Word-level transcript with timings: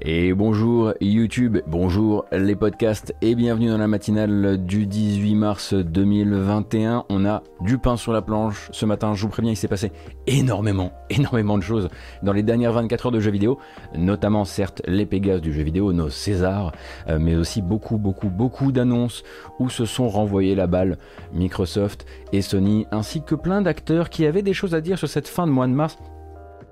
Et 0.00 0.32
bonjour 0.32 0.94
YouTube, 1.00 1.58
bonjour 1.66 2.24
les 2.32 2.54
podcasts 2.54 3.14
et 3.20 3.34
bienvenue 3.34 3.68
dans 3.68 3.78
la 3.78 3.88
matinale 3.88 4.64
du 4.64 4.86
18 4.86 5.34
mars 5.34 5.74
2021. 5.74 7.04
On 7.08 7.24
a 7.24 7.42
du 7.60 7.78
pain 7.78 7.96
sur 7.96 8.12
la 8.12 8.22
planche 8.22 8.68
ce 8.72 8.86
matin, 8.86 9.14
je 9.14 9.22
vous 9.22 9.28
préviens, 9.28 9.52
il 9.52 9.56
s'est 9.56 9.68
passé 9.68 9.92
énormément, 10.26 10.92
énormément 11.10 11.58
de 11.58 11.62
choses 11.62 11.88
dans 12.22 12.32
les 12.32 12.42
dernières 12.42 12.72
24 12.72 13.06
heures 13.06 13.12
de 13.12 13.20
jeux 13.20 13.30
vidéo, 13.30 13.58
notamment 13.96 14.44
certes 14.44 14.82
les 14.86 15.06
Pégases 15.06 15.40
du 15.40 15.52
jeu 15.52 15.62
vidéo, 15.62 15.92
nos 15.92 16.10
Césars, 16.10 16.72
euh, 17.08 17.18
mais 17.20 17.34
aussi 17.34 17.62
beaucoup, 17.62 17.98
beaucoup, 17.98 18.28
beaucoup 18.28 18.72
d'annonces 18.72 19.22
où 19.58 19.68
se 19.68 19.84
sont 19.84 20.08
renvoyés 20.08 20.54
la 20.54 20.66
balle 20.66 20.98
Microsoft 21.32 22.06
et 22.32 22.42
Sony, 22.42 22.86
ainsi 22.90 23.22
que 23.22 23.34
plein 23.34 23.62
d'acteurs 23.62 24.10
qui 24.10 24.26
avaient 24.26 24.42
des 24.42 24.54
choses 24.54 24.74
à 24.74 24.80
dire 24.80 24.98
sur 24.98 25.08
cette 25.08 25.28
fin 25.28 25.46
de 25.46 25.52
mois 25.52 25.66
de 25.66 25.72
mars 25.72 25.98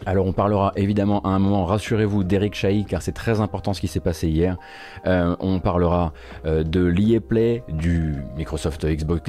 alors 0.07 0.27
on 0.27 0.33
parlera 0.33 0.73
évidemment 0.77 1.21
à 1.23 1.29
un 1.29 1.39
moment, 1.39 1.65
rassurez-vous, 1.65 2.25
d'Eric 2.25 2.55
Chahi, 2.55 2.85
car 2.85 3.03
c'est 3.03 3.13
très 3.13 3.41
important 3.41 3.75
ce 3.75 3.81
qui 3.81 3.89
s'est 3.89 4.01
passé 4.01 4.29
hier. 4.29 4.57
Euh, 5.07 5.37
on 5.41 5.61
parlera 5.61 6.13
euh, 6.47 6.63
de 6.63 6.85
l'EA 6.85 7.21
Play, 7.21 7.63
du 7.69 8.17
Microsoft 8.37 8.87
Xbox, 8.87 9.23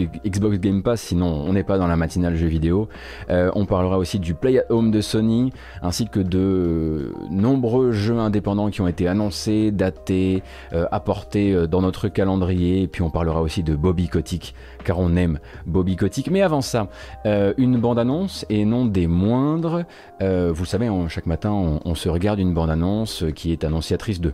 Game 0.59 0.83
Pass, 0.83 1.01
sinon 1.01 1.27
on 1.27 1.53
n'est 1.53 1.63
pas 1.63 1.77
dans 1.77 1.87
la 1.87 1.97
matinale 1.97 2.35
jeux 2.35 2.47
vidéo. 2.47 2.87
Euh, 3.29 3.51
on 3.55 3.65
parlera 3.65 3.97
aussi 3.97 4.19
du 4.19 4.33
Play 4.33 4.59
at 4.59 4.65
Home 4.69 4.91
de 4.91 5.01
Sony, 5.01 5.51
ainsi 5.81 6.07
que 6.07 6.19
de 6.19 7.13
nombreux 7.29 7.91
jeux 7.91 8.19
indépendants 8.19 8.69
qui 8.69 8.81
ont 8.81 8.87
été 8.87 9.07
annoncés, 9.07 9.71
datés, 9.71 10.43
apportés 10.91 11.67
dans 11.67 11.81
notre 11.81 12.07
calendrier. 12.07 12.83
Et 12.83 12.87
puis 12.87 13.01
on 13.01 13.09
parlera 13.09 13.41
aussi 13.41 13.63
de 13.63 13.75
Bobby 13.75 14.07
Kotick, 14.07 14.55
car 14.83 14.99
on 14.99 15.15
aime 15.15 15.39
Bobby 15.65 15.95
Kotick. 15.95 16.29
Mais 16.29 16.41
avant 16.41 16.61
ça, 16.61 16.89
une 17.25 17.77
bande-annonce, 17.77 18.45
et 18.49 18.65
non 18.65 18.85
des 18.85 19.07
moindres 19.07 19.85
vous 20.19 20.65
savez, 20.65 20.89
chaque 21.07 21.25
matin, 21.25 21.51
on, 21.51 21.95
se 21.95 22.09
regarde 22.09 22.39
une 22.39 22.53
bande-annonce 22.53 23.25
qui 23.35 23.51
est 23.51 23.63
annonciatrice 23.63 24.21
de, 24.21 24.33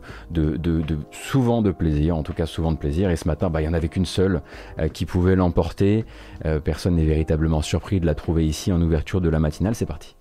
souvent 1.12 1.62
de 1.62 1.72
plaisir, 1.72 2.18
en 2.18 2.24
tout 2.24 2.34
cas 2.34 2.46
souvent 2.46 2.72
de 2.72 2.78
plaisir. 2.78 3.10
Et 3.10 3.16
ce 3.16 3.28
matin, 3.28 3.50
bah, 3.50 3.62
il 3.62 3.66
n'y 3.66 3.70
en 3.70 3.74
avait 3.74 3.90
qu'une 3.90 4.06
seule 4.06 4.42
euh, 4.80 4.88
qui 4.88 5.06
pouvait 5.06 5.36
l'emporter. 5.36 6.06
Euh, 6.46 6.60
personne 6.60 6.96
n'est 6.96 7.06
véritablement 7.06 7.62
surpris 7.62 8.00
de 8.00 8.06
la 8.06 8.16
trouver 8.16 8.46
ici 8.46 8.72
en 8.72 8.82
ouverture 8.82 9.22
de 9.22 9.30
la 9.30 9.40
matinale. 9.40 9.76
C'est 9.76 9.86
parti. 9.86 10.16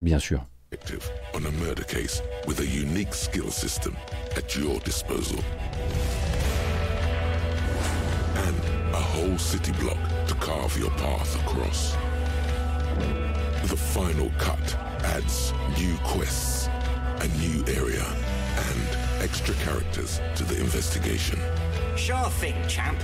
Bien 0.00 0.18
sûr. 0.18 0.44
a 4.36 6.41
whole 9.12 9.38
city 9.38 9.72
block 9.72 9.98
to 10.26 10.34
carve 10.36 10.76
your 10.78 10.90
path 10.92 11.34
across. 11.42 11.92
The 13.68 13.76
final 13.76 14.30
cut 14.38 14.74
adds 15.04 15.52
new 15.78 15.96
quests, 15.98 16.68
a 17.20 17.28
new 17.38 17.62
area, 17.68 18.04
and 18.68 19.22
extra 19.22 19.54
characters 19.56 20.20
to 20.36 20.44
the 20.44 20.58
investigation. 20.58 21.38
Sure 21.96 22.30
thing, 22.40 22.56
champ. 22.68 22.98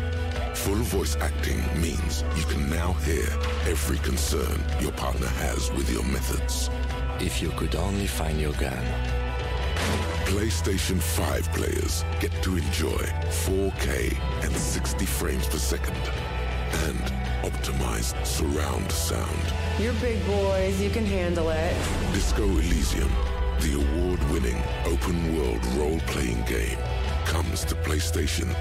Full 0.55 0.83
voice 0.97 1.17
acting 1.17 1.63
means 1.81 2.25
you 2.37 2.45
can 2.45 2.69
now 2.71 2.95
hear 3.05 3.29
every 3.67 3.99
concern 3.99 4.65
your 4.81 4.93
partner 4.93 5.29
has 5.45 5.71
with 5.73 5.91
your 5.93 6.05
methods. 6.05 6.71
If 7.21 7.43
you 7.43 7.51
could 7.51 7.75
only 7.75 8.07
find 8.07 8.41
your 8.41 8.53
gun. 8.55 9.18
PlayStation 10.27 11.01
5 11.01 11.53
players 11.53 12.05
get 12.21 12.33
to 12.43 12.57
enjoy 12.57 13.03
4K 13.47 14.15
and 14.45 14.55
60 14.55 15.07
frames 15.07 15.47
per 15.47 15.59
second 15.59 15.97
and 16.87 16.99
optimized 17.43 18.25
surround 18.27 18.91
sound. 18.93 19.53
You're 19.79 19.95
big 19.95 20.25
boys, 20.27 20.81
you 20.81 20.91
can 20.91 21.07
handle 21.07 21.51
it. 21.51 21.75
Disco 22.13 22.45
Elysium, 22.45 23.11
the 23.61 23.75
award-winning 23.75 24.61
open-world 24.87 25.65
role-playing 25.77 26.45
game, 26.47 26.79
comes 27.25 27.65
to 27.65 27.75
PlayStation. 27.77 28.55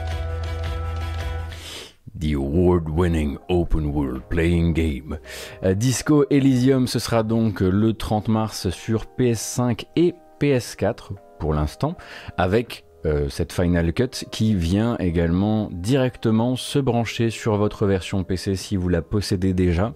The 2.16 2.34
award-winning 2.34 3.38
open 3.50 3.94
world 3.94 4.24
playing 4.30 4.74
game. 4.74 5.20
Euh, 5.64 5.76
Disco 5.76 6.26
Elysium, 6.32 6.88
ce 6.88 6.98
sera 6.98 7.22
donc 7.24 7.60
le 7.60 7.94
30 7.94 8.28
mars 8.28 8.70
sur 8.70 9.06
PS5 9.20 9.86
et 9.96 10.16
PS4 10.40 11.12
pour 11.40 11.54
l'instant, 11.54 11.96
avec 12.38 12.86
euh, 13.06 13.30
cette 13.30 13.54
Final 13.54 13.94
Cut 13.94 14.26
qui 14.32 14.56
vient 14.56 14.98
également 14.98 15.70
directement 15.72 16.56
se 16.56 16.80
brancher 16.80 17.30
sur 17.30 17.56
votre 17.58 17.86
version 17.86 18.24
PC 18.24 18.56
si 18.56 18.76
vous 18.76 18.90
la 18.90 19.02
possédez 19.02 19.54
déjà. 19.54 19.94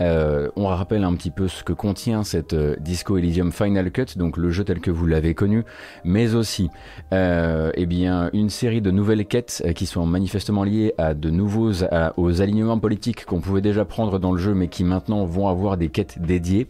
Euh, 0.00 0.48
on 0.56 0.66
rappelle 0.66 1.04
un 1.04 1.14
petit 1.14 1.30
peu 1.30 1.48
ce 1.48 1.62
que 1.64 1.72
contient 1.72 2.24
cette 2.24 2.54
euh, 2.54 2.76
Disco 2.80 3.16
Elysium 3.16 3.52
Final 3.52 3.90
Cut, 3.90 4.16
donc 4.16 4.36
le 4.36 4.50
jeu 4.50 4.64
tel 4.64 4.80
que 4.80 4.90
vous 4.90 5.06
l'avez 5.06 5.34
connu, 5.34 5.64
mais 6.04 6.34
aussi 6.34 6.70
eh 7.12 7.86
bien, 7.86 8.30
une 8.32 8.50
série 8.50 8.80
de 8.80 8.90
nouvelles 8.90 9.26
quêtes 9.26 9.64
qui 9.74 9.86
sont 9.86 10.06
manifestement 10.06 10.64
liées 10.64 10.94
à 10.98 11.14
de 11.14 11.30
nouveaux 11.30 11.72
aux 12.16 12.42
alignements 12.42 12.78
politiques 12.78 13.24
qu'on 13.24 13.40
pouvait 13.40 13.60
déjà 13.60 13.84
prendre 13.84 14.18
dans 14.18 14.32
le 14.32 14.38
jeu 14.38 14.54
mais 14.54 14.68
qui 14.68 14.84
maintenant 14.84 15.24
vont 15.24 15.48
avoir 15.48 15.76
des 15.76 15.88
quêtes 15.88 16.20
dédiées, 16.20 16.68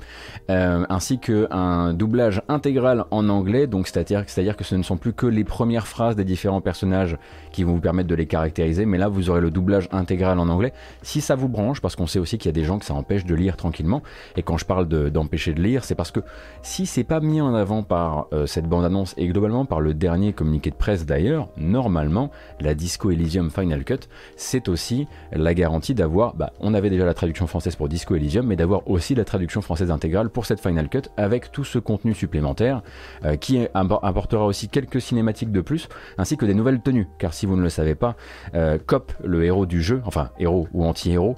ainsi 0.49 1.19
qu'un 1.19 1.93
doublage 1.95 2.43
intégral 2.49 3.05
en 3.11 3.29
anglais, 3.29 3.67
donc 3.67 3.89
c'est-à-dire 3.89 4.25
que 4.57 4.65
ce 4.65 4.75
ne 4.75 4.83
sont 4.83 4.97
plus 4.97 5.13
que 5.13 5.27
les 5.27 5.45
premiers 5.45 5.81
phrases 5.81 6.17
des 6.17 6.25
différents 6.25 6.61
personnages 6.61 7.17
qui 7.53 7.65
vont 7.65 7.75
vous 7.75 7.81
permettre 7.81 8.09
de 8.09 8.15
les 8.15 8.27
caractériser, 8.27 8.87
mais 8.87 8.99
là 8.99 9.09
vous 9.09 9.31
aurez 9.31 9.41
le 9.41 9.51
doublage 9.51 9.89
intégral 9.93 10.39
en 10.39 10.49
anglais. 10.49 10.73
Si 11.03 11.21
ça 11.21 11.35
vous 11.35 11.49
branche, 11.49 11.81
parce 11.81 11.97
qu'on 11.97 12.07
sait 12.07 12.19
aussi 12.19 12.39
qu'il 12.39 12.49
y 12.49 12.51
a 12.51 12.53
des 12.53 12.65
gens 12.65 12.79
que 12.79 12.85
ça 12.85 12.95
empêche 13.07 13.25
de 13.25 13.37
lire 13.37 13.57
tranquillement, 13.57 14.03
et 14.37 14.43
quand 14.43 14.59
je 14.59 14.65
parle 14.65 14.89
d'empêcher 14.89 15.55
de, 15.55 15.63
lire, 15.63 15.85
c'est 15.85 15.95
parce 15.95 16.11
que 16.11 16.21
si 16.63 16.87
c'est 16.87 17.05
pas 17.05 17.21
mis 17.21 17.41
en 17.41 17.55
avant 17.55 17.85
par 17.85 18.27
euh, 18.33 18.47
cette 18.47 18.67
bande-annonce 18.67 19.15
et 19.17 19.29
globalement 19.29 19.65
par 19.65 19.81
le 19.81 19.95
dernier 19.95 20.33
communiqué 20.33 20.71
de 20.71 20.75
presse 20.75 21.07
d'ailleurs, 21.07 21.49
normalement 21.57 22.33
la 22.61 22.75
Disco 22.75 23.13
Elysium 23.13 23.51
Final 23.51 23.85
Cut, 23.85 24.09
c'est 24.35 24.69
aussi 24.69 25.07
la 25.31 25.55
garantie 25.55 25.95
d'avoir, 25.95 26.35
bah, 26.35 26.53
on 26.59 26.75
avait 26.75 26.91
déjà 26.91 27.05
la 27.05 27.15
traduction 27.15 27.47
française 27.47 27.77
pour 27.77 27.89
Disco 27.89 28.17
Elysium, 28.17 28.45
mais 28.45 28.57
d'avoir 28.57 28.89
aussi 28.91 29.15
la 29.15 29.25
traduction 29.25 29.63
française 29.63 29.93
intégrale 29.93 30.31
pour 30.31 30.47
cette 30.47 30.61
Final 30.61 30.89
Cut 30.89 31.03
avec 31.17 31.53
tout 31.53 31.65
ce 31.65 31.79
contenu 31.79 32.13
supplémentaire 32.13 32.83
euh, 33.25 33.37
qui 33.37 33.69
apportera 33.73 34.47
aussi 34.47 34.69
quelques 34.69 35.01
cinématiques 35.01 35.53
de 35.53 35.61
plus, 35.61 35.89
ainsi 36.19 36.37
que 36.37 36.45
des 36.45 36.55
nouvelles 36.55 36.81
tenues. 36.81 37.07
Car 37.19 37.33
si 37.33 37.47
vous 37.47 37.57
ne 37.57 37.63
le 37.63 37.69
savez 37.69 37.95
pas, 37.95 38.17
euh, 38.55 38.79
Cop, 38.85 39.13
le 39.25 39.45
héros 39.45 39.67
du 39.67 39.81
jeu, 39.81 40.03
enfin 40.07 40.31
héros 40.41 40.67
ou 40.73 40.85
anti-héros, 40.85 41.37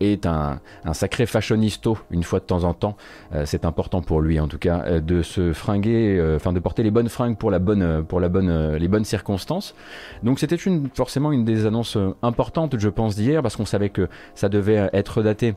est 0.00 0.24
un, 0.24 0.60
sacré 0.94 1.26
fashionisto 1.26 1.98
une 2.10 2.22
fois 2.22 2.40
de 2.40 2.44
temps 2.44 2.64
en 2.64 2.74
temps. 2.74 2.96
Euh, 3.34 3.44
c'est 3.46 3.64
important 3.64 4.00
pour 4.00 4.20
lui 4.20 4.40
en 4.40 4.48
tout 4.48 4.58
cas 4.58 5.00
de 5.00 5.22
se 5.22 5.52
fringuer, 5.52 6.34
enfin 6.36 6.52
de 6.52 6.60
porter 6.60 6.82
les 6.82 6.90
bonnes 6.90 7.08
fringues 7.08 7.36
pour 7.36 7.50
la 7.50 7.58
bonne, 7.58 8.04
pour 8.04 8.20
la 8.20 8.28
bonne, 8.28 8.76
les 8.76 8.88
bonnes 8.88 9.04
circonstances. 9.04 9.74
Donc 10.22 10.38
c'était 10.38 10.56
une, 10.56 10.88
forcément 10.94 11.32
une 11.32 11.44
des 11.44 11.66
annonces 11.66 11.98
importantes, 12.22 12.78
je 12.78 12.88
pense, 12.88 13.16
d'hier, 13.16 13.42
parce 13.42 13.56
qu'on 13.56 13.66
savait 13.66 13.90
que 13.90 14.08
ça 14.34 14.48
devait 14.48 14.88
être 14.92 15.22
daté 15.22 15.54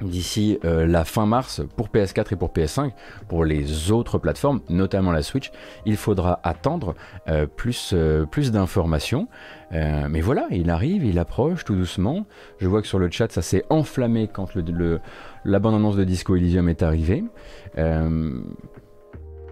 d'ici 0.00 0.58
euh, 0.64 0.86
la 0.86 1.04
fin 1.04 1.26
mars 1.26 1.62
pour 1.76 1.88
PS4 1.88 2.32
et 2.32 2.36
pour 2.36 2.50
PS5. 2.50 2.92
Pour 3.28 3.44
les 3.44 3.90
autres 3.90 4.18
plateformes, 4.18 4.60
notamment 4.68 5.12
la 5.12 5.22
Switch, 5.22 5.50
il 5.86 5.96
faudra 5.96 6.40
attendre 6.42 6.94
euh, 7.28 7.46
plus, 7.46 7.92
euh, 7.94 8.24
plus 8.24 8.50
d'informations. 8.52 9.28
mais 9.70 10.20
voilà, 10.20 10.46
il 10.50 10.70
arrive, 10.70 11.04
il 11.04 11.18
approche 11.18 11.64
tout 11.64 11.74
doucement. 11.74 12.26
Je 12.58 12.68
vois 12.68 12.80
que 12.80 12.88
sur 12.88 12.98
le 12.98 13.10
chat, 13.10 13.30
ça 13.30 13.42
s'est 13.42 13.64
enflammé 13.68 14.28
quand 14.32 14.54
le, 14.54 15.00
la 15.44 15.58
bande-annonce 15.58 15.96
de 15.96 16.04
Disco 16.04 16.36
Elysium 16.36 16.68
est 16.68 16.82
arrivée. 16.82 17.24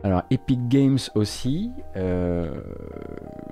Alors 0.07 0.23
Epic 0.31 0.69
Games 0.69 1.01
aussi, 1.17 1.73
euh, 1.97 2.61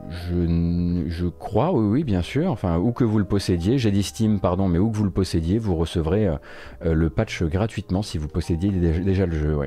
je, 0.08 1.26
crois, 1.26 1.72
oui, 1.72 1.84
oui, 1.84 2.04
bien 2.04 2.22
sûr, 2.22 2.48
enfin, 2.48 2.78
où 2.78 2.92
que 2.92 3.02
vous 3.02 3.18
le 3.18 3.24
possédiez, 3.24 3.76
j'ai 3.76 3.90
dit 3.90 4.04
Steam, 4.04 4.38
pardon, 4.38 4.68
mais 4.68 4.78
où 4.78 4.88
que 4.88 4.96
vous 4.96 5.02
le 5.02 5.10
possédiez, 5.10 5.58
vous 5.58 5.74
recevrez 5.74 6.28
euh, 6.28 6.36
euh, 6.84 6.94
le 6.94 7.10
patch 7.10 7.42
gratuitement 7.42 8.02
si 8.02 8.18
vous 8.18 8.28
possédiez 8.28 8.70
déjà, 8.70 9.26
le 9.26 9.32
jeu. 9.32 9.58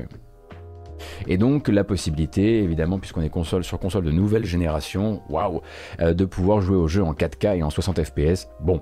Et 1.26 1.36
donc 1.36 1.68
la 1.68 1.84
possibilité, 1.84 2.62
évidemment, 2.62 2.98
puisqu'on 2.98 3.20
est 3.20 3.28
console 3.28 3.64
sur 3.64 3.78
console 3.78 4.04
de 4.04 4.10
nouvelle 4.10 4.46
génération, 4.46 5.20
waouh, 5.28 5.60
de 6.00 6.24
pouvoir 6.24 6.62
jouer 6.62 6.78
au 6.78 6.88
jeu 6.88 7.04
en 7.04 7.12
4K 7.12 7.58
et 7.58 7.62
en 7.62 7.68
60 7.68 8.02
FPS. 8.02 8.48
Bon, 8.60 8.80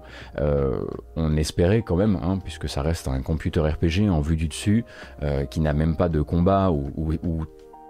on 1.17 1.37
espérait 1.37 1.83
quand 1.83 1.97
même, 1.97 2.17
hein, 2.23 2.39
puisque 2.43 2.69
ça 2.69 2.83
reste 2.83 3.09
un 3.09 3.21
computer 3.21 3.61
RPG 3.61 4.09
en 4.09 4.21
vue 4.21 4.37
du 4.37 4.47
dessus, 4.47 4.85
qui 5.51 5.61
n'a 5.61 5.73
même 5.73 5.97
pas 5.97 6.09
de 6.09 6.23
combat 6.23 6.71
ou, 6.71 6.93
ou 6.97 7.45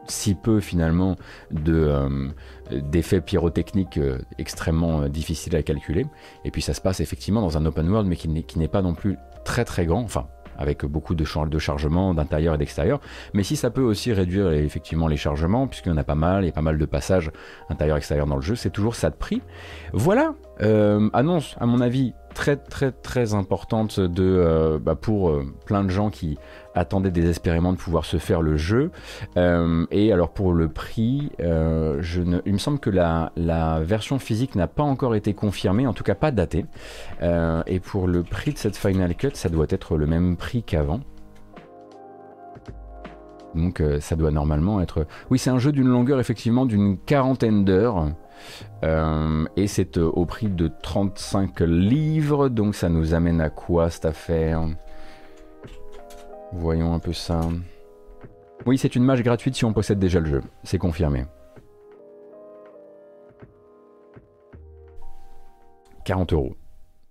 si 0.08 0.34
peu 0.34 0.60
finalement 0.60 1.16
euh, 1.68 2.28
d'effets 2.70 3.20
pyrotechniques 3.20 3.98
euh, 3.98 4.18
extrêmement 4.38 5.02
euh, 5.02 5.08
difficiles 5.08 5.56
à 5.56 5.62
calculer. 5.62 6.06
Et 6.44 6.50
puis 6.50 6.62
ça 6.62 6.74
se 6.74 6.80
passe 6.80 7.00
effectivement 7.00 7.40
dans 7.40 7.56
un 7.56 7.66
open 7.66 7.88
world, 7.88 8.08
mais 8.08 8.16
qui 8.16 8.58
n'est 8.58 8.68
pas 8.68 8.82
non 8.82 8.94
plus 8.94 9.16
très 9.44 9.64
très 9.64 9.86
grand. 9.86 10.02
Enfin, 10.02 10.26
avec 10.58 10.86
beaucoup 10.86 11.14
de, 11.14 11.24
de 11.48 11.58
chargement 11.58 12.14
d'intérieur 12.14 12.54
et 12.54 12.58
d'extérieur. 12.58 13.00
Mais 13.34 13.42
si 13.42 13.56
ça 13.56 13.70
peut 13.70 13.82
aussi 13.82 14.12
réduire 14.14 14.52
effectivement 14.52 15.06
les 15.06 15.18
chargements, 15.18 15.66
puisqu'il 15.66 15.90
y 15.90 15.92
en 15.92 15.98
a 15.98 16.04
pas 16.04 16.14
mal, 16.14 16.44
il 16.44 16.46
y 16.46 16.50
a 16.50 16.52
pas 16.52 16.62
mal 16.62 16.78
de 16.78 16.86
passages 16.86 17.30
intérieur-extérieur 17.68 18.26
dans 18.26 18.36
le 18.36 18.42
jeu, 18.42 18.54
c'est 18.54 18.70
toujours 18.70 18.94
ça 18.94 19.10
de 19.10 19.16
prix. 19.16 19.42
Voilà, 19.92 20.34
annonce 21.12 21.56
à 21.60 21.66
mon 21.66 21.82
avis 21.82 22.14
très 22.34 22.56
très 22.56 22.90
très 22.90 23.34
importante 23.34 24.00
de, 24.00 24.80
bah, 24.82 24.94
pour 24.94 25.38
plein 25.66 25.84
de 25.84 25.90
gens 25.90 26.08
qui 26.08 26.38
attendaient 26.76 27.10
désespérément 27.10 27.72
de 27.72 27.78
pouvoir 27.78 28.04
se 28.04 28.18
faire 28.18 28.42
le 28.42 28.56
jeu. 28.56 28.90
et 29.36 30.12
alors 30.12 30.30
pour 30.30 30.52
le 30.52 30.68
prix, 30.68 31.32
ne, 31.40 32.40
il 32.46 32.52
me 32.52 32.58
semble 32.58 32.78
que 32.78 32.90
la, 32.90 33.32
version 33.82 34.18
physique 34.18 34.54
n'a 34.54 34.68
pas 34.68 34.82
encore 34.82 35.14
été 35.14 35.34
confirmée, 35.34 35.86
en 35.86 35.92
tout 35.92 36.04
cas 36.04 36.14
pas 36.14 36.30
datée. 36.30 36.66
et 37.66 37.80
pour 37.80 38.06
le 38.06 38.22
prix 38.22 38.52
de 38.52 38.58
cette 38.58 38.76
Final 38.76 39.14
Cut, 39.14 39.30
ça 39.34 39.48
doit 39.48 39.66
être 39.70 39.96
le 39.96 40.06
même 40.06 40.36
prix 40.36 40.62
qu'avant. 40.62 41.00
Donc 43.56 43.80
euh, 43.80 44.00
ça 44.00 44.14
doit 44.16 44.30
normalement 44.30 44.80
être... 44.80 45.06
Oui, 45.30 45.38
c'est 45.38 45.50
un 45.50 45.58
jeu 45.58 45.72
d'une 45.72 45.88
longueur 45.88 46.20
effectivement 46.20 46.66
d'une 46.66 46.98
quarantaine 46.98 47.64
d'heures. 47.64 48.12
Euh, 48.84 49.44
et 49.56 49.66
c'est 49.66 49.96
euh, 49.96 50.04
au 50.04 50.26
prix 50.26 50.48
de 50.48 50.70
35 50.82 51.60
livres. 51.60 52.48
Donc 52.48 52.74
ça 52.74 52.88
nous 52.88 53.14
amène 53.14 53.40
à 53.40 53.50
quoi 53.50 53.90
cette 53.90 54.04
affaire? 54.04 54.68
Voyons 56.52 56.94
un 56.94 56.98
peu 56.98 57.12
ça. 57.12 57.40
Oui, 58.64 58.78
c'est 58.78 58.96
une 58.96 59.04
mage 59.04 59.22
gratuite 59.22 59.54
si 59.54 59.64
on 59.64 59.72
possède 59.72 59.98
déjà 59.98 60.20
le 60.20 60.26
jeu. 60.26 60.42
C'est 60.64 60.78
confirmé. 60.78 61.24
40 66.04 66.32
euros. 66.32 66.56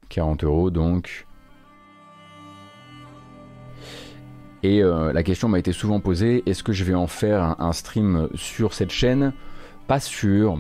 40 0.10 0.44
euros 0.44 0.70
donc 0.72 1.26
Et 4.64 4.82
euh, 4.82 5.14
la 5.14 5.22
question 5.22 5.48
m'a 5.48 5.60
été 5.60 5.72
souvent 5.72 6.00
posée, 6.00 6.42
est-ce 6.48 6.64
que 6.64 6.74
je 6.74 6.84
vais 6.84 6.96
en 6.96 7.06
faire 7.06 7.56
un 7.62 7.72
stream 7.72 8.30
sur 8.34 8.74
cette 8.74 8.90
chaîne? 8.90 9.32
Pas 9.88 10.00
sûr. 10.00 10.58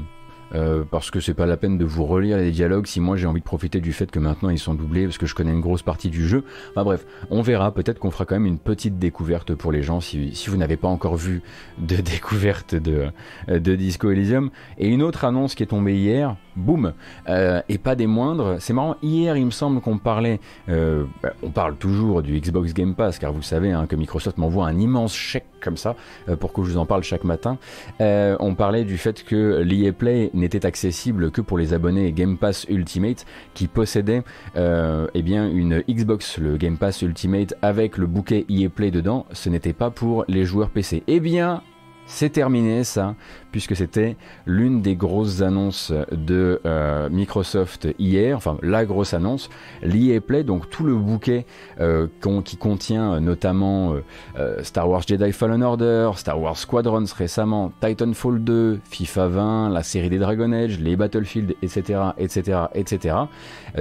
Euh, 0.53 0.83
parce 0.89 1.09
que 1.09 1.19
c'est 1.19 1.33
pas 1.33 1.45
la 1.45 1.57
peine 1.57 1.77
de 1.77 1.85
vous 1.85 2.05
relire 2.05 2.37
les 2.37 2.51
dialogues 2.51 2.85
si 2.85 2.99
moi 2.99 3.17
j'ai 3.17 3.25
envie 3.25 3.39
de 3.39 3.45
profiter 3.45 3.81
du 3.81 3.93
fait 3.93 4.11
que 4.11 4.19
maintenant 4.19 4.49
ils 4.49 4.59
sont 4.59 4.75
doublés 4.75 5.05
parce 5.05 5.17
que 5.17 5.25
je 5.25 5.33
connais 5.33 5.51
une 5.51 5.61
grosse 5.61 5.81
partie 5.81 6.09
du 6.09 6.27
jeu. 6.27 6.43
Enfin 6.71 6.83
bref, 6.83 7.05
on 7.29 7.41
verra, 7.41 7.73
peut-être 7.73 7.99
qu'on 7.99 8.11
fera 8.11 8.25
quand 8.25 8.35
même 8.35 8.45
une 8.45 8.59
petite 8.59 8.99
découverte 8.99 9.55
pour 9.55 9.71
les 9.71 9.81
gens 9.81 10.01
si, 10.01 10.31
vous 10.47 10.57
n'avez 10.57 10.77
pas 10.77 10.87
encore 10.87 11.15
vu 11.15 11.41
de 11.79 11.95
découverte 12.01 12.75
de, 12.75 13.07
de 13.47 13.75
Disco 13.75 14.11
Elysium. 14.11 14.51
Et 14.77 14.87
une 14.87 15.01
autre 15.01 15.25
annonce 15.25 15.55
qui 15.55 15.63
est 15.63 15.67
tombée 15.67 15.95
hier, 15.95 16.35
boum, 16.55 16.93
euh, 17.29 17.61
et 17.69 17.77
pas 17.77 17.95
des 17.95 18.07
moindres, 18.07 18.57
c'est 18.59 18.73
marrant, 18.73 18.95
hier 19.01 19.37
il 19.37 19.45
me 19.45 19.51
semble 19.51 19.81
qu'on 19.81 19.97
parlait, 19.97 20.39
euh, 20.69 21.05
bah, 21.21 21.33
on 21.43 21.49
parle 21.49 21.75
toujours 21.75 22.21
du 22.21 22.39
Xbox 22.39 22.73
Game 22.73 22.95
Pass 22.95 23.19
car 23.19 23.33
vous 23.33 23.41
savez 23.41 23.71
hein, 23.71 23.85
que 23.87 23.95
Microsoft 23.95 24.37
m'envoie 24.37 24.67
un 24.67 24.79
immense 24.79 25.13
chèque 25.15 25.45
comme 25.61 25.77
ça 25.77 25.95
pour 26.39 26.53
que 26.53 26.63
je 26.63 26.73
vous 26.73 26.77
en 26.77 26.85
parle 26.85 27.01
chaque 27.01 27.23
matin. 27.23 27.57
on 27.99 28.53
parlait 28.55 28.83
du 28.83 28.99
fait 28.99 29.23
que 29.23 29.63
l'EA 29.63 29.93
Play 29.93 30.29
n'était 30.35 30.63
accessible 30.63 31.31
que 31.31 31.41
pour 31.41 31.57
les 31.57 31.73
abonnés 31.73 32.11
Game 32.11 32.37
Pass 32.37 32.65
Ultimate 32.69 33.25
qui 33.53 33.67
possédaient 33.67 34.23
euh, 34.55 35.07
eh 35.13 35.21
bien 35.21 35.49
une 35.49 35.83
Xbox, 35.89 36.37
le 36.37 36.57
Game 36.57 36.77
Pass 36.77 37.01
Ultimate 37.01 37.53
avec 37.61 37.97
le 37.97 38.07
bouquet 38.07 38.45
EA 38.49 38.69
Play 38.69 38.91
dedans. 38.91 39.25
Ce 39.31 39.49
n'était 39.49 39.73
pas 39.73 39.89
pour 39.89 40.25
les 40.27 40.45
joueurs 40.45 40.69
PC. 40.69 41.03
Eh 41.07 41.19
bien, 41.19 41.61
c'est 42.07 42.29
terminé 42.29 42.83
ça 42.83 43.15
puisque 43.55 43.77
c'était 43.77 44.17
l'une 44.45 44.81
des 44.81 44.97
grosses 44.97 45.41
annonces 45.41 45.93
de 46.11 46.59
euh, 46.65 47.07
Microsoft 47.09 47.87
hier, 47.97 48.35
enfin 48.35 48.57
la 48.61 48.83
grosse 48.83 49.13
annonce, 49.13 49.49
l'EA 49.81 50.19
Play, 50.19 50.43
donc 50.43 50.69
tout 50.69 50.83
le 50.83 50.93
bouquet 50.93 51.45
euh, 51.79 52.07
qui 52.43 52.57
contient 52.57 53.21
notamment 53.21 53.93
euh, 54.37 54.61
Star 54.61 54.89
Wars 54.89 55.03
Jedi 55.07 55.31
Fallen 55.31 55.63
Order, 55.63 56.11
Star 56.17 56.37
Wars 56.37 56.57
Squadrons 56.57 57.05
récemment, 57.17 57.71
Titanfall 57.79 58.43
2, 58.43 58.81
FIFA 58.89 59.27
20, 59.29 59.69
la 59.69 59.83
série 59.83 60.09
des 60.09 60.19
Dragon 60.19 60.51
Age, 60.51 60.77
les 60.77 60.97
Battlefield, 60.97 61.55
etc., 61.61 61.99
etc., 62.17 62.59
etc. 62.73 63.15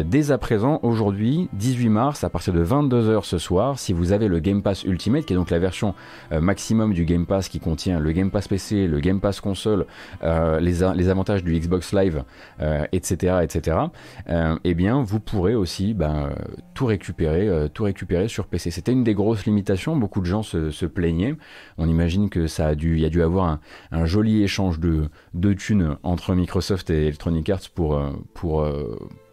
dès 0.04 0.30
à 0.30 0.38
présent, 0.38 0.78
aujourd'hui, 0.84 1.48
18 1.54 1.88
mars, 1.88 2.22
à 2.22 2.30
partir 2.30 2.52
de 2.52 2.64
22h 2.64 3.24
ce 3.24 3.38
soir, 3.38 3.80
si 3.80 3.92
vous 3.92 4.12
avez 4.12 4.28
le 4.28 4.38
Game 4.38 4.62
Pass 4.62 4.84
Ultimate, 4.84 5.24
qui 5.24 5.32
est 5.32 5.36
donc 5.36 5.50
la 5.50 5.58
version 5.58 5.96
maximum 6.30 6.94
du 6.94 7.04
Game 7.04 7.26
Pass 7.26 7.48
qui 7.48 7.58
contient 7.58 7.98
le 7.98 8.12
Game 8.12 8.30
Pass 8.30 8.46
PC, 8.46 8.86
le 8.86 9.00
Game 9.00 9.18
Pass 9.18 9.40
console, 9.40 9.63
euh, 9.66 10.60
les, 10.60 11.08
avantages 11.08 11.44
du 11.44 11.58
Xbox 11.58 11.92
Live, 11.92 12.24
etc., 12.92 13.38
etc., 13.42 13.76
eh 14.64 14.74
bien, 14.74 15.02
vous 15.02 15.20
pourrez 15.20 15.54
aussi 15.54 15.94
ben, 15.94 16.30
tout 16.74 16.86
récupérer, 16.86 17.48
euh, 17.48 17.68
tout 17.68 17.84
récupérer 17.84 18.28
sur 18.28 18.46
PC. 18.46 18.70
C'était 18.70 18.92
une 18.92 19.04
des 19.04 19.14
grosses 19.14 19.46
limitations. 19.46 19.96
Beaucoup 19.96 20.20
de 20.20 20.26
gens 20.26 20.42
se, 20.42 20.86
plaignaient. 20.86 21.34
On 21.78 21.88
imagine 21.88 22.28
que 22.28 22.46
ça 22.46 22.66
a 22.66 22.74
dû, 22.74 22.96
il 22.96 23.02
y 23.02 23.06
a 23.06 23.08
dû 23.08 23.22
avoir 23.22 23.58
un, 23.90 24.06
joli 24.06 24.42
échange 24.42 24.80
de, 24.80 25.08
de 25.32 25.52
thunes 25.54 25.96
entre 26.02 26.34
Microsoft 26.34 26.90
et 26.90 27.02
Electronic 27.02 27.48
Arts 27.48 27.70
pour, 27.74 27.96
euh, 27.96 28.10
pour 28.34 28.66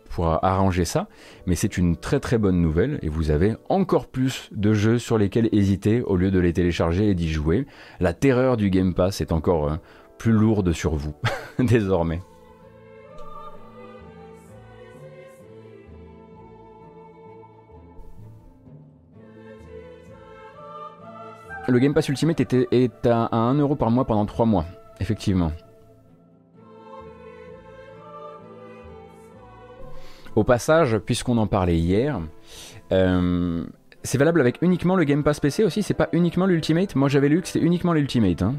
pour 0.10 0.27
arranger 0.44 0.84
ça, 0.84 1.07
mais 1.45 1.56
c'est 1.56 1.77
une 1.77 1.95
très 1.95 2.19
très 2.19 2.38
bonne 2.38 2.62
nouvelle 2.62 3.00
et 3.01 3.07
vous 3.07 3.31
avez 3.31 3.56
encore 3.69 4.07
plus 4.07 4.50
de 4.51 4.74
jeux 4.74 5.00
sur 5.00 5.18
lesquels 5.18 5.48
hésiter 5.54 6.01
au 6.01 6.18
lieu 6.18 6.31
de 6.31 6.39
les 6.39 6.51
télécharger 6.51 7.10
et 7.10 7.16
d'y 7.16 7.31
jouer. 7.31 7.66
La 8.01 8.12
terreur 8.12 8.57
du 8.57 8.69
Game 8.69 8.94
Pass 8.94 9.22
est 9.22 9.31
encore 9.31 9.77
plus 10.21 10.33
lourde 10.33 10.71
sur 10.71 10.94
vous, 10.94 11.15
désormais. 11.59 12.21
Le 21.68 21.79
Game 21.79 21.95
Pass 21.95 22.07
Ultimate 22.09 22.39
était, 22.39 22.68
est 22.69 23.07
à, 23.07 23.29
1€ 23.31 23.75
par 23.77 23.89
mois 23.89 24.06
pendant 24.06 24.27
3 24.27 24.45
mois, 24.45 24.65
effectivement. 25.00 25.51
Au 30.35 30.44
passage, 30.44 31.00
puisqu'on 31.00 31.39
en 31.39 31.47
parlait 31.47 31.79
hier, 31.79 32.21
euh, 32.91 33.65
c'est 34.03 34.19
valable 34.19 34.39
avec 34.39 34.59
uniquement 34.62 34.95
le 34.95 35.03
Game 35.03 35.24
Pass 35.24 35.39
PC 35.39 35.63
aussi, 35.63 35.81
c'est 35.81 35.95
pas 35.95 36.09
uniquement 36.13 36.45
l'Ultimate 36.45 36.95
Moi 36.95 37.09
j'avais 37.09 37.27
lu 37.27 37.41
que 37.41 37.47
c'était 37.47 37.65
uniquement 37.65 37.94
l'Ultimate. 37.94 38.44
Hein. 38.44 38.53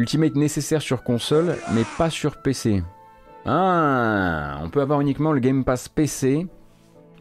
Ultimate 0.00 0.34
nécessaire 0.34 0.80
sur 0.80 1.02
console, 1.02 1.56
mais 1.74 1.82
pas 1.98 2.08
sur 2.08 2.40
PC. 2.40 2.82
Ah, 3.44 4.58
on 4.62 4.70
peut 4.70 4.80
avoir 4.80 5.02
uniquement 5.02 5.32
le 5.32 5.40
Game 5.40 5.62
Pass 5.62 5.88
PC 5.88 6.46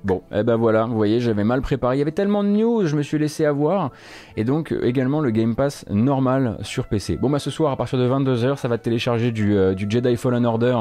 Bon, 0.06 0.24
eh 0.34 0.44
ben 0.44 0.56
voilà, 0.56 0.86
vous 0.86 0.96
voyez, 0.96 1.20
j'avais 1.20 1.44
mal 1.44 1.62
préparé. 1.62 1.98
Il 1.98 2.00
y 2.00 2.02
avait 2.02 2.14
tellement 2.14 2.42
de 2.42 2.48
news, 2.50 2.86
je 2.86 2.96
me 2.96 3.02
suis 3.02 3.18
laissé 3.18 3.44
avoir. 3.44 3.92
Et 4.38 4.46
donc, 4.46 4.72
euh, 4.72 4.86
également 4.86 5.20
le 5.20 5.30
Game 5.30 5.56
Pass 5.56 5.86
normal 5.90 6.58
sur 6.62 6.88
PC. 6.88 7.18
Bon, 7.18 7.30
bah 7.30 7.40
ce 7.40 7.52
soir, 7.52 7.74
à 7.74 7.76
partir 7.76 8.00
de 8.00 8.08
22h, 8.08 8.56
ça 8.56 8.70
va 8.70 8.78
télécharger 8.78 9.32
du, 9.32 9.58
euh, 9.58 9.74
du 9.74 9.88
Jedi 9.90 10.16
Fallen 10.16 10.46
Order 10.46 10.78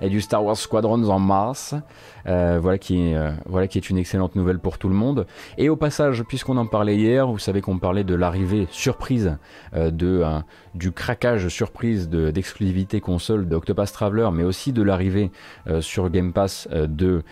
et 0.00 0.08
du 0.08 0.22
Star 0.22 0.42
Wars 0.42 0.56
Squadrons 0.56 1.06
en 1.10 1.18
mars. 1.18 1.74
Euh, 2.26 2.58
voilà 2.60 2.78
qui 2.78 3.78
est 3.78 3.90
une 3.90 3.98
excellente 3.98 4.36
nouvelle 4.36 4.58
pour 4.58 4.78
tout 4.78 4.88
le 4.88 4.94
monde. 4.94 5.26
Et 5.58 5.68
au 5.68 5.76
passage, 5.76 6.22
puisqu'on 6.22 6.56
en 6.56 6.66
parlait 6.66 6.96
hier, 6.96 7.26
vous 7.26 7.38
savez 7.38 7.60
qu'on 7.60 7.78
parlait 7.78 8.04
de 8.04 8.14
l'arrivée 8.14 8.68
surprise 8.70 9.36
de, 9.74 10.24
du 10.74 10.92
craquage 10.92 11.48
surprise 11.48 12.08
d'exclusivité 12.08 13.00
console 13.00 13.46
d'Octopath 13.48 13.92
Traveler, 13.92 14.28
mais 14.32 14.44
aussi 14.44 14.72
de 14.72 14.82
l'arrivée 14.82 15.30
sur 15.80 16.10
Game 16.10 16.32
Pass 16.32 16.68
de, 16.70 17.22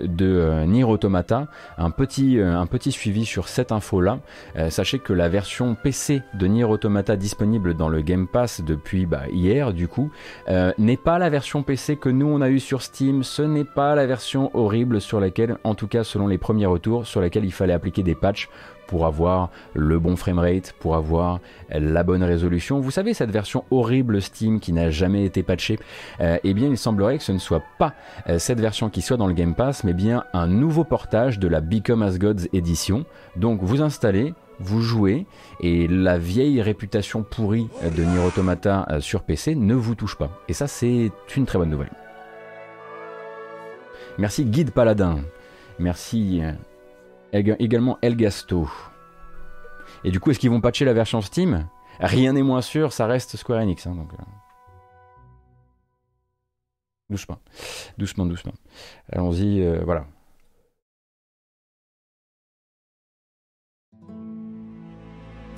de 0.00 0.26
euh, 0.38 0.66
Nier 0.66 0.84
Automata. 0.84 1.48
Un 1.76 1.90
petit, 1.90 2.38
euh, 2.38 2.58
un 2.58 2.66
petit 2.66 2.92
suivi 2.92 3.24
sur 3.24 3.48
cette 3.48 3.72
info-là. 3.72 4.20
Euh, 4.56 4.70
sachez 4.70 4.98
que 4.98 5.12
la 5.12 5.28
version 5.28 5.74
PC 5.74 6.22
de 6.34 6.46
Nier 6.46 6.64
Automata 6.64 7.16
disponible 7.16 7.74
dans 7.74 7.88
le 7.88 8.00
Game 8.00 8.26
Pass 8.26 8.60
depuis 8.60 9.06
bah, 9.06 9.22
hier, 9.32 9.72
du 9.72 9.88
coup, 9.88 10.10
n'est 10.78 10.96
pas 10.96 11.18
la 11.18 11.30
version 11.30 11.62
PC 11.62 11.96
que 11.96 12.08
nous 12.08 12.26
on 12.26 12.40
a 12.40 12.48
eu 12.48 12.60
sur 12.60 12.82
Steam. 12.82 13.22
Ce 13.22 13.42
n'est 13.42 13.64
pas 13.64 13.94
la 13.94 14.06
version 14.06 14.50
horrible 14.54 15.00
sur 15.00 15.20
laquelle, 15.20 15.56
en 15.64 15.74
tout 15.74 15.88
cas 15.88 16.04
selon 16.04 16.26
les 16.26 16.38
premiers 16.38 16.66
retours, 16.66 17.06
sur 17.06 17.20
laquelle 17.20 17.44
il 17.44 17.52
fallait 17.52 17.72
appliquer 17.72 18.02
des 18.02 18.14
patchs 18.14 18.48
pour 18.88 19.06
avoir 19.06 19.50
le 19.74 20.00
bon 20.00 20.16
framerate, 20.16 20.74
pour 20.80 20.96
avoir 20.96 21.38
la 21.70 22.02
bonne 22.02 22.24
résolution. 22.24 22.80
Vous 22.80 22.90
savez, 22.90 23.14
cette 23.14 23.30
version 23.30 23.64
horrible 23.70 24.20
Steam 24.20 24.58
qui 24.58 24.72
n'a 24.72 24.90
jamais 24.90 25.24
été 25.24 25.44
patchée, 25.44 25.78
euh, 26.20 26.38
eh 26.42 26.54
bien 26.54 26.68
il 26.68 26.78
semblerait 26.78 27.18
que 27.18 27.24
ce 27.24 27.32
ne 27.32 27.38
soit 27.38 27.62
pas 27.78 27.94
euh, 28.28 28.38
cette 28.40 28.60
version 28.60 28.90
qui 28.90 29.02
soit 29.02 29.16
dans 29.16 29.26
le 29.26 29.34
Game 29.34 29.54
Pass, 29.54 29.84
mais 29.84 29.92
bien 29.92 30.24
un 30.32 30.48
nouveau 30.48 30.82
portage 30.82 31.38
de 31.38 31.46
la 31.46 31.60
Become 31.60 32.02
As 32.02 32.18
Gods 32.18 32.48
édition. 32.52 33.04
Donc 33.36 33.60
vous 33.62 33.82
installez, 33.82 34.34
vous 34.58 34.80
jouez 34.80 35.26
et 35.60 35.86
la 35.86 36.18
vieille 36.18 36.60
réputation 36.62 37.22
pourrie 37.22 37.68
de 37.82 38.02
Nier 38.02 38.24
Automata 38.26 38.86
euh, 38.90 39.00
sur 39.00 39.22
PC 39.22 39.54
ne 39.54 39.74
vous 39.74 39.94
touche 39.94 40.16
pas. 40.16 40.30
Et 40.48 40.54
ça 40.54 40.66
c'est 40.66 41.12
une 41.36 41.46
très 41.46 41.58
bonne 41.58 41.70
nouvelle. 41.70 41.92
Merci 44.16 44.44
Guide 44.46 44.72
Paladin. 44.72 45.18
Merci 45.78 46.42
également 47.32 47.98
Elgasto. 48.02 48.68
Et 50.04 50.10
du 50.10 50.20
coup, 50.20 50.30
est-ce 50.30 50.38
qu'ils 50.38 50.50
vont 50.50 50.60
patcher 50.60 50.84
la 50.84 50.92
version 50.92 51.20
Steam? 51.20 51.66
Rien 52.00 52.32
n'est 52.32 52.42
moins 52.42 52.62
sûr, 52.62 52.92
ça 52.92 53.06
reste 53.06 53.36
Square 53.36 53.60
Enix. 53.60 53.86
Hein, 53.86 53.94
donc, 53.94 54.12
euh. 54.12 54.22
Doucement, 57.10 57.38
doucement, 57.96 58.26
doucement. 58.26 58.52
Allons-y, 59.12 59.62
euh, 59.62 59.80
voilà. 59.84 60.04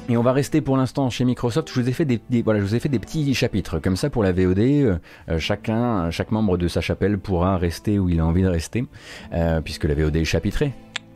Et 0.08 0.16
on 0.16 0.22
va 0.22 0.32
rester 0.32 0.60
pour 0.60 0.76
l'instant 0.76 1.10
chez 1.10 1.24
Microsoft. 1.24 1.68
Je 1.72 1.80
vous 1.80 1.88
ai 1.88 1.92
fait 1.92 2.04
des, 2.04 2.20
voilà, 2.42 2.60
je 2.60 2.64
vous 2.64 2.74
ai 2.74 2.80
fait 2.80 2.88
des 2.88 2.98
petits 2.98 3.32
chapitres 3.34 3.78
comme 3.78 3.96
ça 3.96 4.10
pour 4.10 4.22
la 4.22 4.32
VOD. 4.32 4.58
Euh, 4.58 4.98
chacun, 5.38 6.10
chaque 6.10 6.30
membre 6.32 6.56
de 6.56 6.68
sa 6.68 6.80
chapelle 6.80 7.18
pourra 7.18 7.58
rester 7.58 7.98
où 7.98 8.08
il 8.08 8.20
a 8.20 8.26
envie 8.26 8.42
de 8.42 8.48
rester, 8.48 8.86
puisque 9.64 9.84
la 9.84 9.94
VOD 9.94 10.16
est 10.16 10.24
chapitrée. 10.24 10.72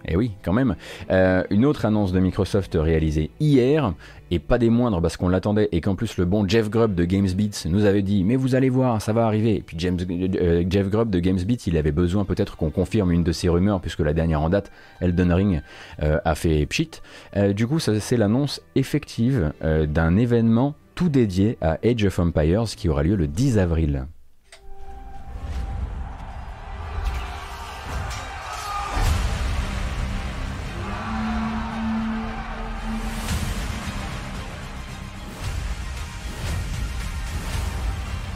Eh 0.06 0.16
oui, 0.16 0.32
quand 0.42 0.52
même. 0.52 0.76
Euh, 1.11 1.44
une 1.50 1.64
autre 1.64 1.84
annonce 1.84 2.12
de 2.12 2.20
Microsoft 2.20 2.76
réalisée 2.78 3.30
hier, 3.40 3.94
et 4.30 4.38
pas 4.38 4.58
des 4.58 4.70
moindres 4.70 5.00
parce 5.00 5.16
qu'on 5.16 5.28
l'attendait, 5.28 5.68
et 5.73 5.80
qu'en 5.80 5.94
plus 5.94 6.18
le 6.18 6.25
bon 6.25 6.46
Jeff 6.46 6.68
Grubb 6.70 6.94
de 6.94 7.04
GamesBeats 7.04 7.68
nous 7.68 7.84
avait 7.84 8.02
dit 8.02 8.25
Mais 8.25 8.37
vous 8.37 8.54
allez 8.54 8.68
voir, 8.68 9.00
ça 9.00 9.12
va 9.12 9.26
arriver. 9.26 9.56
Et 9.56 9.61
puis 9.61 9.76
James, 9.78 9.99
euh, 10.11 10.64
Jeff 10.68 10.88
Grubb 10.90 11.11
de 11.11 11.18
GamesBeats, 11.20 11.64
il 11.66 11.76
avait 11.76 11.92
besoin 11.92 12.25
peut-être 12.25 12.56
qu'on 12.56 12.70
confirme 12.70 13.12
une 13.12 13.25
de 13.25 13.32
ses 13.32 13.49
rumeurs, 13.49 13.80
puisque 13.80 14.00
la 14.00 14.12
dernière 14.12 14.42
en 14.42 14.50
date, 14.50 14.70
Elden 15.00 15.32
Ring, 15.32 15.62
euh, 16.02 16.18
a 16.25 16.34
fait 16.34 16.66
pchit. 16.66 16.90
du 17.54 17.66
coup, 17.66 17.78
c'est 17.78 18.16
l'annonce 18.16 18.61
effective 18.75 19.52
d'un 19.62 20.16
événement 20.16 20.75
tout 20.94 21.08
dédié 21.08 21.58
à 21.61 21.78
Age 21.84 22.04
of 22.04 22.18
Empires 22.18 22.64
qui 22.76 22.88
aura 22.88 23.02
lieu 23.02 23.16
le 23.16 23.26
10 23.26 23.58
avril. 23.58 24.06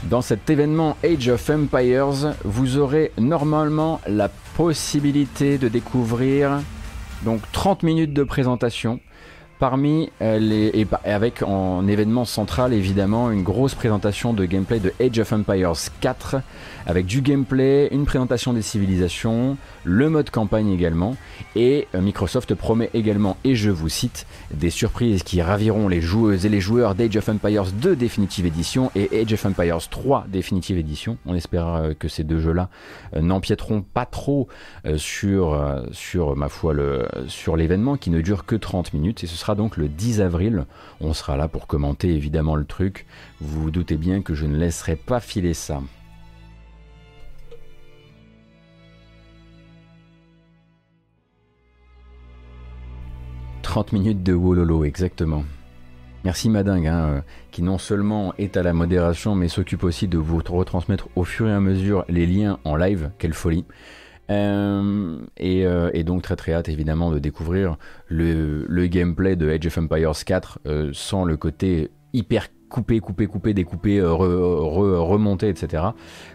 Dans 0.08 0.22
cet 0.22 0.48
événement 0.48 0.96
Age 1.04 1.28
of 1.28 1.50
Empires, 1.50 2.34
vous 2.42 2.78
aurez 2.78 3.12
normalement 3.18 4.00
la 4.06 4.30
possibilité 4.56 5.58
de 5.58 5.68
découvrir 5.68 6.62
donc 7.26 7.42
30 7.52 7.82
minutes 7.82 8.14
de 8.14 8.22
présentation 8.22 9.00
Parmi 9.58 10.10
euh, 10.22 10.38
les. 10.38 10.70
Et 10.72 10.86
avec 11.04 11.42
en 11.42 11.86
événement 11.88 12.24
central, 12.24 12.72
évidemment, 12.72 13.32
une 13.32 13.42
grosse 13.42 13.74
présentation 13.74 14.32
de 14.32 14.44
gameplay 14.44 14.78
de 14.78 14.94
Age 15.00 15.18
of 15.18 15.32
Empires 15.32 15.72
4, 16.00 16.36
avec 16.88 17.04
du 17.04 17.20
gameplay, 17.20 17.88
une 17.92 18.06
présentation 18.06 18.54
des 18.54 18.62
civilisations, 18.62 19.58
le 19.84 20.08
mode 20.08 20.30
campagne 20.30 20.70
également. 20.70 21.16
Et 21.54 21.86
euh, 21.94 22.00
Microsoft 22.00 22.54
promet 22.54 22.88
également, 22.94 23.36
et 23.44 23.54
je 23.54 23.70
vous 23.70 23.90
cite, 23.90 24.26
des 24.54 24.70
surprises 24.70 25.22
qui 25.22 25.42
raviront 25.42 25.86
les 25.86 26.00
joueuses 26.00 26.46
et 26.46 26.48
les 26.48 26.62
joueurs 26.62 26.94
d'Age 26.94 27.14
of 27.18 27.28
Empires 27.28 27.70
2 27.72 27.94
Definitive 27.94 28.46
Edition 28.46 28.90
et 28.94 29.20
Age 29.20 29.34
of 29.34 29.44
Empires 29.44 29.86
3 29.90 30.24
Definitive 30.28 30.78
Edition. 30.78 31.18
On 31.26 31.34
espère 31.34 31.68
euh, 31.68 31.92
que 31.92 32.08
ces 32.08 32.24
deux 32.24 32.40
jeux-là 32.40 32.70
n'empiéteront 33.20 33.82
pas 33.82 34.06
trop 34.06 34.48
sur, 34.96 35.58
sur, 35.92 36.36
ma 36.36 36.48
foi, 36.48 36.72
le, 36.72 37.06
sur 37.26 37.56
l'événement 37.56 37.96
qui 37.96 38.10
ne 38.10 38.20
dure 38.20 38.46
que 38.46 38.56
30 38.56 38.94
minutes. 38.94 39.24
Et 39.24 39.26
ce 39.26 39.36
sera 39.36 39.54
donc 39.54 39.76
le 39.76 39.88
10 39.88 40.20
avril. 40.20 40.64
On 41.00 41.12
sera 41.12 41.36
là 41.36 41.48
pour 41.48 41.66
commenter 41.66 42.14
évidemment 42.14 42.56
le 42.56 42.64
truc. 42.64 43.06
Vous 43.40 43.62
vous 43.62 43.70
doutez 43.70 43.96
bien 43.96 44.22
que 44.22 44.34
je 44.34 44.46
ne 44.46 44.56
laisserai 44.56 44.96
pas 44.96 45.20
filer 45.20 45.54
ça. 45.54 45.82
«30 53.78 53.92
minutes 53.92 54.24
de 54.24 54.32
Wololo, 54.32 54.82
exactement. 54.82 55.44
Merci 56.24 56.50
Madingue, 56.50 56.88
hein, 56.88 56.98
euh, 56.98 57.20
qui 57.52 57.62
non 57.62 57.78
seulement 57.78 58.34
est 58.36 58.56
à 58.56 58.64
la 58.64 58.72
modération, 58.72 59.36
mais 59.36 59.46
s'occupe 59.46 59.84
aussi 59.84 60.08
de 60.08 60.18
vous 60.18 60.40
retransmettre 60.44 61.06
au 61.14 61.22
fur 61.22 61.46
et 61.48 61.52
à 61.52 61.60
mesure 61.60 62.04
les 62.08 62.26
liens 62.26 62.58
en 62.64 62.74
live. 62.74 63.12
Quelle 63.18 63.34
folie! 63.34 63.64
Euh, 64.32 65.16
euh, 65.40 65.90
et, 65.94 66.02
donc 66.02 66.22
très 66.22 66.34
très 66.34 66.54
hâte 66.54 66.68
évidemment 66.68 67.12
de 67.12 67.20
découvrir 67.20 67.76
le, 68.08 68.66
gameplay 68.86 69.36
de 69.36 69.48
Age 69.48 69.66
of 69.68 69.78
Empires 69.78 70.24
4 70.26 70.58
euh, 70.66 70.90
sans 70.92 71.24
le 71.24 71.36
côté 71.36 71.92
hyper 72.12 72.48
coupé, 72.68 72.98
coupé, 72.98 73.28
coupé, 73.28 73.54
découpé, 73.54 74.02
remonté, 74.02 75.50
etc. 75.50 75.84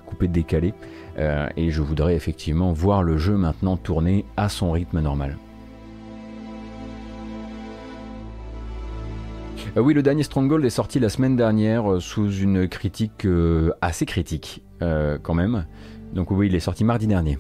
Coupé, 0.06 0.30
décalé. 0.30 0.74
et 1.18 1.72
je 1.72 1.82
voudrais 1.82 2.16
effectivement 2.16 2.72
voir 2.72 3.04
le 3.04 3.18
jeu 3.18 3.36
maintenant 3.36 3.76
tourner 3.76 4.24
à 4.38 4.48
son 4.48 4.72
rythme 4.72 5.02
normal. 5.02 5.36
Oui, 9.76 9.94
le 9.94 10.04
dernier 10.04 10.24
Stronghold 10.24 10.64
est 10.66 10.70
sorti 10.70 11.00
la 11.00 11.10
semaine 11.10 11.36
dernière 11.36 12.02
sous 12.02 12.32
une 12.32 12.68
critique 12.68 13.28
assez 13.82 14.06
critique 14.06 14.64
quand 14.80 15.34
même. 15.34 15.66
Donc 16.14 16.32
oui, 16.32 16.48
il 16.48 16.56
est 16.56 16.60
sorti 16.60 16.84
mardi 16.84 17.08
dernier. 17.08 17.38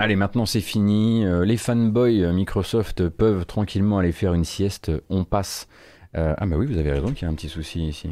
Allez, 0.00 0.14
maintenant 0.14 0.46
c'est 0.46 0.60
fini. 0.60 1.24
Euh, 1.24 1.44
les 1.44 1.56
fanboys 1.56 2.22
euh, 2.22 2.32
Microsoft 2.32 3.08
peuvent 3.08 3.44
tranquillement 3.46 3.98
aller 3.98 4.12
faire 4.12 4.32
une 4.32 4.44
sieste. 4.44 4.92
On 5.10 5.24
passe. 5.24 5.66
Euh, 6.16 6.34
ah 6.38 6.46
bah 6.46 6.56
oui, 6.56 6.66
vous 6.66 6.78
avez 6.78 6.92
raison 6.92 7.12
qu'il 7.12 7.22
y 7.22 7.24
a 7.24 7.28
un 7.28 7.34
petit 7.34 7.48
souci 7.48 7.88
ici. 7.88 8.10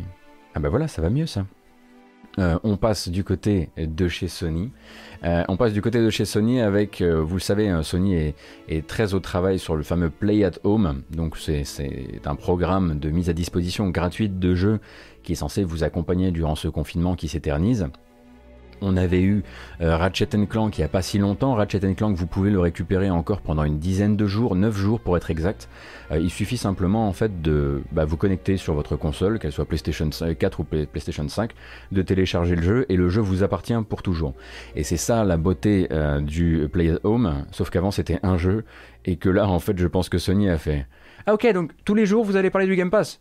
Ah 0.54 0.60
bah 0.60 0.68
voilà, 0.68 0.88
ça 0.88 1.00
va 1.00 1.10
mieux 1.10 1.26
ça. 1.26 1.46
On 2.38 2.76
passe 2.76 3.08
du 3.08 3.24
côté 3.24 3.70
de 3.76 4.08
chez 4.08 4.28
Sony. 4.28 4.70
on 5.22 5.56
passe 5.56 5.72
du 5.72 5.82
côté 5.82 6.02
de 6.02 6.10
chez 6.10 6.24
Sony 6.24 6.60
avec, 6.60 7.02
vous 7.02 7.34
le 7.34 7.40
savez, 7.40 7.68
hein, 7.68 7.82
Sony 7.82 8.14
est, 8.14 8.34
est, 8.68 8.86
très 8.86 9.14
au 9.14 9.20
travail 9.20 9.58
sur 9.58 9.76
le 9.76 9.82
fameux 9.82 10.10
Play 10.10 10.44
at 10.44 10.52
Home. 10.64 11.02
Donc 11.10 11.36
c'est 11.38 11.64
un 12.26 12.34
programme 12.34 12.98
de 12.98 13.10
mise 13.10 13.30
à 13.30 13.32
disposition 13.32 13.88
gratuite 13.88 14.38
de 14.38 14.54
jeux 14.54 14.80
qui 15.22 15.32
est 15.32 15.36
censé 15.36 15.64
vous 15.64 15.82
accompagner 15.82 16.30
durant 16.30 16.54
ce 16.54 16.68
confinement 16.68 17.16
qui 17.16 17.28
s'éternise. 17.28 17.88
On 18.80 18.96
avait 18.96 19.22
eu 19.22 19.42
euh, 19.80 19.96
Ratchet 19.96 20.28
Clank 20.48 20.76
il 20.76 20.80
n'y 20.80 20.84
a 20.84 20.88
pas 20.88 21.02
si 21.02 21.18
longtemps. 21.18 21.54
Ratchet 21.54 21.80
Clank, 21.94 22.16
vous 22.16 22.26
pouvez 22.26 22.50
le 22.50 22.60
récupérer 22.60 23.10
encore 23.10 23.40
pendant 23.40 23.64
une 23.64 23.78
dizaine 23.78 24.16
de 24.16 24.26
jours, 24.26 24.54
9 24.54 24.76
jours 24.76 25.00
pour 25.00 25.16
être 25.16 25.30
exact. 25.30 25.68
Euh, 26.10 26.18
il 26.18 26.30
suffit 26.30 26.56
simplement 26.56 27.08
en 27.08 27.12
fait 27.12 27.42
de 27.42 27.82
bah, 27.92 28.04
vous 28.04 28.16
connecter 28.16 28.56
sur 28.56 28.74
votre 28.74 28.96
console, 28.96 29.38
qu'elle 29.38 29.52
soit 29.52 29.64
PlayStation 29.64 30.08
4 30.10 30.60
ou 30.60 30.64
PlayStation 30.64 31.26
5, 31.28 31.52
de 31.92 32.02
télécharger 32.02 32.56
le 32.56 32.62
jeu 32.62 32.86
et 32.88 32.96
le 32.96 33.08
jeu 33.08 33.20
vous 33.20 33.42
appartient 33.42 33.74
pour 33.88 34.02
toujours. 34.02 34.34
Et 34.74 34.84
c'est 34.84 34.96
ça 34.96 35.24
la 35.24 35.36
beauté 35.36 35.88
euh, 35.90 36.20
du 36.20 36.68
Play 36.70 36.92
Home, 37.04 37.46
sauf 37.52 37.70
qu'avant 37.70 37.90
c'était 37.90 38.20
un 38.22 38.36
jeu 38.36 38.64
et 39.04 39.16
que 39.16 39.28
là 39.28 39.48
en 39.48 39.58
fait 39.58 39.78
je 39.78 39.86
pense 39.86 40.08
que 40.08 40.18
Sony 40.18 40.50
a 40.50 40.58
fait. 40.58 40.86
Ah 41.26 41.34
ok 41.34 41.52
donc 41.52 41.72
tous 41.84 41.94
les 41.94 42.06
jours 42.06 42.24
vous 42.24 42.36
allez 42.36 42.50
parler 42.50 42.66
du 42.66 42.76
Game 42.76 42.90
Pass? 42.90 43.20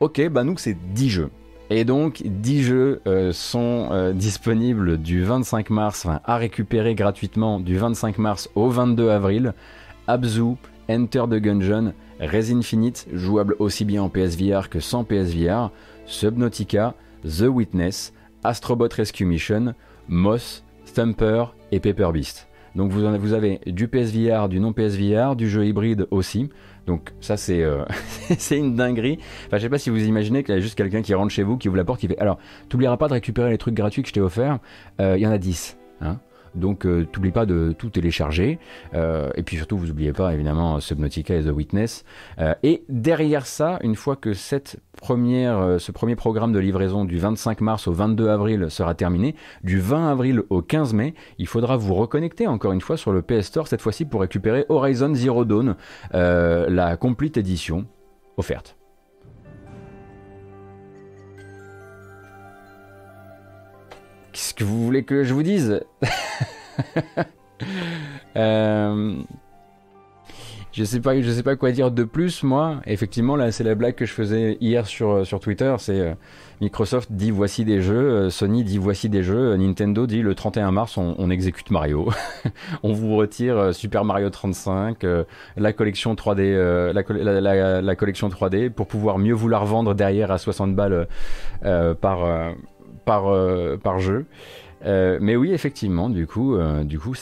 Ok 0.00 0.26
bah 0.28 0.44
nous 0.44 0.56
c'est 0.56 0.76
10 0.94 1.10
jeux. 1.10 1.30
Et 1.70 1.84
donc, 1.84 2.22
10 2.24 2.62
jeux 2.62 3.00
euh, 3.06 3.32
sont 3.32 3.88
euh, 3.90 4.12
disponibles 4.12 4.98
du 4.98 5.24
25 5.24 5.70
mars, 5.70 6.06
à 6.24 6.36
récupérer 6.36 6.94
gratuitement 6.94 7.58
du 7.58 7.78
25 7.78 8.18
mars 8.18 8.50
au 8.54 8.68
22 8.68 9.08
avril. 9.08 9.54
Abzu, 10.06 10.56
Enter 10.90 11.24
the 11.30 11.40
Gungeon, 11.40 11.94
Res 12.20 12.52
Infinite, 12.52 13.06
jouable 13.12 13.56
aussi 13.58 13.86
bien 13.86 14.02
en 14.02 14.10
PSVR 14.10 14.68
que 14.68 14.78
sans 14.78 15.04
PSVR, 15.04 15.70
Subnautica, 16.04 16.94
The 17.24 17.46
Witness, 17.48 18.12
Astrobot 18.42 18.90
Rescue 18.94 19.24
Mission, 19.24 19.74
Moss, 20.08 20.62
Stumper 20.84 21.54
et 21.72 21.80
Paper 21.80 22.10
Beast. 22.12 22.46
Donc 22.74 22.90
vous 22.90 23.32
avez 23.32 23.60
du 23.66 23.88
PSVR, 23.88 24.48
du 24.48 24.60
non 24.60 24.72
PSVR, 24.72 25.36
du 25.36 25.48
jeu 25.48 25.64
hybride 25.64 26.06
aussi. 26.10 26.50
Donc 26.86 27.12
ça 27.20 27.36
c'est 27.36 27.62
euh, 27.62 27.84
c'est 28.38 28.58
une 28.58 28.76
dinguerie. 28.76 29.18
Enfin 29.46 29.58
je 29.58 29.62
sais 29.62 29.68
pas 29.68 29.78
si 29.78 29.90
vous 29.90 30.04
imaginez 30.04 30.42
qu'il 30.44 30.54
y 30.54 30.58
a 30.58 30.60
juste 30.60 30.76
quelqu'un 30.76 31.02
qui 31.02 31.14
rentre 31.14 31.32
chez 31.32 31.42
vous, 31.42 31.56
qui 31.56 31.68
ouvre 31.68 31.76
la 31.76 31.84
porte, 31.84 32.00
qui 32.00 32.08
fait 32.08 32.18
alors 32.18 32.38
t'oublieras 32.68 32.96
pas 32.96 33.08
de 33.08 33.14
récupérer 33.14 33.50
les 33.50 33.58
trucs 33.58 33.74
gratuits 33.74 34.02
que 34.02 34.08
je 34.08 34.14
t'ai 34.14 34.20
offerts. 34.20 34.58
Euh, 35.00 35.16
il 35.16 35.22
y 35.22 35.26
en 35.26 35.32
a 35.32 35.38
10. 35.38 35.78
Hein 36.00 36.18
donc 36.54 36.86
euh, 36.86 37.06
t'oublie 37.10 37.30
pas 37.30 37.46
de 37.46 37.74
tout 37.76 37.90
télécharger. 37.90 38.58
Euh, 38.94 39.30
et 39.34 39.42
puis 39.42 39.56
surtout, 39.56 39.76
vous 39.76 39.86
n'oubliez 39.86 40.12
pas 40.12 40.32
évidemment 40.34 40.80
Subnautica 40.80 41.34
et 41.34 41.42
The 41.42 41.50
Witness. 41.50 42.04
Euh, 42.38 42.54
et 42.62 42.84
derrière 42.88 43.46
ça, 43.46 43.78
une 43.82 43.96
fois 43.96 44.16
que 44.16 44.32
cette 44.34 44.78
première, 45.04 45.78
ce 45.78 45.92
premier 45.92 46.16
programme 46.16 46.50
de 46.50 46.58
livraison 46.58 47.04
du 47.04 47.18
25 47.18 47.60
mars 47.60 47.86
au 47.88 47.92
22 47.92 48.30
avril 48.30 48.70
sera 48.70 48.94
terminé, 48.94 49.34
du 49.62 49.78
20 49.78 50.10
avril 50.10 50.42
au 50.48 50.62
15 50.62 50.94
mai, 50.94 51.12
il 51.36 51.46
faudra 51.46 51.76
vous 51.76 51.94
reconnecter 51.94 52.46
encore 52.46 52.72
une 52.72 52.80
fois 52.80 52.96
sur 52.96 53.12
le 53.12 53.20
PS 53.20 53.42
Store, 53.42 53.68
cette 53.68 53.82
fois-ci 53.82 54.06
pour 54.06 54.22
récupérer 54.22 54.64
Horizon 54.70 55.14
Zero 55.14 55.44
Dawn, 55.44 55.76
la 56.12 56.96
complete 56.96 57.36
édition 57.36 57.84
offerte. 58.38 58.78
Qu'est-ce 64.32 64.54
que 64.54 64.64
vous 64.64 64.82
voulez 64.82 65.04
que 65.04 65.22
je 65.22 65.34
vous 65.34 65.42
dise? 65.42 65.84
Euh, 68.36 69.14
Je 70.74 70.82
sais 70.82 70.98
pas, 70.98 71.20
je 71.20 71.30
sais 71.30 71.44
pas 71.44 71.54
quoi 71.54 71.70
dire 71.70 71.92
de 71.92 72.02
plus. 72.02 72.42
Moi, 72.42 72.80
effectivement, 72.86 73.36
là, 73.36 73.52
c'est 73.52 73.62
la 73.62 73.76
blague 73.76 73.94
que 73.94 74.06
je 74.06 74.12
faisais 74.12 74.58
hier 74.60 74.86
sur 74.88 75.10
euh, 75.10 75.24
sur 75.24 75.38
Twitter. 75.38 75.72
C'est 75.78 76.00
euh, 76.00 76.14
Microsoft 76.60 77.12
dit 77.12 77.30
voici 77.30 77.64
des 77.64 77.80
jeux, 77.80 78.28
Sony 78.28 78.64
dit 78.64 78.78
voici 78.78 79.08
des 79.08 79.22
jeux, 79.22 79.54
Nintendo 79.54 80.04
dit 80.08 80.20
le 80.20 80.34
31 80.34 80.72
mars 80.72 80.96
on, 80.96 81.30
exécute 81.30 81.70
Mario, 81.70 82.10
on 82.82 82.92
vous 82.92 83.14
retire 83.14 83.72
Super 83.74 84.04
Mario 84.04 84.30
35, 84.30 85.04
la 85.56 85.72
collection 85.72 86.14
3D, 86.14 86.92
la, 86.92 87.80
la, 87.80 87.96
collection 87.96 88.28
3D 88.28 88.70
pour 88.70 88.86
pouvoir 88.86 89.18
mieux 89.18 89.34
vous 89.34 89.48
la 89.48 89.58
revendre 89.58 89.94
derrière 89.94 90.30
à 90.30 90.38
60 90.38 90.74
balles 90.74 91.08
par 92.00 92.54
par, 93.04 93.78
par 93.82 93.98
jeu. 93.98 94.26
Mais 94.84 95.36
oui, 95.36 95.52
effectivement, 95.52 96.08
du 96.10 96.26
coup, 96.26 96.56
du 96.84 96.98
coup 96.98 97.12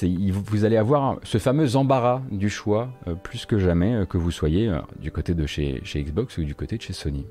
vous 0.47 0.64
allez 0.64 0.76
avoir 0.76 1.19
ce 1.23 1.38
fameux 1.38 1.76
embarras 1.76 2.23
du 2.31 2.50
choix 2.50 2.88
plus 3.23 3.47
que 3.47 3.59
jamais, 3.59 4.04
que 4.09 4.19
vous 4.19 4.31
soyez 4.31 4.73
du 4.99 5.11
côté 5.11 5.35
de 5.35 5.47
chez, 5.47 5.81
chez 5.85 6.02
Xbox 6.02 6.38
ou 6.38 6.45
du 6.45 6.54
côté 6.54 6.76
de 6.76 6.83
chez 6.83 6.92
Sony. 6.92 7.26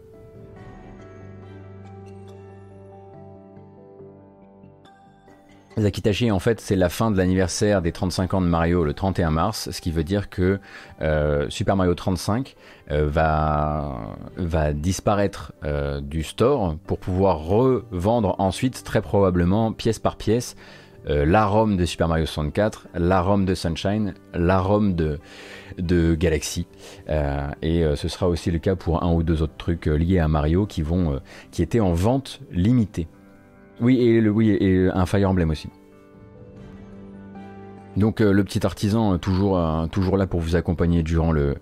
Zakitachi, 5.81 6.31
en 6.31 6.39
fait, 6.39 6.61
c'est 6.61 6.75
la 6.75 6.89
fin 6.89 7.11
de 7.11 7.17
l'anniversaire 7.17 7.81
des 7.81 7.91
35 7.91 8.33
ans 8.35 8.41
de 8.41 8.47
Mario 8.47 8.83
le 8.83 8.93
31 8.93 9.31
mars, 9.31 9.69
ce 9.71 9.81
qui 9.81 9.91
veut 9.91 10.03
dire 10.03 10.29
que 10.29 10.59
euh, 11.01 11.47
Super 11.49 11.75
Mario 11.75 11.93
35 11.93 12.55
euh, 12.91 13.07
va, 13.09 14.73
disparaître 14.73 15.53
euh, 15.63 16.01
du 16.01 16.23
store 16.23 16.75
pour 16.85 16.99
pouvoir 16.99 17.39
revendre 17.39 18.35
ensuite, 18.39 18.83
très 18.83 19.01
probablement, 19.01 19.71
pièce 19.71 19.99
par 19.99 20.15
pièce, 20.15 20.55
l'arôme 21.07 21.77
de 21.77 21.85
Super 21.85 22.07
Mario 22.07 22.27
64, 22.27 22.89
l'arôme 22.93 23.45
de 23.45 23.55
Sunshine, 23.55 24.13
l'arôme 24.35 24.93
de, 24.93 25.19
de 25.79 26.13
Galaxy. 26.13 26.67
et 27.63 27.83
ce 27.95 28.07
sera 28.07 28.29
aussi 28.29 28.51
le 28.51 28.59
cas 28.59 28.75
pour 28.75 29.03
un 29.03 29.11
ou 29.11 29.23
deux 29.23 29.41
autres 29.41 29.57
trucs 29.57 29.87
liés 29.87 30.19
à 30.19 30.27
Mario 30.27 30.67
qui 30.67 30.83
étaient 31.63 31.79
en 31.79 31.93
vente 31.93 32.39
limitée. 32.51 33.07
Oui, 33.81 33.99
et, 33.99 34.89
un 34.93 35.05
Fire 35.05 35.29
Emblem 35.29 35.49
aussi. 35.49 35.69
Donc 37.97 38.21
euh, 38.21 38.31
le 38.31 38.43
petit 38.43 38.65
artisan, 38.65 39.13
euh, 39.13 39.17
toujours, 39.17 39.57
euh, 39.57 39.87
toujours 39.87 40.15
là 40.15 40.27
pour 40.27 40.39
vous 40.39 40.55
accompagner 40.55 41.03
durant 41.03 41.31
le, 41.31 41.57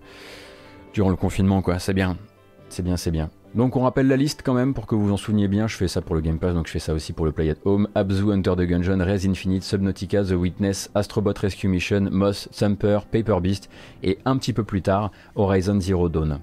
durant 0.94 1.10
le 1.10 1.16
confinement, 1.16 1.62
quoi. 1.62 1.80
C'est 1.80 1.94
bien. 1.94 2.18
C'est 2.68 2.84
bien, 2.84 2.98
c'est 2.98 3.10
bien. 3.10 3.32
Donc 3.56 3.76
on 3.76 3.82
rappelle 3.82 4.08
la 4.08 4.16
liste 4.16 4.42
quand 4.46 4.54
même 4.54 4.76
pour 4.76 4.86
que 4.86 4.94
vous 4.94 5.08
vous 5.08 5.14
en 5.14 5.18
souveniez 5.18 5.48
bien. 5.48 5.68
Je 5.68 5.76
fais 5.76 5.88
ça 5.88 6.02
pour 6.02 6.14
le 6.14 6.22
Game 6.22 6.38
Pass, 6.38 6.54
donc 6.54 6.68
je 6.68 6.72
fais 6.72 6.80
ça 6.80 6.94
aussi 6.94 7.14
pour 7.14 7.26
le 7.26 7.32
Play 7.32 7.50
at 7.50 7.56
Home. 7.66 7.88
Abzu, 7.96 8.32
Hunter 8.32 8.54
the 8.56 8.62
Gungeon, 8.62 9.04
Res 9.04 9.26
Infinite, 9.26 9.64
Subnautica, 9.64 10.24
The 10.24 10.34
Witness, 10.34 10.92
Astrobot 10.94 11.34
Rescue 11.42 11.68
Mission, 11.68 12.10
Moss, 12.12 12.48
Thumper, 12.52 13.00
Paper 13.12 13.40
Beast 13.42 13.70
et 14.04 14.20
un 14.26 14.38
petit 14.38 14.54
peu 14.54 14.64
plus 14.64 14.84
tard 14.84 15.12
Horizon 15.36 15.80
Zero 15.80 16.10
Dawn. 16.10 16.40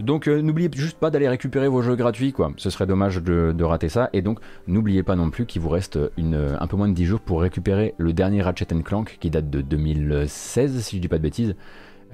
Donc 0.00 0.28
euh, 0.28 0.40
n'oubliez 0.40 0.70
juste 0.74 0.98
pas 0.98 1.10
d'aller 1.10 1.28
récupérer 1.28 1.68
vos 1.68 1.82
jeux 1.82 1.96
gratuits, 1.96 2.32
quoi. 2.32 2.52
Ce 2.56 2.70
serait 2.70 2.86
dommage 2.86 3.22
de, 3.22 3.62
rater 3.62 3.88
ça. 3.88 4.08
Et 4.12 4.22
donc 4.22 4.40
n'oubliez 4.66 5.02
pas 5.02 5.16
non 5.16 5.30
plus 5.30 5.46
qu'il 5.46 5.60
vous 5.60 5.68
reste 5.68 5.98
un 6.18 6.66
peu 6.66 6.76
moins 6.76 6.88
de 6.88 6.94
10 6.94 7.04
jours 7.04 7.20
pour 7.20 7.42
récupérer 7.42 7.94
le 7.98 8.12
dernier 8.12 8.42
Ratchet 8.42 8.66
Clank 8.82 9.18
qui 9.20 9.30
date 9.30 9.50
de 9.50 9.60
2016, 9.60 10.80
si 10.82 10.96
je 10.96 11.00
dis 11.00 11.08
pas 11.08 11.18
de 11.18 11.22
bêtises. 11.22 11.54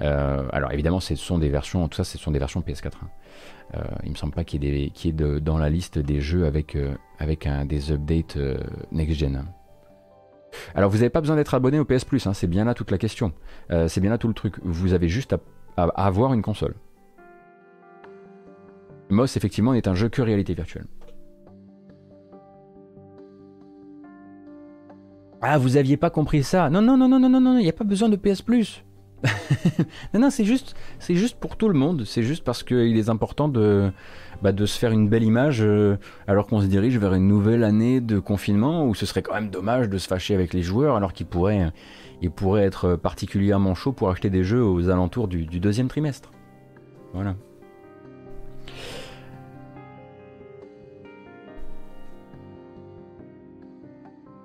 Euh, 0.01 0.47
alors 0.51 0.71
évidemment, 0.73 0.99
ce 0.99 1.15
sont 1.15 1.39
des 1.39 1.49
versions, 1.49 1.87
tout 1.87 1.95
ça, 1.95 2.03
ce 2.03 2.17
sont 2.17 2.31
des 2.31 2.39
versions 2.39 2.61
PS4. 2.61 2.85
Hein. 2.85 3.07
Euh, 3.75 3.83
il 4.03 4.11
me 4.11 4.15
semble 4.15 4.33
pas 4.33 4.43
qu'il 4.43 4.63
y 4.63 4.67
ait, 4.67 5.11
dans 5.41 5.57
la 5.57 5.69
liste 5.69 5.97
des 5.97 6.21
jeux 6.21 6.45
avec, 6.45 6.75
un, 7.47 7.65
des 7.65 7.91
updates 7.91 8.37
next-gen. 8.91 9.45
Alors 10.75 10.89
vous 10.89 10.97
n'avez 10.97 11.09
pas 11.09 11.21
besoin 11.21 11.35
d'être 11.35 11.53
abonné 11.53 11.79
au 11.79 11.85
PS 11.85 12.05
Plus, 12.05 12.25
hein, 12.27 12.33
c'est 12.33 12.47
bien 12.47 12.65
là 12.65 12.73
toute 12.73 12.91
la 12.91 12.97
question. 12.97 13.33
c'est 13.69 13.99
bien 13.99 14.11
là 14.11 14.17
tout 14.17 14.27
le 14.27 14.33
truc. 14.33 14.55
Vous 14.63 14.93
avez 14.93 15.09
juste 15.09 15.35
à 15.77 15.83
avoir 15.83 16.33
une 16.33 16.41
console. 16.41 16.75
Moss, 19.09 19.37
effectivement, 19.37 19.73
n'est 19.73 19.87
un 19.87 19.95
jeu 19.95 20.09
que 20.09 20.21
réalité 20.21 20.53
virtuelle. 20.53 20.87
Ah, 25.41 25.57
vous 25.57 25.77
aviez 25.77 25.97
pas 25.97 26.09
compris 26.09 26.43
ça 26.43 26.69
Non, 26.69 26.81
non, 26.81 26.97
non, 26.97 27.07
non, 27.07 27.19
non, 27.19 27.29
non, 27.29 27.39
non, 27.39 27.57
il 27.57 27.63
n'y 27.63 27.69
a 27.69 27.73
pas 27.73 27.83
besoin 27.83 28.09
de 28.09 28.15
PS 28.15 28.41
Plus. 28.41 28.83
non, 30.13 30.19
non, 30.19 30.29
c'est 30.29 30.45
juste, 30.45 30.75
c'est 30.99 31.15
juste 31.15 31.39
pour 31.39 31.57
tout 31.57 31.69
le 31.69 31.77
monde. 31.77 32.03
C'est 32.05 32.23
juste 32.23 32.43
parce 32.43 32.63
qu'il 32.63 32.97
est 32.97 33.09
important 33.09 33.47
de, 33.47 33.91
bah, 34.41 34.51
de 34.51 34.65
se 34.65 34.77
faire 34.77 34.91
une 34.91 35.07
belle 35.07 35.23
image 35.23 35.61
euh, 35.61 35.97
alors 36.27 36.47
qu'on 36.47 36.61
se 36.61 36.65
dirige 36.65 36.97
vers 36.97 37.13
une 37.13 37.27
nouvelle 37.27 37.63
année 37.63 38.01
de 38.01 38.19
confinement 38.19 38.85
où 38.85 38.95
ce 38.95 39.05
serait 39.05 39.21
quand 39.21 39.33
même 39.33 39.49
dommage 39.49 39.89
de 39.89 39.97
se 39.97 40.07
fâcher 40.07 40.33
avec 40.33 40.53
les 40.53 40.61
joueurs 40.61 40.95
alors 40.95 41.13
qu'ils 41.13 41.27
pourraient, 41.27 41.71
ils 42.21 42.31
pourraient 42.31 42.65
être 42.65 42.95
particulièrement 42.95 43.75
chauds 43.75 43.93
pour 43.93 44.09
acheter 44.09 44.29
des 44.29 44.43
jeux 44.43 44.63
aux 44.63 44.89
alentours 44.89 45.27
du 45.27 45.45
deuxième 45.45 45.87
trimestre. 45.87 46.31
Voilà. 47.13 47.35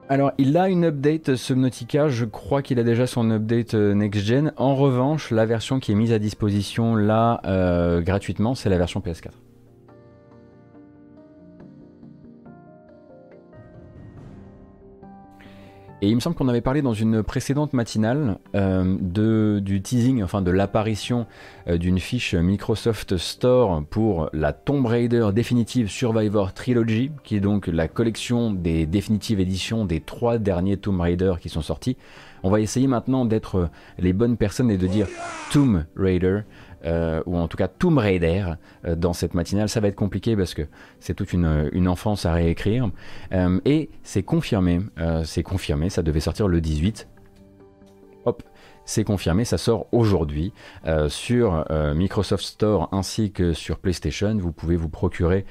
Alors, 0.09 0.33
il 0.37 0.57
a 0.57 0.69
une 0.69 0.85
update 0.85 1.37
Subnautica, 1.37 2.09
je 2.09 2.25
crois 2.25 2.61
qu'il 2.61 2.79
a 2.79 2.83
déjà 2.83 3.07
son 3.07 3.31
update 3.31 3.75
euh, 3.75 3.95
next-gen. 3.95 4.53
En 4.57 4.75
revanche, 4.75 5.31
la 5.31 5.47
version 5.47 5.81
qui 5.81 5.93
est 5.93 5.95
mise 5.95 6.13
à 6.13 6.19
disposition 6.19 6.97
là 6.97 7.41
euh, 7.45 8.01
gratuitement, 8.01 8.55
c'est 8.55 8.69
la 8.69 8.79
version 8.79 9.01
PS4. 9.01 9.31
Et 16.05 16.09
il 16.09 16.17
me 16.17 16.21
semble 16.21 16.35
qu'on 16.35 16.49
avait 16.49 16.61
parlé 16.61 16.83
dans 16.83 16.95
une 16.95 17.23
précédente 17.23 17.75
matinale 17.75 18.39
euh, 18.57 19.61
du 19.61 19.83
teasing, 19.83 20.21
enfin 20.25 20.43
de 20.43 20.51
l'apparition 20.51 21.27
euh, 21.69 21.79
d'une 21.79 22.01
fiche 22.01 22.35
Microsoft 22.35 23.17
Store 23.19 23.85
pour 23.89 24.29
la 24.33 24.53
Tomb 24.53 24.85
Raider 24.85 25.29
Definitive 25.33 25.89
Survivor 25.89 26.55
Trilogy, 26.55 27.13
qui 27.23 27.37
est 27.37 27.41
donc 27.41 27.69
la 27.69 27.87
collection 27.87 28.51
des 28.51 28.85
définitives 28.85 29.39
éditions 29.39 29.85
des 29.85 30.01
trois 30.01 30.39
derniers 30.39 30.77
Tomb 30.77 31.01
Raider 31.01 31.35
qui 31.41 31.49
sont 31.49 31.63
sortis. 31.63 31.97
On 32.43 32.51
va 32.51 32.61
essayer 32.61 32.89
maintenant 32.89 33.25
d'être 33.25 33.71
les 34.01 34.13
bonnes 34.13 34.37
personnes 34.37 34.73
et 34.73 34.79
de 34.79 34.89
dire 34.89 35.07
Tomb 35.53 35.85
Raider 35.95 36.41
euh, 36.85 37.23
ou 37.27 37.37
en 37.37 37.47
tout 37.49 37.57
cas 37.57 37.69
Tomb 37.69 37.99
Raider 37.99 38.45
euh, 38.85 38.97
dans 38.97 39.13
cette 39.13 39.35
matinale. 39.35 39.69
Ça 39.69 39.81
va 39.81 39.89
être 39.89 39.97
compliqué 39.97 40.37
parce 40.37 40.55
que 40.55 40.63
c'est 41.01 41.15
toute 41.15 41.33
une, 41.33 41.71
une, 41.73 41.89
enfance 41.89 42.27
à 42.27 42.33
réécrire. 42.33 42.91
Euh, 43.33 43.61
et 43.65 43.91
c'est 44.03 44.23
confirmé, 44.23 44.81
c'est 45.25 45.43
confirmé, 45.43 45.91
ça 45.91 46.03
devait 46.03 46.21
sortir 46.21 46.49
le 46.49 46.61
18. 46.61 47.09
Hop, 48.25 48.43
c'est 48.85 49.05
confirmé, 49.05 49.45
ça 49.45 49.59
sort 49.59 49.87
aujourd'hui 49.93 50.53
sur 51.09 51.65
Microsoft 51.95 52.45
Store 52.45 52.89
ainsi 52.93 53.33
que 53.33 53.53
sur 53.53 53.79
PlayStation. 53.79 54.37
Vous 54.39 54.53
pouvez 54.53 54.77
vous 54.77 54.89
procurer 54.89 55.45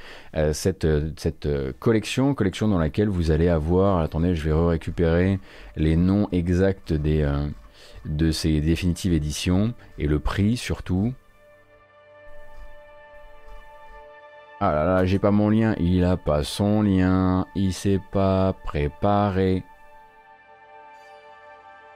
cette, 0.53 0.87
cette 1.17 1.47
collection, 1.79 2.33
collection 2.33 2.67
dans 2.67 2.79
laquelle 2.79 3.09
vous 3.09 3.31
allez 3.31 3.49
avoir, 3.49 3.99
attendez, 3.99 4.35
je 4.35 4.49
vais 4.49 4.53
récupérer 4.53 5.39
les 5.75 5.97
noms 5.97 6.29
exacts 6.31 6.93
des, 6.93 7.29
de 8.05 8.31
ces 8.31 8.61
définitives 8.61 9.13
éditions 9.13 9.73
et 9.97 10.07
le 10.07 10.19
prix 10.19 10.57
surtout. 10.57 11.13
Ah 14.63 14.71
là 14.73 14.85
là, 14.85 15.05
j'ai 15.05 15.17
pas 15.17 15.31
mon 15.31 15.49
lien. 15.49 15.73
Il 15.79 16.03
a 16.05 16.17
pas 16.17 16.43
son 16.43 16.83
lien. 16.83 17.47
Il 17.55 17.73
s'est 17.73 17.99
pas 18.11 18.53
préparé. 18.63 19.63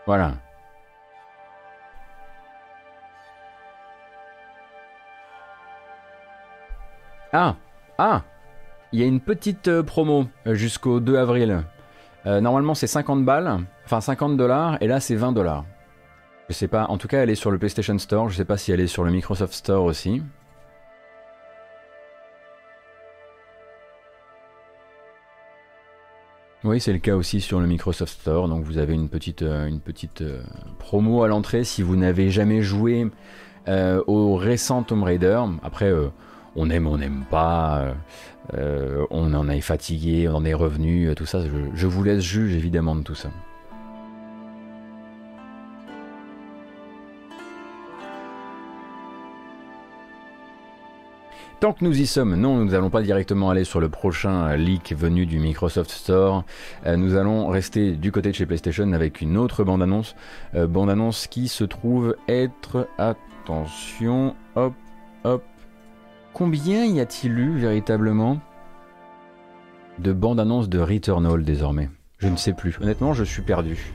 Voilà. 0.07 0.33
Ah 7.33 7.55
Ah 7.99 8.23
Il 8.91 8.99
y 8.99 9.03
a 9.03 9.05
une 9.05 9.19
petite 9.19 9.67
euh, 9.67 9.83
promo 9.83 10.25
euh, 10.47 10.55
jusqu'au 10.55 10.99
2 10.99 11.17
avril. 11.17 11.63
Euh, 12.25 12.41
normalement 12.41 12.73
c'est 12.73 12.87
50 12.87 13.23
balles, 13.25 13.59
enfin 13.85 14.01
50 14.01 14.37
dollars, 14.37 14.77
et 14.81 14.87
là 14.87 14.99
c'est 14.99 15.15
20 15.15 15.33
dollars. 15.33 15.65
Je 16.49 16.53
sais 16.53 16.67
pas, 16.67 16.85
en 16.87 16.97
tout 16.97 17.07
cas 17.07 17.21
elle 17.21 17.29
est 17.29 17.35
sur 17.35 17.51
le 17.51 17.59
PlayStation 17.59 17.97
Store, 17.99 18.29
je 18.29 18.37
sais 18.37 18.45
pas 18.45 18.57
si 18.57 18.71
elle 18.71 18.79
est 18.79 18.87
sur 18.87 19.03
le 19.03 19.11
Microsoft 19.11 19.53
Store 19.53 19.83
aussi. 19.83 20.23
Oui, 26.65 26.79
c'est 26.79 26.93
le 26.93 26.99
cas 26.99 27.15
aussi 27.15 27.41
sur 27.41 27.59
le 27.59 27.67
Microsoft 27.67 28.19
Store. 28.21 28.49
Donc 28.49 28.63
vous 28.63 28.79
avez 28.79 28.95
une 28.95 29.07
petite, 29.07 29.43
euh, 29.43 29.69
euh, 30.21 30.41
promo 30.79 31.21
à 31.21 31.27
l'entrée 31.27 31.63
si 31.63 31.83
vous 31.83 31.95
n'avez 31.95 32.31
jamais 32.31 32.63
joué 32.63 33.05
euh, 33.67 34.01
au 34.07 34.35
récent 34.35 34.81
Tomb 34.81 35.03
Raider. 35.03 35.39
Après, 35.61 35.93
on 36.55 36.71
aime, 36.71 36.87
on 36.87 36.97
n'aime 36.97 37.23
pas, 37.29 37.93
on 38.51 39.33
en 39.35 39.47
est 39.47 39.61
fatigué, 39.61 40.27
on 40.27 40.37
en 40.37 40.45
est 40.45 40.55
revenu, 40.55 41.13
tout 41.15 41.27
ça. 41.27 41.43
je 41.75 41.87
vous 41.87 42.03
laisse 42.03 42.23
juge 42.23 42.55
évidemment 42.55 42.95
de 42.95 43.03
tout 43.03 43.15
ça. 43.15 43.29
Tant 51.61 51.71
que 51.71 51.85
nous 51.85 52.01
y 52.01 52.05
sommes, 52.05 52.35
non, 52.35 52.57
nous 52.57 52.71
n'allons 52.71 52.89
pas 52.89 53.01
directement 53.01 53.49
aller 53.49 53.63
sur 53.63 53.79
le 53.79 53.87
prochain 53.87 54.55
leak 54.57 54.93
venu 54.93 55.25
du 55.25 55.39
Microsoft 55.39 55.89
Store. 55.89 56.43
Euh, 56.85 56.97
nous 56.97 57.15
allons 57.15 57.47
rester 57.47 57.93
du 57.93 58.11
côté 58.11 58.29
de 58.29 58.35
chez 58.35 58.45
PlayStation 58.45 58.91
avec 58.91 59.21
une 59.21 59.37
autre 59.37 59.63
bande-annonce. 59.63 60.15
Euh, 60.53 60.67
bande-annonce 60.67 61.27
qui 61.27 61.47
se 61.47 61.63
trouve 61.63 62.17
être... 62.27 62.89
Attention, 62.97 64.35
hop, 64.55 64.73
hop. 65.23 65.43
Combien 66.33 66.85
y 66.85 66.99
a-t-il 66.99 67.39
eu 67.39 67.57
véritablement 67.57 68.39
de 69.99 70.11
bandes-annonces 70.11 70.67
de 70.67 70.79
Returnal 70.79 71.43
désormais? 71.43 71.89
Je 72.17 72.27
ne 72.27 72.35
sais 72.35 72.53
plus. 72.53 72.77
Honnêtement, 72.81 73.13
je 73.13 73.23
suis 73.23 73.41
perdu. 73.41 73.93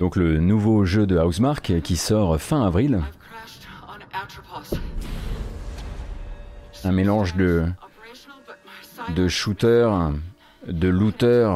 Donc 0.00 0.16
le 0.16 0.38
nouveau 0.38 0.84
jeu 0.84 1.06
de 1.06 1.18
Housemark 1.18 1.80
qui 1.82 1.96
sort 1.96 2.40
fin 2.40 2.66
avril. 2.66 3.00
Un 6.84 6.92
mélange 6.92 7.34
de, 7.36 7.66
shooter, 9.28 9.88
de 10.66 10.88
looter 10.88 11.50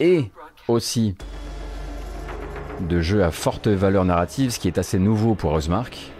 et 0.00 0.30
aussi 0.68 1.14
de 2.80 3.00
jeux 3.00 3.24
à 3.24 3.30
forte 3.30 3.68
valeur 3.68 4.04
narrative, 4.04 4.50
ce 4.50 4.58
qui 4.58 4.68
est 4.68 4.78
assez 4.78 4.98
nouveau 4.98 5.34
pour 5.34 5.52
Rosemark. 5.52 6.12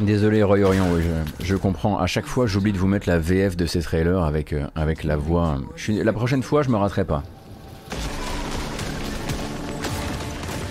Désolé 0.00 0.42
Roy 0.42 0.62
Orion, 0.62 0.86
je, 1.42 1.56
comprends. 1.56 1.98
À 1.98 2.06
chaque 2.06 2.24
fois, 2.24 2.46
j'oublie 2.46 2.72
de 2.72 2.78
vous 2.78 2.86
mettre 2.86 3.06
la 3.06 3.18
VF 3.18 3.54
de 3.54 3.66
ces 3.66 3.82
trailers 3.82 4.22
avec, 4.22 4.54
euh, 4.54 4.66
avec 4.74 5.04
la 5.04 5.16
voix. 5.16 5.58
la 5.88 6.12
prochaine 6.14 6.42
fois, 6.42 6.62
je 6.62 6.70
me 6.70 6.76
raterai 6.76 7.04
pas. 7.04 7.22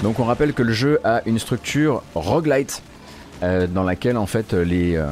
Donc 0.02 0.20
on 0.20 0.24
rappelle 0.24 0.54
que 0.54 0.63
le 0.63 0.74
jeu 0.74 1.00
a 1.04 1.22
une 1.28 1.38
structure 1.38 2.02
roguelite 2.15 2.82
euh, 3.44 3.68
dans 3.68 3.84
laquelle 3.84 4.18
en 4.18 4.26
fait 4.26 4.54
les, 4.54 4.96
euh, 4.96 5.06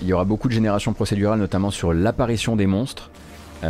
il 0.00 0.08
y 0.08 0.14
aura 0.14 0.24
beaucoup 0.24 0.48
de 0.48 0.54
génération 0.54 0.94
procédurale 0.94 1.38
notamment 1.38 1.70
sur 1.70 1.92
l'apparition 1.92 2.56
des 2.56 2.66
monstres, 2.66 3.10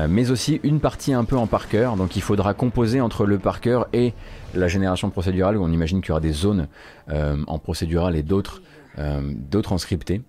mais 0.09 0.31
aussi 0.31 0.61
une 0.62 0.79
partie 0.79 1.15
un 1.15 1.25
peu 1.25 1.37
en 1.37 1.47
par 1.47 1.69
cœur. 1.69 1.97
Donc 1.97 2.15
il 2.15 2.23
faudra 2.23 2.53
composer 2.55 3.01
entre 3.01 3.25
le 3.25 3.39
par 3.39 3.61
cœur 3.61 3.89
et 3.93 4.12
la 4.55 4.69
génération 4.69 5.09
procédurale 5.11 5.57
où 5.57 5.65
on 5.65 5.73
imagine 5.73 6.01
qu'il 6.01 6.11
y 6.11 6.12
aura 6.12 6.21
des 6.21 6.33
zones 6.33 6.69
en 7.09 7.59
procédural 7.59 8.15
et 8.15 8.23
d'autres 8.23 8.61
d'autres 8.99 9.73
en 9.73 9.79
scripté 9.79 10.23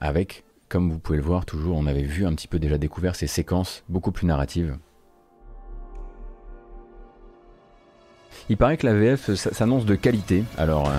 avec 0.00 0.44
comme 0.68 0.90
vous 0.90 0.98
pouvez 0.98 1.18
le 1.18 1.24
voir 1.24 1.44
toujours 1.44 1.76
on 1.76 1.86
avait 1.86 2.02
vu 2.02 2.26
un 2.26 2.34
petit 2.34 2.48
peu 2.48 2.58
déjà 2.58 2.78
découvert 2.78 3.16
ces 3.16 3.26
séquences 3.26 3.84
beaucoup 3.88 4.12
plus 4.12 4.26
narratives. 4.26 4.76
Il 8.48 8.56
paraît 8.56 8.76
que 8.76 8.86
la 8.86 8.94
VF 8.94 9.34
s'annonce 9.34 9.86
de 9.86 9.94
qualité, 9.94 10.44
alors... 10.58 10.90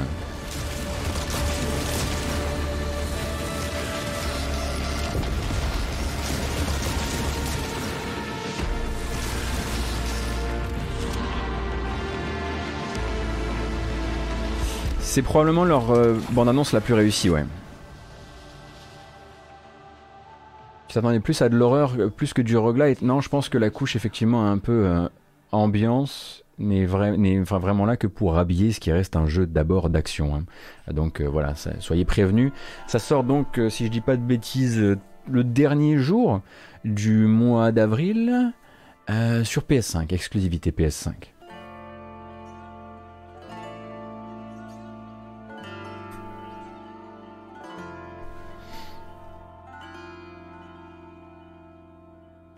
c'est 15.13 15.21
probablement 15.21 15.63
leur 15.63 15.91
euh, 15.91 16.15
bande-annonce 16.31 16.73
la 16.73 16.81
plus 16.81 16.95
réussie, 16.95 17.29
ouais. 17.29 17.45
Tu 20.87 20.95
t'attendais 20.95 21.19
plus 21.19 21.39
à 21.41 21.49
de 21.49 21.55
l'horreur, 21.55 21.93
euh, 21.99 22.09
plus 22.09 22.33
que 22.33 22.41
du 22.41 22.57
roguelite 22.57 23.03
Non, 23.03 23.21
je 23.21 23.29
pense 23.29 23.47
que 23.47 23.59
la 23.59 23.69
couche, 23.69 23.95
effectivement, 23.95 24.49
un 24.49 24.57
peu 24.57 25.07
ambiance 25.51 26.43
n'est 26.57 26.85
vraiment 26.85 27.85
là 27.85 27.97
que 27.97 28.07
pour 28.07 28.37
habiller 28.37 28.71
ce 28.71 28.79
qui 28.79 28.91
reste 28.91 29.15
un 29.15 29.27
jeu 29.27 29.45
d'abord 29.45 29.89
d'action. 29.91 30.35
Hein. 30.35 30.45
Donc 30.91 31.21
euh, 31.21 31.27
voilà, 31.27 31.53
soyez 31.79 32.05
prévenus. 32.05 32.51
Ça 32.87 32.99
sort 32.99 33.23
donc, 33.23 33.57
euh, 33.57 33.69
si 33.69 33.85
je 33.85 33.91
dis 33.91 34.01
pas 34.01 34.17
de 34.17 34.21
bêtises, 34.21 34.79
euh, 34.79 34.97
le 35.29 35.43
dernier 35.43 35.97
jour 35.97 36.41
du 36.83 37.27
mois 37.27 37.71
d'avril 37.71 38.51
sur 39.43 39.63
PS5, 39.63 40.13
exclusivité 40.13 40.71
PS5. 40.71 41.32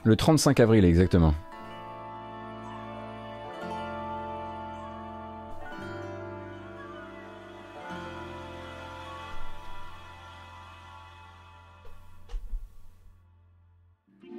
Le 0.05 0.15
35 0.15 0.59
avril 0.59 0.85
exactement. 0.85 1.33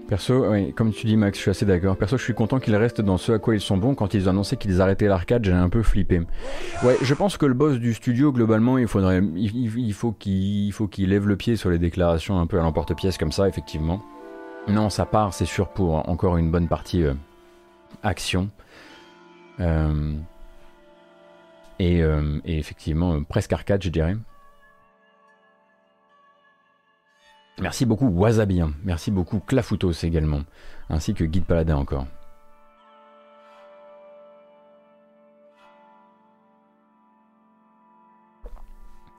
Perso, 0.09 0.46
oui, 0.52 0.72
comme 0.72 0.92
tu 0.92 1.09
dis 1.09 1.16
Max, 1.16 1.37
je 1.37 1.42
suis 1.42 1.50
assez 1.50 1.66
d'accord. 1.66 1.96
Perso, 1.96 2.16
je 2.16 2.22
suis 2.22 2.33
content 2.33 2.61
qu'ils 2.61 2.76
restent 2.76 3.00
dans 3.00 3.16
ce 3.16 3.33
à 3.33 3.40
quoi 3.40 3.57
ils 3.57 3.61
sont 3.61 3.76
bons. 3.76 3.96
Quand 3.96 4.14
ils 4.14 4.29
ont 4.29 4.31
annoncé 4.31 4.57
qu'ils 4.57 4.81
arrêtaient 4.81 5.09
l'arcade, 5.09 5.44
j'ai 5.44 5.52
un 5.52 5.68
peu 5.68 5.83
flippé. 5.83 6.20
Ouais, 6.85 6.96
je 7.02 7.12
pense 7.12 7.37
que 7.37 7.44
le 7.44 7.55
boss 7.55 7.81
du 7.81 7.92
studio, 7.92 8.33
globalement, 8.33 8.79
il 8.79 8.87
faudrait, 8.87 9.20
il, 9.35 9.92
faut 9.94 10.12
qu'il, 10.12 10.72
faut 10.72 10.87
qu'il 10.87 11.11
lève 11.11 11.26
le 11.26 11.35
pied 11.35 11.57
sur 11.57 11.70
les 11.70 11.79
déclarations 11.81 12.38
un 12.38 12.46
peu 12.46 12.61
à 12.61 12.62
l'emporte-pièce 12.62 13.18
comme 13.18 13.33
ça, 13.33 13.48
effectivement. 13.48 14.00
Non, 14.68 14.90
ça 14.90 15.07
part, 15.07 15.33
c'est 15.33 15.46
sûr, 15.46 15.68
pour 15.68 16.09
encore 16.09 16.37
une 16.38 16.50
bonne 16.50 16.66
partie 16.66 17.05
euh, 17.05 17.14
action. 18.02 18.50
Euh, 19.61 20.14
et, 21.79 22.02
euh, 22.02 22.40
et, 22.44 22.59
effectivement, 22.59 23.22
presque 23.22 23.52
arcade, 23.52 23.83
je 23.83 23.90
dirais. 23.90 24.16
Merci 27.61 27.87
beaucoup 27.87 28.09
Wasabi, 28.09 28.61
hein. 28.61 28.72
merci 28.85 29.11
beaucoup 29.11 29.40
Clafoutos 29.40 30.05
également, 30.05 30.42
ainsi 30.90 31.14
que 31.14 31.24
Guide 31.24 31.46
Paladin 31.46 31.76
encore. 31.76 32.07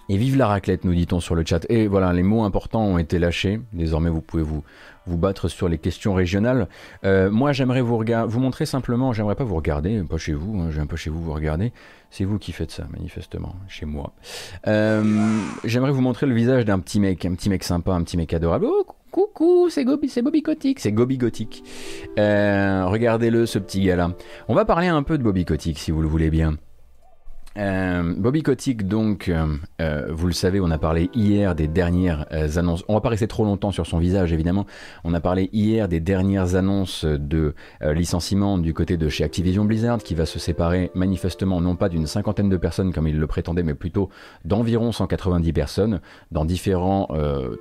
Et 0.10 0.18
vive 0.18 0.38
la 0.38 0.48
raclette, 0.48 0.86
nous 0.86 0.94
dit-on 0.94 1.20
sur 1.20 1.36
le 1.36 1.44
chat. 1.46 1.66
Et 1.70 1.88
voilà, 1.88 2.14
les 2.14 2.24
mots 2.24 2.44
importants 2.44 2.84
ont 2.84 2.98
été 2.98 3.20
lâchés. 3.20 3.60
Désormais, 3.74 4.10
vous 4.10 4.22
pouvez 4.22 4.44
vous, 4.44 4.64
vous 5.06 5.18
battre 5.18 5.50
sur 5.50 5.68
les 5.68 5.78
questions 5.78 6.14
régionales. 6.14 6.68
Euh, 7.04 7.30
moi, 7.30 7.52
j'aimerais 7.52 7.82
vous, 7.82 8.04
vous 8.28 8.40
montrer 8.40 8.66
simplement, 8.66 9.12
j'aimerais 9.12 9.36
pas 9.36 9.44
vous 9.44 9.56
regarder, 9.56 10.02
pas 10.04 10.18
chez 10.18 10.34
vous, 10.34 10.60
hein, 10.60 10.68
je 10.70 10.76
viens 10.76 10.86
pas 10.86 10.96
chez 10.96 11.10
vous 11.10 11.22
vous 11.22 11.34
regarder. 11.34 11.74
C'est 12.10 12.24
vous 12.24 12.40
qui 12.40 12.54
faites 12.54 12.72
ça, 12.72 12.88
manifestement, 12.92 13.56
chez 13.68 13.86
moi. 13.86 14.14
Euh, 14.68 15.04
j'aimerais 15.66 15.92
vous 15.92 16.02
montrer 16.02 16.26
le 16.26 16.34
visage 16.34 16.64
d'un 16.64 16.80
petit 16.80 17.00
mec, 17.02 17.26
un 17.26 17.34
petit 17.34 17.50
mec 17.50 17.64
sympa, 17.64 17.92
un 17.92 18.04
petit 18.04 18.16
mec 18.16 18.34
adorable. 18.34 18.66
Oh, 18.70 18.86
coucou, 19.12 19.70
c'est 19.70 19.84
Gobi, 19.84 20.08
c'est 20.08 20.22
Bobby 20.22 20.42
Kotick, 20.42 20.80
c'est 20.80 20.92
Gobi 20.94 21.18
Gothic. 21.18 21.64
Euh, 22.18 22.86
regardez-le, 22.86 23.46
ce 23.46 23.60
petit 23.60 23.82
gars-là. 23.82 24.12
On 24.48 24.54
va 24.54 24.64
parler 24.64 24.88
un 24.88 25.04
peu 25.04 25.18
de 25.18 25.24
Bobby 25.24 25.44
Kotick, 25.44 25.80
si 25.80 25.92
vous 25.92 26.02
le 26.02 26.08
voulez 26.08 26.30
bien. 26.30 26.56
Euh, 27.58 28.14
Bobby 28.16 28.44
Kotick, 28.44 28.88
donc, 28.88 29.30
euh, 29.30 29.48
euh, 29.82 30.08
vous 30.12 30.28
le 30.28 30.34
savez, 30.34 30.60
on 30.60 30.70
a 30.70 30.78
parlé 30.78 31.10
hier 31.16 31.56
des 31.56 31.68
dernières 31.68 32.26
annonces. 32.58 32.84
On 32.88 32.94
va 32.94 33.02
pas 33.02 33.10
rester 33.10 33.28
trop 33.28 33.46
longtemps 33.46 33.72
sur 33.72 33.88
son 33.88 33.98
visage, 33.98 34.32
évidemment. 34.32 34.66
On 35.04 35.14
a 35.14 35.20
parlé 35.20 35.50
hier 35.54 35.88
des 35.88 36.00
dernières 36.00 36.56
annonces 36.56 37.06
de 37.06 37.56
licenciement 37.82 38.58
du 38.58 38.74
côté 38.74 38.98
de 38.98 39.10
chez 39.10 39.24
Activision 39.24 39.66
Blizzard, 39.66 40.00
qui 40.00 40.14
va 40.14 40.26
se 40.26 40.40
séparer 40.40 40.92
manifestement 40.94 41.62
non 41.62 41.76
pas 41.76 41.90
d'une 41.90 42.06
cinquantaine 42.06 42.50
de 42.50 42.58
personnes 42.58 42.94
comme 42.94 43.08
il 43.08 43.18
le 43.18 43.28
prétendait, 43.28 43.64
mais 43.64 43.74
plutôt 43.74 44.10
d'environ 44.46 44.92
190 44.92 45.54
personnes 45.54 46.02
dans 46.32 46.46
différents, 46.46 47.10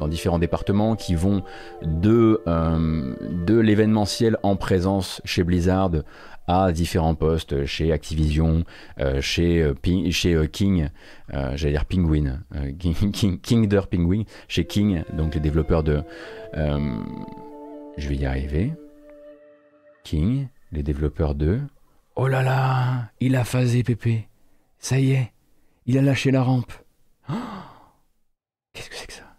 dans 0.00 0.08
différents 0.08 0.38
départements 0.38 0.96
qui 0.96 1.14
vont 1.14 1.42
de, 1.82 2.42
de 2.46 3.58
l'événementiel 3.58 4.36
en 4.42 4.56
présence 4.56 5.20
chez 5.24 5.42
Blizzard 5.42 5.90
à 6.46 6.72
différents 6.72 7.14
postes 7.14 7.64
chez 7.66 7.92
Activision, 7.92 8.64
euh, 9.00 9.20
chez, 9.20 9.62
euh, 9.62 9.74
euh, 9.74 10.46
King, 10.46 10.88
j'allais 11.30 11.72
dire 11.72 11.84
Penguin, 11.84 12.40
King, 12.78 13.68
Penguin, 13.68 14.22
chez 14.48 14.64
King, 14.66 15.02
donc 15.12 15.34
les 15.34 15.40
développeurs 15.40 15.82
de... 15.82 16.02
je 16.54 18.08
vais 18.08 18.16
y 18.16 18.26
arriver. 18.26 18.72
King, 20.04 20.48
les 20.72 20.82
développeurs 20.82 21.34
de... 21.34 21.60
Oh 22.14 22.28
là 22.28 22.42
là, 22.42 23.10
il 23.20 23.36
a 23.36 23.44
phasé 23.44 23.82
Pépé. 23.82 24.28
Ça 24.78 24.98
y 24.98 25.12
est, 25.12 25.32
il 25.84 25.98
a 25.98 26.02
lâché 26.02 26.30
la 26.30 26.42
rampe. 26.42 26.72
Qu'est-ce 28.72 28.88
que 28.88 28.96
c'est 28.96 29.06
que 29.06 29.12
ça? 29.12 29.36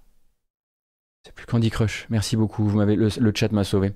C'est 1.24 1.34
plus 1.34 1.46
Candy 1.46 1.70
Crush. 1.70 2.06
Merci 2.10 2.36
beaucoup, 2.36 2.66
vous 2.66 2.78
m'avez 2.78 2.96
le, 2.96 3.32
chat 3.34 3.52
m'a 3.52 3.64
sauvé. 3.64 3.94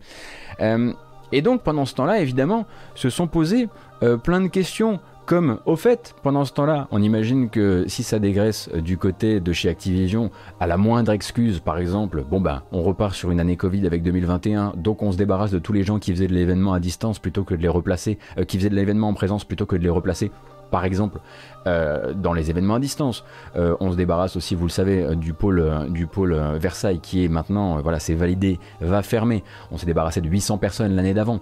Et 1.31 1.41
donc 1.41 1.61
pendant 1.61 1.85
ce 1.85 1.95
temps-là, 1.95 2.19
évidemment, 2.19 2.65
se 2.95 3.09
sont 3.09 3.27
posées 3.27 3.69
euh, 4.03 4.17
plein 4.17 4.41
de 4.41 4.47
questions. 4.47 4.99
Comme, 5.27 5.59
au 5.65 5.75
fait, 5.75 6.15
pendant 6.23 6.43
ce 6.43 6.51
temps-là, 6.51 6.87
on 6.91 7.01
imagine 7.01 7.49
que 7.49 7.85
si 7.87 8.03
ça 8.03 8.19
dégraisse 8.19 8.69
euh, 8.73 8.81
du 8.81 8.97
côté 8.97 9.39
de 9.39 9.53
chez 9.53 9.69
Activision, 9.69 10.31
à 10.59 10.67
la 10.67 10.77
moindre 10.77 11.11
excuse, 11.11 11.59
par 11.59 11.77
exemple, 11.77 12.25
bon 12.29 12.41
ben, 12.41 12.63
on 12.71 12.81
repart 12.81 13.13
sur 13.13 13.31
une 13.31 13.39
année 13.39 13.55
Covid 13.55 13.85
avec 13.85 14.03
2021, 14.03 14.73
donc 14.75 15.03
on 15.03 15.11
se 15.11 15.17
débarrasse 15.17 15.51
de 15.51 15.59
tous 15.59 15.73
les 15.73 15.83
gens 15.83 15.99
qui 15.99 16.11
faisaient 16.11 16.27
de 16.27 16.33
l'événement 16.33 16.73
à 16.73 16.79
distance 16.79 17.19
plutôt 17.19 17.43
que 17.43 17.53
de 17.53 17.61
les 17.61 17.69
replacer, 17.69 18.17
euh, 18.37 18.43
qui 18.43 18.57
faisaient 18.57 18.71
de 18.71 18.75
l'événement 18.75 19.09
en 19.09 19.13
présence 19.13 19.45
plutôt 19.45 19.65
que 19.65 19.75
de 19.75 19.83
les 19.83 19.89
replacer 19.89 20.31
par 20.71 20.86
exemple, 20.86 21.19
euh, 21.67 22.13
dans 22.15 22.34
les 22.34 22.49
événements 22.49 22.75
à 22.75 22.79
distance. 22.79 23.23
Euh, 23.55 23.75
on 23.79 23.91
se 23.91 23.97
débarrasse 23.97 24.36
aussi, 24.36 24.55
vous 24.55 24.65
le 24.65 24.71
savez, 24.71 25.03
euh, 25.03 25.15
du 25.15 25.34
pôle, 25.34 25.88
du 25.89 26.07
pôle 26.07 26.34
Versailles 26.55 26.99
qui 26.99 27.23
est 27.23 27.27
maintenant, 27.27 27.79
voilà, 27.81 27.99
c'est 27.99 28.15
validé, 28.15 28.60
va 28.79 29.03
fermer. 29.03 29.43
On 29.71 29.77
s'est 29.77 29.86
débarrassé 29.86 30.21
de 30.21 30.29
800 30.29 30.57
personnes 30.57 30.95
l'année 30.95 31.13
d'avant. 31.13 31.39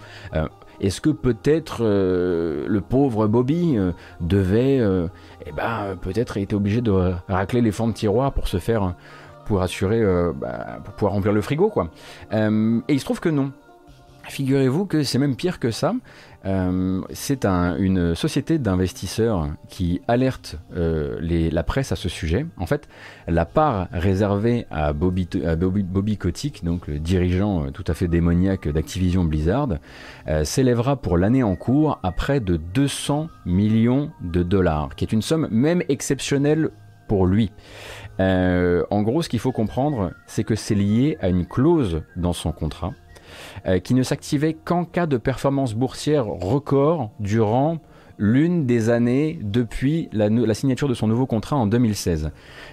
Est-ce 0.82 1.02
que 1.02 1.10
peut-être 1.10 1.84
le 1.84 2.82
pauvre 2.82 3.28
Bobby 3.28 3.78
devait, 4.22 4.80
eh 5.46 5.52
ben, 5.52 5.98
peut-être 6.02 6.38
été 6.38 6.56
obligé 6.56 6.82
de 6.82 7.14
racler 7.28 7.62
les 7.62 7.72
fonds 7.72 7.88
de 7.88 7.94
tiroir 7.94 8.34
pour 8.34 8.48
se 8.48 8.58
faire 8.58 8.96
pour 9.46 9.62
assurer, 9.62 10.04
bah, 10.36 10.80
pour 10.84 10.94
pouvoir 10.94 11.14
remplir 11.14 11.34
le 11.34 11.42
frigo, 11.42 11.70
quoi. 11.70 11.90
et 12.32 12.38
il 12.88 13.00
se 13.00 13.06
trouve 13.06 13.20
que 13.20 13.30
non. 13.30 13.52
Figurez-vous 14.30 14.86
que 14.86 15.04
c'est 15.04 15.18
même 15.18 15.36
pire 15.36 15.60
que 15.60 15.72
ça. 15.72 15.94
Euh, 16.46 17.02
c'est 17.12 17.46
une 17.46 18.16
société 18.16 18.60
d'investisseurs 18.60 19.50
qui 19.68 20.02
alerte 20.08 20.58
euh, 20.76 21.20
la 21.22 21.64
presse 21.64 21.92
à 21.92 21.96
ce 21.96 22.10
sujet. 22.10 22.46
En 22.58 22.66
fait, 22.66 22.88
la 23.28 23.46
part 23.46 23.88
réservée 23.92 24.66
à 24.72 24.94
Bobby, 24.94 25.28
Kotick, 26.18 26.64
donc 26.64 26.88
le 26.88 27.00
dirigeant 27.00 27.66
euh, 27.66 27.72
tout 27.72 27.84
à 27.88 27.94
fait 27.94 28.08
démoniaque 28.08 28.68
d'Activision 28.68 29.24
Blizzard, 29.24 29.70
s'élèvera 30.44 30.96
pour 30.96 31.18
l'année 31.18 31.44
en 31.44 31.56
cours 31.56 32.00
à 32.04 32.12
près 32.12 32.40
de 32.40 32.58
200 32.58 33.30
millions 33.46 34.12
de 34.22 34.44
dollars, 34.44 34.96
qui 34.96 35.04
est 35.04 35.12
une 35.12 35.22
somme 35.22 35.48
même 35.50 35.82
exceptionnelle 35.90 36.70
pour 37.08 37.26
lui. 37.26 37.52
en 38.20 39.02
gros, 39.02 39.22
ce 39.22 39.30
qu'il 39.30 39.40
faut 39.40 39.52
comprendre, 39.52 40.12
c'est 40.28 40.44
que 40.44 40.56
c'est 40.56 40.76
lié 40.76 41.18
à 41.22 41.30
une 41.30 41.46
clause 41.46 42.04
dans 42.16 42.34
son 42.34 42.52
contrat 42.52 42.94
qui 43.84 43.94
ne 43.94 44.04
s'activait 44.04 44.54
qu'en 44.54 44.86
cas 44.86 45.06
de 45.06 45.18
performance 45.18 45.74
boursière 45.74 46.26
record 46.26 47.12
durant 47.20 47.80
l'une 48.20 48.66
des 48.66 48.90
années 48.90 49.40
depuis 49.42 50.10
la, 50.12 50.54
signature 50.54 50.88
de 50.88 50.94
son 50.94 51.08
nouveau 51.08 51.26
contrat 51.26 51.56
en 51.56 51.66
2016. 51.66 52.32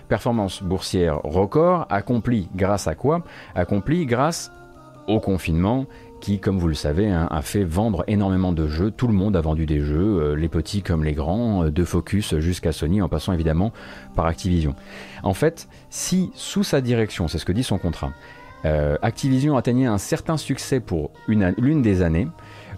Performance 0.09 0.63
boursière 0.63 1.21
record 1.23 1.87
accomplie 1.89 2.49
grâce 2.55 2.89
à 2.89 2.95
quoi? 2.95 3.23
Accomplie 3.55 4.05
grâce 4.05 4.51
au 5.07 5.21
confinement 5.21 5.87
qui, 6.21 6.41
comme 6.41 6.59
vous 6.59 6.67
le 6.67 6.75
savez, 6.75 7.09
hein, 7.09 7.29
a 7.31 7.43
fait 7.43 7.63
vendre 7.63 8.03
énormément 8.09 8.53
de 8.53 8.67
jeux. 8.67 8.91
Tout 8.91 9.07
le 9.07 9.13
monde 9.13 9.37
a 9.37 9.41
vendu 9.41 9.67
des 9.67 9.81
jeux, 9.81 10.19
euh, 10.19 10.35
les 10.35 10.49
petits 10.49 10.83
comme 10.83 11.05
les 11.05 11.13
grands, 11.13 11.65
euh, 11.65 11.71
de 11.71 11.85
Focus 11.85 12.37
jusqu'à 12.39 12.73
Sony, 12.73 13.03
en 13.03 13.09
passant 13.09 13.33
évidemment 13.33 13.71
par 14.17 14.27
Activision. 14.27 14.75
En 15.23 15.35
fait, 15.35 15.69
si 15.91 16.31
sous 16.35 16.65
sa 16.65 16.81
direction, 16.81 17.29
c'est 17.29 17.39
ce 17.39 17.45
que 17.45 17.53
dit 17.53 17.63
son 17.63 17.79
contrat, 17.79 18.13
euh, 18.67 18.97
Activision 19.03 19.57
atteignait 19.57 19.87
un 19.87 19.99
certain 19.99 20.37
succès 20.37 20.81
pour 20.81 21.13
l'une 21.29 21.83
des 21.83 22.03
années. 22.03 22.29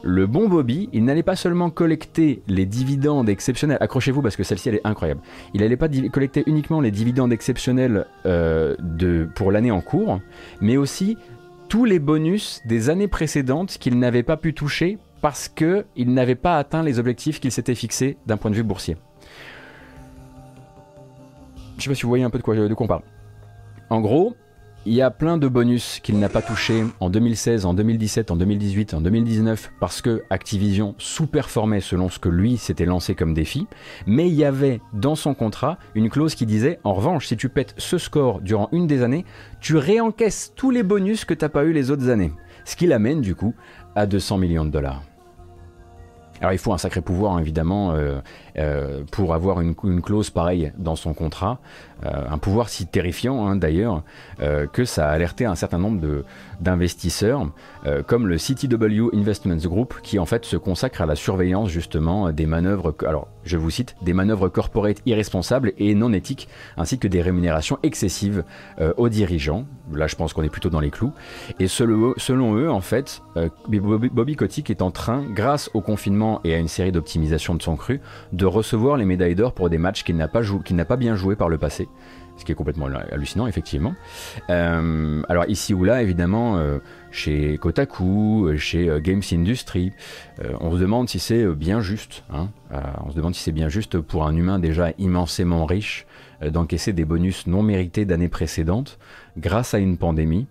Le 0.03 0.27
bon 0.27 0.48
Bobby, 0.48 0.88
il 0.92 1.05
n'allait 1.05 1.24
pas 1.24 1.35
seulement 1.35 1.70
collecter 1.70 2.42
les 2.46 2.66
dividendes 2.66 3.29
exceptionnels, 3.29 3.79
accrochez-vous 3.81 4.22
parce 4.22 4.37
que 4.37 4.44
celle-ci 4.44 4.68
elle 4.68 4.77
est 4.77 4.87
incroyable, 4.87 5.20
il 5.55 5.61
n'allait 5.61 5.77
pas 5.77 5.88
collecter 6.12 6.44
uniquement 6.46 6.81
les 6.81 6.92
dividendes 6.92 7.33
exceptionnels 7.33 8.07
euh, 8.24 8.77
pour 9.35 9.51
l'année 9.51 9.72
en 9.72 9.81
cours, 9.81 10.20
mais 10.61 10.77
aussi 10.77 11.16
tous 11.68 11.85
les 11.85 11.98
bonus 11.98 12.62
des 12.64 12.90
années 12.90 13.09
précédentes 13.09 13.79
qu'il 13.79 13.98
n'avait 13.98 14.22
pas 14.22 14.37
pu 14.37 14.55
toucher 14.55 14.98
parce 15.20 15.48
qu'il 15.48 16.14
n'avait 16.14 16.37
pas 16.37 16.59
atteint 16.59 16.85
les 16.85 17.01
objectifs 17.01 17.40
qu'il 17.40 17.51
s'était 17.51 17.74
fixés 17.74 18.16
d'un 18.27 18.37
point 18.37 18.51
de 18.51 18.57
vue 18.57 18.62
boursier. 18.62 18.96
Je 21.77 21.85
sais 21.85 21.90
pas 21.90 21.94
si 21.94 22.03
vous 22.03 22.09
voyez 22.09 22.24
un 22.24 22.31
peu 22.31 22.38
de 22.38 22.42
quoi 22.42 22.55
on 22.57 22.87
parle. 22.87 23.03
En 23.90 24.01
gros, 24.01 24.35
il 24.87 24.95
y 24.95 25.03
a 25.03 25.11
plein 25.11 25.37
de 25.37 25.49
bonus 25.49 26.01
qu'il 26.03 26.19
n'a 26.19 26.29
pas 26.29 26.41
touché 26.41 26.85
en 27.01 27.11
2016, 27.11 27.67
en 27.67 27.75
2017, 27.75 28.31
en 28.31 28.37
2018, 28.37 28.95
en 28.95 29.01
2019 29.01 29.73
parce 29.81 30.01
que 30.01 30.23
Activision 30.31 30.95
sous-performait 30.99 31.81
selon 31.81 32.09
ce 32.09 32.19
que 32.19 32.29
lui 32.29 32.57
s'était 32.57 32.87
lancé 32.87 33.14
comme 33.14 33.35
défi. 33.35 33.67
Mais 34.07 34.29
il 34.29 34.35
y 34.35 34.45
avait 34.45 34.81
dans 34.95 35.14
son 35.14 35.35
contrat 35.35 35.79
une 35.95 36.09
clause 36.09 36.35
qui 36.35 36.47
disait 36.47 36.79
en 36.85 36.95
revanche, 36.95 37.27
si 37.27 37.37
tu 37.37 37.49
pètes 37.49 37.75
ce 37.77 37.99
score 37.99 38.41
durant 38.41 38.69
une 38.73 38.87
des 38.87 39.03
années, 39.03 39.25
tu 39.61 39.77
réencaisses 39.77 40.53
tous 40.57 40.71
les 40.71 40.83
bonus 40.83 41.25
que 41.25 41.35
tu 41.35 41.45
n'as 41.45 41.51
pas 41.51 41.64
eu 41.64 41.73
les 41.73 41.91
autres 41.91 42.09
années. 42.09 42.33
Ce 42.64 42.77
qui 42.77 42.87
l'amène 42.87 43.21
du 43.21 43.35
coup 43.35 43.55
à 43.95 44.07
200 44.07 44.38
millions 44.38 44.64
de 44.64 44.71
dollars. 44.71 45.03
Alors 46.41 46.53
il 46.53 46.59
faut 46.59 46.73
un 46.73 46.79
sacré 46.79 47.01
pouvoir 47.01 47.33
hein, 47.33 47.41
évidemment 47.41 47.93
euh, 47.93 48.21
euh, 48.59 49.03
pour 49.11 49.35
avoir 49.35 49.61
une, 49.61 49.75
clause 50.03 50.31
pareille 50.31 50.73
dans 50.77 50.97
son 50.97 51.14
contrat, 51.14 51.61
euh, 52.05 52.11
un 52.29 52.38
pouvoir 52.38 52.68
si 52.68 52.87
terrifiant 52.87 53.47
hein, 53.47 53.57
d'ailleurs 53.57 54.03
que 54.73 54.85
ça 54.85 55.09
a 55.09 55.12
alerté 55.12 55.44
un 55.44 55.55
certain 55.55 55.79
nombre 55.79 56.25
d'investisseurs 56.61 57.49
comme 58.07 58.29
le 58.29 58.37
CTW 58.37 59.14
Investments 59.14 59.57
Group 59.57 59.94
qui 60.03 60.18
en 60.18 60.27
fait 60.27 60.44
se 60.44 60.57
consacre 60.57 61.03
à 61.03 61.07
la 61.07 61.16
surveillance 61.16 61.68
justement 61.71 62.31
des 62.31 62.47
manœuvres, 62.47 62.94
alors 63.07 63.29
je 63.44 63.57
vous 63.57 63.71
cite, 63.71 63.97
des 64.03 64.12
manœuvres 64.12 64.49
corporate 64.49 64.99
irresponsables 65.07 65.73
et 65.79 65.94
non 65.94 66.12
éthiques 66.12 66.49
ainsi 66.77 66.99
que 66.99 67.09
des 67.09 67.21
rémunérations 67.21 67.79
excessives 67.83 68.44
aux 68.97 69.09
dirigeants. 69.09 69.64
Là 69.92 70.07
je 70.07 70.14
pense 70.14 70.33
qu'on 70.33 70.42
est 70.42 70.51
plutôt 70.51 70.71
dans 70.71 70.81
les 70.81 70.90
clous. 70.90 71.12
Et 71.59 71.66
selon, 71.66 72.14
selon 72.16 72.55
eux 72.55 72.71
en 72.71 72.81
fait, 72.81 73.23
Bobby 73.68 74.37
Kotick 74.37 74.71
est 74.71 74.83
en 74.83 74.92
train, 74.92 75.25
grâce 75.29 75.71
au 75.75 75.81
confinement 75.81 76.40
et 76.44 76.55
à 76.55 76.59
une 76.59 76.68
série 76.68 76.92
d'optimisations 76.92 77.55
de 77.57 77.62
son 77.62 77.77
cru, 77.77 78.01
de 78.33 78.47
recevoir 78.49 78.97
les 78.97 79.05
médailles 79.05 79.35
d'or 79.35 79.53
pour 79.53 79.71
des 79.71 79.79
matchs 79.79 80.05
qu'il 80.05 80.17
n'a 80.17 80.29
pas, 80.29 80.43
pas 80.89 80.97
bien 80.97 81.17
joué 81.17 81.37
par 81.37 81.49
le 81.49 81.59
passé. 81.59 81.89
Ce 82.37 82.45
qui 82.45 82.53
est 82.53 82.55
complètement 82.55 82.87
hallucinant, 83.11 83.49
effectivement. 83.49 83.95
Euh, 84.49 85.23
alors 85.29 85.45
ici 85.49 85.75
ou 85.75 85.83
là, 85.83 86.03
évidemment, 86.03 86.57
euh, 86.57 86.79
chez 87.11 87.59
Kotaku, 87.59 88.53
chez 88.57 88.89
euh, 88.89 89.01
Games 89.01 89.23
Industry, 89.33 89.93
on 90.61 90.73
se 90.73 90.79
demande 90.79 91.09
si 91.09 91.19
c'est 91.19 91.45
bien 91.47 91.81
juste. 91.81 92.23
Hein. 92.31 92.49
on 93.05 93.11
se 93.11 93.17
demande 93.17 93.35
si 93.35 93.43
c'est 93.43 93.53
bien 93.53 93.69
juste 93.69 93.99
pour 93.99 94.25
un 94.25 94.37
humain 94.37 94.61
déjà 94.61 94.93
immensément 94.99 95.67
riche 95.67 96.07
d'encaisser 96.41 96.93
des 96.93 97.05
bonus 97.05 97.49
non 97.49 97.65
mérités 97.65 98.05
d'années 98.05 98.29
précédentes 98.29 99.01
grâce 99.37 99.75
à 99.75 99.79
une 99.79 99.97
pandémie, 99.97 100.47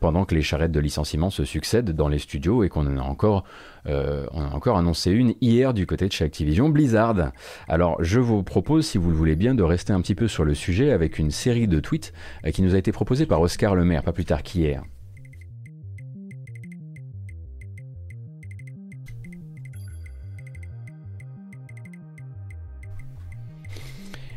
pendant 0.00 0.24
que 0.24 0.34
les 0.34 0.42
charrettes 0.42 0.72
de 0.72 0.80
licenciement 0.80 1.30
se 1.30 1.44
succèdent 1.44 1.90
dans 1.90 2.08
les 2.08 2.18
studios 2.18 2.64
et 2.64 2.68
qu'on 2.68 2.86
en 2.86 2.98
a 2.98 3.02
encore 3.02 3.44
euh, 3.86 4.26
on 4.32 4.42
a 4.42 4.50
encore 4.50 4.78
annoncé 4.78 5.10
une 5.10 5.34
hier 5.40 5.74
du 5.74 5.86
côté 5.86 6.06
de 6.06 6.12
chez 6.12 6.24
Activision 6.24 6.68
Blizzard. 6.68 7.32
Alors 7.68 8.02
je 8.02 8.20
vous 8.20 8.42
propose, 8.42 8.86
si 8.86 8.98
vous 8.98 9.10
le 9.10 9.16
voulez 9.16 9.36
bien, 9.36 9.54
de 9.54 9.62
rester 9.62 9.92
un 9.92 10.00
petit 10.00 10.14
peu 10.14 10.28
sur 10.28 10.44
le 10.44 10.54
sujet 10.54 10.90
avec 10.90 11.18
une 11.18 11.30
série 11.30 11.68
de 11.68 11.80
tweets 11.80 12.12
euh, 12.46 12.50
qui 12.50 12.62
nous 12.62 12.74
a 12.74 12.78
été 12.78 12.92
proposée 12.92 13.26
par 13.26 13.40
Oscar 13.40 13.74
Lemaire, 13.74 14.02
pas 14.02 14.12
plus 14.12 14.24
tard 14.24 14.42
qu'hier. 14.42 14.82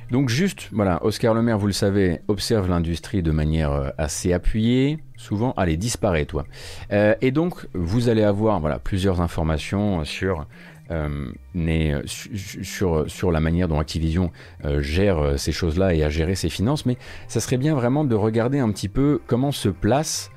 Donc 0.10 0.30
juste, 0.30 0.70
voilà, 0.72 1.04
Oscar 1.04 1.34
Lemaire, 1.34 1.58
vous 1.58 1.68
le 1.68 1.74
savez, 1.74 2.22
observe 2.30 2.70
l'industrie 2.70 3.22
de 3.22 3.32
manière 3.32 3.74
euh, 3.74 3.90
assez 3.98 4.32
appuyée, 4.32 5.00
souvent, 5.18 5.54
allez, 5.58 5.76
disparaît 5.76 6.26
toi. 6.26 6.46
Euh, 6.94 7.16
et 7.22 7.32
donc, 7.32 7.68
vous 7.74 8.08
allez 8.08 8.24
avoir 8.24 8.60
voilà, 8.60 8.80
plusieurs 8.80 9.20
informations 9.20 10.06
sur, 10.06 10.46
euh, 10.92 11.32
sur, 12.06 13.32
la 13.32 13.40
manière 13.40 13.68
dont 13.68 13.80
Activision 13.80 14.32
gère 14.80 15.38
ces 15.38 15.52
choses-là 15.52 15.94
et 15.94 16.04
a 16.04 16.10
géré 16.10 16.36
ses 16.36 16.50
finances, 16.50 16.86
mais 16.86 16.98
ça 17.28 17.42
serait 17.42 17.58
bien 17.58 17.76
vraiment 17.76 18.06
de 18.06 18.16
regarder 18.16 18.60
un 18.60 18.72
petit 18.72 18.90
peu 18.90 19.20
comment 19.28 19.52
se 19.52 19.70
place 19.70 20.32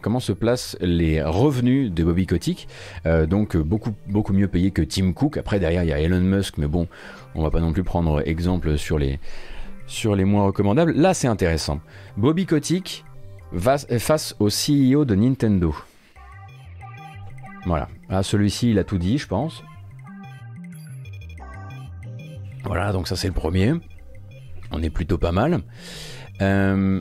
comment 0.00 0.20
se 0.20 0.30
placent 0.30 0.76
les 0.80 1.20
revenus 1.20 1.90
de 1.90 2.04
Bobby 2.04 2.24
Kotick, 2.24 2.68
donc 3.26 3.56
beaucoup, 3.56 3.90
beaucoup 4.06 4.32
mieux 4.32 4.46
payés 4.46 4.70
que 4.70 4.80
Tim 4.80 5.12
Cook. 5.12 5.38
Après, 5.38 5.58
derrière, 5.58 5.82
il 5.82 5.88
y 5.88 5.92
a 5.92 5.98
Elon 5.98 6.20
Musk, 6.20 6.56
mais 6.56 6.68
bon, 6.68 6.86
on 7.34 7.42
va 7.42 7.50
pas 7.50 7.58
non 7.58 7.72
plus 7.72 7.82
prendre 7.82 8.22
exemple 8.28 8.78
sur 8.78 8.96
les, 8.96 9.18
sur 9.88 10.14
les 10.14 10.24
moins 10.24 10.44
recommandables. 10.44 10.92
Là, 10.92 11.14
c'est 11.14 11.26
intéressant. 11.26 11.80
Bobby 12.16 12.46
Kotick 12.46 13.04
face 13.58 14.36
au 14.38 14.48
CEO 14.48 15.04
de 15.04 15.14
Nintendo. 15.14 15.74
Voilà. 17.66 17.88
Ah, 18.08 18.22
celui-ci, 18.22 18.70
il 18.70 18.78
a 18.78 18.84
tout 18.84 18.98
dit, 18.98 19.18
je 19.18 19.26
pense. 19.26 19.62
Voilà, 22.64 22.92
donc 22.92 23.08
ça 23.08 23.16
c'est 23.16 23.28
le 23.28 23.34
premier. 23.34 23.74
On 24.70 24.82
est 24.82 24.90
plutôt 24.90 25.18
pas 25.18 25.32
mal. 25.32 25.60
Euh, 26.40 27.00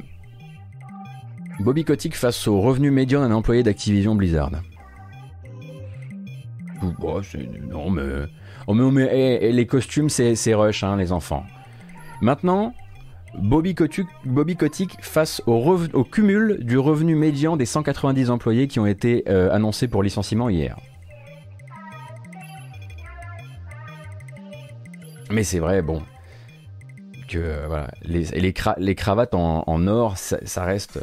Bobby 1.59 1.83
Kotick 1.83 2.15
face 2.15 2.47
au 2.47 2.61
revenu 2.61 2.91
médian 2.91 3.21
d'un 3.21 3.33
employé 3.33 3.63
d'Activision 3.63 4.15
Blizzard. 4.15 4.51
non, 7.69 7.89
mais 7.89 8.27
Oh, 8.71 8.75
mais, 8.75 9.39
eh, 9.41 9.51
les 9.51 9.65
costumes, 9.65 10.09
c'est 10.09 10.53
rush, 10.53 10.83
hein, 10.83 10.95
les 10.95 11.11
enfants. 11.11 11.43
Maintenant, 12.21 12.75
Bobby 13.35 13.75
Kotick, 13.75 14.89
face 15.01 15.41
au, 15.45 16.03
cumul 16.03 16.59
du 16.63 16.77
revenu 16.77 17.15
médian 17.15 17.57
des 17.57 17.65
190 17.65 18.29
employés 18.29 18.67
qui 18.67 18.79
ont 18.79 18.85
été 18.85 19.23
euh, 19.27 19.51
annoncés 19.51 19.87
pour 19.87 20.03
licenciement 20.03 20.49
hier. 20.49 20.77
Mais 25.31 25.43
c'est 25.43 25.59
vrai, 25.59 25.81
bon, 25.81 26.01
que 27.29 27.37
euh, 27.37 27.67
voilà, 27.67 27.91
les, 28.03 28.95
cravates 28.95 29.35
en, 29.35 29.87
or, 29.87 30.17
ça 30.17 30.63
reste 30.63 30.99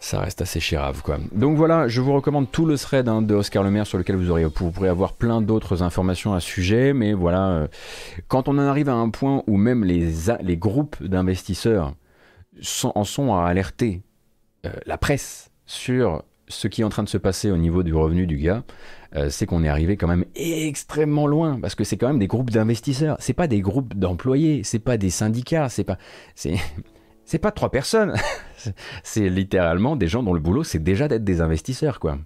ça 0.00 0.20
reste 0.20 0.42
assez 0.42 0.60
chérave 0.60 1.02
quoi. 1.02 1.18
Donc 1.32 1.56
voilà, 1.56 1.88
je 1.88 2.00
vous 2.00 2.12
recommande 2.12 2.50
tout 2.50 2.66
le 2.66 2.78
thread 2.78 3.08
hein, 3.08 3.22
de 3.22 3.34
Oscar 3.34 3.62
Lemaire 3.62 3.86
sur 3.86 3.98
lequel 3.98 4.16
vous, 4.16 4.30
aurez, 4.30 4.48
pourrez 4.48 4.88
avoir 4.88 5.14
plein 5.14 5.40
d'autres 5.40 5.82
informations 5.82 6.34
à 6.34 6.40
ce 6.40 6.46
sujet, 6.46 6.92
mais 6.92 7.12
voilà, 7.12 7.48
euh, 7.48 7.66
quand 8.28 8.48
on 8.48 8.52
en 8.52 8.66
arrive 8.66 8.88
à 8.88 8.94
un 8.94 9.10
point 9.10 9.42
où 9.46 9.56
même 9.56 9.84
les, 9.84 10.08
les 10.42 10.56
groupes 10.56 11.02
d'investisseurs 11.02 11.94
en 12.94 13.04
sont 13.04 13.34
à 13.34 13.46
alerter 13.46 14.02
euh, 14.64 14.70
la 14.86 14.98
presse 14.98 15.50
sur 15.66 16.22
ce 16.48 16.68
qui 16.68 16.82
est 16.82 16.84
en 16.84 16.88
train 16.88 17.02
de 17.02 17.08
se 17.08 17.18
passer 17.18 17.50
au 17.50 17.56
niveau 17.56 17.82
du 17.82 17.94
revenu 17.94 18.26
du 18.26 18.36
gars, 18.36 18.62
euh, 19.14 19.30
c'est 19.30 19.46
qu'on 19.46 19.64
est 19.64 19.68
arrivé 19.68 19.96
quand 19.96 20.06
même 20.06 20.24
extrêmement 20.34 21.26
loin. 21.26 21.58
Parce 21.60 21.74
que 21.74 21.84
c'est 21.84 21.96
quand 21.96 22.08
même 22.08 22.18
des 22.18 22.26
groupes 22.26 22.50
d'investisseurs, 22.50 23.16
c'est 23.18 23.32
pas 23.32 23.46
des 23.46 23.60
groupes 23.60 23.94
d'employés, 23.94 24.62
c'est 24.64 24.78
pas 24.78 24.96
des 24.96 25.10
syndicats, 25.10 25.68
c'est 25.68 25.84
pas 25.84 25.98
c'est 27.26 27.38
pas 27.38 27.50
trois 27.50 27.70
personnes. 27.70 28.14
c'est 29.02 29.28
littéralement 29.28 29.96
des 29.96 30.08
gens 30.08 30.22
dont 30.22 30.32
le 30.32 30.40
boulot, 30.40 30.64
c'est 30.64 30.82
déjà 30.82 31.08
d'être 31.08 31.24
des 31.24 31.42
investisseurs, 31.42 32.00
quoi. 32.00 32.18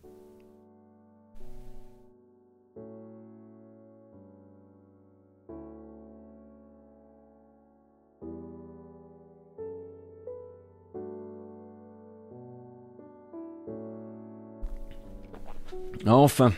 Enfin, 16.07 16.53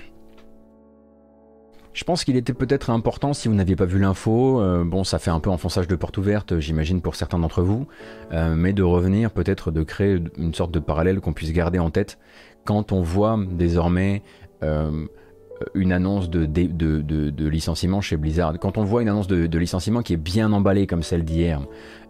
je 2.03 2.05
pense 2.05 2.25
qu'il 2.25 2.37
était 2.37 2.53
peut-être 2.53 2.91
important 2.91 3.33
si 3.33 3.47
vous 3.47 3.55
n'aviez 3.55 3.77
pas 3.77 3.85
vu 3.85 4.01
l'info. 4.01 4.61
Euh, 4.61 4.83
bon, 4.83 5.05
ça 5.05 5.21
fait 5.21 5.31
un 5.31 5.39
peu 5.39 5.51
enfonçage 5.51 5.87
de 5.87 5.95
porte 5.95 6.19
ouverte, 6.19 6.59
j'imagine 6.59 7.01
pour 7.01 7.15
certains 7.15 7.39
d'entre 7.39 7.63
vous, 7.63 7.87
euh, 8.33 8.57
mais 8.57 8.73
de 8.73 8.83
revenir 8.83 9.31
peut-être 9.31 9.71
de 9.71 9.85
créer 9.85 10.19
une 10.37 10.53
sorte 10.53 10.73
de 10.73 10.81
parallèle 10.81 11.21
qu'on 11.21 11.33
puisse 11.33 11.53
garder 11.53 11.79
en 11.79 11.91
tête 11.91 12.19
quand 12.65 12.91
on 12.91 13.03
voit 13.03 13.39
désormais 13.53 14.25
euh, 14.65 15.07
une 15.75 15.93
annonce 15.93 16.29
de, 16.29 16.45
de, 16.45 17.47
licenciement 17.47 18.01
chez 18.01 18.17
Blizzard. 18.17 18.59
Quand 18.59 18.79
on 18.79 18.83
voit 18.83 19.03
une 19.03 19.09
annonce 19.09 19.29
de, 19.29 19.57
licenciement 19.57 20.03
qui 20.03 20.15
est 20.15 20.25
bien 20.25 20.53
emballée 20.53 20.89
comme 20.89 21.05
celle 21.05 21.25
d'hier. 21.25 21.61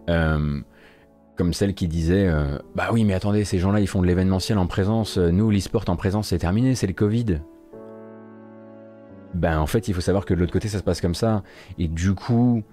comme 0.07 1.53
celle 1.53 1.75
qui 1.75 1.87
disait 1.87 2.33
Bah 2.73 2.89
oui, 2.91 3.03
mais 3.03 3.13
attendez, 3.13 3.45
ces 3.45 3.59
gens-là 3.59 3.79
ils 3.79 3.87
font 3.87 4.01
de 4.01 4.07
l'événementiel 4.07 4.57
en 4.57 4.65
présence, 4.65 5.19
nous 5.19 5.51
l'e-sport 5.51 5.85
en 5.85 5.95
présence 5.97 6.29
c'est 6.29 6.39
terminé, 6.39 6.73
c'est 6.73 6.87
le 6.87 6.93
Covid 6.93 7.41
ben 9.33 9.59
en 9.59 9.67
fait 9.67 9.87
il 9.87 9.93
faut 9.93 10.01
savoir 10.01 10.25
que 10.25 10.33
de 10.33 10.39
l'autre 10.39 10.53
côté 10.53 10.67
ça 10.67 10.77
se 10.77 10.83
passe 10.83 11.01
comme 11.01 11.15
ça 11.15 11.43
et 11.77 11.87
du 11.87 12.13
coup 12.13 12.63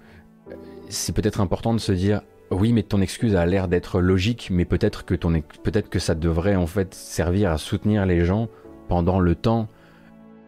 c'est 0.89 1.13
peut-être 1.15 1.41
important 1.41 1.73
de 1.73 1.79
se 1.79 1.91
dire 1.91 2.21
oui 2.49 2.73
mais 2.73 2.83
ton 2.83 3.01
excuse 3.01 3.35
a 3.35 3.45
l'air 3.45 3.67
d'être 3.67 4.01
logique 4.01 4.49
mais 4.51 4.65
peut-être 4.65 5.05
que 5.05 5.15
ton 5.15 5.41
peut-être 5.63 5.89
que 5.89 5.99
ça 5.99 6.15
devrait 6.15 6.55
en 6.55 6.67
fait 6.67 6.93
servir 6.93 7.51
à 7.51 7.57
soutenir 7.57 8.05
les 8.05 8.25
gens 8.25 8.47
pendant 8.87 9.19
le 9.19 9.35
temps 9.35 9.67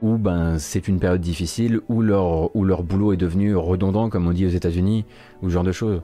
où 0.02 0.18
ben 0.18 0.60
c'est 0.60 0.88
une 0.88 1.00
période 1.00 1.22
difficile 1.22 1.80
où 1.88 2.02
leur 2.02 2.54
où 2.56 2.66
leur 2.66 2.84
boulot 2.84 3.14
est 3.14 3.18
devenu 3.18 3.56
redondant 3.56 4.10
comme 4.10 4.28
on 4.28 4.34
dit 4.34 4.46
aux 4.46 4.50
États-Unis 4.50 5.06
ou 5.42 5.50
ce 5.50 5.54
genre 5.54 5.64
de 5.64 5.72
choses. 5.72 6.02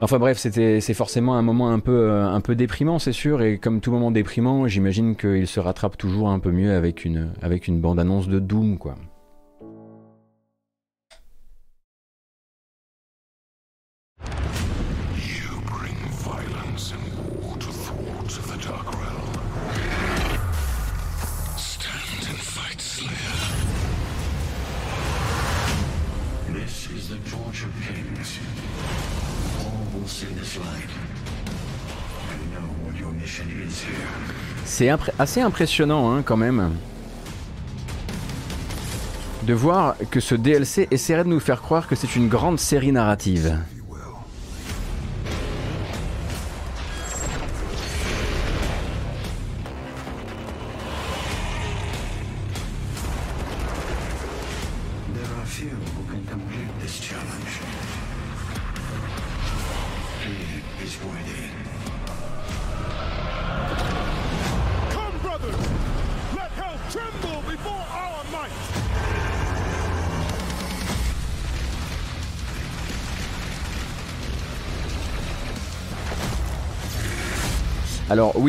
Enfin 0.00 0.20
bref, 0.20 0.38
c'était, 0.38 0.80
c'est 0.80 0.94
forcément 0.94 1.36
un 1.36 1.42
moment 1.42 1.70
un 1.70 1.80
peu, 1.80 2.10
euh, 2.10 2.24
un 2.24 2.40
peu 2.40 2.54
déprimant, 2.54 3.00
c'est 3.00 3.12
sûr, 3.12 3.42
et 3.42 3.58
comme 3.58 3.80
tout 3.80 3.90
moment 3.90 4.12
déprimant, 4.12 4.68
j'imagine 4.68 5.16
qu'il 5.16 5.48
se 5.48 5.58
rattrape 5.58 5.98
toujours 5.98 6.28
un 6.28 6.38
peu 6.38 6.52
mieux 6.52 6.72
avec 6.72 7.04
une, 7.04 7.32
avec 7.42 7.66
une 7.66 7.80
bande-annonce 7.80 8.28
de 8.28 8.38
Doom, 8.38 8.78
quoi. 8.78 8.94
C'est 34.78 34.92
assez 35.18 35.40
impressionnant 35.40 36.14
hein, 36.14 36.22
quand 36.24 36.36
même 36.36 36.70
de 39.42 39.52
voir 39.52 39.96
que 40.12 40.20
ce 40.20 40.36
DLC 40.36 40.86
essaierait 40.92 41.24
de 41.24 41.30
nous 41.30 41.40
faire 41.40 41.62
croire 41.62 41.88
que 41.88 41.96
c'est 41.96 42.14
une 42.14 42.28
grande 42.28 42.60
série 42.60 42.92
narrative. 42.92 43.58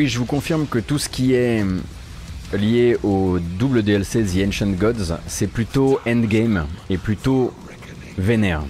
Oui, 0.00 0.08
je 0.08 0.18
vous 0.18 0.24
confirme 0.24 0.66
que 0.66 0.78
tout 0.78 0.96
ce 0.96 1.10
qui 1.10 1.34
est 1.34 1.62
lié 2.54 2.96
au 3.02 3.38
double 3.38 3.82
DLC 3.82 4.24
The 4.24 4.48
Ancient 4.48 4.70
Gods, 4.70 5.18
c'est 5.26 5.46
plutôt 5.46 6.00
endgame 6.06 6.66
et 6.88 6.96
plutôt 6.96 7.52
vénère. 8.16 8.62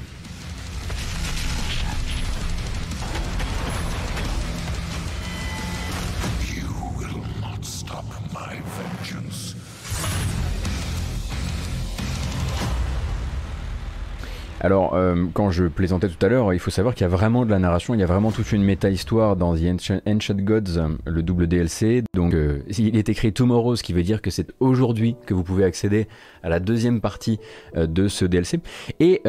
Euh, 15.11 15.27
quand 15.33 15.51
je 15.51 15.65
plaisantais 15.65 16.09
tout 16.09 16.25
à 16.25 16.29
l'heure, 16.29 16.53
il 16.53 16.59
faut 16.59 16.71
savoir 16.71 16.95
qu'il 16.95 17.03
y 17.03 17.07
a 17.07 17.09
vraiment 17.09 17.45
de 17.45 17.51
la 17.51 17.59
narration, 17.59 17.95
il 17.95 18.01
y 18.01 18.03
a 18.03 18.07
vraiment 18.07 18.31
toute 18.31 18.53
une 18.53 18.63
méta-histoire 18.63 19.37
dans 19.37 19.55
The 19.55 20.01
Ancient, 20.07 20.35
Gods, 20.37 20.79
euh, 20.79 20.89
le 21.07 21.23
double 21.23 21.47
DLC. 21.47 22.03
Donc, 22.15 22.35
euh, 22.35 22.63
il 22.79 22.97
est 22.97 23.09
écrit 23.09 23.33
Tomorrow, 23.33 23.77
ce 23.77 23.83
qui 23.83 23.93
veut 23.93 24.03
dire 24.03 24.23
que 24.23 24.31
c'est 24.31 24.53
aujourd'hui 24.61 25.17
que 25.27 25.35
vous 25.35 25.43
pouvez 25.43 25.65
accéder 25.65 26.09
à 26.43 26.49
la 26.49 26.61
deuxième 26.61 27.01
partie 27.01 27.39
de 27.77 28.09
ce 28.09 28.25
DLC. 28.25 28.61
Et 28.99 29.23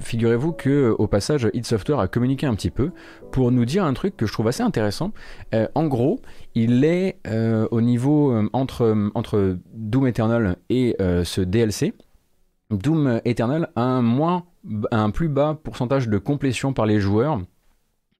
figurez-vous 0.00 0.52
que, 0.52 0.94
au 0.98 1.06
passage, 1.06 1.48
id 1.54 1.64
Software 1.64 1.98
a 1.98 2.08
communiqué 2.08 2.46
un 2.46 2.54
petit 2.54 2.70
peu 2.70 2.90
pour 3.32 3.50
nous 3.50 3.64
dire 3.64 3.84
un 3.84 3.94
truc 3.94 4.16
que 4.16 4.26
je 4.26 4.32
trouve 4.32 4.48
assez 4.48 4.62
intéressant. 4.62 5.12
en 5.74 5.86
gros, 5.86 6.20
il 6.54 6.84
est 6.84 7.18
au 7.70 7.80
niveau 7.80 8.34
entre, 8.52 9.10
entre 9.14 9.56
Doom 9.74 10.06
Eternal 10.06 10.56
et 10.68 10.96
ce 10.98 11.40
DLC. 11.40 11.94
Doom 12.74 13.20
Eternal 13.24 13.70
a 13.76 13.82
un 13.82 14.02
moins 14.02 14.44
un 14.90 15.10
plus 15.10 15.28
bas 15.28 15.58
pourcentage 15.62 16.08
de 16.08 16.18
complétion 16.18 16.72
par 16.72 16.86
les 16.86 17.00
joueurs, 17.00 17.40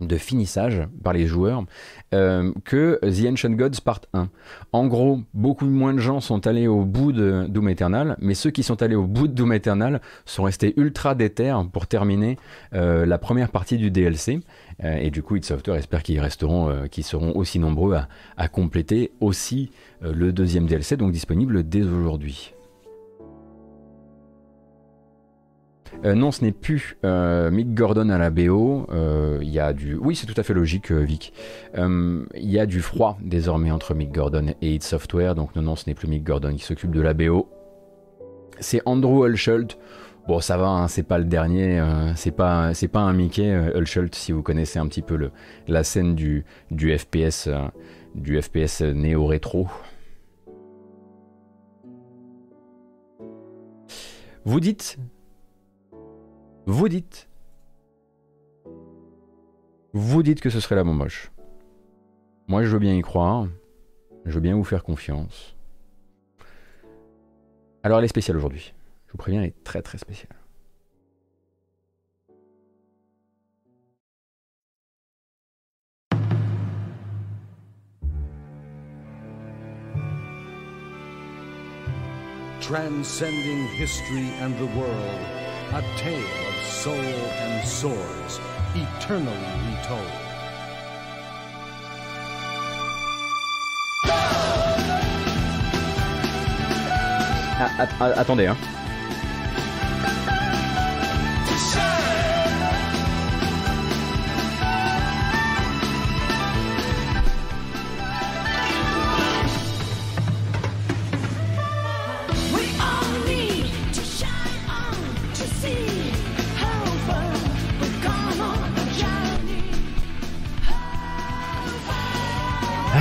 de 0.01 0.17
finissage 0.17 0.83
par 1.03 1.12
les 1.12 1.27
joueurs, 1.27 1.64
euh, 2.12 2.53
que 2.64 2.99
The 3.03 3.31
Ancient 3.33 3.51
Gods 3.51 3.81
Part 3.85 4.01
1. 4.12 4.29
En 4.73 4.87
gros, 4.87 5.21
beaucoup 5.33 5.67
moins 5.67 5.95
de 5.95 6.01
gens 6.01 6.21
sont 6.21 6.47
allés 6.47 6.67
au 6.67 6.85
bout 6.85 7.12
de 7.12 7.47
Doom 7.49 7.69
Eternal, 7.69 8.17
mais 8.21 8.35
ceux 8.35 8.51
qui 8.51 8.62
sont 8.62 8.83
allés 8.83 8.97
au 8.97 9.07
bout 9.07 9.29
de 9.29 9.33
Doom 9.33 9.53
Eternal 9.53 10.01
sont 10.27 10.43
restés 10.43 10.75
ultra 10.77 11.14
déter 11.14 11.55
pour 11.73 11.87
terminer 11.87 12.38
euh, 12.75 13.07
la 13.07 13.19
première 13.19 13.51
partie 13.51 13.79
du 13.79 13.90
DLC. 13.90 14.40
Euh, 14.83 14.97
et 14.97 15.11
du 15.11 15.23
coup, 15.23 15.37
id 15.37 15.45
Software 15.45 15.77
espère 15.77 16.03
qu'ils 16.03 16.21
resteront, 16.21 16.88
qu'ils 16.90 17.05
seront 17.05 17.37
aussi 17.37 17.59
nombreux 17.59 17.95
à, 17.95 18.09
à 18.37 18.49
compléter 18.49 19.12
aussi 19.21 19.71
le 20.03 20.33
deuxième 20.33 20.67
DLC, 20.67 20.97
donc 20.97 21.12
disponible 21.12 21.67
dès 21.67 21.83
aujourd'hui. 21.83 22.53
Euh, 26.04 26.14
non, 26.14 26.33
ce 26.33 26.44
n'est 26.44 26.52
plus 26.52 26.98
euh, 27.04 27.50
Mick 27.50 27.74
Gordon 27.74 28.11
à 28.11 28.18
la 28.18 28.30
BO. 28.30 28.87
Euh, 28.92 29.38
il 29.42 29.48
y 29.48 29.59
a 29.59 29.72
du. 29.72 29.96
Oui, 29.96 30.14
c'est 30.16 30.26
tout 30.26 30.38
à 30.38 30.42
fait 30.42 30.54
logique, 30.54 30.90
Vic. 30.90 31.33
Il 31.76 32.26
y 32.35 32.59
a 32.59 32.66
du 32.66 32.80
froid 32.80 33.18
désormais 33.22 33.70
entre 33.70 33.94
Mick 33.94 34.12
Gordon 34.12 34.54
et 34.61 34.74
id 34.74 34.83
Software. 34.83 35.35
Donc, 35.35 35.54
non, 35.57 35.62
non, 35.62 35.76
ce 35.76 35.88
n'est 35.88 35.94
plus 35.94 36.09
Mick 36.09 36.24
Gordon 36.24 36.54
qui 36.54 36.64
s'occupe 36.64 36.90
de 36.90 37.00
la 37.00 37.14
BO. 37.14 37.48
C'est 38.61 38.83
Andrew 38.85 39.24
Hulshult. 39.24 39.78
Bon, 40.28 40.40
ça 40.40 40.57
va, 40.57 40.68
hein, 40.68 40.88
c'est 40.88 41.02
pas 41.02 41.18
le 41.18 41.24
dernier, 41.24 41.83
c'est 42.16 42.30
pas, 42.30 42.72
un 42.94 43.12
Mickey 43.12 43.54
Hulshult 43.74 44.14
si 44.14 44.33
vous 44.33 44.42
connaissez 44.42 44.78
un 44.78 44.87
petit 44.87 45.02
peu 45.02 45.16
le, 45.16 45.30
la 45.68 45.85
scène 45.85 46.14
du, 46.14 46.46
du 46.70 46.96
FPS, 46.96 47.50
du 48.14 48.40
FPS 48.40 48.81
néo-rétro. 48.81 49.69
Vous 54.46 54.60
dites 54.60 54.98
vous 56.67 56.88
dites. 56.88 57.29
Vous 59.92 60.23
dites 60.23 60.40
que 60.40 60.50
ce 60.50 60.60
serait 60.60 60.75
la 60.75 60.85
moche. 60.85 61.31
Moi, 62.48 62.65
je 62.65 62.69
veux 62.69 62.79
bien 62.79 62.94
y 62.94 63.02
croire. 63.02 63.46
Je 64.25 64.33
veux 64.33 64.40
bien 64.40 64.56
vous 64.56 64.65
faire 64.65 64.83
confiance. 64.83 65.56
Alors, 67.83 67.98
elle 67.98 68.04
est 68.06 68.08
spéciale 68.08 68.37
aujourd'hui. 68.37 68.73
Je 69.06 69.12
vous 69.12 69.19
préviens, 69.19 69.42
elle 69.42 69.48
est 69.48 69.65
très 69.65 69.83
très 69.83 69.98
spéciale. 69.98 70.31
Transcending 82.60 83.69
history 83.79 84.33
and 84.40 84.56
the 84.56 84.65
world, 84.75 85.21
a 85.75 85.83
tale 85.98 86.54
soul 86.85 86.96
and 86.96 87.66
swords, 87.66 88.40
eternally 88.74 89.32
retold. 89.70 90.04
Ah, 97.56 97.88
ah, 98.00 98.12
attendez, 98.20 98.48
hein. 98.48 98.83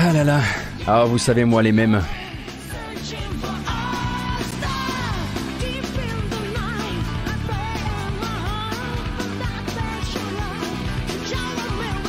Ah 0.05 0.11
là 0.11 0.25
là. 0.25 0.41
Ah, 0.85 1.05
vous 1.05 1.17
savez, 1.17 1.45
moi, 1.45 1.63
les 1.63 1.71
mêmes. 1.71 2.01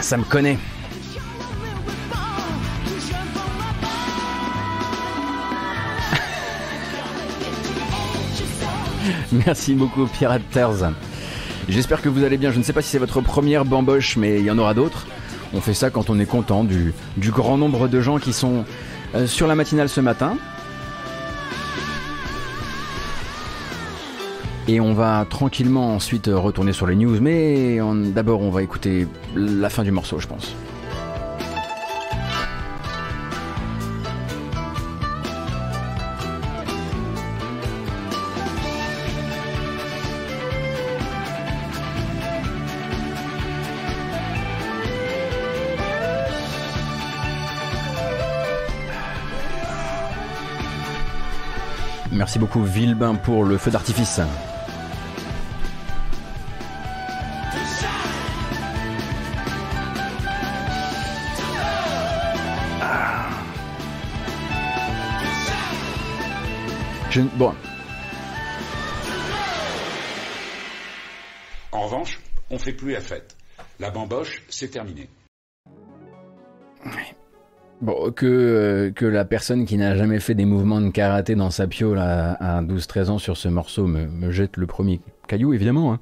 Ça 0.01 0.17
me 0.17 0.25
connaît. 0.25 0.59
Merci 9.47 9.75
beaucoup, 9.75 10.07
Piraters. 10.07 10.91
J'espère 11.69 12.03
que 12.03 12.09
vous 12.09 12.25
allez 12.25 12.39
bien. 12.39 12.51
Je 12.51 12.59
ne 12.59 12.65
sais 12.65 12.73
pas 12.73 12.83
si 12.83 12.89
c'est 12.89 12.99
votre 12.99 13.21
première 13.21 13.65
bamboche, 13.65 14.17
mais 14.17 14.41
il 14.41 14.45
y 14.45 14.51
en 14.51 14.59
aura 14.59 14.75
d'autres. 14.75 15.07
On 15.55 15.61
fait 15.61 15.75
ça 15.75 15.91
quand 15.91 16.11
on 16.11 16.19
est 16.19 16.27
content 16.27 16.65
du, 16.65 16.93
grand 17.19 17.57
nombre 17.57 17.87
de 17.87 18.01
gens 18.01 18.19
qui 18.19 18.33
sont 18.33 18.65
euh, 19.15 19.27
sur 19.27 19.47
la 19.47 19.55
matinale 19.55 19.89
ce 19.89 20.01
matin. 20.01 20.37
Et 24.67 24.81
on 24.81 24.95
va 24.95 25.27
tranquillement 25.29 25.95
ensuite 25.95 26.31
retourner 26.33 26.73
sur 26.73 26.87
les 26.87 26.97
news, 26.97 27.21
mais 27.21 27.79
d'abord 28.13 28.41
on 28.41 28.51
va 28.51 28.63
écouter 28.63 29.07
la 29.37 29.69
fin 29.69 29.85
du 29.85 29.91
morceau, 29.91 30.19
je 30.19 30.27
pense. 30.27 30.57
Merci 52.35 52.41
beaucoup 52.41 52.65
Villebin 52.65 53.15
pour 53.15 53.45
le 53.45 53.57
feu 53.59 53.71
d'artifice. 53.71 54.21
En 71.71 71.83
revanche, 71.83 72.19
on 72.51 72.59
fait 72.59 72.73
plus 72.73 72.91
la 72.91 73.01
fête. 73.01 73.37
La 73.79 73.93
bamboche, 73.93 74.43
c'est 74.49 74.73
terminé. 74.73 75.09
Euh, 78.23 78.91
que 78.93 79.05
la 79.05 79.25
personne 79.25 79.65
qui 79.65 79.77
n'a 79.77 79.97
jamais 79.97 80.21
fait 80.21 80.35
des 80.35 80.45
mouvements 80.45 80.81
de 80.81 80.91
karaté 80.91 81.35
dans 81.35 81.51
sa 81.51 81.67
piole 81.67 81.99
à, 81.99 82.63
12-13 82.63 83.11
ans 83.11 83.19
sur 83.19 83.37
ce 83.37 83.49
morceau 83.49 83.87
me, 83.87 84.31
jette 84.31 84.57
le 84.57 84.67
premier 84.67 85.01
caillou, 85.29 85.53
évidemment. 85.53 85.95
Hein. 85.95 86.01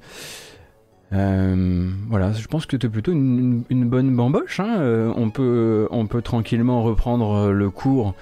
Euh, 1.13 1.89
voilà, 2.09 2.31
je 2.33 2.47
pense 2.47 2.65
que 2.65 2.77
c'est 2.81 2.89
plutôt 2.89 3.11
une, 3.11 3.63
bonne 3.69 4.15
bamboche. 4.15 4.59
Hein. 4.59 4.77
Euh, 4.79 5.13
on, 5.15 5.29
peut, 5.29 5.87
on 5.91 6.07
peut 6.07 6.21
tranquillement 6.21 6.83
reprendre 6.83 7.51
le 7.51 7.69
cours 7.69 8.15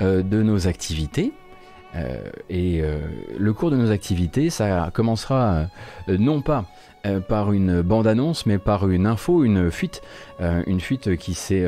de 0.00 0.42
nos 0.42 0.68
activités. 0.68 1.32
et 2.48 2.82
le 3.38 3.52
cours 3.52 3.70
de 3.70 3.76
nos 3.76 3.90
activités, 3.90 4.48
ça 4.48 4.90
commencera 4.92 5.66
non 6.06 6.40
pas 6.40 6.64
par 7.28 7.52
une 7.52 7.82
bande-annonce, 7.82 8.46
mais 8.46 8.58
par 8.58 8.88
une 8.88 9.06
info, 9.06 9.42
une 9.42 9.70
fuite, 9.72 10.02
une 10.40 10.80
fuite 10.80 11.16
qui 11.16 11.34
s'est 11.34 11.66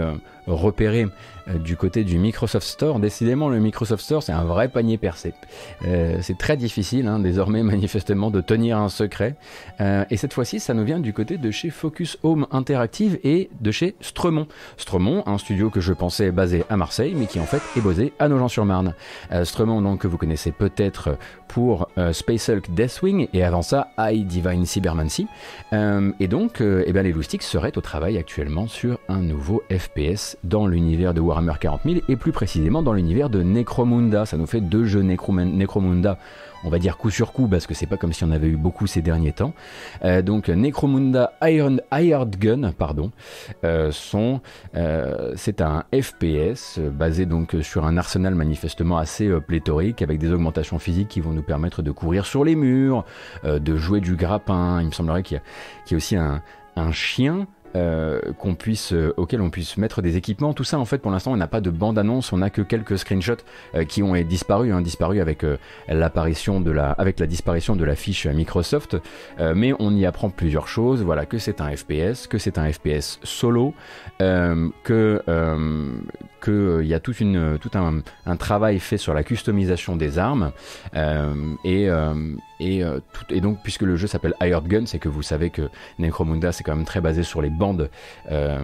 repérée 0.50 1.06
euh, 1.48 1.58
du 1.58 1.76
côté 1.76 2.04
du 2.04 2.18
Microsoft 2.18 2.66
Store. 2.66 2.98
Décidément, 2.98 3.48
le 3.48 3.58
Microsoft 3.58 4.04
Store, 4.04 4.22
c'est 4.22 4.32
un 4.32 4.44
vrai 4.44 4.68
panier 4.68 4.98
percé. 4.98 5.34
Euh, 5.86 6.18
c'est 6.20 6.38
très 6.38 6.56
difficile, 6.56 7.06
hein, 7.06 7.18
désormais, 7.18 7.62
manifestement, 7.70 8.30
de 8.30 8.40
tenir 8.40 8.78
un 8.78 8.88
secret. 8.88 9.36
Euh, 9.80 10.04
et 10.10 10.16
cette 10.16 10.32
fois-ci, 10.32 10.60
ça 10.60 10.74
nous 10.74 10.84
vient 10.84 11.00
du 11.00 11.12
côté 11.12 11.38
de 11.38 11.50
chez 11.50 11.70
Focus 11.70 12.18
Home 12.22 12.46
Interactive 12.50 13.18
et 13.24 13.50
de 13.60 13.70
chez 13.70 13.94
Stremont. 14.00 14.46
Stremont, 14.76 15.22
un 15.26 15.38
studio 15.38 15.70
que 15.70 15.80
je 15.80 15.92
pensais 15.92 16.30
basé 16.30 16.64
à 16.68 16.76
Marseille, 16.76 17.14
mais 17.16 17.26
qui 17.26 17.40
en 17.40 17.46
fait 17.46 17.62
est 17.76 17.80
basé 17.80 18.12
à 18.18 18.28
Nogent-sur-Marne. 18.28 18.94
Stremont, 19.44 19.82
donc, 19.82 20.00
que 20.00 20.06
vous 20.06 20.18
connaissez 20.18 20.52
peut-être 20.52 21.16
pour 21.48 21.88
Space 22.12 22.48
Hulk 22.48 22.70
Deathwing, 22.74 23.28
et 23.32 23.42
avant 23.42 23.62
ça, 23.62 23.88
I 23.98 24.24
Divine 24.24 24.66
Cybermancy. 24.66 25.26
et 25.72 26.28
donc, 26.28 26.60
eh 26.60 26.92
bien, 26.92 27.02
les 27.02 27.12
loustiques 27.12 27.42
seraient 27.42 27.76
au 27.76 27.80
travail 27.80 28.18
actuellement 28.18 28.66
sur 28.66 28.98
un 29.08 29.20
nouveau 29.20 29.62
FPS 29.70 30.36
dans 30.44 30.66
l'univers 30.66 31.14
de 31.14 31.20
Warhammer 31.20 31.40
Warhammer 31.40 31.58
40 31.60 31.80
000 31.84 31.96
et 32.08 32.16
plus 32.16 32.32
précisément 32.32 32.82
dans 32.82 32.92
l'univers 32.92 33.30
de 33.30 33.42
Necromunda. 33.42 34.26
Ça 34.26 34.36
nous 34.36 34.46
fait 34.46 34.60
deux 34.60 34.84
jeux 34.84 35.02
Necromunda 35.02 36.18
on 36.64 36.68
va 36.68 36.78
dire 36.78 36.96
coup 36.96 37.10
sur 37.10 37.32
coup 37.32 37.48
parce 37.48 37.66
que 37.66 37.74
c'est 37.74 37.86
pas 37.86 37.96
comme 37.96 38.12
si 38.12 38.24
on 38.24 38.30
avait 38.30 38.48
eu 38.48 38.56
beaucoup 38.56 38.86
ces 38.86 39.02
derniers 39.02 39.32
temps. 39.32 39.54
Euh, 40.04 40.22
donc 40.22 40.48
Necromunda 40.48 41.32
Iron 41.42 41.78
Hired 41.92 42.36
Gun, 42.38 42.72
pardon, 42.72 43.10
euh, 43.64 43.90
euh, 44.74 45.32
c'est 45.36 45.60
un 45.60 45.84
FPS 45.94 46.78
basé 46.78 47.26
donc 47.26 47.56
sur 47.62 47.84
un 47.86 47.96
arsenal 47.96 48.34
manifestement 48.34 48.98
assez 48.98 49.28
pléthorique 49.40 50.02
avec 50.02 50.18
des 50.18 50.32
augmentations 50.32 50.78
physiques 50.78 51.08
qui 51.08 51.20
vont 51.20 51.32
nous 51.32 51.42
permettre 51.42 51.82
de 51.82 51.90
courir 51.90 52.26
sur 52.26 52.44
les 52.44 52.56
murs, 52.56 53.04
de 53.44 53.76
jouer 53.76 54.00
du 54.00 54.16
grappin. 54.16 54.80
Il 54.80 54.86
me 54.86 54.92
semblerait 54.92 55.22
qu'il 55.22 55.40
y, 55.90 55.94
a 55.94 55.96
aussi 55.96 56.16
un 56.16 56.42
chien 56.92 57.46
euh, 57.76 58.20
qu'on 58.38 58.56
puisse, 58.56 58.92
euh, 58.92 59.14
auquel 59.16 59.40
on 59.40 59.48
puisse 59.48 59.76
mettre 59.76 60.02
des 60.02 60.16
équipements. 60.16 60.54
Tout 60.54 60.64
ça, 60.64 60.78
en 60.78 60.84
fait, 60.84 60.98
pour 60.98 61.12
l'instant, 61.12 61.32
on 61.32 61.36
n'a 61.36 61.46
pas 61.46 61.60
de 61.60 61.70
bande-annonce, 61.70 62.32
on 62.32 62.38
n'a 62.38 62.50
que 62.50 62.62
quelques 62.62 62.98
screenshots 62.98 63.44
euh, 63.76 63.84
qui 63.84 64.02
ont 64.02 64.14
disparu, 64.22 64.72
hein, 64.72 64.80
disparu 64.80 65.20
avec 65.20 65.44
l'apparition 65.88 66.60
de 66.60 66.72
la, 66.72 66.96
disparition 67.28 67.76
de 67.76 67.84
la 67.84 67.94
fiche 67.94 68.26
Microsoft. 68.26 68.96
mais 69.54 69.72
on 69.78 69.94
y 69.94 70.04
apprend 70.04 70.30
plusieurs 70.30 70.68
choses. 70.68 71.02
Voilà, 71.02 71.26
que 71.26 71.38
c'est 71.38 71.60
un 71.60 71.74
FPS, 71.76 72.26
que 72.26 72.38
c'est 72.38 72.58
un 72.58 72.70
FPS 72.72 73.20
solo, 73.22 73.74
que 74.18 75.22
qu'il 76.42 76.86
y 76.86 76.94
a 76.94 77.00
tout 77.00 77.14
un, 77.74 78.00
un, 78.26 78.36
travail 78.36 78.78
fait 78.78 78.96
sur 78.96 79.14
la 79.14 79.22
customisation 79.22 79.96
des 79.96 80.18
armes 80.18 80.52
et 81.64 81.88
et, 82.60 82.82
tout, 83.12 83.24
et, 83.30 83.40
donc, 83.40 83.58
puisque 83.62 83.82
le 83.82 83.96
jeu 83.96 84.06
s'appelle 84.06 84.34
Hired 84.40 84.66
Gun, 84.66 84.86
c'est 84.86 84.98
que 84.98 85.08
vous 85.08 85.22
savez 85.22 85.50
que 85.50 85.68
Necromunda, 85.98 86.52
c'est 86.52 86.64
quand 86.64 86.76
même 86.76 86.84
très 86.84 87.00
basé 87.00 87.22
sur 87.22 87.42
les 87.42 87.50
bandes, 87.50 87.90
euh, 88.30 88.62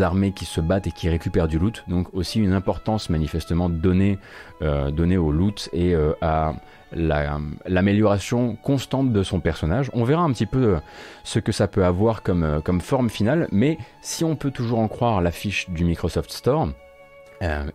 armées 0.00 0.32
qui 0.32 0.44
se 0.44 0.60
battent 0.60 0.86
et 0.86 0.92
qui 0.92 1.08
récupèrent 1.08 1.48
du 1.48 1.58
loot. 1.58 1.84
Donc 1.88 2.08
aussi 2.12 2.40
une 2.40 2.52
importance 2.52 3.10
manifestement 3.10 3.68
donnée, 3.68 4.18
euh, 4.62 4.90
au 5.18 5.32
loot 5.32 5.68
et 5.72 5.94
euh, 5.94 6.12
à 6.20 6.54
l'amélioration 6.92 8.56
constante 8.56 9.12
de 9.12 9.22
son 9.22 9.40
personnage. 9.40 9.90
On 9.92 10.04
verra 10.04 10.22
un 10.22 10.32
petit 10.32 10.46
peu 10.46 10.78
ce 11.22 11.38
que 11.38 11.52
ça 11.52 11.68
peut 11.68 11.84
avoir 11.84 12.22
comme, 12.22 12.80
forme 12.80 13.10
finale, 13.10 13.46
mais 13.52 13.76
si 14.00 14.24
on 14.24 14.36
peut 14.36 14.50
toujours 14.50 14.78
en 14.78 14.88
croire 14.88 15.20
la 15.20 15.30
fiche 15.30 15.68
du 15.68 15.84
Microsoft 15.84 16.30
Store, 16.30 16.70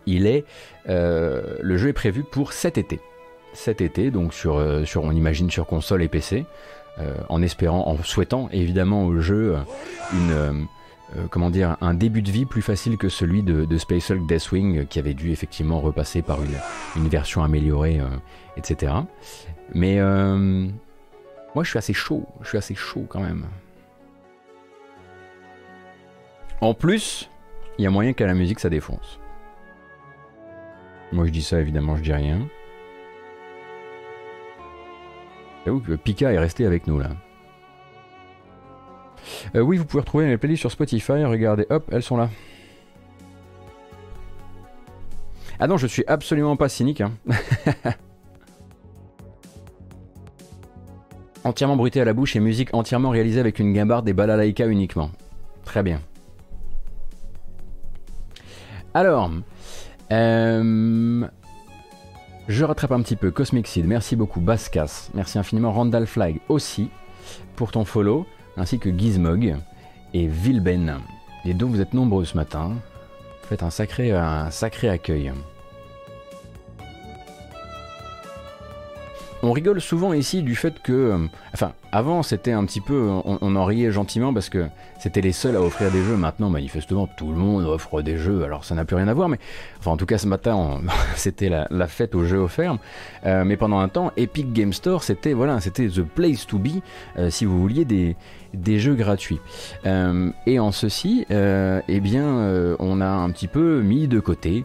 il 0.06 0.26
est, 0.26 0.44
le 0.88 1.76
jeu 1.76 1.90
est 1.90 1.92
prévu 1.92 2.24
pour 2.24 2.52
cet 2.52 2.76
été. 2.76 2.98
Cet 3.54 3.80
été, 3.80 4.10
donc 4.10 4.34
sur, 4.34 4.62
sur 4.84 5.04
on 5.04 5.12
imagine 5.12 5.50
sur 5.50 5.66
console 5.66 6.02
et 6.02 6.08
PC. 6.08 6.44
Euh, 7.00 7.16
en 7.28 7.42
espérant, 7.42 7.88
en 7.88 8.00
souhaitant 8.04 8.48
évidemment 8.52 9.04
au 9.04 9.18
jeu 9.18 9.56
euh, 9.56 9.60
une 10.12 10.68
euh, 11.16 11.26
comment 11.28 11.50
dire, 11.50 11.76
un 11.80 11.92
début 11.92 12.22
de 12.22 12.30
vie 12.30 12.44
plus 12.44 12.62
facile 12.62 12.96
que 12.98 13.08
celui 13.08 13.42
de, 13.42 13.76
Space 13.78 14.10
Hulk 14.10 14.28
Deathwing 14.28 14.86
qui 14.86 15.00
avait 15.00 15.14
dû 15.14 15.32
effectivement 15.32 15.80
repasser 15.80 16.22
par 16.22 16.38
une, 16.96 17.08
version 17.08 17.42
améliorée, 17.42 18.00
etc. 18.56 18.92
Mais 19.74 20.00
moi 20.00 21.62
je 21.62 21.68
suis 21.68 21.78
assez 21.78 21.92
chaud, 21.92 22.26
je 22.42 22.48
suis 22.48 22.58
assez 22.58 22.74
chaud 22.74 23.06
quand 23.08 23.20
même. 23.20 23.46
En 26.60 26.74
plus, 26.74 27.30
il 27.78 27.84
y 27.84 27.86
a 27.86 27.90
moyen 27.90 28.12
qu'à 28.12 28.26
la 28.26 28.34
musique 28.34 28.58
ça 28.58 28.70
défonce. 28.70 29.20
Moi 31.12 31.26
je 31.26 31.30
dis 31.30 31.42
ça 31.42 31.60
évidemment, 31.60 31.96
je 31.96 32.02
dis 32.02 32.12
rien. 32.12 32.48
J'avoue 35.64 35.80
que 35.80 35.92
Pika 35.92 36.32
est 36.32 36.38
resté 36.38 36.66
avec 36.66 36.86
nous 36.86 36.98
là. 36.98 37.10
oui, 39.54 39.78
vous 39.78 39.84
pouvez 39.84 40.00
retrouver 40.00 40.26
mes 40.26 40.36
playlists 40.36 40.60
sur 40.60 40.70
Spotify. 40.70 41.24
Regardez, 41.24 41.66
hop, 41.70 41.84
elles 41.90 42.02
sont 42.02 42.16
là. 42.16 42.28
Ah 45.58 45.66
non, 45.66 45.76
je 45.76 45.86
suis 45.86 46.04
absolument 46.06 46.56
pas 46.56 46.68
cynique. 46.68 47.00
Hein. 47.00 47.12
entièrement 51.44 51.76
bruité 51.76 52.00
à 52.00 52.04
la 52.04 52.12
bouche 52.14 52.36
et 52.36 52.40
musique 52.40 52.70
entièrement 52.72 53.10
réalisée 53.10 53.38
avec 53.38 53.58
une 53.58 53.72
gambarde 53.72 54.08
et 54.08 54.12
balalaïka 54.12 54.66
uniquement. 54.66 55.10
Très 55.64 55.82
bien. 55.82 56.00
Alors, 58.94 59.30
euh, 60.12 61.26
je 62.48 62.64
rattrape 62.64 62.92
un 62.92 63.02
petit 63.02 63.16
peu. 63.16 63.30
Cosmic 63.30 63.66
Seed, 63.66 63.86
merci 63.86 64.16
beaucoup. 64.16 64.40
Bascas, 64.40 65.10
merci 65.14 65.38
infiniment. 65.38 65.72
Randall 65.72 66.06
Flag 66.06 66.40
aussi 66.48 66.90
pour 67.56 67.70
ton 67.70 67.84
follow, 67.84 68.26
ainsi 68.56 68.78
que 68.78 68.96
Gizmog 68.96 69.56
et 70.12 70.26
Vilben. 70.26 71.00
Et 71.44 71.54
donc 71.54 71.70
vous 71.70 71.80
êtes 71.80 71.94
nombreux 71.94 72.24
ce 72.24 72.36
matin. 72.36 72.72
Faites 73.48 73.62
un 73.62 73.70
sacré, 73.70 74.12
un 74.12 74.50
sacré 74.50 74.88
accueil. 74.88 75.32
On 79.42 79.52
rigole 79.52 79.80
souvent 79.80 80.14
ici 80.14 80.42
du 80.42 80.56
fait 80.56 80.80
que, 80.82 80.92
euh, 80.92 81.18
enfin, 81.52 81.72
avant 81.94 82.24
c'était 82.24 82.50
un 82.50 82.64
petit 82.64 82.80
peu, 82.80 83.08
on, 83.24 83.54
en 83.54 83.64
riait 83.64 83.92
gentiment 83.92 84.34
parce 84.34 84.48
que 84.48 84.66
c'était 84.98 85.20
les 85.20 85.30
seuls 85.30 85.54
à 85.54 85.60
offrir 85.60 85.92
des 85.92 86.02
jeux. 86.02 86.16
Maintenant, 86.16 86.50
manifestement, 86.50 87.06
tout 87.06 87.30
le 87.30 87.36
monde 87.36 87.64
offre 87.66 88.02
des 88.02 88.18
jeux. 88.18 88.42
Alors 88.42 88.64
ça 88.64 88.74
n'a 88.74 88.84
plus 88.84 88.96
rien 88.96 89.06
à 89.06 89.14
voir, 89.14 89.28
mais 89.28 89.38
enfin, 89.78 89.92
en 89.92 89.96
tout 89.96 90.04
cas, 90.04 90.18
ce 90.18 90.26
matin, 90.26 90.80
c'était 91.14 91.48
la, 91.48 91.86
fête 91.86 92.16
aux 92.16 92.24
jeux 92.24 92.38
offerts. 92.38 92.78
Euh, 93.26 93.44
mais 93.44 93.56
pendant 93.56 93.78
un 93.78 93.88
temps, 93.88 94.10
Epic 94.16 94.52
Game 94.52 94.72
Store, 94.72 95.04
c'était 95.04 95.34
voilà, 95.34 95.60
c'était 95.60 95.86
the 95.86 96.02
place 96.02 96.48
to 96.48 96.58
be 96.58 96.82
euh, 97.16 97.30
si 97.30 97.44
vous 97.44 97.60
vouliez 97.60 97.84
des, 97.84 98.16
des 98.54 98.78
jeux 98.78 98.94
gratuits. 98.94 99.40
Euh, 99.86 100.30
et 100.46 100.58
en 100.58 100.72
ceci, 100.72 101.26
euh, 101.30 101.80
eh 101.88 102.00
bien, 102.00 102.24
euh, 102.24 102.76
on 102.78 103.00
a 103.00 103.06
un 103.06 103.30
petit 103.30 103.48
peu 103.48 103.80
mis 103.82 104.08
de 104.08 104.20
côté 104.20 104.64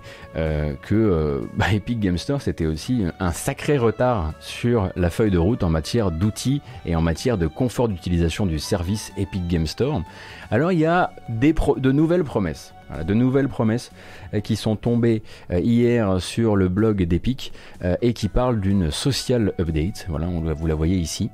que 0.82 1.42
bah, 1.56 1.74
Epic 1.74 2.00
Game 2.00 2.18
Store, 2.18 2.42
c'était 2.42 2.66
aussi 2.66 3.04
un 3.20 3.32
sacré 3.32 3.78
retard 3.78 4.34
sur 4.40 4.90
la 4.96 5.10
feuille 5.10 5.32
de 5.32 5.38
route 5.38 5.64
en 5.64 5.70
matière 5.70 6.12
d'outils 6.12 6.62
et 6.86 6.96
en 6.96 7.02
matière 7.02 7.38
de 7.38 7.48
confort 7.48 7.90
d'utilisation 7.90 8.46
du 8.46 8.58
service 8.58 9.12
Epic 9.18 9.48
Game 9.48 9.68
Store. 9.68 10.02
Alors 10.50 10.72
il 10.72 10.80
y 10.80 10.86
a 10.86 11.12
de 11.30 11.92
nouvelles 11.92 12.24
promesses 12.24 12.74
de 13.06 13.14
nouvelles 13.14 13.48
promesses 13.48 13.92
euh, 14.34 14.40
qui 14.40 14.56
sont 14.56 14.76
tombées 14.76 15.24
euh, 15.52 15.60
hier 15.60 16.22
sur 16.22 16.56
le 16.56 16.70
blog 16.70 17.04
d'Epic 17.04 17.54
euh, 17.84 17.96
et 18.02 18.14
qui 18.14 18.28
parlent 18.30 18.60
d'une 18.60 18.92
social 18.92 19.54
update, 19.60 20.06
voilà, 20.10 20.28
vous 20.28 20.68
la 20.68 20.76
voyez 20.76 20.98
ici, 20.98 21.30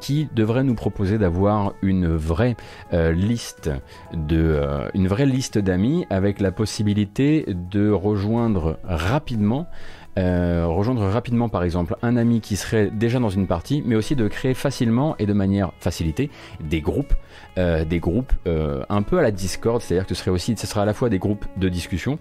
qui 0.00 0.28
devrait 0.34 0.64
nous 0.64 0.74
proposer 0.74 1.18
d'avoir 1.18 1.74
une 1.82 2.14
vraie 2.14 2.56
liste 2.92 3.70
de, 4.12 4.60
une 4.94 5.08
vraie 5.08 5.26
liste 5.26 5.58
d'amis 5.58 6.06
avec 6.10 6.40
la 6.40 6.52
possibilité 6.52 7.46
de 7.48 7.90
rejoindre 7.90 8.78
rapidement 8.84 9.68
euh, 10.16 10.66
rejoindre 10.68 11.04
rapidement 11.06 11.48
par 11.48 11.64
exemple 11.64 11.96
un 12.02 12.16
ami 12.16 12.40
qui 12.40 12.56
serait 12.56 12.90
déjà 12.90 13.18
dans 13.18 13.30
une 13.30 13.46
partie, 13.46 13.82
mais 13.84 13.96
aussi 13.96 14.14
de 14.14 14.28
créer 14.28 14.54
facilement 14.54 15.16
et 15.18 15.26
de 15.26 15.32
manière 15.32 15.72
facilitée 15.80 16.30
des 16.60 16.80
groupes, 16.80 17.14
euh, 17.58 17.84
des 17.84 17.98
groupes 17.98 18.32
euh, 18.46 18.84
un 18.88 19.02
peu 19.02 19.18
à 19.18 19.22
la 19.22 19.32
Discord, 19.32 19.80
c'est-à-dire 19.80 20.06
que 20.06 20.14
ce 20.14 20.20
serait 20.20 20.30
aussi, 20.30 20.56
ce 20.56 20.66
sera 20.66 20.82
à 20.82 20.84
la 20.84 20.94
fois 20.94 21.08
des 21.08 21.18
groupes 21.18 21.44
de 21.56 21.68
discussion 21.68 22.18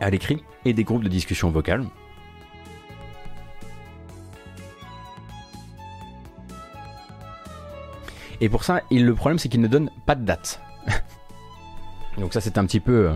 à 0.00 0.10
l'écrit 0.10 0.42
et 0.64 0.72
des 0.72 0.82
groupes 0.82 1.04
de 1.04 1.08
discussion 1.08 1.50
vocale. 1.50 1.84
Et 8.40 8.48
pour 8.48 8.64
ça, 8.64 8.82
le 8.90 9.12
problème 9.14 9.38
c'est 9.38 9.48
qu'il 9.48 9.60
ne 9.60 9.68
donne 9.68 9.90
pas 10.04 10.16
de 10.16 10.24
date. 10.24 10.60
Donc 12.18 12.32
ça 12.32 12.40
c'est 12.40 12.58
un 12.58 12.64
petit 12.64 12.80
peu 12.80 13.10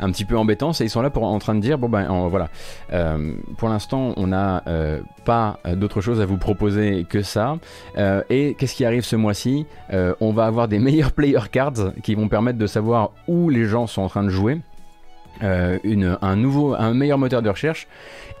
un 0.00 0.10
petit 0.10 0.24
peu 0.24 0.36
embêtant. 0.36 0.72
ils 0.72 0.90
sont 0.90 1.02
là 1.02 1.10
pour 1.10 1.24
en 1.24 1.38
train 1.38 1.54
de 1.54 1.60
dire 1.60 1.78
bon 1.78 1.88
ben 1.88 2.28
voilà. 2.28 2.48
Euh, 2.92 3.34
pour 3.58 3.68
l'instant 3.68 4.12
on 4.16 4.28
n'a 4.28 4.62
euh, 4.66 5.00
pas 5.24 5.60
d'autre 5.74 6.00
chose 6.00 6.20
à 6.20 6.26
vous 6.26 6.38
proposer 6.38 7.06
que 7.08 7.22
ça. 7.22 7.58
Euh, 7.96 8.22
et 8.30 8.54
qu'est-ce 8.58 8.74
qui 8.74 8.84
arrive 8.84 9.04
ce 9.04 9.16
mois-ci? 9.16 9.66
On 10.20 10.32
va 10.32 10.46
avoir 10.46 10.68
des 10.68 10.78
meilleurs 10.80 11.12
player 11.12 11.38
cards 11.50 11.92
qui 12.02 12.14
vont 12.14 12.28
permettre 12.28 12.58
de 12.58 12.66
savoir 12.66 13.10
où 13.28 13.48
les 13.50 13.64
gens 13.64 13.86
sont 13.86 14.02
en 14.02 14.08
train 14.08 14.24
de 14.24 14.30
jouer. 14.30 14.60
Une, 15.42 16.18
un 16.20 16.36
nouveau, 16.36 16.74
un 16.74 16.94
meilleur 16.94 17.18
moteur 17.18 17.42
de 17.42 17.50
recherche 17.50 17.86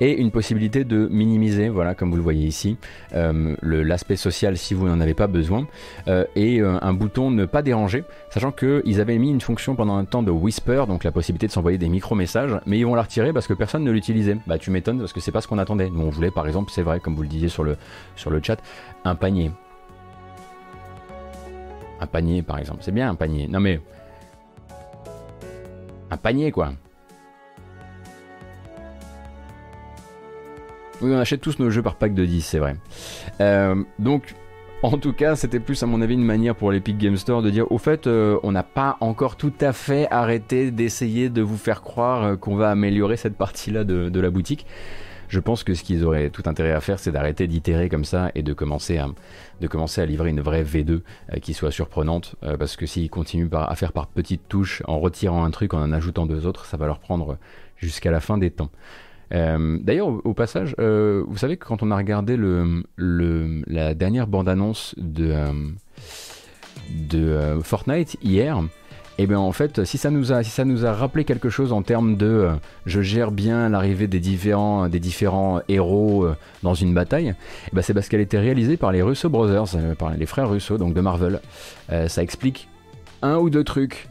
et 0.00 0.12
une 0.12 0.30
possibilité 0.30 0.84
de 0.84 1.06
minimiser, 1.08 1.68
voilà, 1.68 1.94
comme 1.94 2.10
vous 2.10 2.16
le 2.16 2.22
voyez 2.22 2.46
ici, 2.46 2.76
euh, 3.14 3.54
l'aspect 3.62 4.16
social 4.16 4.56
si 4.56 4.74
vous 4.74 4.88
n'en 4.88 5.00
avez 5.00 5.14
pas 5.14 5.26
besoin, 5.26 5.66
euh, 6.08 6.24
et 6.34 6.60
euh, 6.60 6.78
un 6.82 6.92
bouton 6.92 7.30
ne 7.30 7.44
pas 7.44 7.62
déranger, 7.62 8.04
sachant 8.30 8.52
qu'ils 8.52 9.00
avaient 9.00 9.18
mis 9.18 9.30
une 9.30 9.40
fonction 9.40 9.76
pendant 9.76 9.96
un 9.96 10.04
temps 10.04 10.22
de 10.22 10.30
whisper, 10.30 10.84
donc 10.88 11.04
la 11.04 11.12
possibilité 11.12 11.46
de 11.46 11.52
s'envoyer 11.52 11.78
des 11.78 11.88
micro-messages, 11.88 12.58
mais 12.66 12.78
ils 12.78 12.84
vont 12.84 12.94
la 12.94 13.02
retirer 13.02 13.32
parce 13.32 13.46
que 13.46 13.54
personne 13.54 13.84
ne 13.84 13.90
l'utilisait. 13.90 14.36
Bah 14.46 14.58
tu 14.58 14.70
m'étonnes 14.70 14.98
parce 14.98 15.12
que 15.12 15.20
c'est 15.20 15.32
pas 15.32 15.40
ce 15.40 15.48
qu'on 15.48 15.58
attendait. 15.58 15.90
Nous 15.90 16.02
on 16.02 16.10
voulait 16.10 16.30
par 16.30 16.46
exemple, 16.46 16.72
c'est 16.74 16.82
vrai, 16.82 17.00
comme 17.00 17.14
vous 17.14 17.22
le 17.22 17.28
disiez 17.28 17.48
sur 17.48 17.64
le, 17.64 17.76
sur 18.16 18.30
le 18.30 18.40
chat, 18.42 18.60
un 19.04 19.14
panier. 19.14 19.50
Un 22.00 22.06
panier 22.06 22.42
par 22.42 22.58
exemple, 22.58 22.80
c'est 22.82 22.92
bien 22.92 23.08
un 23.08 23.14
panier. 23.14 23.46
Non 23.48 23.60
mais... 23.60 23.80
Un 26.10 26.16
panier 26.16 26.52
quoi. 26.52 26.72
Oui, 31.00 31.10
on 31.12 31.18
achète 31.18 31.40
tous 31.40 31.58
nos 31.58 31.70
jeux 31.70 31.82
par 31.82 31.96
pack 31.96 32.14
de 32.14 32.24
10, 32.24 32.42
c'est 32.42 32.58
vrai. 32.58 32.76
Euh, 33.40 33.82
donc, 33.98 34.34
en 34.82 34.96
tout 34.96 35.12
cas, 35.12 35.34
c'était 35.34 35.60
plus 35.60 35.82
à 35.82 35.86
mon 35.86 36.00
avis 36.00 36.14
une 36.14 36.24
manière 36.24 36.54
pour 36.54 36.70
l'Epic 36.70 36.98
Game 36.98 37.16
Store 37.16 37.42
de 37.42 37.50
dire 37.50 37.70
au 37.72 37.78
fait, 37.78 38.06
euh, 38.06 38.38
on 38.42 38.52
n'a 38.52 38.62
pas 38.62 38.96
encore 39.00 39.36
tout 39.36 39.52
à 39.60 39.72
fait 39.72 40.06
arrêté 40.10 40.70
d'essayer 40.70 41.30
de 41.30 41.42
vous 41.42 41.56
faire 41.56 41.82
croire 41.82 42.24
euh, 42.24 42.36
qu'on 42.36 42.54
va 42.54 42.70
améliorer 42.70 43.16
cette 43.16 43.36
partie-là 43.36 43.84
de, 43.84 44.20
la 44.20 44.30
boutique. 44.30 44.66
Je 45.28 45.40
pense 45.40 45.64
que 45.64 45.74
ce 45.74 45.82
qu'ils 45.82 46.04
auraient 46.04 46.30
tout 46.30 46.44
intérêt 46.46 46.72
à 46.72 46.80
faire, 46.80 46.98
c'est 46.98 47.10
d'arrêter 47.10 47.48
d'itérer 47.48 47.88
comme 47.88 48.04
ça 48.04 48.30
et 48.36 48.42
de 48.42 48.52
commencer 48.52 48.98
à, 48.98 49.08
de 49.60 49.66
commencer 49.66 50.00
à 50.00 50.06
livrer 50.06 50.30
une 50.30 50.40
vraie 50.40 50.62
V2 50.62 51.00
qui 51.40 51.54
soit 51.54 51.72
surprenante. 51.72 52.36
parce 52.58 52.76
que 52.76 52.86
s'ils 52.86 53.10
continuent 53.10 53.48
à 53.52 53.74
faire 53.74 53.92
par 53.92 54.06
petites 54.06 54.46
touches, 54.48 54.82
en 54.86 55.00
retirant 55.00 55.44
un 55.44 55.50
truc, 55.50 55.74
en 55.74 55.82
en 55.82 55.92
ajoutant 55.92 56.26
deux 56.26 56.46
autres, 56.46 56.66
ça 56.66 56.76
va 56.76 56.86
leur 56.86 57.00
prendre 57.00 57.38
jusqu'à 57.78 58.12
la 58.12 58.20
fin 58.20 58.38
des 58.38 58.50
temps. 58.50 58.70
Euh, 59.32 59.78
d'ailleurs, 59.80 60.08
au, 60.24 60.34
passage, 60.34 60.74
euh, 60.78 61.24
vous 61.26 61.38
savez 61.38 61.56
que 61.56 61.64
quand 61.64 61.82
on 61.82 61.90
a 61.90 61.96
regardé 61.96 62.38
la 62.98 63.94
dernière 63.94 64.26
bande-annonce 64.26 64.94
de, 64.98 65.34
euh, 67.14 67.60
Fortnite 67.62 68.18
hier, 68.22 68.62
et 69.16 69.22
eh 69.22 69.26
bien 69.28 69.38
en 69.38 69.52
fait, 69.52 69.84
si 69.84 69.96
ça 69.96 70.10
nous 70.10 70.32
a, 70.32 70.42
rappelé 70.92 71.24
quelque 71.24 71.48
chose 71.48 71.72
en 71.72 71.82
termes 71.82 72.16
de 72.16 72.48
je 72.84 73.00
gère 73.00 73.30
bien 73.30 73.68
l'arrivée 73.68 74.08
des 74.08 74.18
différents, 74.18 74.88
des 74.88 74.98
différents 74.98 75.60
héros 75.68 76.26
dans 76.64 76.74
une 76.74 76.94
bataille, 76.94 77.32
eh 77.68 77.76
ben 77.76 77.80
c'est 77.80 77.94
parce 77.94 78.08
qu'elle 78.08 78.20
était 78.20 78.40
réalisée 78.40 78.76
par 78.76 78.90
les 78.90 79.02
Russo 79.02 79.28
Brothers, 79.28 79.76
par 79.98 80.16
les 80.16 80.26
frères 80.26 80.50
Russo, 80.50 80.78
donc 80.78 80.94
de 80.94 81.00
Marvel. 81.00 81.40
ça 82.08 82.24
explique 82.24 82.68
un 83.22 83.36
ou 83.36 83.50
deux 83.50 83.62
trucs 83.62 84.08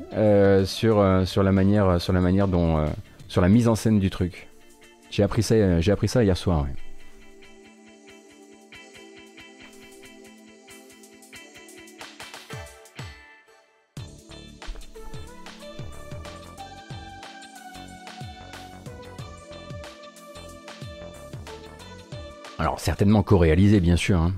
sur, 0.63 1.25
sur, 1.25 1.27
sur 1.27 1.43
la 3.41 3.49
mise 3.49 3.67
en 3.67 3.75
scène 3.75 3.99
du 3.99 4.09
truc. 4.09 4.47
J'ai 5.13 5.21
appris 5.21 5.43
ça, 5.43 5.53
euh, 5.53 5.79
j'ai 5.79 5.91
appris 5.91 6.07
ça 6.07 6.23
hier 6.23 6.35
soir. 6.35 6.65
Alors 22.57 22.79
certainement 22.79 23.21
co-réalisé 23.21 23.79
bien 23.79 23.95
sûr. 23.95 24.19
Hein. 24.19 24.33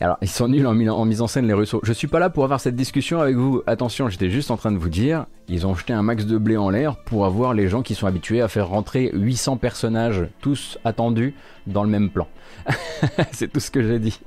Alors, 0.00 0.18
ils 0.20 0.28
sont 0.28 0.48
nuls 0.48 0.66
en, 0.66 0.74
mise 0.74 1.22
en 1.22 1.26
scène, 1.26 1.46
les 1.46 1.54
Russos. 1.54 1.80
Je 1.82 1.92
suis 1.92 2.06
pas 2.06 2.18
là 2.18 2.28
pour 2.28 2.44
avoir 2.44 2.60
cette 2.60 2.76
discussion 2.76 3.20
avec 3.20 3.36
vous. 3.36 3.62
Attention, 3.66 4.08
j'étais 4.08 4.28
juste 4.28 4.50
en 4.50 4.56
train 4.56 4.70
de 4.70 4.76
vous 4.76 4.90
dire, 4.90 5.26
ils 5.48 5.66
ont 5.66 5.74
jeté 5.74 5.92
un 5.92 6.02
max 6.02 6.26
de 6.26 6.36
blé 6.36 6.56
en 6.56 6.68
l'air 6.68 6.96
pour 6.96 7.24
avoir 7.24 7.54
les 7.54 7.68
gens 7.68 7.82
qui 7.82 7.94
sont 7.94 8.06
habitués 8.06 8.42
à 8.42 8.48
faire 8.48 8.68
rentrer 8.68 9.10
800 9.14 9.56
personnages, 9.56 10.26
tous 10.40 10.78
attendus, 10.84 11.34
dans 11.66 11.82
le 11.82 11.88
même 11.88 12.10
plan. 12.10 12.28
C'est 13.32 13.50
tout 13.50 13.60
ce 13.60 13.70
que 13.70 13.82
j'ai 13.82 13.98
dit. 13.98 14.20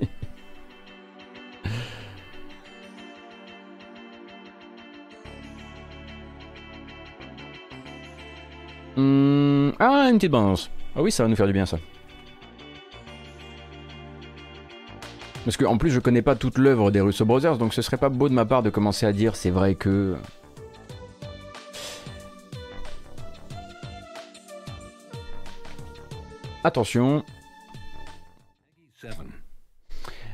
Hmm, 8.96 9.70
ah, 9.78 10.08
une 10.10 10.16
petite 10.16 10.32
balance. 10.32 10.68
Ah 10.96 11.02
oui, 11.02 11.12
ça 11.12 11.22
va 11.22 11.28
nous 11.28 11.36
faire 11.36 11.46
du 11.46 11.52
bien 11.52 11.64
ça. 11.64 11.78
Parce 15.44 15.56
qu'en 15.56 15.78
plus, 15.78 15.90
je 15.90 16.00
connais 16.00 16.22
pas 16.22 16.36
toute 16.36 16.58
l'œuvre 16.58 16.90
des 16.90 17.00
Russo 17.00 17.24
Brothers, 17.24 17.56
donc 17.56 17.72
ce 17.72 17.82
serait 17.82 17.96
pas 17.96 18.08
beau 18.10 18.28
de 18.28 18.34
ma 18.34 18.44
part 18.44 18.62
de 18.62 18.70
commencer 18.70 19.06
à 19.06 19.12
dire 19.12 19.36
c'est 19.36 19.50
vrai 19.50 19.74
que. 19.74 20.16
Attention. 26.62 27.24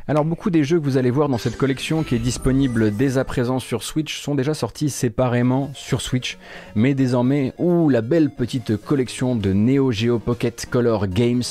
Alors 0.09 0.25
beaucoup 0.25 0.51
des 0.51 0.63
jeux 0.63 0.79
que 0.79 0.85
vous 0.85 0.99
allez 0.99 1.11
voir 1.11 1.29
dans 1.29 1.37
cette 1.37 1.57
collection 1.57 2.05
qui 2.05 2.15
est 2.15 2.21
disponible 2.21 2.95
dès 2.95 3.19
à 3.19 3.25
présent 3.25 3.59
sur 3.59 3.83
Switch 3.83 4.21
sont 4.21 4.37
déjà 4.37 4.55
sortis 4.55 4.89
séparément 4.89 5.73
sur 5.75 6.01
Switch, 6.01 6.39
mais 6.77 6.95
désormais, 6.95 7.55
ou 7.59 7.89
la 7.89 8.03
belle 8.03 8.31
petite 8.31 8.77
collection 8.77 9.35
de 9.35 9.53
Neo 9.53 9.91
Geo 9.91 10.21
Pocket 10.21 10.69
Color 10.71 11.09
Games 11.09 11.43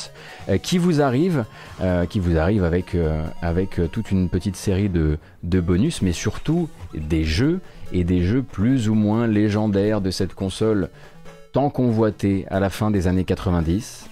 euh, 0.47 0.57
qui 0.57 0.77
vous 0.77 1.01
arrive, 1.01 1.43
euh, 1.81 2.05
qui 2.05 2.21
vous 2.21 2.37
arrive 2.37 2.63
avec, 2.63 2.95
euh, 2.95 3.27
toute 3.91 4.11
une 4.11 4.29
petite 4.29 4.55
série 4.55 4.87
de, 4.87 5.17
de 5.43 5.59
bonus, 5.59 6.01
mais 6.01 6.13
surtout 6.13 6.69
des 6.93 7.25
jeux 7.25 7.59
et 7.91 8.05
des 8.05 8.23
jeux 8.23 8.41
plus 8.41 8.87
ou 8.87 8.93
moins 8.95 9.27
légendaires 9.27 9.99
de 9.99 10.11
cette 10.11 10.33
console 10.33 10.87
tant 11.51 11.69
convoitée 11.69 12.45
à 12.49 12.61
la 12.61 12.69
fin 12.69 12.89
des 12.89 13.07
années 13.07 13.25
90 13.25 14.09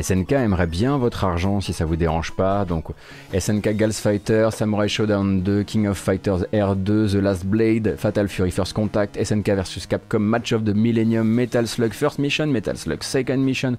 SNK 0.00 0.32
aimerait 0.32 0.66
bien 0.66 0.98
votre 0.98 1.24
argent 1.24 1.60
si 1.60 1.72
ça 1.72 1.84
vous 1.84 1.96
dérange 1.96 2.32
pas. 2.32 2.64
Donc 2.64 2.86
SNK 3.36 3.76
Gals 3.76 3.92
Fighter, 3.92 4.48
Samurai 4.52 4.88
Showdown 4.88 5.42
2, 5.42 5.62
King 5.62 5.86
of 5.88 5.98
Fighters 5.98 6.44
R2, 6.52 7.12
The 7.12 7.22
Last 7.22 7.46
Blade, 7.46 7.96
Fatal 7.96 8.28
Fury 8.28 8.50
First 8.50 8.72
Contact, 8.72 9.22
SNK 9.22 9.50
vs 9.50 9.86
Capcom, 9.86 10.18
Match 10.20 10.52
of 10.52 10.64
the 10.64 10.74
Millennium, 10.74 11.26
Metal 11.26 11.66
Slug 11.66 11.92
First 11.92 12.18
Mission, 12.18 12.46
Metal 12.46 12.76
Slug 12.76 13.02
Second 13.02 13.38
Mission, 13.38 13.76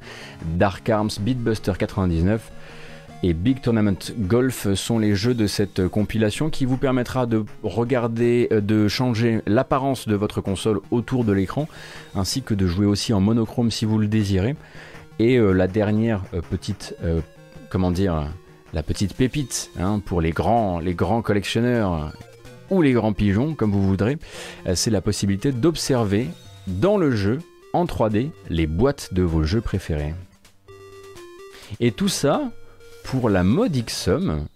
Dark 0.57 0.89
Arms, 0.89 1.11
Beatbuster 1.19 1.77
99 1.77 2.51
et 3.23 3.33
Big 3.33 3.61
Tournament 3.61 3.97
Golf 4.19 4.73
sont 4.75 4.99
les 4.99 5.15
jeux 5.15 5.33
de 5.33 5.47
cette 5.47 5.87
compilation 5.87 6.49
qui 6.49 6.65
vous 6.65 6.77
permettra 6.77 7.25
de 7.25 7.43
regarder, 7.63 8.47
euh, 8.51 8.61
de 8.61 8.87
changer 8.87 9.41
l'apparence 9.47 10.07
de 10.07 10.15
votre 10.15 10.41
console 10.41 10.79
autour 10.91 11.23
de 11.23 11.33
l'écran, 11.33 11.67
ainsi 12.15 12.43
que 12.43 12.53
de 12.53 12.67
jouer 12.67 12.85
aussi 12.85 13.13
en 13.13 13.19
monochrome 13.19 13.71
si 13.71 13.85
vous 13.85 13.97
le 13.97 14.07
désirez. 14.07 14.55
Et 15.19 15.37
euh, 15.37 15.51
la 15.51 15.67
dernière 15.67 16.21
euh, 16.33 16.41
petite, 16.41 16.95
euh, 17.03 17.21
comment 17.69 17.91
dire, 17.91 18.31
la 18.73 18.83
petite 18.83 19.15
pépite 19.15 19.71
hein, 19.79 19.99
pour 20.05 20.21
les 20.21 20.31
grands, 20.31 20.79
les 20.79 20.93
grands 20.93 21.21
collectionneurs 21.21 22.13
ou 22.69 22.81
les 22.81 22.93
grands 22.93 23.13
pigeons, 23.13 23.55
comme 23.55 23.71
vous 23.71 23.81
voudrez, 23.81 24.17
c'est 24.75 24.91
la 24.91 24.99
possibilité 24.99 25.53
d'observer 25.53 26.27
dans 26.67 26.97
le 26.97 27.11
jeu, 27.11 27.39
en 27.71 27.85
3D, 27.85 28.31
les 28.49 28.67
boîtes 28.67 29.13
de 29.13 29.23
vos 29.23 29.43
jeux 29.43 29.61
préférés. 29.61 30.13
Et 31.79 31.93
tout 31.93 32.09
ça 32.09 32.51
pour 33.05 33.29
la 33.29 33.43
modique 33.43 33.89
somme 33.89 34.47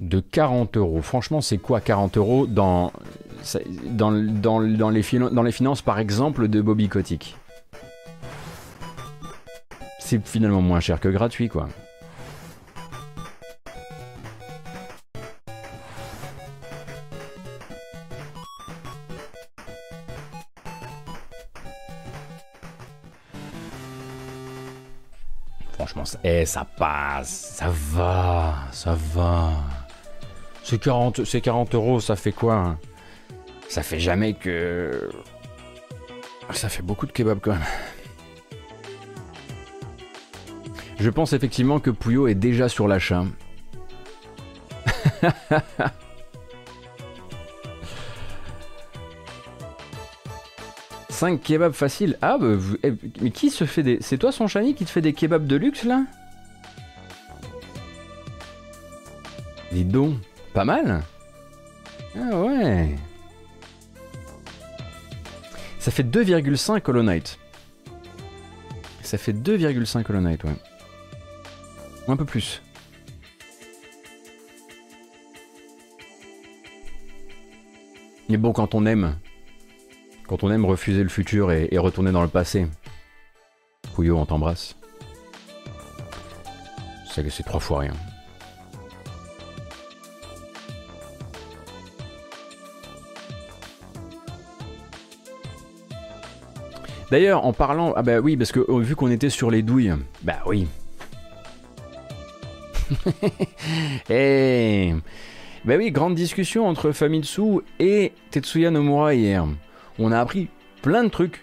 de 0.00 0.20
40 0.20 0.78
euros. 0.78 1.02
Franchement, 1.02 1.42
c'est 1.42 1.58
quoi 1.58 1.82
40 1.82 2.16
euros 2.16 2.46
dans 2.46 2.92
dans, 3.84 4.10
les 4.10 5.52
finances, 5.52 5.82
par 5.82 5.98
exemple, 5.98 6.48
de 6.48 6.60
Bobby 6.60 6.88
Kotick. 6.88 7.36
C'est 9.98 10.24
finalement 10.26 10.62
moins 10.62 10.80
cher 10.80 11.00
que 11.00 11.08
gratuit, 11.08 11.48
quoi. 11.48 11.68
Franchement, 25.72 26.04
ça, 26.04 26.18
eh, 26.24 26.44
passe, 26.78 27.54
ça 27.56 27.66
va, 27.70 28.54
ça 28.72 28.96
va. 29.14 29.50
C'est 30.62 30.78
40, 30.78 31.20
40 31.40 31.74
euros, 31.74 32.00
ça 32.00 32.16
fait 32.16 32.32
quoi 32.32 32.54
hein? 32.54 32.78
Ça 33.68 33.82
fait 33.82 34.00
jamais 34.00 34.34
que... 34.34 35.10
Ça 36.52 36.68
fait 36.68 36.82
beaucoup 36.82 37.06
de 37.06 37.12
kebab 37.12 37.40
quand 37.40 37.52
même. 37.52 37.62
Je 40.98 41.10
pense 41.10 41.32
effectivement 41.32 41.80
que 41.80 41.90
Pouillot 41.90 42.28
est 42.28 42.34
déjà 42.34 42.68
sur 42.68 42.88
l'achat. 42.88 43.24
5 51.16 51.42
kebabs 51.42 51.72
faciles. 51.72 52.18
Ah, 52.20 52.36
bah, 52.38 52.56
eh, 52.82 52.92
mais 53.22 53.30
qui 53.30 53.48
se 53.50 53.64
fait 53.64 53.82
des. 53.82 53.98
C'est 54.02 54.18
toi, 54.18 54.32
son 54.32 54.46
chani, 54.48 54.74
qui 54.74 54.84
te 54.84 54.90
fait 54.90 55.00
des 55.00 55.14
kebabs 55.14 55.46
de 55.46 55.56
luxe 55.56 55.84
là? 55.84 56.04
Dis 59.72 59.84
donc, 59.84 60.14
pas 60.52 60.64
mal 60.64 61.02
Ah 62.16 62.36
ouais 62.36 62.96
ça 65.86 65.92
fait 65.92 66.02
2,5 66.02 66.82
Hollow 66.90 67.04
Knight. 67.04 67.38
Ça 69.02 69.18
fait 69.18 69.32
2,5 69.32 70.04
Hollow 70.10 70.20
Knight, 70.20 70.42
ouais. 70.42 70.50
Ou 72.08 72.10
un 72.10 72.16
peu 72.16 72.24
plus. 72.24 72.60
Mais 78.28 78.36
bon, 78.36 78.52
quand 78.52 78.74
on 78.74 78.84
aime, 78.84 79.16
quand 80.26 80.42
on 80.42 80.50
aime 80.50 80.64
refuser 80.64 81.04
le 81.04 81.08
futur 81.08 81.52
et, 81.52 81.68
et 81.70 81.78
retourner 81.78 82.10
dans 82.10 82.22
le 82.22 82.28
passé, 82.28 82.66
Pouillot, 83.94 84.18
on 84.18 84.26
t'embrasse. 84.26 84.74
C'est 87.14 87.44
trois 87.44 87.60
fois 87.60 87.78
rien. 87.78 87.92
D'ailleurs, 97.10 97.44
en 97.44 97.52
parlant, 97.52 97.92
ah 97.96 98.02
bah 98.02 98.18
oui, 98.18 98.36
parce 98.36 98.52
que 98.52 98.64
oh, 98.66 98.78
vu 98.78 98.96
qu'on 98.96 99.10
était 99.10 99.30
sur 99.30 99.50
les 99.50 99.62
douilles, 99.62 99.94
bah 100.22 100.38
oui. 100.46 100.66
Et 104.10 104.90
eh, 104.90 104.94
bah 105.64 105.74
oui, 105.76 105.90
grande 105.90 106.14
discussion 106.14 106.66
entre 106.66 106.92
Famitsu 106.92 107.60
et 107.78 108.12
Tetsuya 108.30 108.70
Nomura 108.70 109.14
hier. 109.14 109.46
On 109.98 110.12
a 110.12 110.20
appris 110.20 110.48
plein 110.82 111.04
de 111.04 111.08
trucs 111.08 111.42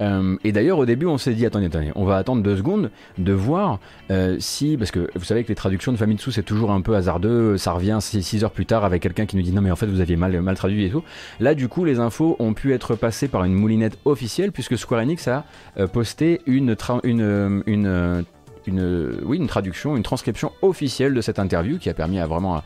euh, 0.00 0.36
et 0.44 0.52
d'ailleurs, 0.52 0.78
au 0.78 0.86
début, 0.86 1.06
on 1.06 1.18
s'est 1.18 1.34
dit 1.34 1.46
attendez, 1.46 1.66
attendez, 1.66 1.92
on 1.94 2.04
va 2.04 2.16
attendre 2.16 2.42
deux 2.42 2.56
secondes 2.56 2.90
de 3.18 3.32
voir 3.32 3.80
euh, 4.10 4.36
si, 4.38 4.76
parce 4.76 4.90
que 4.90 5.10
vous 5.14 5.24
savez 5.24 5.44
que 5.44 5.48
les 5.48 5.54
traductions 5.54 5.92
de 5.92 5.96
Famitsu 5.96 6.32
c'est 6.32 6.42
toujours 6.42 6.70
un 6.70 6.80
peu 6.80 6.94
hasardeux, 6.94 7.56
ça 7.56 7.72
revient 7.72 7.98
six 8.00 8.44
heures 8.44 8.50
plus 8.50 8.66
tard 8.66 8.84
avec 8.84 9.02
quelqu'un 9.02 9.26
qui 9.26 9.36
nous 9.36 9.42
dit 9.42 9.52
non 9.52 9.62
mais 9.62 9.70
en 9.70 9.76
fait 9.76 9.86
vous 9.86 10.00
aviez 10.00 10.16
mal, 10.16 10.40
mal 10.42 10.56
traduit 10.56 10.84
et 10.84 10.90
tout. 10.90 11.02
Là, 11.40 11.54
du 11.54 11.68
coup, 11.68 11.84
les 11.84 11.98
infos 11.98 12.36
ont 12.38 12.54
pu 12.54 12.74
être 12.74 12.94
passées 12.94 13.28
par 13.28 13.44
une 13.44 13.54
moulinette 13.54 13.98
officielle 14.04 14.52
puisque 14.52 14.76
Square 14.76 15.00
Enix 15.00 15.28
a 15.28 15.44
euh, 15.78 15.86
posté 15.86 16.40
une, 16.46 16.76
une, 17.04 17.62
une 17.66 18.24
une, 18.66 19.20
une 19.30 19.46
traduction, 19.46 19.96
une 19.96 20.02
transcription 20.02 20.52
officielle 20.62 21.14
de 21.14 21.20
cette 21.20 21.38
interview 21.38 21.78
qui 21.78 21.88
a 21.88 21.94
permis 21.94 22.18
à 22.18 22.26
vraiment 22.26 22.56
à, 22.56 22.64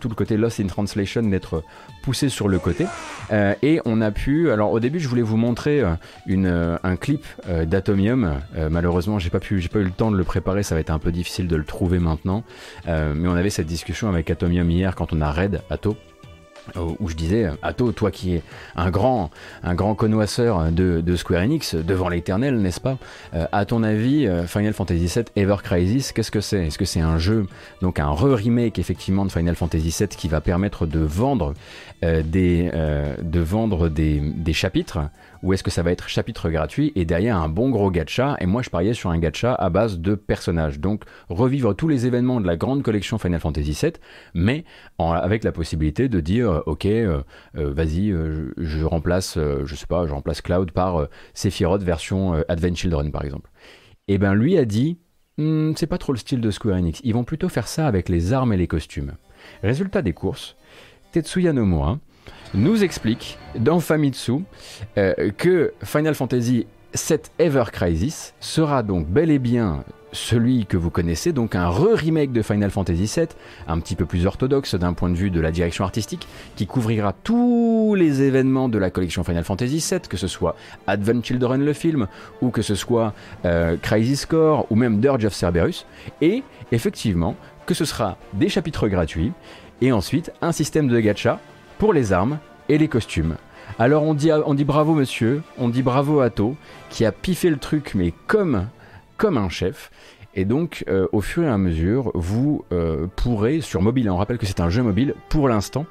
tout 0.00 0.08
le 0.08 0.14
côté 0.14 0.36
Lost 0.36 0.60
in 0.60 0.66
Translation 0.66 1.22
d'être 1.22 1.62
poussé 2.02 2.28
sur 2.28 2.48
le 2.48 2.58
côté. 2.58 2.86
Euh, 3.32 3.54
et 3.62 3.80
on 3.84 4.00
a 4.00 4.10
pu, 4.10 4.50
alors 4.50 4.72
au 4.72 4.80
début 4.80 5.00
je 5.00 5.08
voulais 5.08 5.22
vous 5.22 5.36
montrer 5.36 5.80
euh, 5.80 5.94
euh, 6.28 6.78
un 6.82 6.96
clip 6.96 7.24
d'Atomium. 7.66 8.40
malheureusement 8.70 9.18
j'ai 9.18 9.30
pas 9.30 9.40
pu, 9.40 9.60
j'ai 9.60 9.68
pas 9.68 9.78
eu 9.78 9.84
le 9.84 9.90
temps 9.90 10.10
de 10.10 10.16
le 10.16 10.24
préparer, 10.24 10.62
ça 10.62 10.74
va 10.74 10.80
être 10.80 10.90
un 10.90 10.98
peu 10.98 11.12
difficile 11.12 11.46
de 11.46 11.56
le 11.56 11.64
trouver 11.64 11.98
maintenant. 11.98 12.44
mais 12.86 13.28
on 13.28 13.34
avait 13.34 13.50
cette 13.50 13.66
discussion 13.66 14.08
avec 14.08 14.30
Atomium 14.30 14.70
hier 14.70 14.94
quand 14.94 15.12
on 15.12 15.20
a 15.20 15.30
raid 15.30 15.60
Ato 15.70 15.96
où 16.76 17.08
je 17.08 17.14
disais, 17.14 17.50
Atto, 17.62 17.92
toi 17.92 18.10
qui 18.10 18.34
es 18.34 18.42
un 18.76 18.90
grand, 18.90 19.30
un 19.62 19.74
grand 19.74 19.94
connoisseur 19.94 20.70
de, 20.70 21.16
Square 21.16 21.42
Enix, 21.42 21.74
devant 21.74 22.08
l'éternel, 22.08 22.60
n'est-ce 22.60 22.80
pas 22.80 22.98
euh, 23.34 23.46
À 23.52 23.64
ton 23.64 23.82
avis, 23.82 24.26
euh, 24.26 24.46
Final 24.46 24.72
Fantasy 24.72 25.06
VII 25.06 25.24
Ever 25.36 25.56
Crisis, 25.62 26.12
qu'est-ce 26.12 26.30
que 26.30 26.40
c'est 26.40 26.66
Est-ce 26.66 26.78
que 26.78 26.84
c'est 26.84 27.00
un 27.00 27.18
jeu, 27.18 27.46
donc 27.82 27.98
un 27.98 28.10
re-remake 28.10 28.78
effectivement 28.78 29.24
de 29.24 29.32
Final 29.32 29.54
Fantasy 29.54 29.94
VII 29.96 30.08
qui 30.08 30.28
va 30.28 30.40
permettre 30.40 30.86
de 30.86 31.00
vendre 31.00 31.54
euh, 32.04 32.22
des, 32.24 32.70
de 33.22 33.40
vendre 33.40 33.88
des 33.88 34.52
chapitres 34.52 34.98
ou 35.42 35.54
est-ce 35.54 35.62
que 35.62 35.70
ça 35.70 35.82
va 35.82 35.90
être 35.90 36.08
chapitre 36.08 36.50
gratuit 36.50 36.92
et 36.96 37.04
derrière 37.04 37.36
un 37.36 37.48
bon 37.48 37.70
gros 37.70 37.90
gacha? 37.90 38.36
Et 38.40 38.46
moi 38.46 38.62
je 38.62 38.70
pariais 38.70 38.94
sur 38.94 39.10
un 39.10 39.18
gacha 39.18 39.54
à 39.54 39.70
base 39.70 39.98
de 39.98 40.14
personnages. 40.14 40.80
Donc 40.80 41.04
revivre 41.28 41.74
tous 41.74 41.88
les 41.88 42.06
événements 42.06 42.40
de 42.40 42.46
la 42.46 42.56
grande 42.56 42.82
collection 42.82 43.18
Final 43.18 43.40
Fantasy 43.40 43.76
VII, 43.80 43.92
mais 44.34 44.64
avec 44.98 45.44
la 45.44 45.52
possibilité 45.52 46.08
de 46.08 46.20
dire 46.20 46.49
euh, 46.50 46.62
ok, 46.66 46.86
euh, 46.86 47.22
euh, 47.56 47.72
vas-y, 47.72 48.14
je, 48.56 48.84
remplace, 48.84 49.38
je 49.38 49.74
sais 49.74 49.86
pas, 49.86 50.06
je 50.06 50.12
remplace 50.12 50.40
Cloud 50.40 50.72
par 50.72 51.08
Sephiroth 51.34 51.82
version 51.82 52.42
Advent 52.48 52.74
Children 52.74 53.12
par 53.12 53.24
exemple. 53.24 53.50
Et 54.08 54.18
ben 54.18 54.34
lui 54.34 54.58
a 54.58 54.64
dit 54.64 54.98
hmm, 55.38 55.72
c'est 55.76 55.86
pas 55.86 55.98
trop 55.98 56.12
le 56.12 56.18
style 56.18 56.40
de 56.40 56.50
Square 56.50 56.76
Enix. 56.76 57.00
Ils 57.04 57.14
vont 57.14 57.24
plutôt 57.24 57.48
faire 57.48 57.68
ça 57.68 57.86
avec 57.86 58.08
les 58.08 58.32
armes 58.32 58.52
et 58.52 58.56
les 58.56 58.66
costumes. 58.66 59.14
Résultat 59.62 60.02
des 60.02 60.12
courses, 60.12 60.56
Tetsuya 61.12 61.52
Nomura 61.52 61.98
nous 62.54 62.82
explique 62.82 63.38
dans 63.58 63.80
Famitsu 63.80 64.40
que 64.94 65.72
Final 65.82 66.14
Fantasy 66.14 66.66
VII 66.94 67.18
Ever 67.38 67.64
Crisis 67.72 68.34
sera 68.40 68.82
donc 68.82 69.08
bel 69.08 69.30
et 69.30 69.38
bien 69.38 69.84
celui 70.12 70.66
que 70.66 70.76
vous 70.76 70.90
connaissez, 70.90 71.32
donc 71.32 71.54
un 71.54 71.68
re-remake 71.68 72.32
de 72.32 72.42
Final 72.42 72.70
Fantasy 72.70 73.10
VII, 73.14 73.28
un 73.68 73.78
petit 73.80 73.94
peu 73.94 74.06
plus 74.06 74.26
orthodoxe 74.26 74.74
d'un 74.74 74.92
point 74.92 75.08
de 75.08 75.14
vue 75.14 75.30
de 75.30 75.40
la 75.40 75.50
direction 75.50 75.84
artistique, 75.84 76.26
qui 76.56 76.66
couvrira 76.66 77.14
tous 77.24 77.94
les 77.96 78.22
événements 78.22 78.68
de 78.68 78.78
la 78.78 78.90
collection 78.90 79.24
Final 79.24 79.44
Fantasy 79.44 79.84
VII, 79.88 80.00
que 80.00 80.16
ce 80.16 80.26
soit 80.26 80.56
Advent 80.86 81.22
Children 81.22 81.64
le 81.64 81.72
film, 81.72 82.06
ou 82.40 82.50
que 82.50 82.62
ce 82.62 82.74
soit 82.74 83.14
euh, 83.44 83.76
Crisis 83.80 84.26
Core, 84.26 84.66
ou 84.70 84.76
même 84.76 85.00
Dirge 85.00 85.24
of 85.24 85.34
Cerberus, 85.34 85.86
et 86.20 86.42
effectivement 86.72 87.36
que 87.66 87.74
ce 87.74 87.84
sera 87.84 88.16
des 88.32 88.48
chapitres 88.48 88.88
gratuits, 88.88 89.32
et 89.80 89.92
ensuite 89.92 90.32
un 90.42 90.52
système 90.52 90.88
de 90.88 91.00
gacha 91.00 91.40
pour 91.78 91.92
les 91.92 92.12
armes 92.12 92.38
et 92.68 92.78
les 92.78 92.88
costumes. 92.88 93.36
Alors 93.78 94.02
on 94.02 94.14
dit, 94.14 94.30
on 94.32 94.54
dit 94.54 94.64
bravo 94.64 94.94
monsieur, 94.94 95.42
on 95.56 95.68
dit 95.68 95.82
bravo 95.82 96.20
à 96.20 96.30
To, 96.30 96.56
qui 96.90 97.04
a 97.04 97.12
piffé 97.12 97.50
le 97.50 97.56
truc 97.56 97.92
mais 97.94 98.12
comme 98.26 98.66
comme 99.20 99.36
un 99.36 99.50
chef. 99.50 99.90
Et 100.34 100.44
donc, 100.44 100.84
euh, 100.88 101.06
au 101.12 101.20
fur 101.20 101.44
et 101.44 101.48
à 101.48 101.58
mesure, 101.58 102.10
vous 102.14 102.64
euh, 102.72 103.06
pourrez, 103.16 103.60
sur 103.60 103.82
mobile, 103.82 104.10
on 104.10 104.16
rappelle 104.16 104.38
que 104.38 104.46
c'est 104.46 104.60
un 104.60 104.70
jeu 104.70 104.82
mobile 104.82 105.14
pour 105.28 105.46
l'instant, 105.46 105.84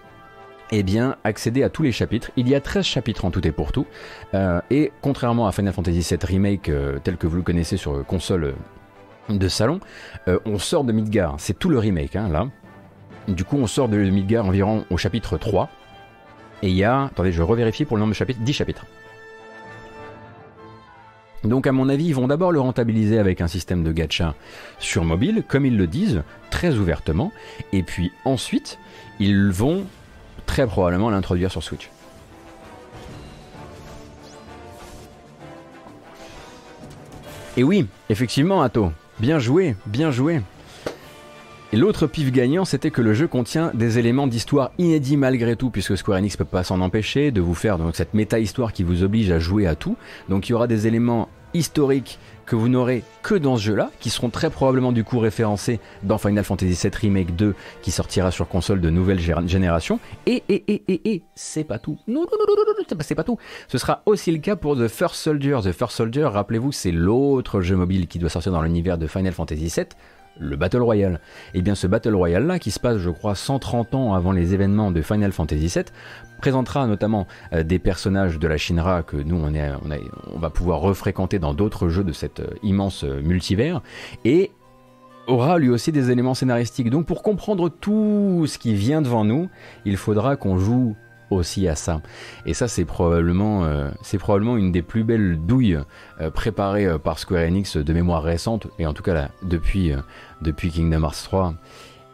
eh 0.72 0.82
bien, 0.82 1.16
accéder 1.24 1.62
à 1.62 1.70
tous 1.70 1.84
les 1.84 1.92
chapitres. 1.92 2.32
Il 2.38 2.50
y 2.50 2.56
a 2.56 2.62
13 2.62 2.84
chapitres 2.84 3.26
en 3.26 3.32
tout 3.32 3.46
et 3.48 3.52
pour 3.52 3.72
tout. 3.72 3.86
Euh, 4.34 4.62
et 4.72 4.92
contrairement 5.02 5.48
à 5.48 5.52
Final 5.52 5.74
Fantasy 5.74 6.00
VII 6.00 6.20
Remake, 6.24 6.72
tel 7.04 7.18
que 7.18 7.28
vous 7.28 7.36
le 7.36 7.44
connaissez 7.44 7.78
sur 7.78 8.04
console 8.06 8.56
de 9.30 9.48
salon, 9.48 9.80
on 10.46 10.58
sort 10.58 10.84
de 10.84 10.92
Midgar. 10.92 11.36
C'est 11.38 11.58
tout 11.58 11.70
le 11.70 11.78
remake, 11.78 12.16
hein, 12.16 12.30
là. 12.30 12.48
Du 13.28 13.44
coup, 13.44 13.58
on 13.58 13.68
sort 13.68 13.90
de 13.90 13.98
Midgar 13.98 14.46
environ 14.46 14.86
au 14.90 14.98
chapitre 14.98 15.38
3. 15.38 15.70
Et 16.64 16.70
il 16.70 16.76
y 16.76 16.84
a, 16.84 17.04
attendez, 17.04 17.32
je 17.32 17.44
revérifie 17.44 17.86
pour 17.86 17.98
le 17.98 18.02
nombre 18.02 18.14
de 18.14 18.18
chapitres, 18.18 18.42
10 18.42 18.54
chapitres. 18.54 18.86
Donc 21.44 21.68
à 21.68 21.72
mon 21.72 21.88
avis, 21.88 22.06
ils 22.06 22.16
vont 22.16 22.28
d'abord 22.28 22.52
le 22.52 22.60
rentabiliser 22.60 23.18
avec 23.18 23.42
un 23.42 23.48
système 23.48 23.84
de 23.84 23.92
gacha 23.92 24.36
sur 24.80 25.06
mobile, 25.06 25.44
comme 25.48 25.66
ils 25.66 25.78
le 25.78 25.88
disent, 25.88 26.24
très 26.50 26.76
ouvertement, 26.76 27.32
et 27.72 27.84
puis 27.84 28.12
ensuite, 28.26 28.78
ils 29.20 29.50
vont 29.50 29.86
très 30.46 30.68
probablement 30.68 31.10
l'introduire 31.10 31.52
sur 31.52 31.64
Switch. 31.64 31.90
Et 37.58 37.64
oui, 37.64 37.88
effectivement, 38.10 38.62
Atto, 38.62 38.92
bien 39.20 39.40
joué, 39.40 39.76
bien 39.86 40.12
joué. 40.12 40.42
Et 41.72 41.78
l'autre 41.78 42.08
pif 42.08 42.32
gagnant, 42.32 42.66
c'était 42.66 42.90
que 42.90 43.02
le 43.02 43.14
jeu 43.14 43.28
contient 43.28 43.70
des 43.76 44.00
éléments 44.00 44.26
d'histoire 44.26 44.72
inédits 44.80 45.18
malgré 45.18 45.56
tout, 45.56 45.70
puisque 45.70 45.96
Square 45.96 46.18
Enix 46.18 46.36
peut 46.36 46.44
pas 46.44 46.64
s'en 46.64 46.82
empêcher 46.82 47.30
de 47.30 47.42
vous 47.42 47.54
faire 47.54 47.78
donc 47.78 47.96
cette 47.96 48.16
méta-histoire 48.16 48.74
qui 48.74 48.82
vous 48.82 49.04
oblige 49.04 49.30
à 49.30 49.38
jouer 49.38 49.68
à 49.68 49.76
tout. 49.76 49.96
Donc 50.30 50.50
il 50.50 50.54
y 50.54 50.56
aura 50.56 50.66
des 50.66 50.88
éléments 50.88 51.30
historiques 51.54 52.18
que 52.48 52.56
vous 52.56 52.70
n'aurez 52.70 53.04
que 53.22 53.36
dans 53.36 53.56
ce 53.58 53.62
jeu-là, 53.62 53.92
qui 54.00 54.10
seront 54.10 54.32
très 54.32 54.50
probablement 54.50 54.92
du 54.92 55.04
coup 55.04 55.20
référencés 55.20 55.80
dans 56.02 56.18
Final 56.18 56.44
Fantasy 56.44 56.74
VII 56.74 56.92
Remake 57.02 57.36
2, 57.36 57.54
qui 57.84 57.92
sortira 57.92 58.32
sur 58.32 58.48
console 58.48 58.82
de 58.82 58.90
nouvelle 58.90 59.20
génération. 59.20 60.00
Et, 60.26 60.42
et, 60.50 60.64
et, 60.74 60.84
et, 60.88 61.12
et, 61.14 61.24
c'est 61.36 61.64
pas 61.64 61.78
tout. 61.78 62.00
Non, 62.08 62.22
non, 62.22 62.28
non, 62.32 62.46
non, 62.48 62.74
non, 62.80 62.98
c'est 63.02 63.14
pas 63.14 63.24
tout. 63.24 63.38
Ce 63.68 63.78
sera 63.78 64.02
aussi 64.08 64.32
le 64.32 64.40
cas 64.40 64.56
pour 64.56 64.76
The 64.76 64.88
First 64.88 65.18
Soldier. 65.18 65.60
The 65.64 65.72
First 65.72 65.98
Soldier, 65.98 66.24
rappelez-vous, 66.24 66.72
c'est 66.72 66.92
l'autre 66.92 67.62
jeu 67.62 67.76
mobile 67.76 68.08
qui 68.08 68.18
doit 68.18 68.32
sortir 68.32 68.52
dans 68.52 68.64
l'univers 68.64 68.98
de 68.98 69.06
Final 69.06 69.34
Fantasy 69.34 69.72
VII 69.76 69.86
le 70.40 70.56
Battle 70.56 70.82
Royale. 70.82 71.20
Et 71.54 71.60
eh 71.60 71.62
bien 71.62 71.76
ce 71.76 71.88
Battle 71.88 72.16
Royale 72.16 72.48
là, 72.48 72.60
qui 72.60 72.72
se 72.72 72.80
passe 72.80 72.98
je 72.98 73.10
crois 73.10 73.36
130 73.36 73.96
ans 73.96 74.14
avant 74.14 74.32
les 74.32 74.54
événements 74.54 74.92
de 74.92 75.02
Final 75.02 75.32
Fantasy 75.32 75.68
VII, 75.68 75.86
présentera 76.40 76.88
notamment 76.88 77.28
euh, 77.54 77.64
des 77.64 77.80
personnages 77.80 78.40
de 78.40 78.48
la 78.48 78.58
Shinra 78.58 79.04
que 79.04 79.18
nous 79.18 79.38
on, 79.38 80.40
va 80.40 80.50
pouvoir 80.50 80.80
refréquenter 80.80 81.38
dans 81.38 81.54
d'autres 81.54 81.90
jeux 81.90 82.04
de 82.04 82.14
cet 82.14 82.40
euh, 82.40 82.48
immense 82.64 83.04
euh, 83.04 83.22
multivers, 83.22 83.82
et 84.26 84.52
aura 85.28 85.60
lui 85.60 85.70
aussi 85.70 85.92
des 85.92 86.10
éléments 86.10 86.34
scénaristiques. 86.34 86.90
Donc 86.90 87.06
pour 87.06 87.22
comprendre 87.22 87.70
tout 87.70 88.46
ce 88.48 88.58
qui 88.58 88.74
vient 88.74 89.02
devant 89.02 89.24
nous, 89.24 89.50
il 89.86 89.98
faudra 89.98 90.36
qu'on 90.36 90.58
joue 90.58 90.96
aussi 91.30 91.68
à 91.68 91.76
ça. 91.76 92.02
Et 92.48 92.56
ça, 92.56 92.68
c'est 92.68 92.86
probablement, 92.86 93.64
probablement 94.18 94.58
une 94.58 94.72
des 94.72 94.82
plus 94.82 95.04
belles 95.04 95.38
douilles 95.38 95.78
préparées 96.34 96.98
par 96.98 97.20
Square 97.20 97.44
Enix 97.44 97.78
de 97.78 97.94
mémoire 97.94 98.24
récente, 98.24 98.66
et 98.80 98.88
en 98.88 98.94
tout 98.94 99.04
cas 99.04 99.14
là, 99.14 99.30
depuis, 99.44 99.94
depuis 100.42 100.72
Kingdom 100.72 101.04
Hearts 101.04 101.24
3 101.24 101.54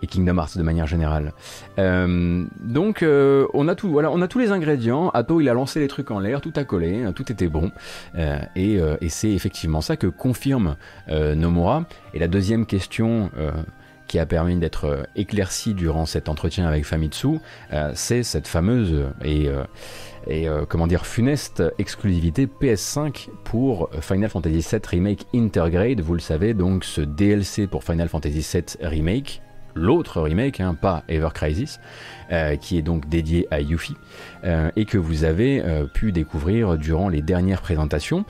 et 0.01 0.07
Kingdom 0.07 0.37
Hearts 0.37 0.57
de 0.57 0.63
manière 0.63 0.87
générale. 0.87 1.33
donc 1.77 3.03
on 3.03 3.67
a 3.67 3.75
tout, 3.75 3.89
voilà, 3.89 4.11
on 4.11 4.21
a 4.21 4.27
tous 4.27 4.39
les 4.39 4.51
ingrédients. 4.51 5.09
Atto 5.09 5.39
il 5.39 5.49
a 5.49 5.53
lancé 5.53 5.79
les 5.79 5.87
trucs 5.87 6.11
en 6.11 6.19
l'air, 6.19 6.41
tout 6.41 6.53
a 6.57 6.63
collé, 6.63 7.03
hein, 7.03 7.13
tout 7.13 7.31
était 7.31 7.47
bon, 7.47 7.71
et, 8.55 8.77
et 9.01 9.09
c'est 9.09 9.31
effectivement 9.31 9.81
ça 9.81 9.95
que 9.95 10.07
confirme 10.07 10.75
Nomura. 11.07 11.85
Et 12.13 12.19
la 12.19 12.27
deuxième 12.27 12.65
question 12.65 13.31
qui 14.07 14.19
a 14.19 14.25
permis 14.25 14.57
d'être 14.57 14.85
euh, 14.85 15.03
éclairci 15.15 15.73
durant 15.73 16.05
cet 16.05 16.29
entretien 16.29 16.67
avec 16.67 16.85
Famitsu, 16.85 17.39
euh, 17.73 17.91
c'est 17.95 18.23
cette 18.23 18.47
fameuse 18.47 19.05
et, 19.23 19.49
euh, 20.27 20.61
et 20.63 20.65
comment 20.67 20.87
dire 20.87 21.05
funeste 21.05 21.63
exclusivité 21.77 22.47
PS5 22.47 23.29
pour 23.43 23.89
Final 24.01 24.29
Fantasy 24.29 24.65
VII 24.71 24.81
Remake 24.87 25.25
Intergrade. 25.33 26.01
Vous 26.01 26.13
le 26.13 26.19
savez, 26.19 26.53
donc 26.53 26.83
ce 26.83 27.01
DLC 27.01 27.67
pour 27.67 27.83
Final 27.83 28.09
Fantasy 28.09 28.45
VII 28.53 28.87
Remake 28.87 29.41
l'autre 29.77 30.21
remake, 30.21 30.61
hein, 30.61 30.73
pas 30.73 31.03
Ever 31.09 31.27
Crisis, 31.33 31.81
qui 32.61 32.77
est 32.77 32.81
donc 32.81 33.09
dédié 33.09 33.45
à 33.51 33.59
Yuffie, 33.59 33.97
et 34.77 34.85
que 34.85 34.97
vous 34.97 35.25
avez 35.25 35.61
pu 35.93 36.13
découvrir 36.13 36.77
durant 36.77 37.09
les 37.09 37.21
dernières 37.21 37.61
présentations. 37.61 38.23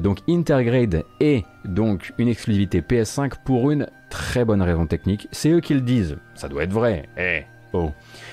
donc 0.00 0.20
Intergrade 0.28 1.02
est 1.18 1.44
donc 1.64 2.12
une 2.16 2.28
exclusivité 2.28 2.80
PS5 2.80 3.32
pour 3.44 3.72
une 3.72 3.88
très 4.08 4.44
bonne 4.44 4.62
raison 4.62 4.86
technique. 4.86 5.26
C'est 5.32 5.50
eux 5.50 5.60
qui 5.60 5.74
le 5.74 5.80
disent. 5.80 6.16
Ça 6.36 6.48
doit 6.48 6.62
être 6.62 6.72
vrai. 6.72 7.08
Eh, 7.18 7.42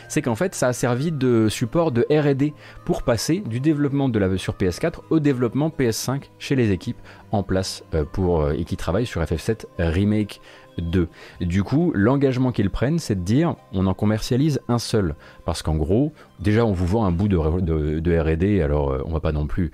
C'est 0.07 0.21
qu'en 0.21 0.35
fait, 0.35 0.55
ça 0.55 0.67
a 0.67 0.73
servi 0.73 1.11
de 1.11 1.47
support 1.49 1.91
de 1.91 2.05
R&D 2.09 2.53
pour 2.85 3.03
passer 3.03 3.39
du 3.39 3.59
développement 3.59 4.09
de 4.09 4.19
la 4.19 4.37
sur 4.37 4.53
PS4 4.53 5.01
au 5.09 5.19
développement 5.19 5.69
PS5 5.69 6.23
chez 6.39 6.55
les 6.55 6.71
équipes 6.71 6.97
en 7.31 7.43
place 7.43 7.83
euh, 7.93 8.03
pour 8.03 8.41
euh, 8.41 8.53
et 8.53 8.63
qui 8.65 8.77
travaillent 8.77 9.05
sur 9.05 9.21
FF7 9.21 9.65
Remake 9.79 10.41
2. 10.77 11.07
Du 11.41 11.63
coup, 11.63 11.91
l'engagement 11.93 12.51
qu'ils 12.51 12.69
prennent, 12.69 12.99
c'est 12.99 13.15
de 13.15 13.23
dire 13.23 13.55
on 13.73 13.87
en 13.87 13.93
commercialise 13.93 14.61
un 14.67 14.79
seul. 14.79 15.15
Parce 15.45 15.61
qu'en 15.61 15.75
gros, 15.75 16.13
déjà 16.39 16.65
on 16.65 16.71
vous 16.71 16.87
vend 16.87 17.05
un 17.05 17.11
bout 17.11 17.27
de, 17.27 17.37
RD, 17.37 18.61
alors 18.61 18.91
euh, 18.91 19.01
on 19.05 19.11
va 19.11 19.19
pas 19.19 19.31
non 19.31 19.47
plus 19.47 19.71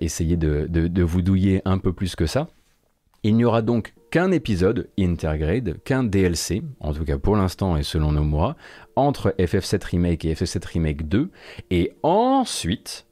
essayer 0.00 0.36
de, 0.36 0.66
de, 0.68 1.02
vous 1.02 1.22
douiller 1.22 1.62
un 1.64 1.78
peu 1.78 1.92
plus 1.92 2.16
que 2.16 2.26
ça. 2.26 2.48
Il 3.22 3.36
n'y 3.36 3.44
aura 3.44 3.62
donc 3.62 3.94
qu'un 4.10 4.30
épisode 4.30 4.88
Intergrade, 4.98 5.82
qu'un 5.84 6.04
DLC, 6.04 6.62
en 6.80 6.92
tout 6.92 7.04
cas 7.04 7.18
pour 7.18 7.36
l'instant 7.36 7.76
et 7.76 7.82
selon 7.82 8.12
nos 8.12 8.22
mois, 8.22 8.56
entre 8.98 9.34
FF7 9.38 9.84
Remake 9.84 10.24
et 10.24 10.34
FF7 10.34 10.66
Remake 10.66 11.08
2, 11.08 11.30
et 11.70 11.92
ensuite, 12.02 13.06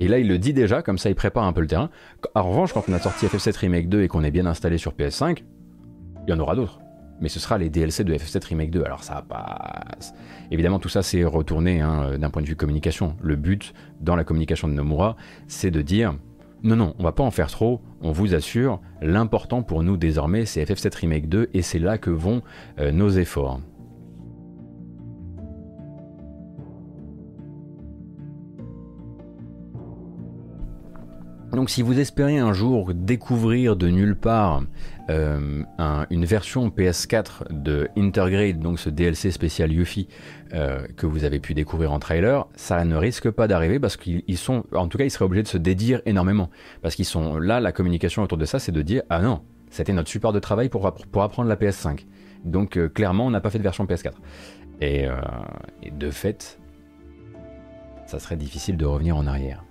et 0.00 0.08
là 0.08 0.18
il 0.18 0.26
le 0.26 0.38
dit 0.38 0.52
déjà, 0.52 0.82
comme 0.82 0.98
ça 0.98 1.10
il 1.10 1.14
prépare 1.14 1.44
un 1.44 1.52
peu 1.52 1.60
le 1.60 1.66
terrain, 1.66 1.90
en 2.34 2.48
revanche 2.48 2.72
quand 2.72 2.84
on 2.88 2.92
a 2.94 2.98
sorti 2.98 3.26
FF7 3.26 3.56
Remake 3.58 3.88
2 3.88 4.02
et 4.02 4.08
qu'on 4.08 4.24
est 4.24 4.30
bien 4.30 4.46
installé 4.46 4.78
sur 4.78 4.92
PS5, 4.92 5.44
il 6.26 6.30
y 6.30 6.32
en 6.32 6.40
aura 6.40 6.56
d'autres. 6.56 6.80
Mais 7.20 7.28
ce 7.28 7.38
sera 7.38 7.58
les 7.58 7.68
DLC 7.68 8.02
de 8.02 8.14
FF7 8.14 8.46
Remake 8.46 8.70
2. 8.70 8.82
Alors 8.82 9.04
ça 9.04 9.22
passe. 9.28 10.14
Évidemment, 10.50 10.78
tout 10.78 10.88
ça 10.88 11.02
c'est 11.02 11.22
retourné 11.22 11.82
hein, 11.82 12.16
d'un 12.16 12.30
point 12.30 12.40
de 12.40 12.46
vue 12.46 12.56
communication. 12.56 13.14
Le 13.20 13.36
but 13.36 13.74
dans 14.00 14.16
la 14.16 14.24
communication 14.24 14.68
de 14.68 14.72
Nomura, 14.72 15.16
c'est 15.46 15.70
de 15.70 15.82
dire 15.82 16.14
non, 16.62 16.76
non, 16.76 16.94
on 16.98 17.02
va 17.02 17.12
pas 17.12 17.22
en 17.22 17.30
faire 17.30 17.50
trop, 17.50 17.80
on 18.02 18.12
vous 18.12 18.34
assure, 18.34 18.80
l'important 19.00 19.62
pour 19.62 19.82
nous 19.82 19.96
désormais 19.96 20.44
c'est 20.44 20.62
FF7 20.62 20.94
Remake 20.94 21.28
2 21.28 21.50
et 21.54 21.62
c'est 21.62 21.78
là 21.78 21.96
que 21.96 22.10
vont 22.10 22.42
euh, 22.78 22.92
nos 22.92 23.08
efforts. 23.08 23.60
Donc 31.52 31.68
si 31.68 31.82
vous 31.82 31.98
espérez 31.98 32.38
un 32.38 32.52
jour 32.52 32.92
découvrir 32.94 33.74
de 33.74 33.88
nulle 33.88 34.14
part 34.14 34.62
euh, 35.08 35.64
une 36.10 36.24
version 36.24 36.68
PS4 36.68 37.50
de 37.50 37.88
Intergrade, 37.96 38.60
donc 38.60 38.78
ce 38.78 38.88
DLC 38.88 39.32
spécial 39.32 39.72
Yuffie 39.72 40.06
euh, 40.54 40.86
que 40.96 41.06
vous 41.06 41.24
avez 41.24 41.40
pu 41.40 41.54
découvrir 41.54 41.92
en 41.92 41.98
trailer, 41.98 42.46
ça 42.54 42.84
ne 42.84 42.94
risque 42.94 43.30
pas 43.30 43.48
d'arriver 43.48 43.80
parce 43.80 43.96
qu'ils 43.96 44.38
sont, 44.38 44.64
en 44.72 44.86
tout 44.86 44.96
cas, 44.96 45.04
ils 45.04 45.10
seraient 45.10 45.24
obligés 45.24 45.42
de 45.42 45.48
se 45.48 45.58
dédire 45.58 46.00
énormément 46.06 46.50
parce 46.82 46.94
qu'ils 46.94 47.04
sont 47.04 47.38
là, 47.38 47.58
la 47.58 47.72
communication 47.72 48.22
autour 48.22 48.38
de 48.38 48.44
ça, 48.44 48.60
c'est 48.60 48.72
de 48.72 48.82
dire 48.82 49.02
ah 49.10 49.20
non, 49.20 49.42
c'était 49.70 49.92
notre 49.92 50.08
support 50.08 50.32
de 50.32 50.38
travail 50.38 50.68
pour, 50.68 50.92
pour 51.10 51.22
apprendre 51.24 51.48
la 51.48 51.56
PS5. 51.56 52.06
Donc 52.44 52.76
euh, 52.76 52.88
clairement, 52.88 53.26
on 53.26 53.30
n'a 53.30 53.40
pas 53.40 53.50
fait 53.50 53.58
de 53.58 53.64
version 53.64 53.86
PS4. 53.86 54.12
et 54.80 55.08
de 55.90 56.10
fait, 56.10 56.60
ça 58.06 58.20
serait 58.20 58.36
difficile 58.36 58.76
de 58.76 58.86
revenir 58.86 59.16
en 59.16 59.26
arrière. 59.26 59.64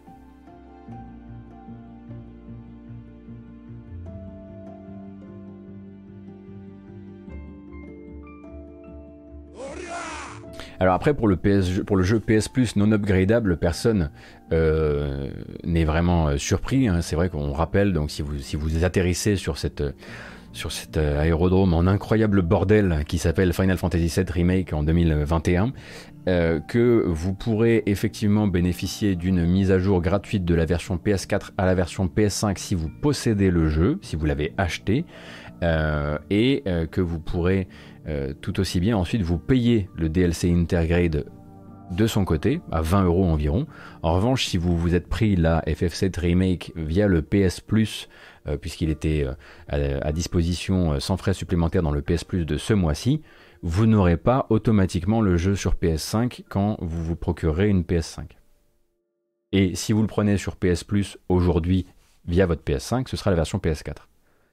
Alors 10.79 10.93
après, 10.93 11.13
pour 11.13 11.27
le, 11.27 11.37
jeu 12.03 12.19
PS 12.19 12.47
Plus 12.47 12.77
non 12.77 12.91
upgradable, 12.93 13.57
personne 13.57 14.11
euh, 14.53 15.29
n'est 15.65 15.83
vraiment 15.83 16.29
euh, 16.29 16.37
surpris. 16.37 16.87
Hein. 16.87 17.01
C'est 17.01 17.17
vrai 17.17 17.27
qu'on 17.29 17.51
rappelle, 17.51 17.91
donc 17.91 18.09
si 18.09 18.21
vous, 18.21 18.35
vous 18.53 18.85
atterrissez 18.85 19.35
sur 19.35 19.57
cet 19.57 19.81
euh, 19.81 21.19
aérodrome 21.19 21.73
en 21.73 21.85
incroyable 21.85 22.41
bordel 22.41 23.03
qui 23.09 23.17
s'appelle 23.17 23.51
Final 23.51 23.77
Fantasy 23.77 24.07
VII 24.07 24.25
Remake 24.31 24.71
en 24.71 24.83
2021, 24.83 25.73
euh, 26.29 26.61
que 26.61 27.03
vous 27.05 27.33
pourrez 27.33 27.83
effectivement 27.85 28.47
bénéficier 28.47 29.17
d'une 29.17 29.45
mise 29.45 29.71
à 29.71 29.79
jour 29.79 30.01
gratuite 30.01 30.45
de 30.45 30.55
la 30.55 30.63
version 30.63 30.95
PS4 30.95 31.51
à 31.57 31.65
la 31.65 31.75
version 31.75 32.07
PS5 32.07 32.57
si 32.57 32.73
vous 32.73 32.89
possédez 33.01 33.51
le 33.51 33.67
jeu, 33.67 33.99
si 34.01 34.15
vous 34.15 34.25
l'avez 34.25 34.53
acheté, 34.57 35.03
et 36.29 36.63
que 36.89 37.01
vous 37.01 37.19
pourrez 37.19 37.67
tout 38.41 38.59
aussi 38.59 38.79
bien 38.79 38.97
ensuite 38.97 39.21
vous 39.21 39.37
payer 39.37 39.89
le 39.95 40.09
DLC 40.09 40.51
Intergrade 40.51 41.25
de 41.91 42.07
son 42.07 42.25
côté, 42.25 42.61
à 42.71 42.81
20 42.81 43.03
euros 43.05 43.25
environ. 43.25 43.65
En 44.03 44.13
revanche, 44.13 44.45
si 44.45 44.57
vous 44.57 44.77
vous 44.77 44.95
êtes 44.95 45.07
pris 45.07 45.35
la 45.35 45.61
FF7 45.61 46.19
Remake 46.19 46.71
via 46.75 47.07
le 47.07 47.21
PS 47.21 47.61
Plus, 47.61 48.09
euh, 48.47 48.57
puisqu'il 48.57 48.89
était 48.89 49.25
euh, 49.73 49.99
à, 50.01 50.11
disposition 50.11 50.93
euh, 50.93 50.99
sans 50.99 51.17
frais 51.17 51.33
supplémentaires 51.33 51.83
dans 51.83 51.91
le 51.91 52.01
PS 52.01 52.23
Plus 52.23 52.45
de 52.45 52.57
ce 52.57 52.73
mois-ci, 52.73 53.21
vous 53.61 53.85
n'aurez 53.85 54.17
pas 54.17 54.45
automatiquement 54.49 55.21
le 55.21 55.35
jeu 55.35 55.55
sur 55.55 55.75
PS5 55.75 56.43
quand 56.47 56.77
vous 56.79 57.03
vous 57.03 57.15
procurez 57.15 57.67
une 57.67 57.81
PS5. 57.81 58.23
Et 59.51 59.75
si 59.75 59.93
vous 59.93 60.01
le 60.01 60.07
prenez 60.07 60.37
sur 60.37 60.55
PS 60.55 60.83
Plus 60.83 61.17
aujourd'hui 61.27 61.87
via 62.25 62.45
votre 62.45 62.63
PS5, 62.63 63.07
ce 63.07 63.17
sera 63.17 63.31
la 63.31 63.35
version 63.35 63.57
PS4. 63.57 63.95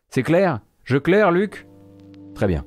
C'est 0.08 0.22
clair? 0.22 0.60
Je 0.84 0.96
claire, 0.96 1.30
Luc? 1.30 1.66
Très 2.34 2.46
bien. 2.46 2.64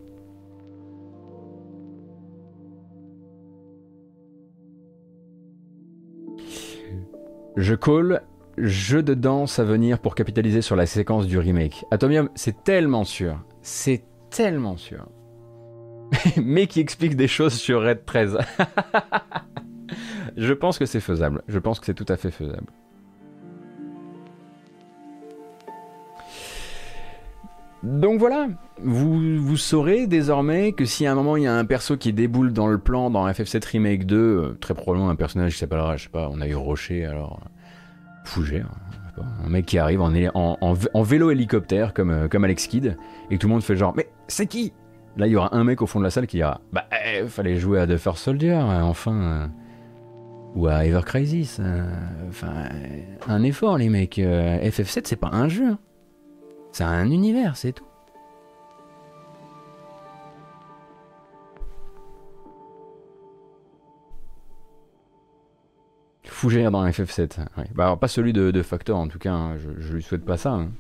Je 7.56 7.76
call 7.76 8.22
jeu 8.58 9.02
de 9.02 9.14
danse 9.14 9.60
à 9.60 9.64
venir 9.64 10.00
pour 10.00 10.16
capitaliser 10.16 10.62
sur 10.62 10.76
la 10.76 10.86
séquence 10.86 11.28
du 11.28 11.38
remake. 11.38 11.86
Atomium, 11.92 12.30
c'est 12.36 12.64
tellement 12.64 13.04
sûr. 13.04 13.40
C'est 13.62 14.04
tellement 14.30 14.78
sûr. 14.78 15.08
Mais 16.44 16.68
qui 16.68 16.80
explique 16.80 17.16
des 17.16 17.28
choses 17.28 17.54
sur 17.54 17.82
Red 17.82 18.06
13. 18.06 18.38
Je 20.38 20.54
pense 20.54 20.78
que 20.78 20.86
c'est 20.86 21.00
faisable. 21.00 21.42
Je 21.48 21.60
pense 21.60 21.80
que 21.80 21.86
c'est 21.86 21.94
tout 21.94 22.06
à 22.08 22.18
fait 22.18 22.32
faisable. 22.32 22.68
Donc 27.84 28.20
voilà, 28.20 28.50
vous, 28.84 29.42
vous 29.42 29.58
saurez 29.58 30.06
désormais 30.06 30.74
que 30.74 30.84
si 30.84 31.06
à 31.06 31.14
un 31.14 31.16
moment 31.16 31.38
il 31.38 31.44
y 31.44 31.48
a 31.48 31.56
un 31.56 31.64
perso 31.64 31.96
qui 31.96 32.12
déboule 32.12 32.52
dans 32.52 32.68
le 32.68 32.78
plan 32.78 33.10
dans 33.10 33.26
FF7 33.28 33.66
Remake 33.72 34.06
2, 34.06 34.18
euh, 34.18 34.58
très 34.60 34.74
probablement 34.74 35.10
un 35.10 35.16
personnage 35.16 35.54
qui 35.54 35.60
s'appellera, 35.60 35.96
je 35.96 36.04
sais 36.04 36.10
pas, 36.10 36.30
on 36.30 36.42
a 36.42 36.48
eu 36.48 36.56
Rocher 36.56 37.06
alors. 37.06 37.40
Fougère, 38.26 38.70
un 39.44 39.50
mec 39.50 39.66
qui 39.66 39.80
arrive 39.80 40.02
en, 40.02 41.04
vélo 41.04 41.32
hélicoptère 41.32 41.94
comme, 41.94 42.12
euh, 42.12 42.28
comme 42.28 42.44
Alex 42.44 42.68
Kidd 42.68 42.98
et 43.32 43.38
tout 43.38 43.48
le 43.48 43.54
monde 43.54 43.64
fait 43.64 43.76
genre 43.76 43.94
mais 43.96 44.10
c'est 44.28 44.46
qui? 44.46 44.74
Là 45.18 45.26
il 45.26 45.32
y 45.32 45.36
aura 45.36 45.56
un 45.56 45.64
mec 45.64 45.82
au 45.82 45.88
fond 45.88 46.00
de 46.00 46.04
la 46.04 46.12
salle 46.12 46.28
qui 46.28 46.38
dira 46.38 46.60
bah 46.72 46.86
eh, 46.92 47.26
fallait 47.28 47.56
jouer 47.56 47.80
à 47.80 47.88
The 47.88 47.98
First 47.98 48.24
Soldier 48.24 48.52
euh, 48.52 48.82
enfin 48.82 49.50
ou 50.54 50.68
à 50.68 50.86
Ever 50.86 51.02
Crisis 51.06 51.62
enfin 52.28 52.66
un 53.28 53.44
effort 53.44 53.78
les 53.78 53.90
mecs 53.90 54.18
FF7 54.18 55.02
c'est 55.06 55.16
pas 55.16 55.30
un 55.32 55.48
jeu 55.48 55.70
hein. 55.70 55.80
C'est 56.72 56.84
un 56.84 57.10
univers, 57.10 57.58
c'est 57.58 57.74
tout. 57.74 57.86
Fougère 66.40 66.72
dans 66.72 66.88
FF7. 66.88 67.40
Bah 67.76 67.84
alors 67.84 68.00
pas 68.00 68.08
celui 68.08 68.32
de, 68.32 68.62
Factor 68.62 68.98
en 68.98 69.10
tout 69.10 69.20
cas, 69.20 69.34
hein. 69.34 69.58
je, 69.58 69.94
lui 69.94 70.02
souhaite 70.02 70.24
pas 70.24 70.38
ça. 70.38 70.52
Hein. 70.54 70.72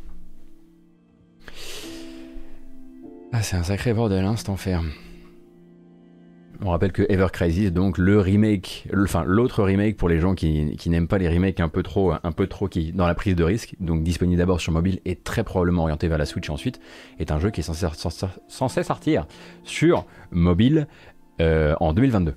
Ah 3.33 3.41
c'est 3.41 3.57
un 3.57 3.63
sacré 3.63 3.93
bordel 3.93 4.23
hein, 4.23 4.37
cet 4.37 4.47
enfer. 4.47 4.81
On 6.61 6.71
rappelle 6.71 6.91
que 6.91 7.03
Ever 7.07 7.27
Crisis, 7.31 7.71
donc 7.71 7.97
le 7.97 8.19
remake, 8.19 8.85
enfin 8.93 9.23
l'autre 9.25 9.63
remake 9.63 9.95
pour 9.95 10.09
les 10.09 10.19
gens 10.19 10.35
qui, 10.35 10.77
n'aiment 10.87 11.07
pas 11.07 11.17
les 11.17 11.29
remakes 11.29 11.61
un 11.61 11.69
peu 11.69 11.83
trop, 11.83 12.13
dans 12.93 13.07
la 13.07 13.15
prise 13.15 13.35
de 13.35 13.43
risque, 13.45 13.75
donc 13.79 14.03
disponible 14.03 14.37
d'abord 14.37 14.59
sur 14.59 14.73
mobile 14.73 14.99
et 15.05 15.15
très 15.15 15.45
probablement 15.45 15.83
orienté 15.83 16.09
vers 16.09 16.17
la 16.17 16.25
Switch 16.25 16.49
ensuite, 16.49 16.81
est 17.17 17.31
un 17.31 17.39
jeu 17.39 17.49
qui 17.49 17.61
est 17.61 17.63
censé, 17.63 17.87
censé 18.49 18.83
sortir 18.83 19.25
sur 19.63 20.05
mobile 20.31 20.87
euh, 21.39 21.75
en 21.79 21.93
2022. 21.93 22.35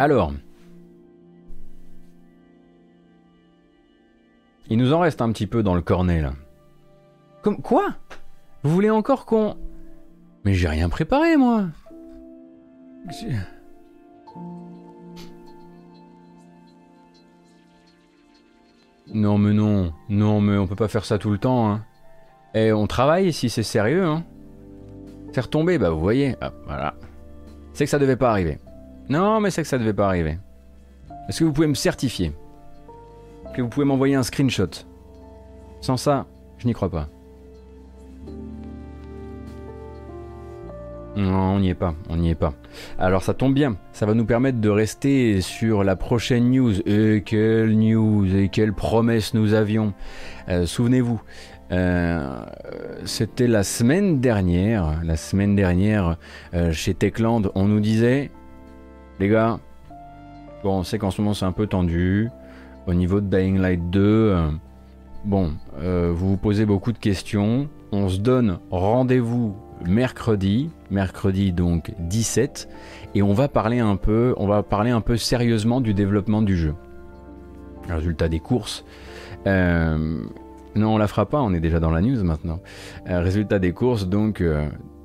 Alors, 0.00 0.32
Il 4.68 4.78
nous 4.78 4.92
en 4.92 5.00
reste 5.00 5.22
un 5.22 5.30
petit 5.30 5.46
peu 5.46 5.62
dans 5.62 5.74
le 5.74 5.82
cornet 5.82 6.20
là. 6.20 6.32
Comme 7.42 7.62
quoi? 7.62 7.94
Vous 8.62 8.70
voulez 8.70 8.90
encore 8.90 9.26
qu'on 9.26 9.56
Mais 10.44 10.54
j'ai 10.54 10.68
rien 10.68 10.88
préparé 10.88 11.36
moi. 11.36 11.66
Non 19.14 19.38
mais 19.38 19.52
non, 19.52 19.92
non 20.08 20.40
mais 20.40 20.56
on 20.56 20.66
peut 20.66 20.74
pas 20.74 20.88
faire 20.88 21.04
ça 21.04 21.18
tout 21.18 21.30
le 21.30 21.38
temps. 21.38 21.70
Hein. 21.70 21.84
Et 22.54 22.66
eh, 22.66 22.72
on 22.72 22.88
travaille 22.88 23.32
si 23.32 23.48
c'est 23.48 23.62
sérieux. 23.62 24.04
Hein. 24.04 24.24
C'est 25.32 25.42
retombé, 25.42 25.78
bah 25.78 25.90
vous 25.90 26.00
voyez. 26.00 26.34
Ah, 26.40 26.50
voilà. 26.66 26.94
C'est 27.72 27.84
que 27.84 27.90
ça 27.90 27.98
devait 27.98 28.16
pas 28.16 28.30
arriver. 28.30 28.58
Non 29.08 29.38
mais 29.40 29.50
c'est 29.50 29.62
que 29.62 29.68
ça 29.68 29.78
devait 29.78 29.92
pas 29.92 30.08
arriver. 30.08 30.38
Est-ce 31.28 31.40
que 31.40 31.44
vous 31.44 31.52
pouvez 31.52 31.68
me 31.68 31.74
certifier? 31.74 32.32
Que 33.56 33.62
vous 33.62 33.68
pouvez 33.68 33.86
m'envoyer 33.86 34.14
un 34.14 34.22
screenshot. 34.22 34.68
Sans 35.80 35.96
ça, 35.96 36.26
je 36.58 36.66
n'y 36.66 36.74
crois 36.74 36.90
pas. 36.90 37.08
Non, 41.16 41.54
on 41.54 41.60
n'y 41.60 41.70
est 41.70 41.74
pas, 41.74 41.94
on 42.10 42.16
n'y 42.18 42.28
est 42.28 42.34
pas. 42.34 42.52
Alors 42.98 43.22
ça 43.22 43.32
tombe 43.32 43.54
bien, 43.54 43.78
ça 43.92 44.04
va 44.04 44.12
nous 44.12 44.26
permettre 44.26 44.60
de 44.60 44.68
rester 44.68 45.40
sur 45.40 45.82
la 45.82 45.96
prochaine 45.96 46.50
news. 46.50 46.80
Et 46.86 47.22
quelle 47.24 47.78
news, 47.78 48.36
et 48.36 48.50
quelle 48.50 48.74
promesse 48.74 49.32
nous 49.32 49.54
avions. 49.54 49.94
Euh, 50.50 50.66
souvenez-vous, 50.66 51.22
euh, 51.72 52.44
c'était 53.06 53.46
la 53.46 53.62
semaine 53.62 54.20
dernière, 54.20 55.00
la 55.02 55.16
semaine 55.16 55.56
dernière, 55.56 56.18
euh, 56.52 56.72
chez 56.72 56.92
Techland, 56.92 57.50
on 57.54 57.64
nous 57.64 57.80
disait, 57.80 58.30
les 59.18 59.28
gars, 59.28 59.58
bon, 60.62 60.80
on 60.80 60.82
sait 60.82 60.98
qu'en 60.98 61.10
ce 61.10 61.22
moment 61.22 61.32
c'est 61.32 61.46
un 61.46 61.52
peu 61.52 61.66
tendu, 61.66 62.28
au 62.86 62.94
niveau 62.94 63.20
de 63.20 63.26
Dying 63.26 63.58
Light 63.58 63.90
2, 63.90 64.00
euh, 64.00 64.48
bon, 65.24 65.52
euh, 65.78 66.12
vous 66.14 66.30
vous 66.30 66.36
posez 66.36 66.66
beaucoup 66.66 66.92
de 66.92 66.98
questions. 66.98 67.68
On 67.92 68.08
se 68.08 68.18
donne 68.18 68.58
rendez-vous 68.70 69.56
mercredi, 69.86 70.70
mercredi 70.90 71.52
donc 71.52 71.92
17, 71.98 72.68
et 73.14 73.22
on 73.22 73.32
va 73.32 73.48
parler 73.48 73.80
un 73.80 73.96
peu, 73.96 74.34
on 74.36 74.46
va 74.46 74.62
parler 74.62 74.90
un 74.90 75.00
peu 75.00 75.16
sérieusement 75.16 75.80
du 75.80 75.94
développement 75.94 76.42
du 76.42 76.56
jeu. 76.56 76.74
Résultat 77.88 78.28
des 78.28 78.40
courses. 78.40 78.84
Euh, 79.46 80.24
non, 80.74 80.94
on 80.94 80.98
la 80.98 81.08
fera 81.08 81.26
pas, 81.26 81.40
on 81.40 81.52
est 81.54 81.60
déjà 81.60 81.80
dans 81.80 81.90
la 81.90 82.00
news 82.00 82.22
maintenant. 82.22 82.60
résultat 83.06 83.58
des 83.58 83.72
courses, 83.72 84.06
donc 84.06 84.42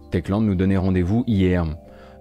Techland 0.09 0.41
nous 0.41 0.55
donnait 0.55 0.77
rendez-vous 0.77 1.23
hier 1.27 1.65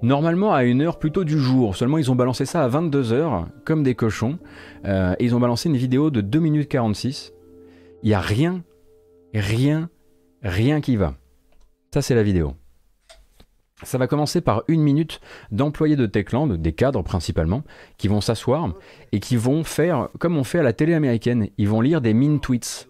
normalement 0.02 0.52
à 0.52 0.64
une 0.64 0.82
heure 0.82 0.98
plutôt 0.98 1.24
du 1.24 1.38
jour. 1.38 1.76
Seulement, 1.76 1.98
ils 1.98 2.10
ont 2.10 2.14
balancé 2.14 2.46
ça 2.46 2.64
à 2.64 2.68
22h, 2.68 3.46
comme 3.64 3.82
des 3.82 3.94
cochons. 3.94 4.38
Euh, 4.84 5.14
et 5.18 5.24
ils 5.24 5.34
ont 5.34 5.40
balancé 5.40 5.68
une 5.68 5.76
vidéo 5.76 6.10
de 6.10 6.20
2 6.20 6.38
minutes 6.38 6.68
46. 6.68 7.32
Il 8.02 8.08
n'y 8.08 8.14
a 8.14 8.20
rien, 8.20 8.62
rien, 9.34 9.90
rien 10.42 10.80
qui 10.80 10.96
va. 10.96 11.14
Ça, 11.92 12.02
c'est 12.02 12.14
la 12.14 12.22
vidéo. 12.22 12.54
Ça 13.82 13.98
va 13.98 14.06
commencer 14.06 14.42
par 14.42 14.62
une 14.68 14.82
minute 14.82 15.20
d'employés 15.52 15.96
de 15.96 16.06
Techland, 16.06 16.48
des 16.48 16.72
cadres 16.72 17.02
principalement, 17.02 17.62
qui 17.96 18.08
vont 18.08 18.20
s'asseoir 18.20 18.74
et 19.12 19.20
qui 19.20 19.36
vont 19.36 19.64
faire 19.64 20.08
comme 20.18 20.36
on 20.36 20.44
fait 20.44 20.58
à 20.58 20.62
la 20.62 20.74
télé 20.74 20.92
américaine. 20.92 21.48
Ils 21.56 21.68
vont 21.68 21.80
lire 21.80 22.02
des 22.02 22.12
mean 22.12 22.40
tweets. 22.40 22.89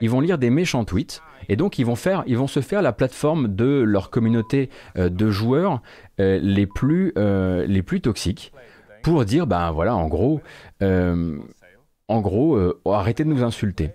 Ils 0.00 0.10
vont 0.10 0.20
lire 0.20 0.38
des 0.38 0.50
méchants 0.50 0.84
tweets 0.84 1.22
et 1.48 1.56
donc 1.56 1.78
ils 1.78 1.84
vont, 1.84 1.96
faire, 1.96 2.24
ils 2.26 2.36
vont 2.36 2.46
se 2.46 2.60
faire 2.60 2.82
la 2.82 2.92
plateforme 2.92 3.54
de 3.54 3.82
leur 3.82 4.10
communauté 4.10 4.70
euh, 4.96 5.08
de 5.08 5.30
joueurs 5.30 5.82
euh, 6.20 6.38
les, 6.42 6.66
plus, 6.66 7.12
euh, 7.18 7.66
les 7.66 7.82
plus 7.82 8.00
toxiques 8.00 8.52
pour 9.02 9.24
dire, 9.24 9.46
ben 9.46 9.70
voilà, 9.70 9.94
en 9.94 10.08
gros, 10.08 10.40
en 10.80 12.20
gros, 12.22 12.58
arrêtez 12.86 13.22
de 13.22 13.28
nous 13.28 13.42
insulter. 13.42 13.90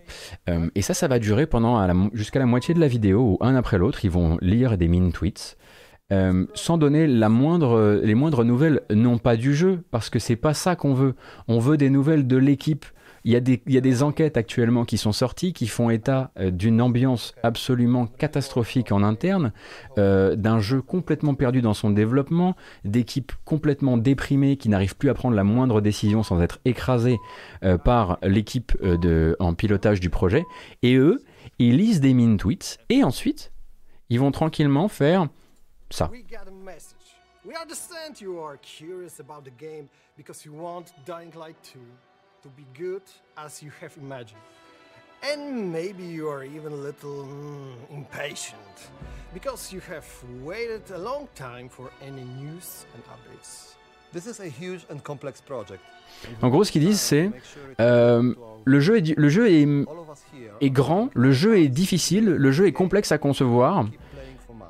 et 0.76 0.84
ça, 0.84 0.94
ça 0.94 1.08
va 1.08 1.18
durer 1.18 1.48
pendant 1.48 2.12
jusqu'à 2.14 2.38
la 2.38 2.46
moitié 2.46 2.76
de 2.76 2.80
la 2.80 2.88
vidéo 2.88 3.22
où 3.22 3.38
un 3.44 3.56
après 3.56 3.80
l'autre, 3.80 4.06
ils 4.06 4.12
vont 4.12 4.38
lire 4.40 4.78
des 4.78 4.88
mean 4.88 5.12
tweets. 5.12 5.58
sans 6.54 6.78
donner 6.78 7.08
la 7.08 7.28
moindre, 7.28 8.02
les 8.04 8.14
moindres 8.14 8.46
nouvelles, 8.46 8.82
non 8.92 9.18
pas 9.18 9.36
du 9.36 9.56
jeu, 9.56 9.82
parce 9.90 10.12
que 10.12 10.20
c'est 10.20 10.36
pas 10.36 10.54
ça 10.54 10.76
qu'on 10.76 10.94
veut. 10.94 11.16
On 11.48 11.58
veut 11.58 11.78
des 11.78 11.90
nouvelles 11.90 12.28
de 12.28 12.38
l'équipe, 12.38 12.86
il 13.24 13.32
y, 13.32 13.36
a 13.78 13.82
des, 13.82 14.04
enquêtes 14.04 14.38
actuellement 14.38 14.86
qui 14.86 14.98
sont 14.98 15.12
sorties 15.12 15.54
qui 15.54 15.68
font 15.68 15.90
état 15.90 16.32
euh, 16.38 16.52
d'une 16.52 16.82
ambiance 16.82 17.34
absolument 17.44 18.08
catastrophique 18.08 18.92
en 18.92 19.04
interne, 19.04 19.52
euh, 19.98 20.36
d'un 20.36 20.60
jeu 20.60 20.82
complètement 20.82 21.34
perdu 21.34 21.62
dans 21.62 21.74
son 21.74 21.90
développement, 21.90 22.56
d'équipes 22.86 23.32
complètement 23.46 23.98
déprimées 23.98 24.58
qui 24.58 24.70
n'arrivent 24.70 24.96
plus 24.96 25.10
à 25.10 25.14
prendre 25.14 25.36
la 25.36 25.44
moindre 25.44 25.82
décision 25.82 26.24
sans 26.24 26.42
être 26.42 26.60
écrasées 26.66 27.20
euh, 27.64 27.78
par 27.78 28.18
l'équipe 28.22 28.72
en 29.40 29.54
pilotage 29.54 30.00
du 30.00 30.10
projet. 30.10 30.46
Et 30.82 30.96
eux, 30.96 31.22
ils 31.58 31.78
lisent 31.78 32.02
des 32.02 32.14
mine 32.14 32.38
tweets 32.38 32.78
et 32.90 33.04
ensuite, 33.04 33.52
ils 34.10 34.20
vont 34.20 34.32
tranquillement 34.32 34.88
faire 34.88 35.28
ça. 35.90 36.10
We 37.46 37.56
understand 37.56 38.20
you 38.22 38.38
are 38.38 38.58
curious 38.58 39.20
about 39.20 39.44
the 39.44 39.58
game 39.58 39.88
because 40.18 40.46
you 40.46 40.54
want 40.54 40.94
Dying 41.06 41.32
Light 41.36 41.56
2 41.74 41.80
to 42.44 42.50
be 42.50 42.66
good 42.78 43.04
as 43.38 43.62
you 43.62 43.72
have 43.82 43.92
imagined. 43.98 44.42
And 45.22 45.72
maybe 45.72 46.04
you 46.04 46.30
are 46.30 46.44
even 46.44 46.72
a 46.72 46.76
little 46.76 47.26
mm, 47.26 47.98
impatient 47.98 48.90
because 49.34 49.74
you 49.74 49.82
have 49.90 50.06
waited 50.44 50.90
a 50.92 50.98
long 50.98 51.28
time 51.36 51.68
for 51.70 51.92
any 52.02 52.24
news 52.24 52.86
and 52.94 53.04
updates. 53.06 53.76
This 54.14 54.26
is 54.26 54.40
a 54.40 54.48
huge 54.48 54.86
and 54.90 55.00
complex 55.04 55.42
project. 55.42 55.82
En 56.42 56.50
gros, 56.50 56.64
ce 56.64 56.72
qu'ils 56.72 56.86
disent, 56.86 57.02
c'est 57.02 57.30
euh, 57.80 58.34
le 58.66 58.80
jeu, 58.80 58.98
est, 58.98 59.16
le 59.16 59.30
jeu 59.30 59.50
est, 59.50 59.68
est, 60.62 60.70
grand, 60.70 61.10
le 61.14 61.32
jeu 61.32 61.60
est 61.60 61.68
difficile, 61.68 62.26
le 62.26 62.52
jeu 62.52 62.66
est 62.66 62.72
complexe 62.72 63.12
à 63.12 63.18
concevoir. 63.18 63.86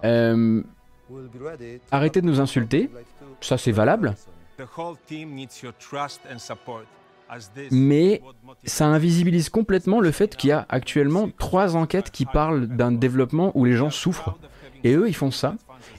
Euh, 0.03 0.61
Arrêtez 1.91 2.21
de 2.21 2.25
nous 2.25 2.39
insulter, 2.39 2.89
ça 3.41 3.57
c'est 3.57 3.71
valable. 3.71 4.15
Mais 7.71 8.21
ça 8.63 8.87
invisibilise 8.87 9.49
complètement 9.49 9.99
le 9.99 10.11
fait 10.11 10.35
qu'il 10.35 10.49
y 10.49 10.53
a 10.53 10.65
actuellement 10.69 11.29
trois 11.37 11.75
enquêtes 11.75 12.11
qui 12.11 12.25
parlent 12.25 12.67
d'un 12.67 12.91
développement 12.91 13.51
où 13.55 13.65
les 13.65 13.73
gens 13.73 13.89
souffrent. 13.89 14.37
Et 14.83 14.93
eux, 14.93 15.07
ils 15.07 15.15
font 15.15 15.31
ça. 15.31 15.55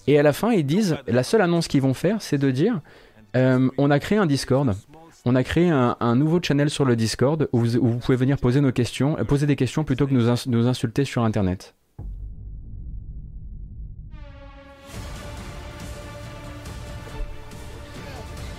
Et 0.07 0.19
à 0.19 0.23
la 0.23 0.33
fin, 0.33 0.53
ils 0.53 0.67
disent, 0.67 0.97
la 1.07 1.23
seule 1.23 1.43
annonce 1.43 1.69
qu'ils 1.69 1.83
vont 1.83 1.95
faire, 1.95 2.21
c'est 2.23 2.39
de 2.39 2.51
dire, 2.51 2.81
euh, 3.37 3.69
on 3.79 3.91
a 3.91 3.99
créé 3.99 4.19
un 4.19 4.27
Discord. 4.27 4.75
On 5.27 5.35
a 5.37 5.45
créé 5.45 5.69
un, 5.69 6.17
nouveau 6.17 6.41
channel 6.43 6.71
sur 6.71 6.87
le 6.87 6.97
Discord 6.97 7.49
où 7.53 7.61
vous, 7.61 7.99
pouvez 7.99 8.17
venir 8.17 8.39
poser 8.39 8.63
nos 8.63 8.73
questions, 8.73 9.17
poser 9.27 9.47
des 9.47 9.57
questions 9.57 9.85
plutôt 9.85 10.07
que 10.07 10.15
nous 10.15 10.67
insulter 10.67 11.05
sur 11.05 11.25
Internet. 11.25 11.75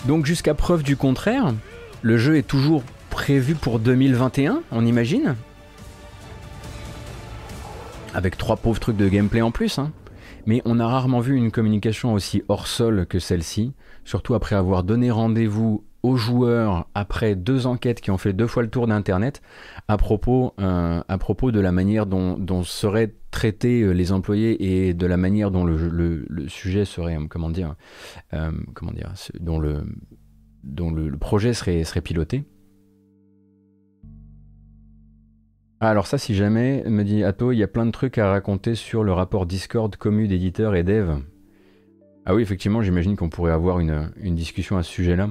Donc 0.07 0.26
jusqu'à 0.26 0.55
preuve 0.55 0.84
du 0.84 0.97
contraire, 0.97 1.53
le 2.02 2.18
jeu 2.18 2.38
est 2.38 2.47
toujours 2.47 2.84
prévu 3.10 3.56
pour 3.56 3.80
2021, 3.80 4.64
on 4.72 4.86
imagine. 4.86 5.36
Avec 8.14 8.38
trois 8.38 8.58
pauvres 8.58 8.80
trucs 8.80 8.97
de 8.97 9.08
gameplay 9.08 9.41
en 9.41 9.52
plus. 9.52 9.80
Hein. 9.80 9.91
Mais 10.45 10.62
on 10.66 10.80
a 10.80 10.88
rarement 10.88 11.20
vu 11.20 11.36
une 11.36 11.52
communication 11.52 12.14
aussi 12.14 12.43
hors 12.47 12.68
sol 12.68 13.06
que 13.06 13.20
celle-ci, 13.20 13.74
surtout 14.06 14.34
après 14.34 14.56
avoir 14.56 14.84
donné 14.84 15.12
rendez-vous 15.12 15.84
aux 16.04 16.16
joueurs 16.16 16.88
après 16.95 17.36
deux 17.36 17.68
enquêtes 17.68 18.02
qui 18.02 18.10
ont 18.10 18.18
fait 18.18 18.34
deux 18.34 18.47
fois 18.47 18.64
le 18.64 18.70
tour 18.70 18.88
d'Internet 18.88 19.41
à 19.88 19.97
propos, 19.97 20.54
euh, 20.60 21.04
à 21.08 21.18
propos 21.20 21.52
de 21.52 21.60
la 21.60 21.72
manière 21.72 22.08
dont, 22.08 22.64
seraient 22.64 23.14
traités 23.30 23.82
euh, 23.82 23.91
les 23.91 24.12
employés 24.12 24.88
et 24.88 24.93
de 24.95 25.06
la 25.06 25.18
manière 25.18 25.52
dont 25.52 25.64
le, 25.64 26.28
sujet 26.47 26.86
serait, 26.86 27.18
euh, 27.18 27.28
comment 27.30 27.52
dire, 27.52 27.76
comment 28.74 28.91
dire, 28.91 29.14
dont 29.39 29.60
le, 29.60 29.84
dont 30.64 30.91
le, 30.91 31.18
projet 31.18 31.53
serait, 31.53 31.84
piloté. 32.03 32.43
alors 35.80 36.05
ça, 36.05 36.20
si 36.20 36.36
jamais, 36.36 36.84
me 36.88 37.03
dit 37.03 37.24
Atto, 37.24 37.51
il 37.51 37.57
y 37.57 37.64
a 37.64 37.68
plein 37.68 37.88
de 37.88 37.91
trucs 37.91 38.20
à 38.20 38.30
raconter 38.30 38.76
sur 38.76 39.03
le 39.03 39.14
rapport 39.14 39.47
Discord, 39.47 39.95
commu 39.95 40.28
d'éditeurs 40.28 40.76
et 40.76 40.84
dev. 40.84 41.18
Ah 42.26 42.36
oui, 42.36 42.43
effectivement, 42.43 42.82
j'imagine 42.82 43.16
qu'on 43.16 43.30
pourrait 43.30 43.51
avoir 43.51 43.80
une, 43.80 44.12
discussion 44.22 44.78
à 44.78 44.84
ce 44.84 44.91
sujet-là. 44.91 45.30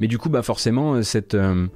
Mais 0.00 0.08
du 0.08 0.18
coup, 0.18 0.28
bah 0.28 0.42
forcément, 0.42 0.94
euh, 0.94 1.02
cette, 1.02 1.34
euh, 1.34 1.68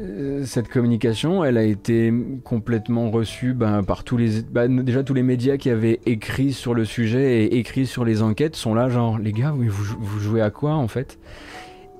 euh, 0.00 0.42
cette 0.44 0.68
communication, 0.68 1.44
elle 1.44 1.58
a 1.58 1.64
été 1.64 2.12
complètement 2.44 3.10
reçue 3.10 3.52
bah, 3.52 3.82
par 3.86 4.02
tous 4.02 4.16
les... 4.16 4.40
Bah, 4.42 4.68
déjà, 4.68 5.04
tous 5.04 5.12
les 5.12 5.22
médias 5.22 5.58
qui 5.58 5.68
avaient 5.68 6.00
écrit 6.06 6.54
sur 6.54 6.72
le 6.72 6.86
sujet 6.86 7.44
et 7.44 7.58
écrit 7.58 7.84
sur 7.84 8.06
les 8.06 8.22
enquêtes 8.22 8.56
sont 8.56 8.74
là, 8.74 8.88
genre, 8.88 9.18
les 9.18 9.32
gars, 9.32 9.52
vous 9.52 10.18
jouez 10.18 10.40
à 10.40 10.50
quoi, 10.50 10.74
en 10.74 10.88
fait? 10.88 11.18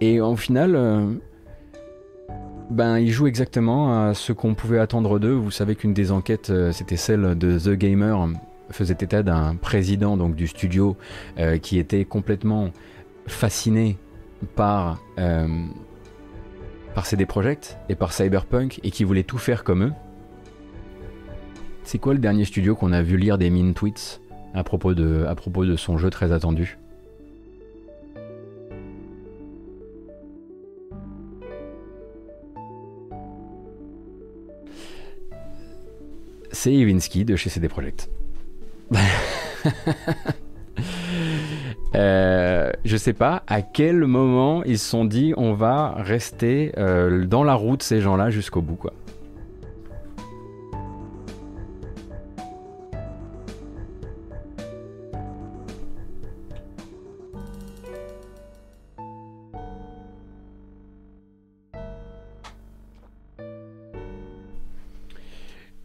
Et 0.00 0.20
au 0.20 0.36
final... 0.36 1.18
ben, 2.70 2.98
ils 2.98 3.10
jouent 3.10 3.26
exactement 3.26 4.06
à 4.06 4.14
ce 4.14 4.32
qu'on 4.32 4.54
pouvait 4.54 4.78
attendre 4.78 5.18
d'eux. 5.18 5.34
Vous 5.34 5.50
savez 5.50 5.76
qu'une 5.76 5.94
des 5.94 6.12
enquêtes, 6.12 6.52
c'était 6.72 6.96
celle 6.96 7.36
de 7.36 7.58
The 7.58 7.76
Gamer, 7.78 8.28
faisait 8.70 8.96
état 9.00 9.22
d'un 9.22 9.56
président 9.56 10.16
donc 10.16 10.34
du 10.34 10.46
studio 10.46 10.96
euh, 11.38 11.58
qui 11.58 11.78
était 11.78 12.04
complètement 12.04 12.70
fasciné 13.26 13.98
par 14.56 15.00
euh, 15.18 15.46
par 16.94 17.06
CD 17.06 17.26
Projekt 17.26 17.78
et 17.88 17.94
par 17.94 18.12
Cyberpunk 18.12 18.80
et 18.82 18.90
qui 18.90 19.04
voulait 19.04 19.22
tout 19.22 19.38
faire 19.38 19.64
comme 19.64 19.84
eux. 19.84 19.92
C'est 21.82 21.98
quoi 21.98 22.14
le 22.14 22.20
dernier 22.20 22.44
studio 22.44 22.74
qu'on 22.74 22.92
a 22.92 23.02
vu 23.02 23.16
lire 23.16 23.36
des 23.36 23.50
mine 23.50 23.74
tweets 23.74 24.20
à 24.54 24.64
propos 24.64 24.94
de 24.94 25.24
à 25.28 25.34
propos 25.34 25.64
de 25.64 25.76
son 25.76 25.98
jeu 25.98 26.10
très 26.10 26.32
attendu? 26.32 26.78
C'est 36.54 36.72
Iwinski 36.72 37.24
de 37.24 37.34
chez 37.34 37.50
CD 37.50 37.68
Projekt. 37.68 38.08
Euh, 41.94 42.72
je 42.84 42.96
sais 42.96 43.12
pas 43.12 43.44
à 43.46 43.62
quel 43.62 44.04
moment 44.04 44.64
ils 44.64 44.80
se 44.80 44.90
sont 44.90 45.04
dit 45.04 45.32
on 45.36 45.54
va 45.54 45.94
rester 45.96 46.72
euh, 46.76 47.24
dans 47.24 47.44
la 47.44 47.54
route 47.54 47.84
ces 47.84 48.00
gens-là 48.00 48.30
jusqu'au 48.30 48.62
bout 48.62 48.74
quoi. 48.74 48.92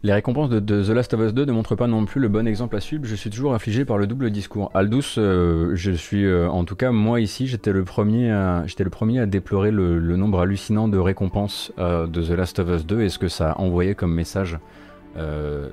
Les 0.02 0.14
récompenses 0.14 0.48
de, 0.48 0.60
The 0.60 0.88
Last 0.88 1.12
of 1.12 1.20
Us 1.20 1.34
2 1.34 1.44
ne 1.44 1.52
montrent 1.52 1.76
pas 1.76 1.86
non 1.86 2.06
plus 2.06 2.22
le 2.22 2.28
bon 2.28 2.48
exemple 2.48 2.74
à 2.74 2.80
suivre. 2.80 3.04
Je 3.04 3.14
suis 3.14 3.28
toujours 3.28 3.52
affligé 3.52 3.84
par 3.84 3.98
le 3.98 4.06
double 4.06 4.30
discours. 4.30 4.70
Aldous, 4.72 5.18
euh, 5.18 5.72
je 5.74 5.90
suis, 5.90 6.24
euh, 6.24 6.48
en 6.48 6.64
tout 6.64 6.74
cas, 6.74 6.90
moi 6.90 7.20
ici, 7.20 7.46
j'étais 7.46 7.70
le 7.70 7.84
premier 7.84 8.30
à, 8.30 8.66
j'étais 8.66 8.84
le 8.84 8.88
premier 8.88 9.20
à 9.20 9.26
déplorer 9.26 9.70
le, 9.70 10.00
nombre 10.16 10.40
hallucinant 10.40 10.88
de 10.88 10.96
récompenses 10.96 11.70
euh, 11.78 12.06
de 12.06 12.22
The 12.22 12.30
Last 12.30 12.58
of 12.60 12.70
Us 12.70 12.86
2 12.86 13.02
et 13.02 13.08
ce 13.10 13.18
que 13.18 13.28
ça 13.28 13.52
a 13.52 13.58
envoyé 13.58 13.94
comme 13.94 14.14
message 14.14 14.58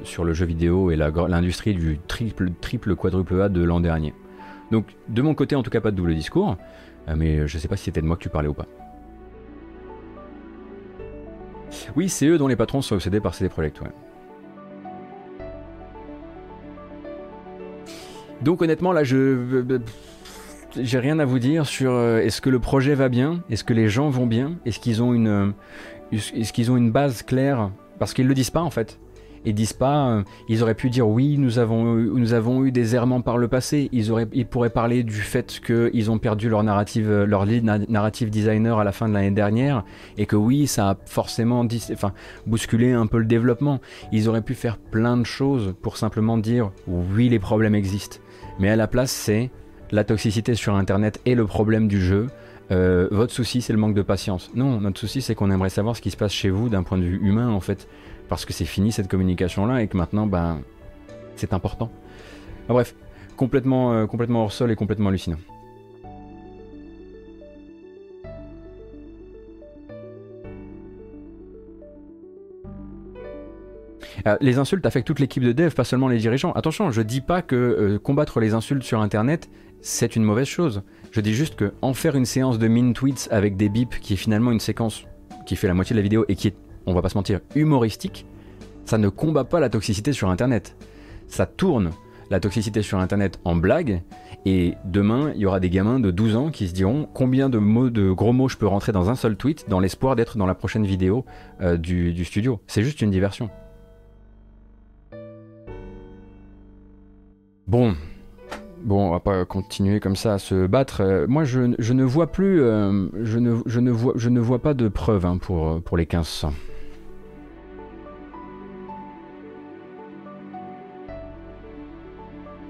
sur 0.04 0.26
le 0.26 0.34
jeu 0.34 0.46
vidéo 0.46 0.92
et 0.92 0.98
l'industrie 0.98 1.74
du 1.74 2.00
triple, 2.06 2.50
triple, 2.60 2.96
quadruple 2.96 3.40
A 3.40 3.48
de 3.48 3.64
l'an 3.64 3.80
dernier. 3.80 4.14
Donc, 4.72 4.88
de 5.08 5.22
mon 5.22 5.36
côté, 5.36 5.56
en 5.56 5.64
tout 5.64 5.70
cas, 5.70 5.80
pas 5.80 5.92
de 5.92 5.96
double 5.96 6.16
discours. 6.16 6.58
mais 7.16 7.48
je 7.48 7.58
sais 7.58 7.70
pas 7.70 7.78
si 7.78 7.86
c'était 7.86 8.02
de 8.02 8.08
moi 8.08 8.18
que 8.18 8.24
tu 8.24 8.30
parlais 8.30 8.50
ou 8.50 8.54
pas. 8.54 8.66
Oui, 11.96 12.10
c'est 12.10 12.26
eux 12.26 12.38
dont 12.38 12.48
les 12.48 12.58
patrons 12.58 12.82
sont 12.82 12.96
obsédés 12.96 13.22
par 13.22 13.36
CD 13.36 13.48
Projekt, 13.48 13.80
ouais. 13.80 13.92
Donc 18.42 18.62
honnêtement, 18.62 18.92
là, 18.92 19.04
je 19.04 19.64
j'ai 20.80 21.00
rien 21.00 21.20
à 21.20 21.26
vous 21.26 21.40
dire 21.40 21.66
sur 21.66 21.92
euh, 21.92 22.20
est-ce 22.20 22.42
que 22.42 22.50
le 22.50 22.60
projet 22.60 22.94
va 22.94 23.10
bien, 23.10 23.44
est-ce 23.50 23.64
que 23.64 23.74
les 23.74 23.90
gens 23.90 24.10
vont 24.10 24.28
bien, 24.28 24.58
est-ce 24.66 24.80
qu'ils 24.80 25.02
ont 25.02 25.14
une 25.14 25.28
euh, 25.28 25.52
est-ce 26.12 26.72
ont 26.72 26.78
une 26.78 26.92
base 26.92 27.24
claire? 27.24 27.72
Parce 28.00 28.14
qu'ils 28.14 28.28
le 28.28 28.34
disent 28.34 28.52
pas 28.52 28.62
en 28.62 28.70
fait. 28.70 29.00
Ils 29.46 29.54
disent 29.54 29.74
pas, 29.74 30.10
euh, 30.10 30.24
ils 30.50 30.64
auraient 30.64 30.76
pu 30.76 30.90
dire 30.90 31.08
oui, 31.08 31.38
nous 31.38 31.60
avons, 31.60 31.96
nous 31.96 32.34
avons 32.34 32.66
eu 32.66 32.72
des 32.72 32.96
errements 32.96 33.22
par 33.22 33.38
le 33.38 33.48
passé. 33.48 33.90
Ils, 33.92 34.12
auraient, 34.12 34.28
ils 34.34 34.46
pourraient 34.46 34.70
parler 34.70 35.04
du 35.04 35.14
fait 35.14 35.60
qu'ils 35.66 36.12
ont 36.12 36.18
perdu 36.18 36.50
leur 36.50 36.64
narrative, 36.64 37.24
leur 37.24 37.46
lead 37.46 37.64
narrative 37.90 38.30
designer 38.30 38.80
à 38.80 38.84
la 38.84 38.92
fin 38.92 39.08
de 39.08 39.14
l'année 39.14 39.32
dernière 39.32 39.84
et 40.18 40.26
que 40.26 40.36
oui, 40.36 40.68
ça 40.68 40.92
a 40.92 40.98
forcément 41.06 41.66
bousculé 42.46 42.92
un 42.92 43.08
peu 43.08 43.20
le 43.20 43.26
développement. 43.26 43.80
Ils 44.12 44.30
auraient 44.30 44.42
pu 44.42 44.54
faire 44.54 44.78
plein 44.78 45.18
de 45.18 45.26
choses 45.26 45.74
pour 45.82 45.98
simplement 45.98 46.38
dire 46.38 46.72
oui, 46.88 47.30
les 47.30 47.40
problèmes 47.40 47.76
existent. 47.76 48.18
Mais 48.60 48.70
à 48.70 48.76
la 48.76 48.88
place, 48.88 49.12
c'est 49.12 49.52
la 49.92 50.04
toxicité 50.04 50.56
sur 50.56 50.76
Internet 50.76 51.22
et 51.26 51.36
le 51.36 51.46
problème 51.46 51.88
du 51.88 52.02
jeu. 52.02 52.28
Euh, 52.72 53.08
votre 53.12 53.34
souci, 53.34 53.62
c'est 53.62 53.74
le 53.74 53.80
manque 53.80 53.94
de 53.94 54.02
patience. 54.02 54.52
Non, 54.56 54.82
notre 54.82 55.00
souci, 55.00 55.22
c'est 55.22 55.36
qu'on 55.36 55.52
aimerait 55.52 55.70
savoir 55.70 55.96
ce 55.96 56.02
qui 56.02 56.12
se 56.12 56.18
passe 56.18 56.34
chez 56.34 56.50
vous 56.50 56.70
d'un 56.70 56.84
point 56.84 56.98
de 56.98 57.04
vue 57.04 57.20
humain, 57.22 57.50
en 57.50 57.62
fait. 57.62 57.88
Parce 58.30 58.46
que 58.46 58.54
c'est 58.54 58.66
fini 58.66 58.92
cette 58.92 59.08
communication-là 59.08 59.82
et 59.82 59.88
que 59.88 59.98
maintenant, 59.98 60.28
ben, 60.28 60.62
c'est 61.36 61.54
important. 61.54 61.90
bref, 62.68 62.96
complètement, 63.36 63.94
euh, 63.94 64.06
complètement 64.06 64.44
hors 64.44 64.52
sol 64.52 64.72
et 64.72 64.76
complètement 64.76 65.10
hallucinant. 65.10 65.38
Euh, 74.26 74.36
les 74.42 74.58
insultes 74.58 74.86
affectent 74.86 75.08
toute 75.08 75.20
l'équipe 75.20 75.44
de 75.44 75.52
dev, 75.52 75.74
pas 75.74 75.84
seulement 75.84 76.08
les 76.08 76.18
dirigeants. 76.18 76.52
Attention, 76.54 76.92
je 76.92 77.02
dis 77.02 77.22
pas 77.22 77.42
que 77.42 77.56
euh, 77.56 78.00
combattre 78.00 78.40
les 78.40 78.54
insultes 78.54 78.84
sur 78.84 79.00
Internet, 79.00 79.50
c'est 79.82 80.16
une 80.16 80.24
mauvaise 80.24 80.48
chose. 80.48 80.82
Je 81.12 81.22
dis 81.22 81.34
juste 81.34 81.56
que 81.56 81.74
en 81.82 81.94
faire 81.94 82.16
une 82.16 82.26
séance 82.26 82.60
de 82.60 82.68
min 82.68 82.92
tweets 82.92 83.30
avec 83.32 83.56
des 83.56 83.70
bips, 83.70 84.00
qui 84.00 84.14
est 84.14 84.18
finalement 84.18 84.52
une 84.52 84.60
séquence 84.60 85.06
qui 85.46 85.56
fait 85.56 85.68
la 85.68 85.74
moitié 85.74 85.94
de 85.94 86.00
la 86.00 86.04
vidéo 86.04 86.26
et 86.28 86.36
qui 86.36 86.50
est, 86.50 86.56
on 86.88 86.94
va 86.94 87.04
pas 87.04 87.10
se 87.10 87.18
mentir, 87.18 87.42
humoristique, 87.54 88.26
ça 88.86 88.98
ne 88.98 89.10
combat 89.10 89.44
pas 89.44 89.60
la 89.60 89.70
toxicité 89.70 90.14
sur 90.14 90.30
Internet. 90.30 90.76
Ça 91.28 91.46
tourne 91.46 91.92
la 92.32 92.40
toxicité 92.40 92.82
sur 92.82 93.00
Internet 93.00 93.40
en 93.46 93.56
blague, 93.56 94.02
et 94.46 94.76
demain, 94.86 95.34
il 95.36 95.42
y 95.42 95.46
aura 95.46 95.60
des 95.60 95.70
gamins 95.70 96.00
de 96.00 96.10
12 96.10 96.36
ans 96.38 96.52
qui 96.52 96.70
se 96.70 96.74
diront 96.74 97.08
combien 97.14 97.50
de 97.50 97.58
mots, 97.58 97.90
de 97.90 98.12
gros 98.12 98.32
mots 98.32 98.48
je 98.48 98.56
peux 98.56 98.68
rentrer 98.68 98.94
dans 98.94 99.10
un 99.10 99.16
seul 99.16 99.36
tweet 99.36 99.66
dans 99.68 99.82
l'espoir 99.82 100.16
d'être 100.16 100.38
dans 100.38 100.46
la 100.46 100.56
prochaine 100.56 100.86
vidéo 100.86 101.26
euh, 101.60 101.76
du, 101.76 102.24
studio. 102.24 102.62
C'est 102.66 102.82
juste 102.82 103.02
une 103.02 103.12
diversion. 103.12 103.50
Bon, 107.68 107.94
bon, 108.82 109.08
on 109.08 109.12
va 109.12 109.20
pas 109.20 109.44
continuer 109.44 110.00
comme 110.00 110.16
ça 110.16 110.36
à 110.36 110.40
se 110.40 110.66
battre. 110.66 111.02
Euh, 111.02 111.26
moi, 111.28 111.44
je, 111.44 111.60
ne 111.60 112.04
vois 112.06 112.32
plus, 112.32 112.62
euh, 112.62 113.10
je, 113.24 113.40
ne, 113.40 113.52
vois, 113.92 114.14
je 114.16 114.30
ne 114.30 114.40
vois 114.40 114.60
pas 114.60 114.74
de 114.74 114.88
preuves 114.88 115.26
hein, 115.26 115.38
pour, 115.38 115.82
pour 115.82 115.98
les 115.98 116.04
1500. 116.04 116.54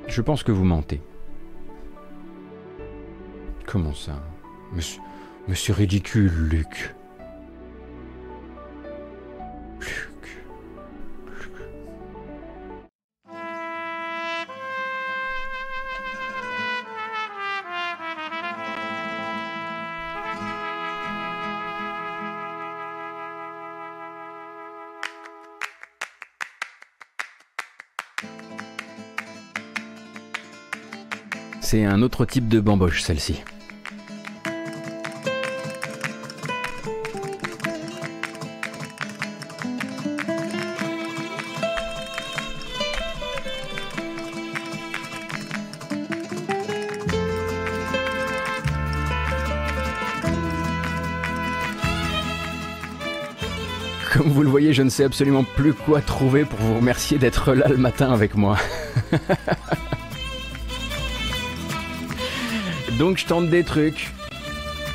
Je 0.08 0.22
pense 0.22 0.44
que 0.44 0.52
vous 0.52 0.64
mentez. 0.64 1.02
Comment 3.66 3.94
ça? 3.94 4.24
Monsieur, 5.48 5.74
ridicule. 5.74 6.32
Luc. 6.50 6.96
C'est 31.70 31.84
un 31.84 32.02
autre 32.02 32.24
type 32.24 32.48
de 32.48 32.62
bamboche, 32.62 33.02
celle-ci. 33.02 33.42
Comme 54.14 54.30
vous 54.30 54.42
le 54.42 54.48
voyez, 54.48 54.72
je 54.72 54.84
ne 54.84 54.90
sais 54.90 55.04
absolument 55.04 55.44
plus 55.44 55.74
quoi 55.74 56.00
trouver 56.00 56.46
pour 56.46 56.60
vous 56.60 56.78
remercier 56.78 57.18
d'être 57.18 57.54
là 57.54 57.68
le 57.68 57.76
matin 57.76 58.14
avec 58.14 58.36
moi. 58.36 58.58
Donc 62.98 63.18
je 63.18 63.26
tente 63.26 63.50
des 63.50 63.64
trucs. 63.64 64.12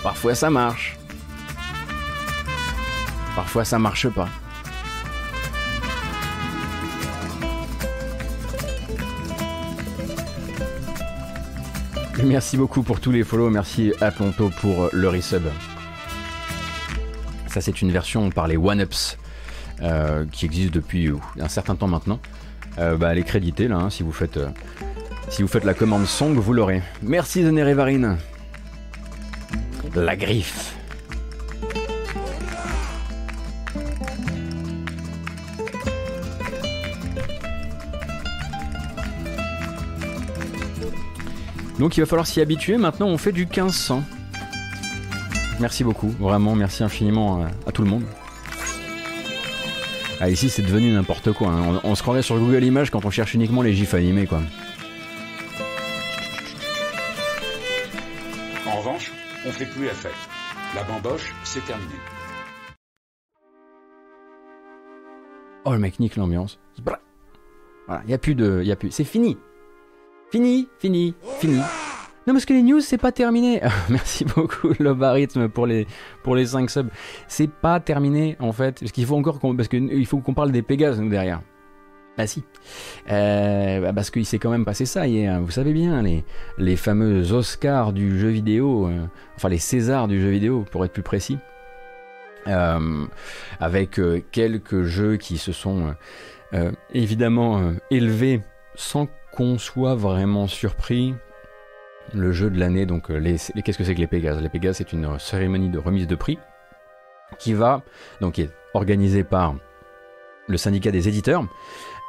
Parfois 0.02 0.34
ça 0.34 0.50
marche. 0.50 0.96
Parfois 3.36 3.64
ça 3.64 3.78
marche 3.78 4.08
pas. 4.08 4.28
Merci 12.24 12.56
beaucoup 12.56 12.82
pour 12.82 13.00
tous 13.00 13.10
les 13.10 13.24
follow, 13.24 13.50
merci 13.50 13.92
à 14.00 14.10
Ponto 14.10 14.50
pour 14.60 14.88
le 14.92 15.08
resub. 15.08 15.42
Ça 17.46 17.60
c'est 17.60 17.82
une 17.82 17.90
version 17.90 18.30
par 18.30 18.46
les 18.46 18.56
One-Ups 18.56 19.18
euh, 19.82 20.24
qui 20.30 20.44
existe 20.44 20.72
depuis 20.72 21.12
un 21.40 21.48
certain 21.48 21.74
temps 21.74 21.88
maintenant. 21.88 22.20
Euh, 22.78 22.96
bah, 22.96 23.12
elle 23.12 23.18
est 23.18 23.24
créditée 23.24 23.68
là, 23.68 23.76
hein, 23.76 23.90
si 23.90 24.02
vous 24.02 24.12
faites... 24.12 24.38
Euh, 24.38 24.48
si 25.32 25.40
vous 25.40 25.48
faites 25.48 25.64
la 25.64 25.72
commande 25.72 26.04
Song, 26.04 26.34
vous 26.34 26.52
l'aurez. 26.52 26.82
Merci 27.02 27.42
Zenerevarine. 27.42 28.18
La 29.94 30.14
griffe. 30.14 30.74
Donc 41.78 41.96
il 41.96 42.00
va 42.00 42.06
falloir 42.06 42.26
s'y 42.26 42.42
habituer. 42.42 42.76
Maintenant, 42.76 43.08
on 43.08 43.16
fait 43.16 43.32
du 43.32 43.46
1500. 43.46 44.04
Merci 45.60 45.82
beaucoup, 45.82 46.14
vraiment, 46.20 46.54
merci 46.54 46.84
infiniment 46.84 47.46
à, 47.66 47.72
tout 47.72 47.82
le 47.82 47.88
monde. 47.88 48.04
Ah, 50.20 50.28
ici, 50.28 50.50
c'est 50.50 50.62
devenu 50.62 50.92
n'importe 50.92 51.32
quoi. 51.32 51.48
Hein. 51.48 51.80
On, 51.82 51.90
on, 51.90 51.94
se 51.94 52.02
croirait 52.02 52.22
sur 52.22 52.38
Google 52.38 52.64
Images 52.64 52.90
quand 52.90 53.04
on 53.04 53.10
cherche 53.10 53.34
uniquement 53.34 53.62
les 53.62 53.72
gifs 53.72 53.94
animés, 53.94 54.26
quoi. 54.26 54.42
On 59.46 59.50
fait 59.50 59.66
plus 59.66 59.86
la 59.86 59.92
fête. 59.92 60.12
La 60.74 60.84
bamboche, 60.84 61.34
c'est 61.44 61.64
terminé. 61.64 61.94
Oh, 65.64 65.72
le 65.72 65.78
mec 65.78 66.00
nique 66.00 66.16
l'ambiance. 66.16 66.58
Voilà, 67.86 68.02
y 68.06 68.14
a 68.14 68.18
plus 68.18 68.34
de. 68.34 68.62
Y 68.64 68.72
a. 68.72 68.76
C'est 68.90 69.04
fini. 69.04 69.36
Fini, 70.30 70.68
fini, 70.78 71.14
fini. 71.38 71.60
Non, 72.26 72.34
parce 72.34 72.44
que 72.46 72.52
les 72.52 72.62
news, 72.62 72.80
c'est 72.80 72.98
pas 72.98 73.12
terminé. 73.12 73.60
Merci 73.88 74.24
beaucoup, 74.24 74.72
Lobarithme, 74.78 75.48
pour 75.48 75.66
les, 75.66 75.86
pour 76.22 76.36
les 76.36 76.46
5 76.46 76.70
subs. 76.70 76.90
C'est 77.26 77.50
pas 77.50 77.80
terminé, 77.80 78.36
en 78.38 78.52
fait. 78.52 78.78
Parce 78.80 78.92
qu'il 78.92 79.04
faut 79.04 79.16
encore 79.16 79.40
qu'on. 79.40 79.56
Parce 79.56 79.68
parle 80.34 80.52
des 80.52 80.62
Pégases, 80.62 81.00
nous, 81.00 81.08
derrière. 81.08 81.42
Bah 82.18 82.26
si. 82.26 82.44
Euh, 83.10 83.80
bah, 83.80 83.92
parce 83.94 84.10
qu'il 84.10 84.26
s'est 84.26 84.38
quand 84.38 84.50
même 84.50 84.64
passé 84.64 84.84
ça 84.84 85.06
hier. 85.06 85.40
Vous 85.40 85.50
savez 85.50 85.72
bien, 85.72 86.02
les, 86.02 86.24
les 86.58 86.76
fameux 86.76 87.32
Oscars 87.32 87.92
du 87.92 88.18
jeu 88.18 88.28
vidéo, 88.28 88.88
euh, 88.88 89.06
enfin 89.36 89.48
les 89.48 89.58
Césars 89.58 90.08
du 90.08 90.20
jeu 90.20 90.28
vidéo, 90.28 90.64
pour 90.70 90.84
être 90.84 90.92
plus 90.92 91.02
précis. 91.02 91.38
Euh, 92.48 93.06
avec 93.60 94.00
quelques 94.32 94.82
jeux 94.82 95.16
qui 95.16 95.38
se 95.38 95.52
sont 95.52 95.94
évidemment 96.92 97.72
élevés 97.90 98.42
sans 98.74 99.08
qu'on 99.32 99.58
soit 99.58 99.94
vraiment 99.94 100.48
surpris. 100.48 101.14
Le 102.12 102.32
jeu 102.32 102.50
de 102.50 102.58
l'année, 102.58 102.84
donc 102.84 103.10
les, 103.10 103.36
qu'est-ce 103.64 103.78
que 103.78 103.84
c'est 103.84 103.94
que 103.94 104.00
les 104.00 104.08
Pégases 104.08 104.42
Les 104.42 104.48
Pégases, 104.48 104.78
c'est 104.78 104.92
une 104.92 105.18
cérémonie 105.20 105.70
de 105.70 105.78
remise 105.78 106.08
de 106.08 106.16
prix 106.16 106.36
qui 107.38 107.54
va, 107.54 107.82
donc 108.20 108.34
qui 108.34 108.42
est 108.42 108.50
organisée 108.74 109.22
par 109.22 109.54
le 110.48 110.56
syndicat 110.56 110.90
des 110.90 111.08
éditeurs, 111.08 111.44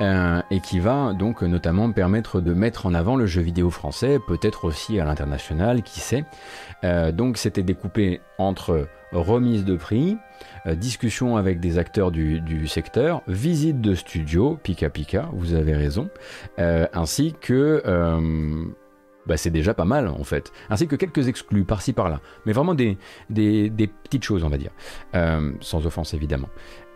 euh, 0.04 0.42
et 0.52 0.60
qui 0.60 0.80
va 0.80 1.14
donc 1.14 1.44
notamment 1.44 1.90
permettre 1.94 2.42
de 2.42 2.54
mettre 2.54 2.86
en 2.86 2.94
avant 2.94 3.16
le 3.16 3.26
jeu 3.26 3.42
vidéo 3.42 3.70
français, 3.70 4.20
peut-être 4.28 4.66
aussi 4.66 5.00
à 5.00 5.06
l'international, 5.06 5.82
qui 5.82 6.02
sait. 6.02 6.26
Euh, 6.84 7.14
donc 7.14 7.38
c'était 7.38 7.64
découpé 7.64 8.20
entre 8.38 8.90
remise 9.14 9.64
de 9.64 9.78
prix, 9.78 10.18
euh, 10.66 10.76
discussion 10.76 11.38
avec 11.38 11.62
des 11.62 11.78
acteurs 11.78 12.12
du, 12.12 12.68
secteur, 12.68 13.22
visite 13.28 13.80
de 13.80 13.96
studio, 13.96 14.60
pika 14.62 14.90
pika, 14.90 15.30
vous 15.32 15.54
avez 15.54 15.74
raison, 15.74 16.10
ainsi 16.58 17.34
que... 17.40 17.82
Bah 19.26 19.38
c'est 19.38 19.52
déjà 19.52 19.74
pas 19.74 19.86
mal 19.86 20.10
en 20.10 20.26
fait, 20.26 20.52
ainsi 20.70 20.86
que 20.86 20.98
quelques 20.98 21.30
exclus 21.30 21.64
par-ci 21.64 21.94
par-là, 21.94 22.20
mais 22.46 22.52
vraiment 22.52 22.76
des, 22.76 22.98
petites 23.30 24.26
choses 24.26 24.44
on 24.44 24.50
va 24.50 24.58
dire, 24.58 24.72
sans 25.62 25.86
offense 25.86 26.14
évidemment. 26.14 26.50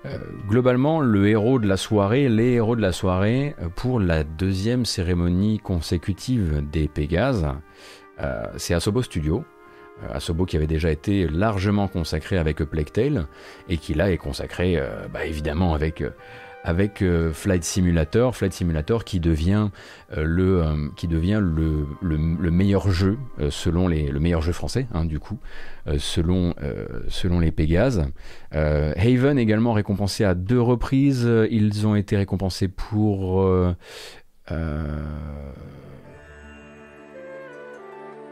Euh, 0.07 0.17
globalement, 0.47 1.01
le 1.01 1.27
héros 1.27 1.59
de 1.59 1.67
la 1.67 1.77
soirée, 1.77 2.29
les 2.29 2.53
héros 2.53 2.75
de 2.75 2.81
la 2.81 2.91
soirée, 2.91 3.55
euh, 3.61 3.67
pour 3.75 3.99
la 3.99 4.23
deuxième 4.23 4.85
cérémonie 4.85 5.59
consécutive 5.59 6.63
des 6.71 6.88
Pégases, 6.88 7.47
euh, 8.21 8.45
c'est 8.57 8.73
Asobo 8.73 9.01
Studio. 9.01 9.43
Asobo 10.13 10.45
qui 10.45 10.55
avait 10.55 10.67
déjà 10.67 10.91
été 10.91 11.27
largement 11.27 11.88
consacré 11.88 12.38
avec 12.38 12.57
Plague 12.57 13.25
et 13.67 13.77
qui 13.77 13.95
là 13.95 14.11
est 14.11 14.17
consacré 14.17 14.79
bah, 15.11 15.25
évidemment 15.25 15.73
avec 15.73 16.03
avec 16.68 17.02
euh, 17.02 17.31
Flight 17.31 17.64
Simulator, 17.64 18.35
Flight 18.35 18.52
Simulator 18.52 19.06
qui 19.06 19.22
devient 19.22 19.69
euh, 20.18 20.26
le 20.26 20.61
euh, 20.61 20.89
qui 20.98 21.07
devient 21.07 21.39
le, 21.41 21.88
le, 22.02 22.52
meilleur 22.52 22.91
jeu 22.91 23.18
selon 23.49 23.88
les 23.88 24.10
le 24.10 24.19
meilleur 24.19 24.41
jeu 24.41 24.52
français 24.52 24.85
hein, 24.94 25.06
du 25.06 25.19
coup 25.19 25.39
selon 25.98 26.53
selon 27.07 27.39
les 27.39 27.52
Pégases. 27.52 28.06
Haven 28.52 29.39
également 29.39 29.72
récompensé 29.72 30.26
à 30.26 30.34
deux 30.34 30.60
reprises. 30.60 31.30
Ils 31.49 31.88
ont 31.88 31.95
été 31.95 32.18
récompensés 32.18 32.68
pour 32.68 33.48
le 33.48 33.76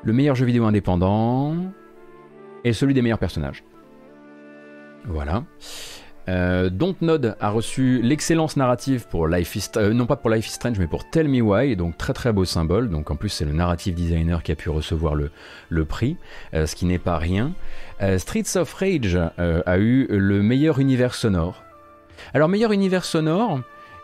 meilleur 0.03 0.36
jeu 0.36 0.45
vidéo 0.45 0.66
indépendant 0.66 1.56
et 2.66 2.74
celui 2.74 2.94
des 2.94 3.02
meilleurs 3.02 3.20
personnages. 3.20 3.64
Voilà. 5.06 5.44
Euh, 6.27 6.69
Dontnod 6.69 7.35
a 7.39 7.49
reçu 7.49 8.02
l'excellence 8.02 8.57
narrative 8.57 9.06
pour 9.07 9.27
Life 9.27 9.56
is 9.56 9.69
euh, 9.77 9.93
non 9.93 10.07
pas 10.07 10.15
pour 10.15 10.31
Life 10.31 10.47
is 10.47 10.52
Strange 10.52 10.80
mais 10.80 10.88
pour 10.88 11.07
Tell 11.10 11.27
Me 11.27 11.41
Why, 11.41 11.76
donc 11.76 11.97
très 11.97 12.14
très 12.14 12.34
beau 12.34 12.45
symbole. 12.45 12.89
Donc 12.89 13.11
en 13.11 13.15
plus 13.15 13.30
c'est 13.30 13.45
le 13.45 13.53
narrative 13.53 13.93
designer 13.93 14.41
qui 14.41 14.52
a 14.52 14.56
pu 14.56 14.69
recevoir 14.69 15.15
le, 15.15 15.85
prix, 15.85 16.18
euh, 16.53 16.65
ce 16.65 16.76
qui 16.76 16.85
n'est 16.85 16.99
pas 16.99 17.18
rien. 17.18 17.53
Streets 18.18 18.57
of 18.57 18.73
Rage 18.73 19.18
a 19.38 19.77
eu 19.77 20.06
le 20.10 20.41
meilleur 20.41 20.80
univers 20.80 21.14
sonore. 21.14 21.64
Alors 22.34 22.49
meilleur 22.49 22.73
univers 22.73 23.06
sonore, 23.06 23.61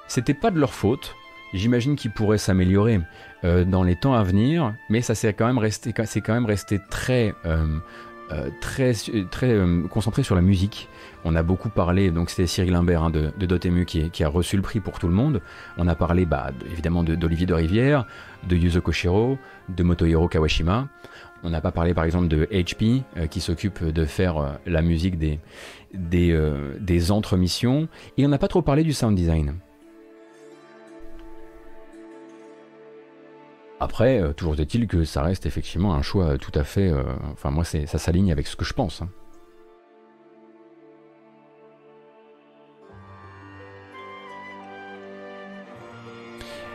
c'était 0.07 0.33
pas 0.33 0.49
de 0.49 0.57
leur 0.59 0.73
faute. 0.73 1.13
J'imagine 1.53 1.97
qu'il 1.97 2.11
pourrait 2.11 2.37
s'améliorer 2.37 3.01
dans 3.43 3.83
les 3.83 3.97
temps 3.97 4.13
à 4.13 4.23
venir, 4.23 4.73
mais 4.89 5.01
ça 5.01 5.13
c'est 5.13 5.33
quand 5.33 5.45
même 5.45 5.57
resté, 5.57 5.91
très 5.91 7.33
concentré 9.89 10.23
sur 10.23 10.35
la 10.35 10.41
musique. 10.41 10.87
On 11.23 11.35
a 11.35 11.43
beaucoup 11.43 11.69
parlé, 11.69 12.09
donc 12.09 12.31
c'était 12.31 12.47
Cyril 12.47 12.73
Imbert 12.73 13.03
hein, 13.03 13.09
de, 13.11 13.31
Dotemu 13.45 13.85
qui, 13.85 14.23
a 14.23 14.27
reçu 14.27 14.55
le 14.55 14.63
prix 14.63 14.79
pour 14.79 14.97
tout 14.97 15.07
le 15.07 15.13
monde. 15.13 15.41
On 15.77 15.87
a 15.87 15.95
parlé 15.95 16.25
bah, 16.25 16.49
évidemment 16.71 17.03
d'Olivier 17.03 17.45
de, 17.45 17.53
Rivière, 17.53 18.05
de 18.47 18.55
Yuzo 18.55 18.81
Koshiro, 18.81 19.37
de 19.69 19.83
Motohiro 19.83 20.27
Kawashima. 20.27 20.87
On 21.43 21.49
n'a 21.49 21.61
pas 21.61 21.71
parlé 21.71 21.93
par 21.93 22.03
exemple 22.05 22.27
de 22.27 22.45
HP 22.45 23.03
euh, 23.17 23.27
qui 23.27 23.41
s'occupe 23.41 23.83
de 23.83 24.05
faire 24.05 24.37
euh, 24.37 24.51
la 24.65 24.81
musique 24.81 25.17
des, 25.17 25.39
des, 25.93 26.31
euh, 26.31 26.77
des 26.79 27.11
entremissions. 27.11 27.87
Et 28.17 28.25
on 28.25 28.29
n'a 28.29 28.37
pas 28.37 28.47
trop 28.47 28.61
parlé 28.61 28.83
du 28.83 28.93
sound 28.93 29.15
design. 29.15 29.55
Après, 33.79 34.21
toujours 34.35 34.59
est-il 34.59 34.85
que 34.85 35.03
ça 35.05 35.23
reste 35.23 35.47
effectivement 35.47 35.95
un 35.95 36.03
choix 36.03 36.37
tout 36.37 36.51
à 36.53 36.63
fait. 36.63 36.93
enfin, 37.31 37.49
moi, 37.49 37.63
ça 37.63 37.97
s'aligne 37.97 38.31
avec 38.31 38.45
ce 38.45 38.55
que 38.55 38.63
je 38.63 38.73
pense. 38.73 39.01
Hein. 39.01 39.09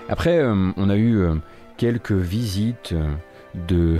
Après, 0.09 0.39
euh, 0.39 0.70
on 0.77 0.89
a 0.89 0.97
eu 0.97 1.19
euh, 1.19 1.35
quelques 1.77 2.12
visites 2.12 2.93
euh, 2.93 3.12
de. 3.69 3.99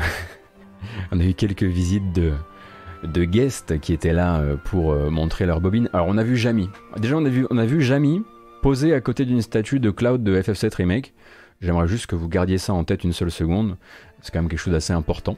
on 1.13 1.19
a 1.19 1.25
eu 1.25 1.35
quelques 1.35 1.65
visites 1.65 2.13
de 2.13 3.25
guests 3.25 3.81
qui 3.81 3.93
étaient 3.93 4.13
là 4.13 4.43
pour 4.65 4.95
montrer 5.11 5.47
leur 5.47 5.61
bobine. 5.61 5.89
Alors 5.93 6.07
on 6.09 6.17
a 6.17 6.23
vu 6.23 6.37
Jamie. 6.37 6.71
Déjà 6.97 7.17
on 7.17 7.25
a 7.25 7.29
vu 7.29 7.47
on 7.51 7.81
Jamie 7.81 8.23
posé 8.63 8.95
à 8.95 9.01
côté 9.01 9.25
d'une 9.25 9.43
statue 9.43 9.81
de 9.81 9.91
Cloud 9.91 10.23
de 10.23 10.41
FF7 10.41 10.75
Remake. 10.77 11.13
J'aimerais 11.61 11.89
juste 11.89 12.07
que 12.07 12.17
vous 12.17 12.29
gardiez 12.29 12.59
ça 12.59 12.75
en 12.75 12.85
tête 12.85 13.05
une 13.05 13.13
seule 13.13 13.31
seconde. 13.31 13.77
C'est 14.21 14.33
quand 14.33 14.41
même 14.41 14.49
quelque 14.49 14.61
chose 14.61 14.73
d'assez 14.73 14.93
important. 14.93 15.37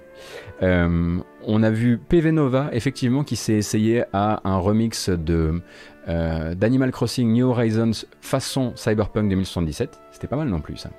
on 0.61 1.63
a 1.63 1.71
vu 1.71 1.99
PV 1.99 2.33
Nova, 2.33 2.71
effectivement, 2.73 3.25
qui 3.25 3.37
s'est 3.37 3.55
essayé 3.55 4.05
à 4.13 4.41
un 4.49 4.57
remix 4.59 5.11
de 5.11 5.61
d'Animal 6.07 6.91
Crossing 6.91 7.33
New 7.33 7.49
Horizons 7.49 8.07
façon 8.21 8.73
Cyberpunk 8.77 9.29
2077. 9.29 10.01
C'était 10.11 10.27
pas 10.27 10.37
mal 10.37 10.49
non 10.49 10.61
plus 10.61 10.77
ça. 10.77 10.91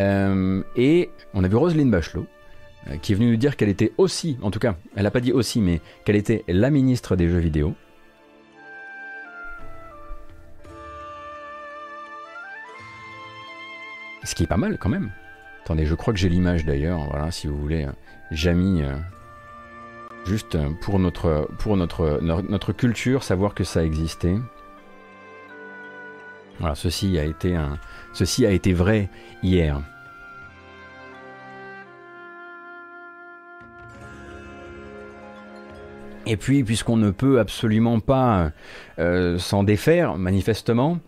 Euh, 0.00 0.62
et 0.76 1.10
on 1.34 1.44
a 1.44 1.48
vu 1.48 1.56
Roselyne 1.56 1.90
Bachelot, 1.90 2.26
euh, 2.88 2.96
qui 2.96 3.12
est 3.12 3.14
venue 3.14 3.30
nous 3.30 3.36
dire 3.36 3.56
qu'elle 3.56 3.68
était 3.68 3.92
aussi, 3.98 4.38
en 4.42 4.50
tout 4.50 4.58
cas, 4.58 4.76
elle 4.96 5.04
n'a 5.04 5.10
pas 5.10 5.20
dit 5.20 5.32
aussi, 5.32 5.60
mais 5.60 5.80
qu'elle 6.04 6.16
était 6.16 6.44
la 6.48 6.70
ministre 6.70 7.16
des 7.16 7.28
jeux 7.28 7.38
vidéo. 7.38 7.74
Ce 14.24 14.34
qui 14.34 14.44
est 14.44 14.46
pas 14.48 14.56
mal 14.56 14.78
quand 14.78 14.88
même. 14.88 15.10
Attendez, 15.64 15.86
je 15.86 15.94
crois 15.94 16.12
que 16.12 16.18
j'ai 16.18 16.28
l'image 16.28 16.64
d'ailleurs, 16.64 17.08
voilà, 17.10 17.30
si 17.30 17.46
vous 17.46 17.56
voulez. 17.56 17.84
Euh, 17.84 17.92
Jamie, 18.30 18.82
juste 20.24 20.56
pour, 20.80 20.98
notre, 20.98 21.48
pour 21.58 21.76
notre, 21.76 22.20
notre 22.22 22.72
culture, 22.72 23.22
savoir 23.22 23.54
que 23.54 23.62
ça 23.62 23.84
existait. 23.84 24.36
Voilà, 26.58 26.74
ceci 26.74 27.18
a 27.18 27.24
été, 27.24 27.54
un, 27.56 27.78
ceci 28.12 28.46
a 28.46 28.50
été 28.50 28.72
vrai 28.72 29.08
hier. 29.42 29.82
Et 36.24 36.36
puis, 36.36 36.62
puisqu'on 36.62 36.96
ne 36.96 37.10
peut 37.10 37.40
absolument 37.40 37.98
pas 38.00 38.52
euh, 38.98 39.38
s'en 39.38 39.64
défaire, 39.64 40.16
manifestement, 40.16 40.98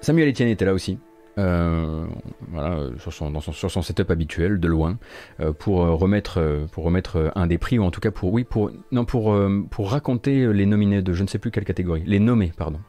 Samuel 0.00 0.30
Etienne 0.30 0.48
était 0.48 0.64
là 0.64 0.74
aussi. 0.74 0.98
Euh, 1.38 2.06
voilà, 2.48 2.88
sur 2.98 3.12
son, 3.12 3.40
sur 3.40 3.70
son 3.70 3.82
setup 3.82 4.10
habituel, 4.10 4.60
de 4.60 4.68
loin, 4.68 4.98
euh, 5.40 5.52
pour, 5.52 5.78
remettre, 5.78 6.66
pour 6.72 6.84
remettre 6.84 7.32
un 7.34 7.46
des 7.46 7.58
prix, 7.58 7.78
ou 7.78 7.84
en 7.84 7.90
tout 7.90 8.00
cas 8.00 8.10
pour, 8.10 8.32
oui, 8.32 8.44
pour, 8.44 8.70
non, 8.92 9.04
pour 9.04 9.90
raconter 9.90 10.52
les 10.52 10.66
nominés 10.66 11.02
de 11.02 11.12
je 11.12 11.22
ne 11.22 11.28
sais 11.28 11.38
plus 11.38 11.50
quelle 11.50 11.64
catégorie. 11.64 12.02
Les 12.06 12.18
nommés, 12.18 12.52
pardon. 12.56 12.80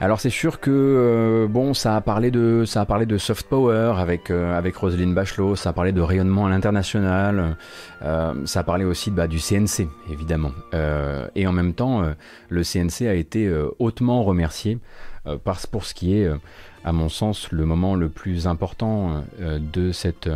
Alors 0.00 0.20
c'est 0.20 0.30
sûr 0.30 0.60
que 0.60 0.70
euh, 0.70 1.48
bon, 1.48 1.74
ça 1.74 1.96
a 1.96 2.00
parlé 2.00 2.30
de 2.30 2.64
soft 3.18 3.48
power 3.48 3.94
avec 3.96 4.30
euh, 4.30 4.56
avec 4.56 4.76
Roselyne 4.76 5.12
Bachelot, 5.12 5.56
ça 5.56 5.70
a 5.70 5.72
parlé 5.72 5.90
de 5.90 6.00
rayonnement 6.00 6.46
à 6.46 6.50
l'international, 6.50 7.56
euh, 8.02 8.32
ça 8.46 8.60
a 8.60 8.62
parlé 8.62 8.84
aussi 8.84 9.10
bah, 9.10 9.26
du 9.26 9.40
CNC 9.40 9.88
évidemment. 10.08 10.52
et 11.34 11.46
en 11.48 11.52
même 11.52 11.74
temps, 11.74 12.04
le 12.48 12.62
CNC 12.62 13.08
a 13.08 13.14
été 13.14 13.52
hautement 13.80 14.22
remercié 14.22 14.78
pour 15.68 15.84
ce 15.84 15.94
qui 15.94 16.14
est 16.14 16.30
à 16.84 16.92
mon 16.92 17.08
sens, 17.08 17.50
le 17.50 17.64
moment 17.64 17.96
le 17.96 18.08
plus 18.08 18.46
important 18.46 19.24
de, 19.40 19.92
cette, 19.92 20.30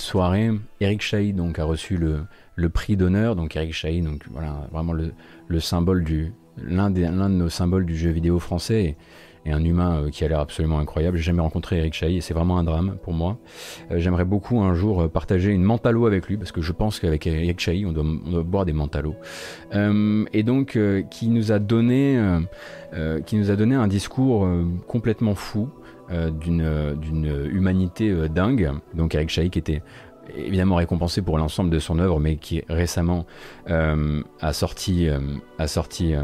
soirée. 0.00 0.50
Eric 0.80 1.02
Chahi 1.02 1.34
donc, 1.34 1.58
a 1.58 1.64
reçu 1.64 1.98
le, 1.98 2.68
prix 2.70 2.96
d'honneur. 2.96 3.36
Donc 3.36 3.54
Eric 3.54 3.74
Chahi, 3.74 4.02
voilà, 4.30 4.66
vraiment 4.72 4.94
le 4.94 5.60
symbole 5.60 6.04
du, 6.04 6.32
l'un 6.62 6.90
de 6.90 7.06
nos 7.06 7.48
symboles 7.48 7.86
du 7.86 7.96
jeu 7.96 8.10
vidéo 8.10 8.38
français 8.38 8.84
et, 8.84 8.96
un 9.52 9.64
humain 9.64 10.02
euh, 10.02 10.10
qui 10.10 10.24
a 10.24 10.28
l'air 10.28 10.40
absolument 10.40 10.78
incroyable. 10.78 11.16
J'ai 11.16 11.24
jamais 11.24 11.40
rencontré 11.40 11.78
Eric 11.78 11.94
Chahi 11.94 12.18
et 12.18 12.20
c'est 12.20 12.34
vraiment 12.34 12.58
un 12.58 12.64
drame 12.64 12.96
pour 13.02 13.14
moi. 13.14 13.38
Euh, 13.90 13.98
j'aimerais 13.98 14.24
beaucoup 14.24 14.60
un 14.60 14.74
jour 14.74 15.02
euh, 15.02 15.08
partager 15.08 15.50
une 15.50 15.62
mentalo 15.62 16.06
avec 16.06 16.28
lui 16.28 16.36
parce 16.36 16.52
que 16.52 16.60
je 16.60 16.72
pense 16.72 17.00
qu'avec 17.00 17.26
Eric 17.26 17.58
Chahi 17.58 17.86
on 17.86 17.92
doit, 17.92 18.42
boire 18.42 18.64
des 18.64 18.72
mentalos. 18.72 19.16
et 19.72 20.42
donc 20.42 20.78
qui 21.10 21.28
nous 21.28 21.52
a 21.52 21.58
donné, 21.58 22.20
qui 23.26 23.36
nous 23.36 23.50
a 23.50 23.56
donné 23.56 23.74
un 23.74 23.88
discours 23.88 24.48
complètement 24.86 25.34
fou. 25.34 25.68
d'une 26.10 27.48
humanité 27.52 28.28
dingue. 28.28 28.72
Donc 28.94 29.14
Eric 29.14 29.28
Chahi 29.28 29.50
qui 29.50 29.58
était 29.58 29.82
évidemment 30.36 30.76
récompensé 30.76 31.22
pour 31.22 31.38
l'ensemble 31.38 31.70
de 31.70 31.78
son 31.78 31.98
œuvre, 31.98 32.20
mais 32.20 32.36
qui 32.36 32.62
récemment 32.68 33.26
a 33.66 34.52
sorti, 34.52 35.08
a 35.58 35.66
sorti 35.66 36.14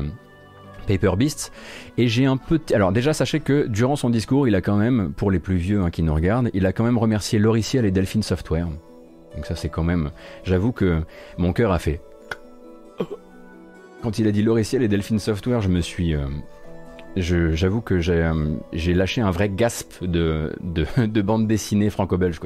Paper 0.87 1.13
Beasts. 1.17 1.53
Et 1.99 2.09
j'ai 2.09 2.27
un 2.27 2.37
peu. 2.37 2.61
Alors, 2.73 2.93
déjà, 2.93 3.13
sachez 3.13 3.41
que 3.41 3.67
durant 3.67 3.97
son 3.97 4.11
discours, 4.11 4.49
il 4.49 4.55
a 4.55 4.61
quand 4.61 4.77
même, 4.77 5.13
pour 5.17 5.31
les 5.31 5.39
plus 5.39 5.57
vieux 5.57 5.83
hein, 5.83 5.91
qui 5.91 6.03
nous 6.03 6.15
regardent, 6.15 6.51
il 6.55 6.67
a 6.67 6.73
quand 6.73 6.85
même 6.85 6.99
remercié 6.99 7.39
Loriciel 7.39 7.85
et 7.85 7.91
Delphine 7.91 8.23
Software. 8.23 8.69
Donc, 9.35 9.47
ça, 9.47 9.57
c'est 9.57 9.69
quand 9.69 9.83
même. 9.83 10.11
J'avoue 10.45 10.73
que 10.73 11.03
mon 11.39 11.53
cœur 11.53 11.73
a 11.73 11.79
fait. 11.79 12.01
Quand 14.03 14.19
il 14.19 14.29
a 14.29 14.33
dit 14.33 14.43
Loriciel 14.43 14.83
et 14.83 14.89
Delphine 14.89 15.19
Software, 15.19 15.63
je 15.63 15.69
me 15.69 15.81
suis. 15.81 16.15
Euh, 16.15 16.27
j'avoue 17.17 17.81
que 17.81 18.01
euh, 18.09 18.57
j'ai 18.73 18.95
lâché 18.95 19.21
un 19.21 19.31
vrai 19.31 19.49
gasp 19.49 20.05
de, 20.05 20.53
de, 20.61 20.87
de 21.07 21.23
bande 21.23 21.47
dessinée 21.47 21.91
franco-belge. 21.91 22.39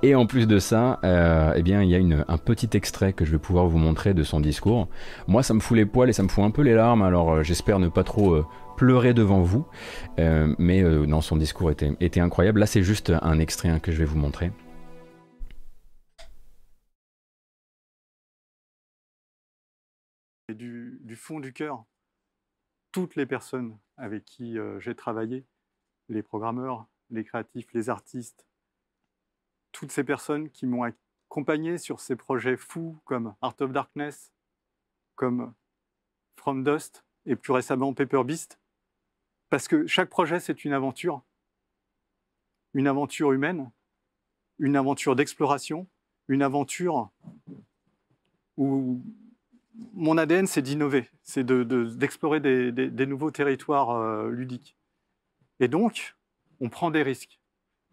Et 0.00 0.14
en 0.14 0.26
plus 0.26 0.46
de 0.46 0.60
ça, 0.60 1.00
euh, 1.02 1.52
eh 1.56 1.62
bien, 1.62 1.82
il 1.82 1.90
y 1.90 1.96
a 1.96 2.24
un 2.28 2.38
petit 2.38 2.70
extrait 2.76 3.12
que 3.12 3.24
je 3.24 3.32
vais 3.32 3.38
pouvoir 3.38 3.66
vous 3.66 3.78
montrer 3.78 4.14
de 4.14 4.22
son 4.22 4.38
discours. 4.38 4.88
Moi, 5.26 5.42
ça 5.42 5.54
me 5.54 5.60
fout 5.60 5.76
les 5.76 5.86
poils 5.86 6.08
et 6.08 6.12
ça 6.12 6.22
me 6.22 6.28
fout 6.28 6.44
un 6.44 6.52
peu 6.52 6.62
les 6.62 6.74
larmes, 6.74 7.02
alors 7.02 7.32
euh, 7.32 7.42
j'espère 7.42 7.80
ne 7.80 7.88
pas 7.88 8.04
trop 8.04 8.34
euh, 8.34 8.46
pleurer 8.76 9.12
devant 9.12 9.40
vous. 9.42 9.66
mais 10.16 10.82
non, 10.82 11.20
son 11.20 11.36
discours 11.36 11.72
était, 11.72 12.20
incroyable. 12.20 12.60
Là, 12.60 12.66
c'est 12.66 12.84
juste 12.84 13.12
un 13.22 13.40
extrait 13.40 13.70
hein, 13.70 13.80
que 13.80 13.90
je 13.90 13.98
vais 13.98 14.04
vous 14.04 14.18
montrer. 14.18 14.52
Du, 20.48 21.00
du 21.02 21.16
fond 21.16 21.40
du 21.40 21.52
cœur, 21.52 21.84
toutes 22.92 23.16
les 23.16 23.26
personnes 23.26 23.76
avec 23.96 24.24
qui 24.24 24.56
j'ai 24.78 24.94
travaillé, 24.94 25.44
les 26.08 26.22
programmeurs, 26.22 26.86
les 27.10 27.24
créatifs, 27.24 27.66
les 27.74 27.90
artistes, 27.90 28.47
toutes 29.72 29.92
ces 29.92 30.04
personnes 30.04 30.50
qui 30.50 30.66
m'ont 30.66 30.84
accompagné 30.84 31.78
sur 31.78 32.00
ces 32.00 32.16
projets 32.16 32.56
fous 32.56 32.98
comme 33.04 33.34
Art 33.40 33.56
of 33.60 33.72
Darkness, 33.72 34.32
comme 35.14 35.52
From 36.36 36.64
Dust 36.64 37.04
et 37.26 37.36
plus 37.36 37.52
récemment 37.52 37.92
Paper 37.92 38.24
Beast. 38.24 38.58
Parce 39.50 39.68
que 39.68 39.86
chaque 39.86 40.10
projet, 40.10 40.40
c'est 40.40 40.64
une 40.64 40.72
aventure. 40.72 41.22
Une 42.74 42.86
aventure 42.86 43.32
humaine, 43.32 43.70
une 44.58 44.76
aventure 44.76 45.16
d'exploration, 45.16 45.86
une 46.28 46.42
aventure 46.42 47.10
où 48.56 49.02
mon 49.94 50.18
ADN, 50.18 50.46
c'est 50.46 50.62
d'innover, 50.62 51.08
c'est 51.22 51.44
d'explorer 51.44 52.40
des, 52.40 53.06
nouveaux 53.06 53.30
territoires 53.30 53.90
euh, 53.90 54.30
ludiques. 54.30 54.76
Et 55.60 55.68
donc, 55.68 56.16
on 56.60 56.68
prend 56.68 56.90
des 56.90 57.02
risques. 57.02 57.40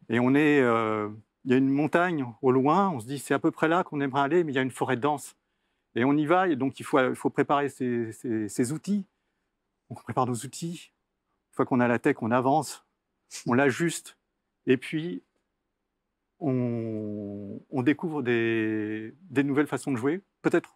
Et 0.09 0.19
on 0.19 0.35
est, 0.35 0.59
euh, 0.61 1.09
il 1.45 1.51
y 1.51 1.53
a 1.53 1.57
une 1.57 1.69
montagne 1.69 2.25
au 2.41 2.51
loin, 2.51 2.89
on 2.89 2.99
se 2.99 3.05
dit 3.05 3.19
c'est 3.19 3.35
à 3.35 3.39
peu 3.39 3.51
près 3.51 3.67
là 3.67 3.83
qu'on 3.83 4.01
aimerait 4.01 4.21
aller, 4.21 4.43
mais 4.43 4.51
il 4.51 4.55
y 4.55 4.59
a 4.59 4.63
une 4.63 4.71
forêt 4.71 4.97
dense. 4.97 5.35
Et 5.93 6.03
on 6.03 6.13
y 6.17 6.25
va, 6.25 6.47
et 6.47 6.55
donc 6.55 6.79
il 6.79 6.83
faut, 6.83 7.29
préparer 7.29 7.69
ses, 7.69 8.71
outils. 8.71 9.05
On 9.89 9.95
prépare 9.95 10.25
nos 10.25 10.33
outils. 10.33 10.91
Une 11.51 11.55
fois 11.55 11.65
qu'on 11.65 11.79
a 11.79 11.87
la 11.87 11.99
tech, 11.99 12.17
on 12.21 12.31
avance, 12.31 12.85
on 13.45 13.53
l'ajuste, 13.53 14.17
et 14.65 14.75
puis 14.75 15.23
on, 16.39 17.61
découvre 17.83 18.23
des, 18.23 19.13
nouvelles 19.31 19.67
façons 19.67 19.91
de 19.91 19.97
jouer. 19.97 20.21
Peut-être 20.41 20.75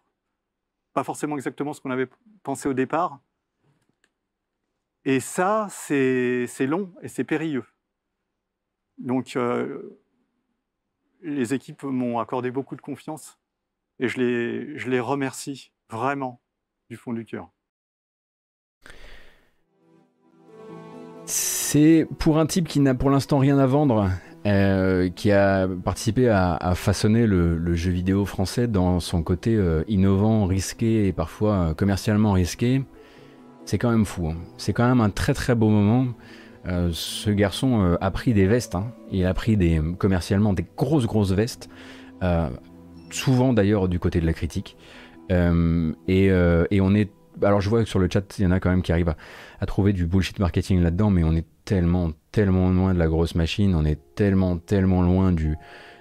pas 0.92 1.02
forcément 1.02 1.36
exactement 1.36 1.72
ce 1.72 1.80
qu'on 1.80 1.90
avait 1.90 2.08
pensé 2.44 2.68
au 2.68 2.74
départ. 2.74 3.18
Et 5.04 5.18
ça, 5.18 5.66
c'est 5.68 6.46
long 6.60 6.94
et 7.02 7.08
c'est 7.08 7.24
périlleux. 7.24 7.66
Donc, 8.98 9.34
euh, 9.34 10.00
les 11.22 11.54
équipes 11.54 11.82
m'ont 11.82 12.18
accordé 12.18 12.50
beaucoup 12.50 12.76
de 12.76 12.80
confiance 12.80 13.38
et 13.98 14.08
je 14.08 14.88
les, 14.90 15.00
remercie 15.00 15.72
vraiment 15.90 16.40
du 16.88 16.96
fond 16.96 17.12
du 17.12 17.24
cœur. 17.24 17.50
C'est 21.26 22.06
pour 22.18 22.38
un 22.38 22.46
type 22.46 22.66
qui 22.66 22.80
n'a 22.80 22.94
pour 22.94 23.10
l'instant 23.10 23.38
rien 23.38 23.58
à 23.58 23.66
vendre, 23.66 24.10
euh, 24.46 25.10
qui 25.10 25.30
a 25.30 25.68
participé 25.68 26.28
à, 26.28 26.72
façonner 26.74 27.26
le, 27.26 27.74
jeu 27.74 27.90
vidéo 27.90 28.24
français 28.24 28.66
dans 28.66 28.98
son 28.98 29.22
côté 29.22 29.54
euh, 29.54 29.84
innovant, 29.86 30.46
risqué 30.46 31.06
et 31.06 31.12
parfois 31.12 31.52
euh, 31.52 31.74
commercialement 31.74 32.32
risqué. 32.32 32.82
C'est 33.66 33.78
quand 33.78 33.90
même 33.90 34.06
fou. 34.06 34.28
Hein. 34.28 34.36
C'est 34.56 34.72
quand 34.72 34.88
même 34.88 35.00
un 35.00 35.10
très 35.10 35.34
très 35.34 35.54
beau 35.54 35.68
moment. 35.68 36.14
Ce 36.64 37.30
garçon 37.30 37.96
a 38.00 38.10
pris 38.10 38.34
des 38.34 38.46
vestes. 38.46 38.74
Hein. 38.74 38.92
Il 39.10 39.24
a 39.24 39.34
pris 39.34 39.56
des, 39.56 39.80
commercialement 39.98 40.52
des 40.52 40.64
grosses 40.76 41.06
grosses 41.06 41.32
vestes 41.32 41.68
souvent 43.14 43.52
d'ailleurs 43.52 43.88
du 43.88 43.98
côté 43.98 44.20
de 44.20 44.26
la 44.26 44.32
critique. 44.32 44.76
Euh, 45.30 45.92
euh, 46.08 46.66
et, 46.70 46.80
on 46.80 46.94
est. 46.94 47.10
Alors 47.42 47.60
je 47.60 47.68
vois 47.68 47.82
que 47.82 47.88
sur 47.88 47.98
le 47.98 48.08
chat, 48.12 48.38
il 48.38 48.44
y 48.44 48.46
en 48.46 48.50
a 48.50 48.60
quand 48.60 48.70
même 48.70 48.82
qui 48.82 48.92
arrivent 48.92 49.14
à, 49.60 49.66
trouver 49.66 49.92
du 49.92 50.06
bullshit 50.06 50.38
marketing 50.38 50.82
là-dedans, 50.82 51.10
mais 51.10 51.24
on 51.24 51.34
est 51.34 51.46
tellement, 51.64 52.10
tellement 52.32 52.70
loin 52.70 52.92
de 52.94 52.98
la 52.98 53.06
grosse 53.06 53.34
machine, 53.34 53.74
on 53.74 53.84
est 53.84 53.98
tellement, 54.14 54.58
tellement 54.58 55.02
loin 55.02 55.32
du, 55.32 55.56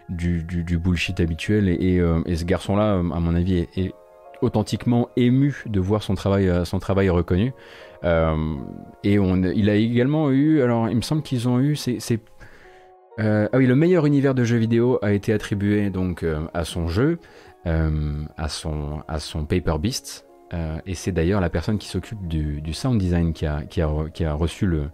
du, 0.09 0.77
bullshit 0.77 1.19
habituel. 1.19 1.69
Euh, 1.69 2.21
et, 2.25 2.35
ce 2.35 2.45
garçon-là, 2.45 2.93
à 2.95 3.19
mon 3.19 3.35
avis, 3.35 3.67
est, 3.75 3.93
authentiquement 4.41 5.09
ému 5.15 5.63
de 5.65 5.79
voir 5.79 6.03
son 6.03 6.15
travail, 6.15 6.49
son 6.65 6.79
travail 6.79 7.09
reconnu. 7.09 7.53
et 8.03 9.19
on, 9.19 9.43
il 9.43 9.69
a 9.69 9.75
également 9.75 10.31
eu, 10.31 10.61
alors 10.61 10.89
il 10.89 10.95
me 10.95 11.01
semble 11.01 11.21
qu'ils 11.21 11.47
ont 11.49 11.59
eu, 11.59 11.75
c'est 11.75 11.99
euh, 13.19 13.49
ah 13.51 13.57
oui, 13.57 13.65
le 13.65 13.75
meilleur 13.75 14.05
univers 14.05 14.33
de 14.33 14.43
jeux 14.43 14.57
vidéo 14.57 14.97
a 15.01 15.11
été 15.11 15.33
attribué 15.33 15.89
donc 15.89 16.23
euh, 16.23 16.47
à 16.53 16.63
son 16.63 16.87
jeu, 16.87 17.19
euh, 17.67 18.23
à 18.37 18.47
son 18.47 19.03
à 19.07 19.19
son 19.19 19.45
Paper 19.45 19.75
Beast, 19.79 20.25
et 20.85 20.95
c'est 20.95 21.11
d'ailleurs 21.11 21.41
la 21.41 21.49
personne 21.49 21.77
qui 21.77 21.87
s'occupe 21.87 22.27
du, 22.27 22.73
sound 22.73 22.99
design 22.99 23.33
qui 23.33 23.45
a 23.45 23.63
qui 23.63 23.81
a, 23.81 23.89
qui 24.13 24.23
a 24.23 24.33
reçu 24.33 24.65
le 24.65 24.89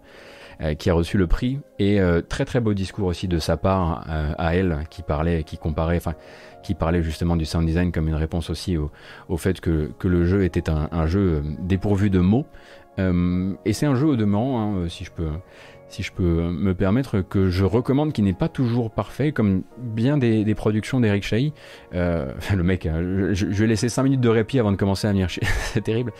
qui 0.78 0.90
a 0.90 0.94
reçu 0.94 1.18
le 1.18 1.26
prix. 1.26 1.60
Et 1.78 2.00
très 2.28 2.44
très 2.44 2.60
beau 2.60 2.74
discours 2.74 3.06
aussi 3.06 3.28
de 3.28 3.38
sa 3.38 3.56
part 3.56 4.06
à 4.08 4.54
elle 4.54 4.80
qui 4.90 5.02
parlait 5.02 5.42
qui 5.42 5.58
comparait 5.58 5.96
enfin 5.98 6.14
qui 6.62 6.74
parlait 6.74 7.02
justement 7.02 7.36
du 7.36 7.44
sound 7.44 7.66
design 7.66 7.92
comme 7.92 8.08
une 8.08 8.14
réponse 8.14 8.50
aussi 8.50 8.76
au, 8.76 8.90
au 9.28 9.36
fait 9.36 9.60
que, 9.60 9.92
que, 9.98 10.08
le 10.08 10.24
jeu 10.24 10.44
était 10.44 10.68
un, 10.68 10.88
un 10.90 11.06
jeu 11.06 11.42
dépourvu 11.60 12.10
de 12.10 12.18
mots. 12.18 12.46
Et 12.98 13.72
c'est 13.72 13.86
un 13.86 13.94
jeu 13.94 14.06
au 14.06 14.16
demeurant 14.16 14.60
hein, 14.60 14.88
si 14.88 15.04
je 15.04 15.12
peux 15.12 15.28
si 15.88 16.02
je 16.02 16.12
peux 16.12 16.22
me 16.22 16.74
permettre, 16.74 17.20
que 17.20 17.48
je 17.48 17.64
recommande, 17.64 18.12
qui 18.12 18.22
n'est 18.22 18.32
pas 18.32 18.48
toujours 18.48 18.90
parfait, 18.90 19.32
comme 19.32 19.62
bien 19.78 20.18
des, 20.18 20.54
productions 20.54 21.00
d'Eric 21.00 21.22
Chahi. 21.22 21.52
Euh, 21.94 22.32
le 22.54 22.62
mec, 22.62 22.86
hein, 22.86 23.00
je, 23.32 23.46
vais 23.46 23.66
laisser 23.66 23.88
5 23.88 24.02
minutes 24.02 24.20
de 24.20 24.28
répit 24.28 24.58
avant 24.58 24.72
de 24.72 24.76
commencer 24.76 25.06
à 25.06 25.10
venir 25.10 25.28
chez... 25.28 25.42
c'est 25.44 25.82
terrible. 25.82 26.12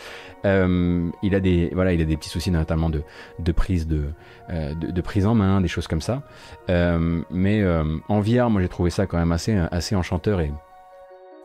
Euh, 0.44 1.08
il, 1.22 1.34
a 1.34 1.40
des, 1.40 1.70
voilà, 1.74 1.92
il 1.92 2.00
a 2.00 2.04
des 2.04 2.16
petits 2.16 2.28
soucis, 2.28 2.50
notamment 2.50 2.90
de, 2.90 3.02
de 3.38 3.52
prise, 3.52 3.86
de, 3.86 4.04
euh, 4.50 4.74
de, 4.74 5.00
prise 5.00 5.26
en 5.26 5.34
main, 5.34 5.60
des 5.60 5.68
choses 5.68 5.88
comme 5.88 6.00
ça. 6.00 6.22
mais 6.68 7.64
en 8.08 8.20
VR, 8.20 8.50
moi 8.50 8.62
j'ai 8.62 8.68
trouvé 8.68 8.90
ça 8.90 9.06
quand 9.06 9.18
même 9.18 9.32
assez, 9.32 9.56
assez 9.70 9.96
enchanteur 9.96 10.40
et. 10.40 10.52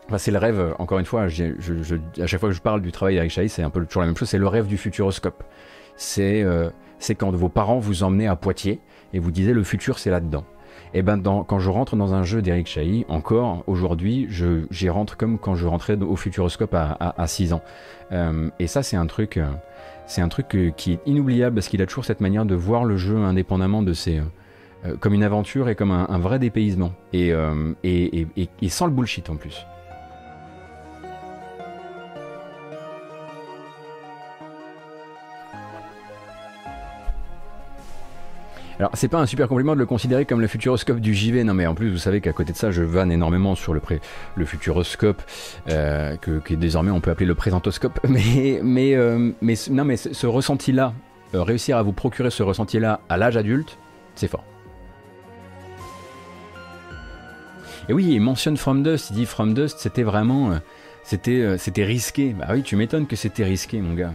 Enfin, 0.07 0.17
c'est 0.17 0.31
le 0.31 0.39
rêve, 0.39 0.75
encore 0.77 0.99
une 0.99 1.05
fois, 1.05 1.27
je, 1.29 1.53
à 2.21 2.27
chaque 2.27 2.39
fois 2.39 2.49
que 2.49 2.55
je 2.55 2.61
parle 2.61 2.81
du 2.81 2.91
travail 2.91 3.15
d'Eric 3.15 3.31
Chahi, 3.31 3.47
c'est 3.47 3.63
un 3.63 3.69
peu 3.69 3.85
toujours 3.85 4.01
la 4.01 4.07
même 4.07 4.17
chose, 4.17 4.27
c'est 4.27 4.39
le 4.39 4.47
rêve 4.47 4.67
du 4.67 4.77
futuroscope. 4.77 5.41
C'est 5.95 6.43
c'est 7.01 7.15
quand 7.15 7.31
vos 7.31 7.49
parents 7.49 7.79
vous 7.79 8.03
emmenaient 8.03 8.27
à 8.27 8.35
Poitiers 8.35 8.79
et 9.13 9.19
vous 9.19 9.31
disaient 9.31 9.53
le 9.53 9.63
futur 9.63 9.99
c'est 9.99 10.11
là-dedans. 10.11 10.45
Et 10.93 10.99
eh 10.99 11.01
ben 11.03 11.21
quand 11.21 11.59
je 11.59 11.69
rentre 11.69 11.95
dans 11.95 12.13
un 12.13 12.23
jeu 12.23 12.41
d'Eric 12.41 12.67
Chahi, 12.67 13.05
encore 13.07 13.63
aujourd'hui, 13.65 14.27
j'y 14.29 14.89
rentre 14.89 15.15
comme 15.15 15.39
quand 15.39 15.55
je 15.55 15.65
rentrais 15.65 15.97
au 16.01 16.17
Futuroscope 16.17 16.73
à, 16.73 17.27
6 17.27 17.53
ans. 17.53 17.61
Euh, 18.11 18.49
et 18.59 18.67
ça 18.67 18.83
c'est 18.83 18.97
un 18.97 19.05
truc, 19.05 19.37
euh, 19.37 19.47
c'est 20.05 20.21
un 20.21 20.27
truc 20.27 20.53
euh, 20.53 20.71
qui 20.71 20.93
est 20.93 20.99
inoubliable 21.05 21.55
parce 21.55 21.69
qu'il 21.69 21.81
a 21.81 21.85
toujours 21.85 22.03
cette 22.03 22.19
manière 22.19 22.45
de 22.45 22.55
voir 22.55 22.83
le 22.83 22.97
jeu 22.97 23.17
indépendamment 23.17 23.83
de 23.83 23.93
ses, 23.93 24.21
comme 24.99 25.13
une 25.13 25.23
aventure 25.23 25.69
et 25.69 25.75
comme 25.75 25.91
un, 25.91 26.19
vrai 26.19 26.39
dépaysement 26.39 26.91
et, 27.13 27.33
et 27.83 28.69
sans 28.69 28.85
le 28.85 28.91
bullshit 28.91 29.29
en 29.29 29.37
plus. 29.37 29.65
Alors, 38.81 38.89
c'est 38.95 39.09
pas 39.09 39.19
un 39.19 39.27
super 39.27 39.47
compliment 39.47 39.75
de 39.75 39.79
le 39.79 39.85
considérer 39.85 40.25
comme 40.25 40.41
le 40.41 40.47
futuroscope 40.47 40.99
du 40.99 41.13
JV, 41.13 41.43
non 41.43 41.53
mais 41.53 41.67
en 41.67 41.75
plus, 41.75 41.91
vous 41.91 41.99
savez 41.99 42.19
qu'à 42.19 42.33
côté 42.33 42.51
de 42.51 42.57
ça, 42.57 42.71
je 42.71 42.81
vanne 42.81 43.11
énormément 43.11 43.53
sur 43.53 43.75
le, 43.75 43.81
futuroscope, 44.43 45.21
euh, 45.69 46.17
que, 46.17 46.55
désormais 46.55 46.89
on 46.89 46.99
peut 46.99 47.11
appeler 47.11 47.27
le 47.27 47.35
présentoscope, 47.35 47.99
mais, 48.09 48.59
euh, 48.95 49.33
non, 49.69 49.85
mais 49.85 49.97
ce 49.97 50.25
ressenti-là, 50.25 50.95
euh, 51.35 51.43
réussir 51.43 51.77
à 51.77 51.83
vous 51.83 51.91
procurer 51.91 52.31
ce 52.31 52.41
ressenti-là 52.41 53.01
à 53.07 53.17
l'âge 53.17 53.37
adulte, 53.37 53.77
c'est 54.15 54.27
fort. 54.27 54.45
Et 57.87 57.93
oui, 57.93 58.07
il 58.09 58.19
mentionne 58.19 58.57
From 58.57 58.81
Dust, 58.81 59.11
il 59.11 59.17
dit 59.17 59.25
From 59.27 59.53
Dust, 59.53 59.77
c'était 59.77 60.01
vraiment. 60.01 60.57
c'était 61.03 61.83
risqué. 61.83 62.33
Bah 62.33 62.47
oui, 62.49 62.63
tu 62.63 62.75
m'étonnes 62.75 63.05
que 63.05 63.15
c'était 63.15 63.43
risqué, 63.43 63.79
mon 63.79 63.93
gars. 63.93 64.13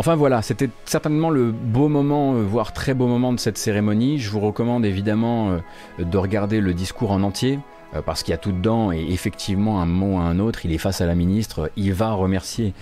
Enfin 0.00 0.16
voilà, 0.16 0.40
c'était 0.40 0.70
certainement 0.86 1.28
le 1.28 1.52
beau 1.52 1.88
moment, 1.88 2.32
euh, 2.32 2.42
voire 2.42 2.72
très 2.72 2.94
beau 2.94 3.06
moment 3.06 3.34
de 3.34 3.38
cette 3.38 3.58
cérémonie. 3.58 4.18
Je 4.18 4.30
vous 4.30 4.40
recommande 4.40 4.86
évidemment 4.86 5.50
euh, 5.50 5.58
de 6.02 6.16
regarder 6.16 6.62
le 6.62 6.72
discours 6.72 7.10
en 7.10 7.22
entier 7.22 7.58
euh, 7.94 8.00
parce 8.00 8.22
qu'il 8.22 8.32
y 8.32 8.34
a 8.34 8.38
tout 8.38 8.52
dedans 8.52 8.92
et 8.92 9.06
effectivement 9.10 9.82
un 9.82 9.84
mot 9.84 10.16
à 10.16 10.22
un 10.22 10.38
autre, 10.38 10.64
il 10.64 10.72
est 10.72 10.78
face 10.78 11.02
à 11.02 11.06
la 11.06 11.14
ministre, 11.14 11.70
il 11.76 11.92
va 11.92 12.12
remercier 12.12 12.72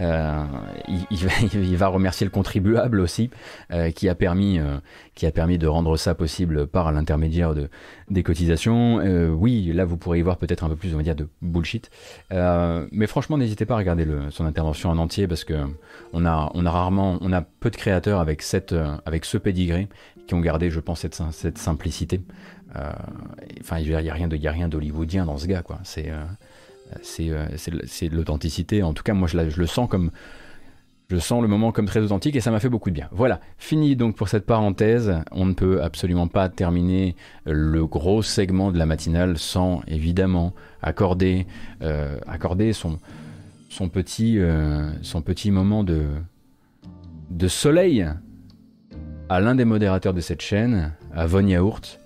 euh, 0.00 0.44
il, 1.10 1.76
va, 1.76 1.86
remercier 1.88 2.24
le 2.24 2.30
contribuable 2.30 3.00
aussi, 3.00 3.30
euh, 3.72 3.90
qui, 3.90 4.08
a 4.08 4.14
permis, 4.14 4.58
euh, 4.58 4.78
qui 5.14 5.26
a 5.26 5.30
permis 5.30 5.58
de 5.58 5.66
rendre 5.66 5.96
ça 5.96 6.14
possible 6.14 6.66
par 6.66 6.90
l'intermédiaire 6.92 7.54
de, 7.54 7.68
des 8.10 8.22
cotisations. 8.22 8.96
oui, 9.34 9.72
là, 9.72 9.84
vous 9.84 9.96
pourrez 9.96 10.18
y 10.18 10.22
voir 10.22 10.36
peut-être 10.36 10.64
un 10.64 10.68
peu 10.68 10.76
plus, 10.76 10.94
on 10.94 10.96
va 10.96 11.02
dire, 11.02 11.16
de 11.16 11.28
bullshit. 11.42 11.90
mais 12.30 13.06
franchement, 13.06 13.38
n'hésitez 13.38 13.66
pas 13.66 13.74
à 13.74 13.78
regarder 13.78 14.04
le, 14.04 14.30
son 14.30 14.44
intervention 14.44 14.90
en 14.90 14.98
entier 14.98 15.26
parce 15.26 15.44
que 15.44 15.54
on 16.12 16.24
a, 16.26 16.50
on 16.54 16.66
a 16.66 16.70
rarement, 16.70 17.18
on 17.20 17.32
a 17.32 17.42
peu 17.42 17.70
de 17.70 17.76
créateurs 17.76 18.20
avec, 18.20 18.42
cette, 18.42 18.74
avec 19.06 19.24
ce 19.24 19.38
pédigré 19.38 19.88
qui 20.26 20.34
ont 20.34 20.40
gardé, 20.40 20.70
je 20.70 20.80
pense, 20.80 21.00
cette, 21.00 21.20
cette 21.32 21.58
simplicité. 21.58 22.20
Enfin, 23.60 23.78
il 23.78 23.96
n'y 23.96 24.10
a 24.10 24.52
rien 24.52 24.68
d'hollywoodien 24.68 25.26
dans 25.26 25.38
ce 25.38 25.46
gars, 25.46 25.62
quoi. 25.62 25.78
C'est 25.84 26.10
euh, 26.10 26.24
c'est 27.02 27.28
de 27.28 28.16
l'authenticité. 28.16 28.82
En 28.82 28.92
tout 28.92 29.02
cas, 29.02 29.14
moi, 29.14 29.28
je, 29.28 29.36
le 29.38 29.66
sens 29.66 29.88
comme. 29.88 30.10
Je 31.10 31.18
sens 31.18 31.42
le 31.42 31.48
moment 31.48 31.70
comme 31.70 31.84
très 31.84 32.00
authentique 32.00 32.34
et 32.34 32.40
ça 32.40 32.50
m'a 32.50 32.60
fait 32.60 32.70
beaucoup 32.70 32.88
de 32.88 32.94
bien. 32.94 33.08
Voilà, 33.12 33.40
fini 33.58 33.94
donc 33.94 34.16
pour 34.16 34.28
cette 34.28 34.46
parenthèse. 34.46 35.14
On 35.32 35.44
ne 35.44 35.52
peut 35.52 35.82
absolument 35.82 36.28
pas 36.28 36.48
terminer 36.48 37.14
le 37.44 37.86
gros 37.86 38.22
segment 38.22 38.72
de 38.72 38.78
la 38.78 38.86
matinale 38.86 39.36
sans 39.36 39.82
évidemment 39.86 40.54
accorder, 40.80 41.46
euh, 41.82 42.18
euh, 42.26 42.72
son 45.02 45.22
petit 45.22 45.50
moment 45.50 45.84
de, 45.84 47.48
soleil 47.48 48.08
à 49.28 49.40
l'un 49.40 49.54
des 49.54 49.66
modérateurs 49.66 50.14
de 50.14 50.20
cette 50.20 50.40
chaîne, 50.40 50.94
à 51.12 51.26
Von 51.26 51.46
Yaourt. 51.46 52.00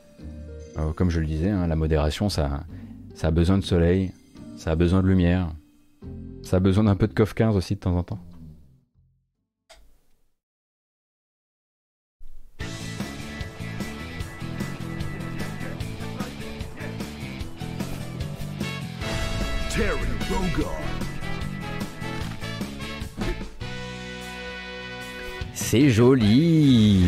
comme 0.97 1.09
je 1.09 1.21
le 1.21 1.27
disais, 1.27 1.51
hein, 1.51 1.69
la 1.69 1.77
modération, 1.77 2.29
ça 2.29 2.65
a 3.23 3.31
besoin 3.31 3.59
de 3.59 3.65
soleil, 3.65 4.13
ça 4.59 4.73
a 4.73 4.75
besoin 4.75 5.03
de 5.03 5.09
lumière. 5.09 5.55
Ça 6.43 6.57
a 6.57 6.61
besoin 6.61 6.85
d'un 6.85 6.97
peu 6.97 7.07
de 7.07 7.15
COF 7.15 7.33
15 7.33 7.57
aussi 7.57 7.77
de 7.77 7.81
temps 7.81 7.97
en 7.97 8.03
temps. 8.03 8.19
C'est 25.55 25.91
joli. 25.91 27.05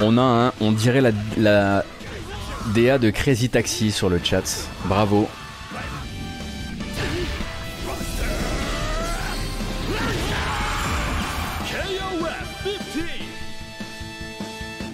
On 0.00 0.18
a 0.18 0.22
un, 0.22 0.52
on 0.60 0.72
dirait 0.72 1.00
la, 1.00 1.10
la 1.38 1.84
DA 2.74 2.98
de 2.98 3.10
Crazy 3.10 3.48
Taxi 3.48 3.90
sur 3.90 4.10
le 4.10 4.20
chat. 4.22 4.42
Bravo. 4.84 5.28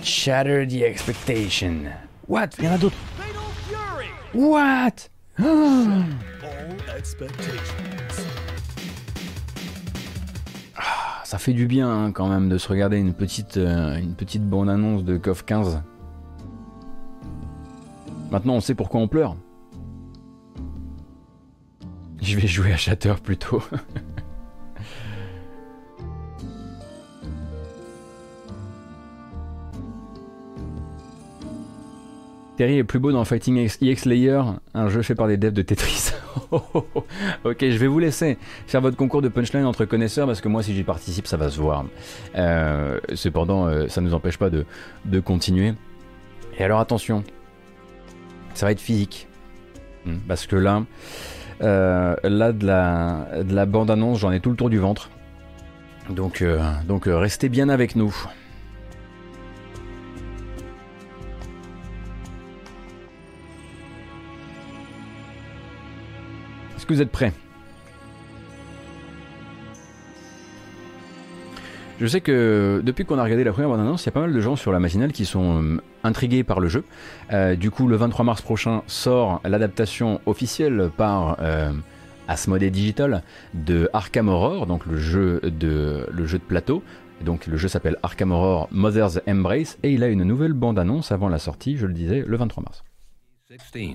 Shatter 0.03 0.67
the 0.67 0.85
expectation. 0.85 1.91
What? 2.29 2.51
Il 2.59 2.65
y 2.65 2.69
en 2.69 2.75
a 2.75 2.79
d'autres. 2.79 2.97
What? 4.35 5.09
Ah, 5.39 6.05
ça 11.33 11.39
fait 11.39 11.55
du 11.55 11.67
bien 11.67 11.89
hein, 11.89 12.13
quand 12.13 12.29
même 12.29 12.51
de 12.51 12.59
se 12.59 12.69
regarder 12.69 12.99
une 12.99 13.15
petite, 13.15 13.57
euh, 13.57 13.97
une 13.97 14.15
petite 14.15 14.47
bande-annonce 14.47 15.03
de 15.03 15.17
KOF 15.17 15.47
15. 15.47 15.83
Maintenant 18.31 18.57
on 18.57 18.61
sait 18.61 18.75
pourquoi 18.75 19.01
on 19.01 19.09
pleure. 19.09 19.35
Je 22.21 22.39
vais 22.39 22.47
jouer 22.47 22.71
à 22.75 22.77
Shatter 22.77 23.15
plutôt. 23.25 23.63
Terry 32.57 32.77
est 32.77 32.85
plus 32.85 32.99
beau 32.99 33.13
dans 33.13 33.25
Fighting 33.25 33.57
EX 33.81 34.05
Layer, 34.05 34.43
un 34.75 34.89
jeu 34.91 35.01
fait 35.03 35.15
par 35.15 35.27
des 35.27 35.39
devs 35.39 35.55
de 35.55 35.63
Tetris. 35.63 36.13
ok, 36.53 37.57
je 37.61 37.79
vais 37.79 37.87
vous 37.87 37.99
laisser 37.99 38.37
faire 38.67 38.83
votre 38.83 38.97
concours 38.97 39.23
de 39.23 39.29
punchline 39.29 39.65
entre 39.65 39.87
connaisseurs 39.87 40.27
parce 40.27 40.43
que 40.43 40.49
moi, 40.49 40.63
si 40.63 40.75
j'y 40.75 40.83
participe, 40.83 41.27
ça 41.27 41.39
va 41.39 41.49
se 41.49 41.59
voir. 41.59 41.87
Euh, 42.37 43.01
cependant, 43.15 43.67
euh, 43.67 43.89
ça 43.89 44.03
ne 44.03 44.09
nous 44.09 44.15
empêche 44.15 44.37
pas 44.37 44.51
de, 44.51 44.67
de, 45.07 45.19
continuer. 45.19 45.73
Et 46.59 46.65
alors, 46.65 46.81
attention, 46.81 47.25
ça 48.53 48.67
va 48.67 48.73
être 48.73 48.81
physique. 48.81 49.29
Hmm, 50.05 50.17
parce 50.29 50.47
que 50.47 50.57
là, 50.57 50.85
euh, 51.63 52.15
là 52.23 52.53
de 52.53 52.67
la, 52.67 53.43
de 53.45 53.55
la 53.55 53.65
bande-annonce, 53.65 54.19
j'en 54.19 54.31
ai 54.31 54.41
tout 54.41 54.51
le 54.51 54.57
tour 54.57 54.69
du 54.69 54.79
ventre. 54.79 55.09
Donc, 56.11 56.45
donc 56.87 57.05
restez 57.07 57.49
bien 57.49 57.71
avec 57.71 57.97
nous. 57.97 58.15
Vous 66.93 67.03
êtes 67.03 67.11
prêts 67.11 67.33
Je 72.01 72.07
sais 72.07 72.21
que 72.21 72.83
depuis 72.85 73.05
qu'on 73.05 73.17
a 73.19 73.23
regardé 73.23 73.45
la 73.45 73.53
première 73.53 73.71
bande-annonce, 73.71 74.03
il 74.03 74.07
y 74.07 74.09
a 74.09 74.13
pas 74.13 74.23
mal 74.23 74.33
de 74.33 74.41
gens 74.41 74.57
sur 74.57 74.73
la 74.73 74.81
matinale 74.81 75.13
qui 75.13 75.25
sont 75.25 75.63
euh, 75.63 75.81
intrigués 76.03 76.43
par 76.43 76.59
le 76.59 76.69
jeu. 76.69 76.85
Euh, 77.33 77.55
du 77.55 77.71
coup, 77.71 77.87
le 77.87 77.95
23 77.95 78.25
mars 78.25 78.43
prochain 78.43 78.83
sort 78.89 79.41
l'adaptation 79.45 80.21
officielle 80.27 80.91
par 80.97 81.37
euh, 81.41 81.73
Asmodee 82.27 82.73
Digital 82.73 83.23
de 83.55 83.89
Arkham 83.93 84.29
Horror, 84.29 84.67
donc 84.67 84.85
le 84.85 84.99
jeu 84.99 85.41
de, 85.45 86.07
plateau. 86.49 86.83
donc 87.21 87.47
le 87.47 87.57
jeu 87.57 87.69
s'appelle 87.69 87.97
Arkham 88.03 88.33
Horror 88.33 88.69
Mother's 88.73 89.21
Embrace 89.29 89.79
et 89.85 89.93
il 89.93 90.03
a 90.03 90.09
une 90.09 90.25
nouvelle 90.25 90.55
bande-annonce 90.55 91.13
avant 91.13 91.29
la 91.29 91.39
sortie, 91.39 91.77
je 91.77 91.87
le 91.87 91.95
disais, 91.95 92.25
le 92.27 92.37
23 92.37 92.65
mars. 92.65 92.83
16. 93.73 93.95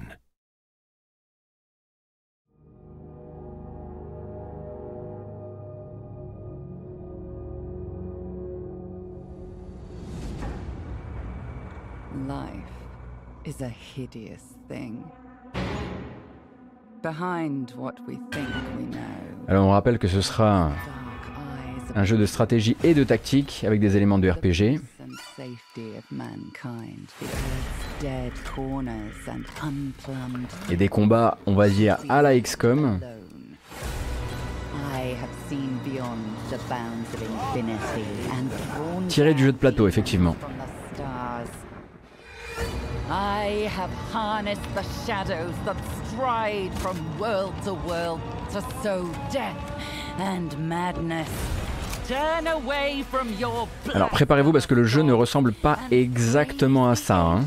Life 12.28 12.74
is 13.46 13.64
a 13.64 13.70
hideous 13.70 14.42
thing. 14.68 15.02
Behind 17.02 17.72
what 17.78 17.94
we 18.06 18.18
think 18.34 18.50
we 18.78 18.84
know. 18.84 19.00
Alors 19.48 19.66
on 19.66 19.72
rappelle 19.72 19.98
que 19.98 20.10
ce 20.10 20.20
sera 20.20 20.72
un 21.96 22.04
jeu 22.04 22.18
de 22.18 22.26
stratégie 22.26 22.76
et 22.84 22.94
de 22.94 23.06
tactique 23.06 23.64
avec 23.66 23.80
des 23.80 23.96
éléments 23.96 24.20
de 24.20 24.30
RPG. 24.30 24.82
Et 30.70 30.76
des 30.76 30.90
combats, 30.90 31.38
on 31.46 31.56
va 31.56 31.70
dire, 31.70 31.96
à 32.10 32.22
la 32.22 32.38
XCOM. 32.38 33.00
Tiré 39.08 39.34
du 39.34 39.44
jeu 39.46 39.52
de 39.54 39.58
plateau, 39.58 39.88
effectivement. 39.88 40.36
I 43.10 43.70
have 43.72 43.90
harnessed 44.12 44.76
the 44.76 44.84
shadows 45.06 45.54
that 45.64 45.78
stride 46.08 46.78
from 46.80 46.98
world 47.18 47.54
to 47.64 47.74
world 47.74 48.20
to 48.52 48.62
sow 48.84 49.10
death 49.32 49.56
and 50.18 50.58
madness. 50.58 51.30
Turn 52.06 52.48
away 52.48 53.06
from 53.10 53.32
your 53.40 53.70
Alors 53.94 54.10
préparez-vous 54.10 54.52
parce 54.52 54.68
que 54.68 54.76
le 54.76 54.84
jeu 54.84 55.04
ne 55.04 55.14
ressemble 55.14 55.54
pas 55.54 55.78
exactement 55.90 56.90
à 56.90 56.96
ça. 56.96 57.18
Hein. 57.18 57.46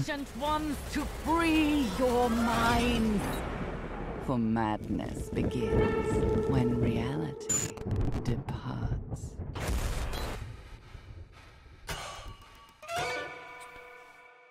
For 4.27 4.39
madness 4.39 5.28
begins 5.32 6.49
when 6.49 6.81
reality 6.81 7.74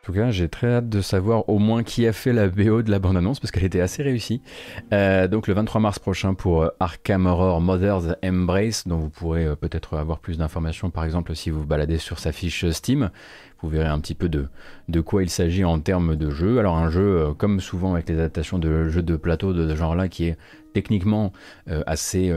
tout 0.09 0.15
cas, 0.15 0.31
j'ai 0.31 0.49
très 0.49 0.73
hâte 0.73 0.89
de 0.89 1.01
savoir 1.01 1.47
au 1.49 1.59
moins 1.59 1.83
qui 1.83 2.07
a 2.07 2.13
fait 2.13 2.33
la 2.33 2.47
BO 2.47 2.81
de 2.81 2.89
la 2.89 2.97
bande-annonce 2.97 3.39
parce 3.39 3.51
qu'elle 3.51 3.63
était 3.63 3.79
assez 3.79 4.01
réussie. 4.01 4.41
Euh, 4.91 5.27
donc 5.27 5.47
le 5.47 5.53
23 5.53 5.79
mars 5.79 5.99
prochain 5.99 6.33
pour 6.33 6.63
euh, 6.63 6.69
Arkham 6.79 7.27
Horror 7.27 7.61
Mother's 7.61 8.15
Embrace, 8.25 8.87
dont 8.87 8.97
vous 8.97 9.11
pourrez 9.11 9.45
euh, 9.45 9.55
peut-être 9.55 9.97
avoir 9.97 10.17
plus 10.17 10.39
d'informations, 10.39 10.89
par 10.89 11.03
exemple 11.03 11.35
si 11.35 11.51
vous 11.51 11.59
vous 11.59 11.67
baladez 11.67 11.99
sur 11.99 12.17
sa 12.17 12.31
fiche 12.31 12.67
Steam. 12.71 13.11
Vous 13.61 13.69
verrez 13.69 13.87
un 13.87 13.99
petit 13.99 14.15
peu 14.15 14.29
de, 14.29 14.47
de 14.87 14.99
quoi 14.99 15.21
il 15.21 15.29
s'agit 15.29 15.63
en 15.63 15.79
termes 15.79 16.15
de 16.15 16.31
jeu. 16.31 16.57
Alors 16.57 16.77
un 16.77 16.89
jeu, 16.89 17.35
comme 17.37 17.59
souvent 17.59 17.93
avec 17.93 18.09
les 18.09 18.15
adaptations 18.15 18.57
de 18.57 18.89
jeux 18.89 19.03
de 19.03 19.15
plateau 19.15 19.53
de 19.53 19.69
ce 19.69 19.75
genre-là, 19.75 20.07
qui 20.07 20.25
est 20.25 20.37
techniquement 20.73 21.33
assez 21.85 22.33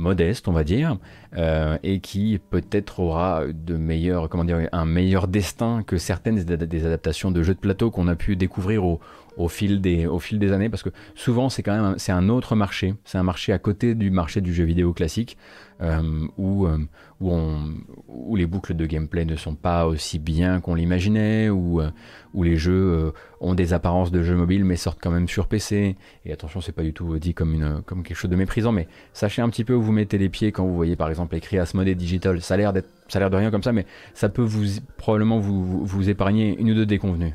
modeste, 0.00 0.48
on 0.48 0.52
va 0.52 0.64
dire, 0.64 0.96
euh, 1.36 1.78
et 1.82 2.00
qui 2.00 2.40
peut-être 2.50 2.98
aura 3.00 3.44
de 3.52 3.76
meilleurs, 3.76 4.28
comment 4.28 4.44
dire, 4.44 4.68
un 4.72 4.84
meilleur 4.84 5.28
destin 5.28 5.82
que 5.86 5.98
certaines 5.98 6.42
des 6.42 6.86
adaptations 6.86 7.30
de 7.30 7.42
jeux 7.42 7.54
de 7.54 7.60
plateau 7.60 7.90
qu'on 7.90 8.08
a 8.08 8.16
pu 8.16 8.34
découvrir 8.34 8.84
au, 8.84 9.00
au 9.36 9.48
fil 9.48 9.80
des, 9.80 10.06
au 10.06 10.18
fil 10.18 10.38
des 10.38 10.52
années, 10.52 10.68
parce 10.68 10.82
que 10.82 10.90
souvent 11.14 11.48
c'est 11.48 11.62
quand 11.62 11.80
même 11.80 11.94
c'est 11.98 12.12
un 12.12 12.28
autre 12.28 12.56
marché, 12.56 12.94
c'est 13.04 13.18
un 13.18 13.22
marché 13.22 13.52
à 13.52 13.58
côté 13.58 13.94
du 13.94 14.10
marché 14.10 14.40
du 14.40 14.52
jeu 14.54 14.64
vidéo 14.64 14.92
classique, 14.92 15.36
euh, 15.82 16.26
où, 16.36 16.66
euh, 16.66 16.76
où, 17.20 18.36
les 18.36 18.44
boucles 18.46 18.74
de 18.74 18.84
gameplay 18.84 19.24
ne 19.24 19.34
sont 19.36 19.54
pas 19.54 19.86
aussi 19.86 20.18
bien 20.18 20.60
qu'on 20.60 20.74
l'imaginait, 20.74 21.48
où, 21.48 21.80
euh, 21.80 21.90
où 22.34 22.42
les 22.42 22.56
jeux 22.56 23.12
ont 23.40 23.54
des 23.54 23.72
apparences 23.72 24.10
de 24.10 24.22
jeux 24.22 24.36
mobiles 24.36 24.64
mais 24.64 24.76
sortent 24.76 24.98
quand 25.00 25.10
même 25.10 25.26
sur 25.26 25.46
PC. 25.46 25.96
Et 26.26 26.32
attention, 26.32 26.60
c'est 26.60 26.72
pas 26.72 26.82
du 26.82 26.92
tout 26.92 27.18
dit 27.18 27.32
comme, 27.32 27.54
une, 27.54 27.82
comme 27.86 28.02
quelque 28.02 28.16
chose 28.16 28.30
de 28.30 28.36
méprisant, 28.36 28.72
mais 28.72 28.88
sachez 29.14 29.40
un 29.40 29.48
petit 29.48 29.64
peu 29.64 29.72
où 29.74 29.80
vous 29.80 29.92
mettez 29.92 30.18
les 30.18 30.28
pieds 30.28 30.52
quand 30.52 30.66
vous 30.66 30.76
voyez 30.76 30.96
par 30.96 31.08
exemple 31.08 31.34
écrit 31.34 31.58
Asmodee 31.58 31.94
Digital. 31.94 32.42
Ça 32.42 32.54
a 32.54 32.56
l'air 32.58 32.72
d'être 32.74 32.88
ça 33.08 33.18
a 33.18 33.20
l'air 33.20 33.30
de 33.30 33.36
rien 33.36 33.50
comme 33.50 33.62
ça, 33.62 33.72
mais 33.72 33.86
ça 34.14 34.28
peut 34.28 34.42
vous 34.42 34.66
probablement 34.96 35.40
vous, 35.40 35.84
vous 35.84 36.10
épargner 36.10 36.56
une 36.58 36.70
ou 36.70 36.74
deux 36.74 36.86
déconvenues. 36.86 37.34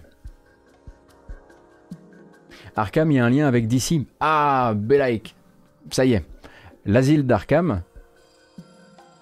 Arkham, 2.75 3.11
il 3.11 3.15
y 3.15 3.19
a 3.19 3.25
un 3.25 3.29
lien 3.29 3.47
avec 3.47 3.67
DC. 3.67 4.05
Ah, 4.19 4.73
Belaïk. 4.75 5.35
Ça 5.91 6.05
y 6.05 6.13
est. 6.13 6.25
L'asile 6.85 7.25
d'Arkham, 7.25 7.81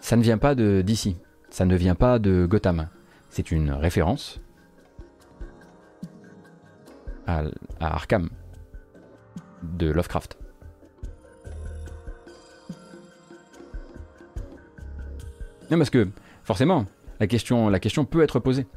ça 0.02 0.16
ne 0.18 0.24
vient 0.24 0.38
pas 0.38 0.56
de 0.56 0.82
DC. 0.82 1.16
Ça 1.50 1.66
ne 1.66 1.76
vient 1.76 1.96
pas 1.96 2.18
de 2.18 2.48
Gotham. 2.50 2.90
C'est 3.30 3.52
une 3.52 3.72
référence 3.72 4.42
à, 7.28 7.44
Arkham 7.80 8.30
de 9.62 9.90
Lovecraft. 9.90 10.38
Non, 15.72 15.78
parce 15.78 15.90
que 15.90 16.08
forcément, 16.44 16.86
la 17.20 17.28
question, 17.28 17.70
la 17.70 17.80
question 17.80 18.04
peut 18.04 18.24
être 18.24 18.40
posée. 18.40 18.68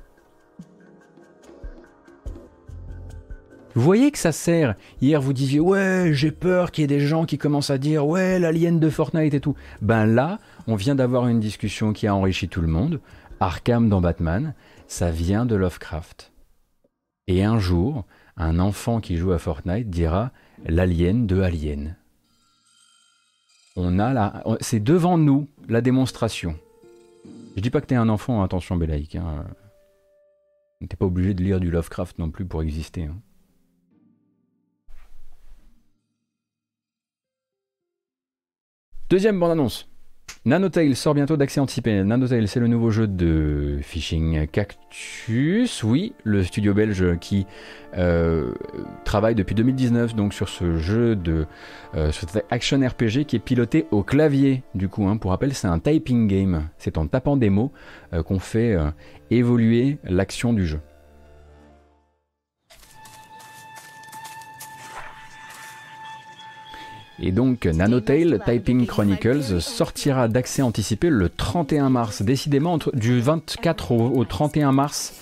Vous 3.76 3.82
voyez 3.82 4.10
que 4.10 4.16
ça 4.16 4.32
sert. 4.32 4.74
Hier, 5.02 5.20
vous 5.20 5.34
disiez, 5.34 5.60
ouais, 5.60 6.08
j'ai 6.12 6.30
peur 6.30 6.70
qu'il 6.70 6.80
y 6.80 6.84
ait 6.86 6.88
des 6.88 7.06
gens 7.06 7.26
qui 7.26 7.36
commencent 7.36 7.68
à 7.68 7.76
dire, 7.76 8.06
ouais, 8.06 8.38
l'alien 8.38 8.80
de 8.80 8.88
Fortnite 8.88 9.34
et 9.34 9.40
tout. 9.40 9.54
Ben 9.82 10.06
là, 10.06 10.38
on 10.66 10.76
vient 10.76 10.94
d'avoir 10.94 11.28
une 11.28 11.40
discussion 11.40 11.92
qui 11.92 12.06
a 12.06 12.14
enrichi 12.14 12.48
tout 12.48 12.62
le 12.62 12.68
monde. 12.68 13.02
Arkham 13.38 13.90
dans 13.90 14.00
Batman, 14.00 14.54
ça 14.88 15.10
vient 15.10 15.44
de 15.44 15.56
Lovecraft. 15.56 16.32
Et 17.26 17.44
un 17.44 17.58
jour, 17.58 18.06
un 18.38 18.60
enfant 18.60 19.00
qui 19.00 19.18
joue 19.18 19.32
à 19.32 19.38
Fortnite 19.38 19.90
dira 19.90 20.30
l'alien 20.64 21.26
de 21.26 21.42
Alien. 21.42 21.96
On 23.76 23.98
a 23.98 24.14
là, 24.14 24.42
c'est 24.62 24.82
devant 24.82 25.18
nous 25.18 25.48
la 25.68 25.82
démonstration. 25.82 26.56
Je 27.56 27.60
dis 27.60 27.68
pas 27.68 27.82
que 27.82 27.86
t'es 27.86 27.94
un 27.94 28.08
enfant, 28.08 28.42
attention 28.42 28.76
Bélaïque. 28.76 29.16
Hein. 29.16 29.44
T'es 30.88 30.96
pas 30.96 31.04
obligé 31.04 31.34
de 31.34 31.42
lire 31.42 31.60
du 31.60 31.70
Lovecraft 31.70 32.18
non 32.18 32.30
plus 32.30 32.46
pour 32.46 32.62
exister. 32.62 33.04
Hein. 33.04 33.16
Deuxième 39.08 39.38
bande-annonce. 39.38 39.88
Nanotale 40.46 40.96
sort 40.96 41.14
bientôt 41.14 41.36
d'accès 41.36 41.60
anticipé. 41.60 42.02
Nanotale, 42.02 42.48
c'est 42.48 42.58
le 42.58 42.66
nouveau 42.66 42.90
jeu 42.90 43.06
de 43.06 43.78
Fishing 43.80 44.48
Cactus. 44.48 45.84
Oui, 45.84 46.12
le 46.24 46.42
studio 46.42 46.74
belge 46.74 47.16
qui 47.20 47.46
euh, 47.96 48.52
travaille 49.04 49.36
depuis 49.36 49.54
2019 49.54 50.16
donc 50.16 50.34
sur 50.34 50.48
ce 50.48 50.78
jeu 50.78 51.14
de 51.14 51.46
euh, 51.94 52.10
action 52.50 52.80
RPG 52.80 53.26
qui 53.28 53.36
est 53.36 53.44
piloté 53.44 53.86
au 53.92 54.02
clavier. 54.02 54.64
Du 54.74 54.88
coup, 54.88 55.06
hein, 55.06 55.18
pour 55.18 55.30
rappel, 55.30 55.54
c'est 55.54 55.68
un 55.68 55.78
typing 55.78 56.26
game. 56.26 56.68
C'est 56.76 56.98
en 56.98 57.06
tapant 57.06 57.36
des 57.36 57.50
mots 57.50 57.70
euh, 58.12 58.24
qu'on 58.24 58.40
fait 58.40 58.76
évoluer 59.30 59.98
l'action 60.02 60.52
du 60.52 60.66
jeu. 60.66 60.80
Et 67.18 67.32
donc 67.32 67.64
Nanotale 67.64 68.42
Typing 68.44 68.86
Chronicles 68.86 69.60
sortira 69.62 70.28
d'accès 70.28 70.60
anticipé 70.60 71.08
le 71.08 71.30
31 71.30 71.88
mars. 71.88 72.22
Décidément, 72.22 72.78
du 72.92 73.20
24 73.20 73.92
au, 73.92 74.24
31 74.24 74.72
mars, 74.72 75.14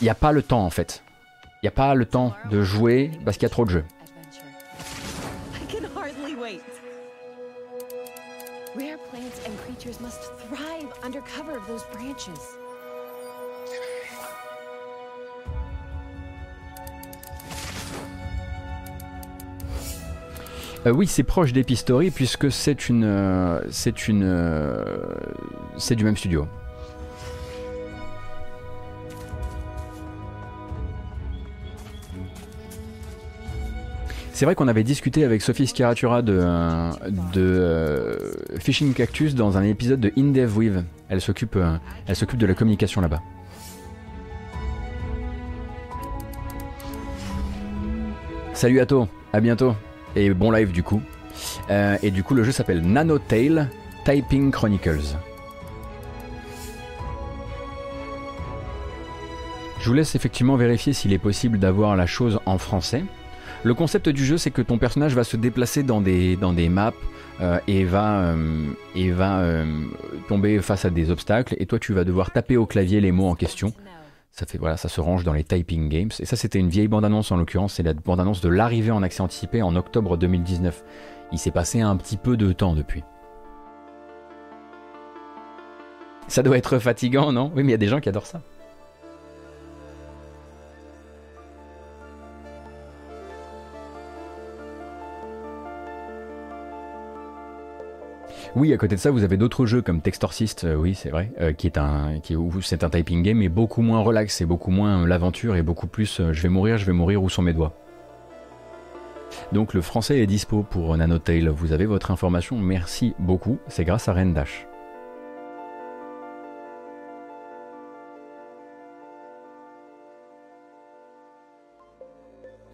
il 0.00 0.04
n'y 0.04 0.10
a 0.10 0.14
pas 0.14 0.32
le 0.32 0.42
temps 0.42 0.64
en 0.64 0.70
fait. 0.70 1.02
Il 1.62 1.66
n'y 1.66 1.68
a 1.68 1.72
pas 1.72 1.94
le 1.94 2.06
temps 2.06 2.34
de 2.50 2.62
jouer 2.62 3.10
parce 3.24 3.36
qu'il 3.36 3.44
y 3.44 3.46
a 3.46 3.50
trop 3.50 3.64
de 3.64 3.70
jeux. 3.70 3.84
Rare 8.74 8.96
plants 9.10 9.38
and 9.46 9.54
creatures 9.66 10.00
must 10.00 10.18
thrive 10.48 10.88
under 11.02 11.20
cover 11.20 11.54
of 11.54 11.66
those 11.66 11.84
branches. 11.92 12.30
Euh, 20.86 20.90
oui, 20.90 21.06
c'est 21.06 21.22
proche 21.22 21.52
d'Epistory 21.52 22.10
puisque 22.10 22.50
c'est 22.50 22.88
une, 22.88 23.04
euh, 23.04 23.60
c'est 23.70 24.08
une, 24.08 24.22
euh, 24.24 24.84
c'est 25.76 25.94
du 25.94 26.04
même 26.04 26.16
studio. 26.16 26.46
C'est 34.32 34.44
vrai 34.44 34.56
qu'on 34.56 34.66
avait 34.66 34.82
discuté 34.82 35.24
avec 35.24 35.40
Sophie 35.40 35.68
Scaratura 35.68 36.20
de, 36.20 36.42
de 37.32 38.18
Fishing 38.58 38.92
Cactus 38.92 39.36
dans 39.36 39.56
un 39.56 39.62
épisode 39.62 40.00
de 40.00 40.10
InDevWeave. 40.18 40.82
Elle 41.08 41.20
s'occupe, 41.20 41.56
elle 42.08 42.16
s'occupe 42.16 42.40
de 42.40 42.46
la 42.46 42.54
communication 42.54 43.00
là-bas. 43.00 43.20
Salut 48.52 48.80
Ato, 48.80 49.06
à 49.32 49.40
bientôt. 49.40 49.76
Et 50.16 50.28
bon 50.34 50.50
live 50.50 50.72
du 50.72 50.82
coup. 50.82 51.02
Euh, 51.70 51.96
et 52.02 52.10
du 52.10 52.22
coup, 52.22 52.34
le 52.34 52.44
jeu 52.44 52.52
s'appelle 52.52 52.82
Nanotale 52.82 53.68
Typing 54.04 54.50
Chronicles. 54.50 55.16
Je 59.80 59.88
vous 59.88 59.94
laisse 59.94 60.14
effectivement 60.14 60.56
vérifier 60.56 60.92
s'il 60.92 61.12
est 61.12 61.18
possible 61.18 61.58
d'avoir 61.58 61.96
la 61.96 62.06
chose 62.06 62.38
en 62.46 62.58
français. 62.58 63.04
Le 63.64 63.74
concept 63.74 64.08
du 64.08 64.24
jeu, 64.24 64.38
c'est 64.38 64.50
que 64.50 64.62
ton 64.62 64.78
personnage 64.78 65.14
va 65.14 65.24
se 65.24 65.36
déplacer 65.36 65.82
dans 65.82 66.00
des, 66.00 66.36
dans 66.36 66.52
maps 66.52 66.92
euh, 67.40 67.58
et 67.66 67.84
va, 67.84 68.20
euh, 68.20 68.66
et 68.94 69.10
va 69.10 69.64
tomber 70.28 70.60
face 70.60 70.84
à 70.84 70.90
des 70.90 71.10
obstacles. 71.10 71.56
Et 71.58 71.66
toi, 71.66 71.78
tu 71.78 71.92
vas 71.92 72.04
devoir 72.04 72.30
taper 72.30 72.56
au 72.56 72.66
clavier 72.66 73.00
les 73.00 73.12
mots 73.12 73.28
en 73.28 73.34
question 73.34 73.72
ça 74.32 74.88
se 74.88 75.00
range 75.00 75.24
dans 75.24 75.34
les 75.34 75.44
typing 75.44 75.88
games. 75.88 76.10
Et 76.18 76.24
ça, 76.24 76.36
c'était 76.36 76.58
une 76.58 76.70
vieille 76.70 76.88
bande-annonce 76.88 77.30
en 77.30 77.36
l'occurrence. 77.36 77.74
C'est 77.74 77.82
la 77.82 77.92
bande-annonce 77.92 78.40
de 78.40 78.48
l'arrivée 78.48 78.90
en 78.90 79.02
accès 79.02 79.20
anticipé 79.20 79.62
en 79.62 79.76
octobre 79.76 80.16
2019. 80.16 80.82
Il 81.32 81.38
s'est 81.38 81.50
passé 81.50 81.80
un 81.80 81.96
petit 81.96 82.16
peu 82.16 82.36
de 82.36 82.52
temps 82.52 82.74
depuis. 82.74 83.04
Ça 86.28 86.42
doit 86.42 86.56
être 86.56 86.78
fatigant, 86.78 87.30
non? 87.32 87.52
Oui, 87.54 87.62
mais 87.62 87.70
il 87.70 87.72
y 87.72 87.74
a 87.74 87.78
des 87.78 87.88
gens 87.88 88.00
qui 88.00 88.08
adorent 88.08 88.26
ça. 88.26 88.40
Oui, 98.54 98.74
à 98.74 98.76
côté 98.76 98.96
de 98.96 99.00
ça, 99.00 99.10
vous 99.10 99.24
avez 99.24 99.38
d'autres 99.38 99.64
jeux 99.64 99.80
comme 99.80 100.02
Textorcist, 100.02 100.64
euh, 100.64 100.74
oui, 100.74 100.94
c'est 100.94 101.08
vrai, 101.08 101.32
euh, 101.40 101.54
qui 101.54 101.66
est 101.66 101.78
un, 101.78 102.20
qui 102.20 102.36
c'est 102.60 102.84
un 102.84 102.90
typing 102.90 103.22
game, 103.22 103.38
mais 103.38 103.48
beaucoup 103.48 103.80
moins 103.80 104.00
relax, 104.00 104.36
c'est 104.36 104.44
beaucoup 104.44 104.70
moins 104.70 105.02
euh, 105.02 105.06
l'aventure 105.06 105.56
et 105.56 105.62
beaucoup 105.62 105.86
plus 105.86 106.20
je 106.32 106.42
vais 106.42 106.50
mourir, 106.50 106.76
je 106.76 106.84
vais 106.84 106.92
mourir, 106.92 107.22
où 107.22 107.30
sont 107.30 107.40
mes 107.40 107.54
doigts. 107.54 107.72
Donc 109.52 109.72
le 109.72 109.80
français 109.80 110.18
est 110.18 110.26
dispo 110.26 110.66
pour 110.68 110.94
Nanotale, 110.94 111.48
vous 111.48 111.72
avez 111.72 111.86
votre 111.86 112.10
information, 112.10 112.58
merci 112.58 113.14
beaucoup, 113.18 113.56
c'est 113.68 113.84
grâce 113.84 114.08
à 114.08 114.12
Rendash. 114.12 114.66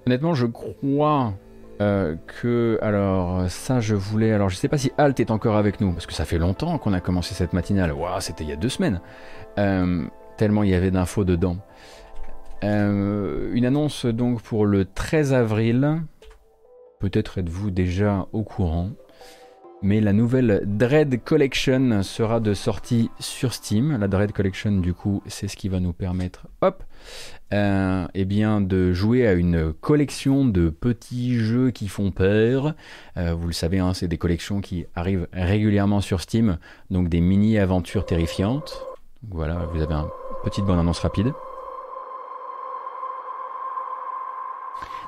Honnêtement, 0.07 0.35
je 0.35 0.47
crois 0.47 1.35
euh, 1.81 2.17
que 2.27 2.79
alors 2.83 3.49
ça 3.49 3.81
je 3.81 3.95
voulais 3.95 4.33
alors 4.33 4.49
je 4.49 4.57
sais 4.57 4.67
pas 4.67 4.79
si 4.79 4.91
Alt 4.99 5.21
est 5.21 5.31
encore 5.31 5.57
avec 5.57 5.81
nous 5.81 5.93
parce 5.93 6.07
que 6.07 6.13
ça 6.13 6.25
fait 6.25 6.39
longtemps 6.39 6.77
qu'on 6.79 6.93
a 6.93 7.01
commencé 7.01 7.35
cette 7.35 7.53
matinale. 7.53 7.93
Waouh 7.93 8.21
c'était 8.21 8.45
il 8.45 8.51
y 8.51 8.53
a 8.53 8.57
deux 8.57 8.69
semaines. 8.69 9.01
Euh, 9.59 10.05
tellement 10.37 10.65
il 10.65 10.71
y 10.71 10.75
avait 10.75 10.91
d'infos 10.91 11.25
dedans. 11.25 11.59
Euh, 12.65 13.51
une 13.53 13.65
annonce 13.65 14.07
donc 14.07 14.43
pour 14.43 14.67
le 14.67 14.85
13 14.85 15.33
avril. 15.33 16.03
Peut-être 16.99 17.39
êtes-vous 17.39 17.71
déjà 17.71 18.27
au 18.33 18.43
courant 18.43 18.91
mais 19.81 20.01
la 20.01 20.13
nouvelle 20.13 20.63
Dread 20.65 21.23
Collection 21.23 22.03
sera 22.03 22.41
de 22.41 22.53
sortie 22.53 23.11
sur 23.21 23.55
Steam. 23.55 23.97
La 23.97 24.09
Dread 24.09 24.33
Collection, 24.33 24.73
du 24.73 24.93
coup, 24.93 25.23
c'est 25.27 25.47
ce 25.47 25.57
qui 25.57 25.69
va 25.69 25.79
nous 25.79 25.93
permettre, 25.93 26.49
hop, 26.63 26.83
euh, 27.53 28.07
eh 28.15 28.25
bien, 28.25 28.61
de 28.61 28.93
jouer 28.93 29.27
à 29.27 29.33
une 29.33 29.73
collection 29.73 30.45
de 30.45 30.69
petits 30.69 31.39
jeux 31.39 31.71
qui 31.71 31.89
font 31.89 32.11
peur. 32.11 32.75
Euh, 33.17 33.35
vous 33.35 33.47
le 33.47 33.53
savez, 33.53 33.79
hein, 33.79 33.95
c'est 33.95 34.09
des 34.09 34.19
collections 34.19 34.61
qui 34.61 34.87
arrivent 34.95 35.29
régulièrement 35.33 36.01
sur 36.01 36.21
Steam, 36.21 36.59
donc 36.91 37.09
des 37.09 37.21
mini-aventures 37.21 38.05
terrifiantes. 38.05 38.85
Voilà, 39.31 39.67
vous 39.73 39.83
avez 39.83 39.95
une 39.95 40.09
petite 40.45 40.65
bonne 40.65 40.79
annonce 40.79 41.01
rapide. 41.01 41.33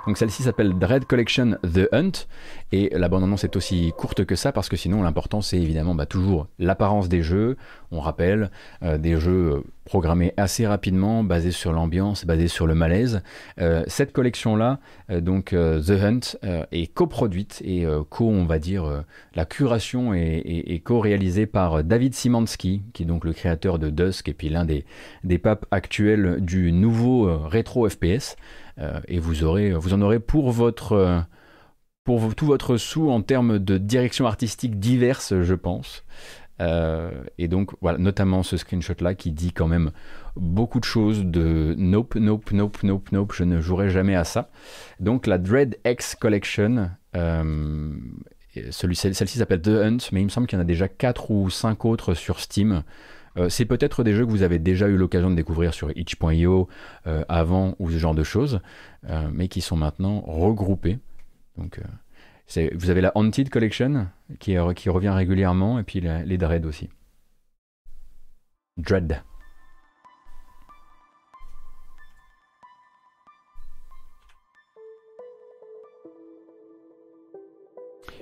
Donc 0.07 0.17
celle-ci 0.17 0.43
s'appelle 0.43 0.79
Dread 0.79 1.05
Collection 1.05 1.57
The 1.63 1.89
Hunt 1.93 2.27
et 2.73 2.91
la 2.93 3.09
bande-annonce 3.09 3.45
est 3.45 3.57
aussi 3.57 3.93
courte 3.97 4.25
que 4.25 4.35
ça 4.35 4.53
parce 4.53 4.69
que 4.69 4.77
sinon 4.77 5.03
l'important 5.03 5.41
c'est 5.41 5.59
évidemment 5.59 5.95
bah, 5.95 6.07
toujours 6.07 6.47
l'apparence 6.59 7.09
des 7.09 7.23
jeux. 7.23 7.57
On 7.93 8.01
rappelle 8.01 8.51
euh, 8.83 8.99
des 8.99 9.19
jeux 9.19 9.53
euh, 9.57 9.65
programmés 9.85 10.33
assez 10.37 10.67
rapidement, 10.67 11.25
basés 11.25 11.51
sur 11.51 11.73
l'ambiance, 11.73 12.25
basés 12.25 12.49
sur 12.49 12.67
le 12.67 12.75
malaise. 12.75 13.23
Euh, 13.61 13.83
cette 13.89 14.13
collection-là, 14.13 14.79
donc 15.09 15.47
The 15.47 15.91
Hunt, 15.91 16.37
est 16.71 16.87
coproduite 16.87 17.61
et 17.65 17.85
co, 18.09 18.29
on 18.29 18.45
va 18.45 18.61
dire, 18.61 19.05
la 19.35 19.45
curation 19.45 20.15
est, 20.15 20.81
co-réalisée 20.85 21.47
par 21.47 21.83
David 21.83 22.15
Simansky, 22.15 22.83
qui 22.93 23.03
est 23.03 23.07
donc 23.07 23.25
le 23.25 23.33
créateur 23.33 23.81
de 23.81 23.91
Dusk 23.91 24.29
et 24.29 24.35
puis 24.35 24.49
l'un 24.49 24.65
des, 24.65 24.85
des 25.25 25.39
papes 25.39 25.67
actuels 25.73 26.37
du 26.41 26.71
nouveau 26.71 27.49
rétro 27.49 27.89
FPS. 27.89 28.37
Euh, 28.81 29.01
et 29.09 29.19
vous, 29.19 29.45
aurez, 29.45 29.73
vous 29.73 29.95
en 29.95 30.01
aurez 30.01 30.21
pour 30.21 30.51
votre 30.51 30.93
euh, 30.93 31.21
pour 32.05 32.35
tout 32.35 32.47
votre 32.47 32.77
sou 32.77 33.11
en 33.11 33.21
termes 33.21 33.59
de 33.59 33.79
direction 33.79 34.27
artistique 34.27 34.79
diverses, 34.79 35.41
je 35.43 35.55
pense. 35.55 36.05
Euh, 36.61 37.11
et 37.39 37.49
donc, 37.49 37.71
voilà, 37.81 37.99
notamment 37.99 38.43
ce 38.43 38.57
screenshot-là 38.57 39.15
qui 39.15 39.33
dit 39.33 39.53
quand 39.53 39.69
même 39.69 39.93
beaucoup 40.37 40.81
de 40.81 40.85
choses 40.85 41.25
de 41.25 41.75
nope, 41.79 42.17
nope, 42.17 42.53
nope, 42.53 42.83
nope, 42.83 43.13
nope, 43.13 43.33
je 43.35 43.45
ne 43.45 43.61
jouerai 43.61 43.91
jamais 43.91 44.15
à 44.15 44.25
ça. 44.25 44.51
Donc, 44.99 45.27
la 45.27 45.39
Dread 45.39 45.79
X 45.87 46.17
Collection, 46.17 46.91
celle-ci 48.71 49.39
s'appelle 49.39 49.63
The 49.63 49.69
Hunt, 49.69 49.99
mais 50.13 50.21
il 50.21 50.25
me 50.25 50.31
semble 50.31 50.47
qu'il 50.47 50.59
y 50.59 50.61
en 50.61 50.63
a 50.63 50.67
déjà 50.67 50.89
4 50.89 51.31
ou 51.31 51.49
5 51.49 51.85
autres 51.85 52.15
sur 52.15 52.41
Steam. 52.41 52.83
C'est 53.49 53.65
peut-être 53.65 54.05
des 54.05 54.13
jeux 54.15 54.27
que 54.27 54.31
vous 54.31 54.43
avez 54.43 54.59
déjà 54.59 54.89
eu 54.89 54.97
l'occasion 54.97 55.31
de 55.31 55.37
découvrir 55.37 55.73
sur 55.75 55.91
itch.io 55.97 56.69
avant 57.29 57.75
ou 57.79 57.91
ce 57.91 57.99
genre 57.99 58.15
de 58.15 58.25
choses, 58.25 58.61
mais 59.33 59.49
qui 59.49 59.61
sont 59.61 59.77
maintenant 59.77 60.21
regroupés. 60.27 60.99
Donc, 61.57 61.81
vous 62.75 62.91
avez 62.91 63.01
la 63.01 63.13
Haunted 63.15 63.49
Collection 63.51 64.09
qui, 64.39 64.59
revient 64.59 65.11
régulièrement, 65.11 65.79
et 65.79 65.83
puis 65.83 66.01
les 66.01 66.39
Dread 66.39 66.67
aussi. 66.67 66.91
Dread. 68.77 69.23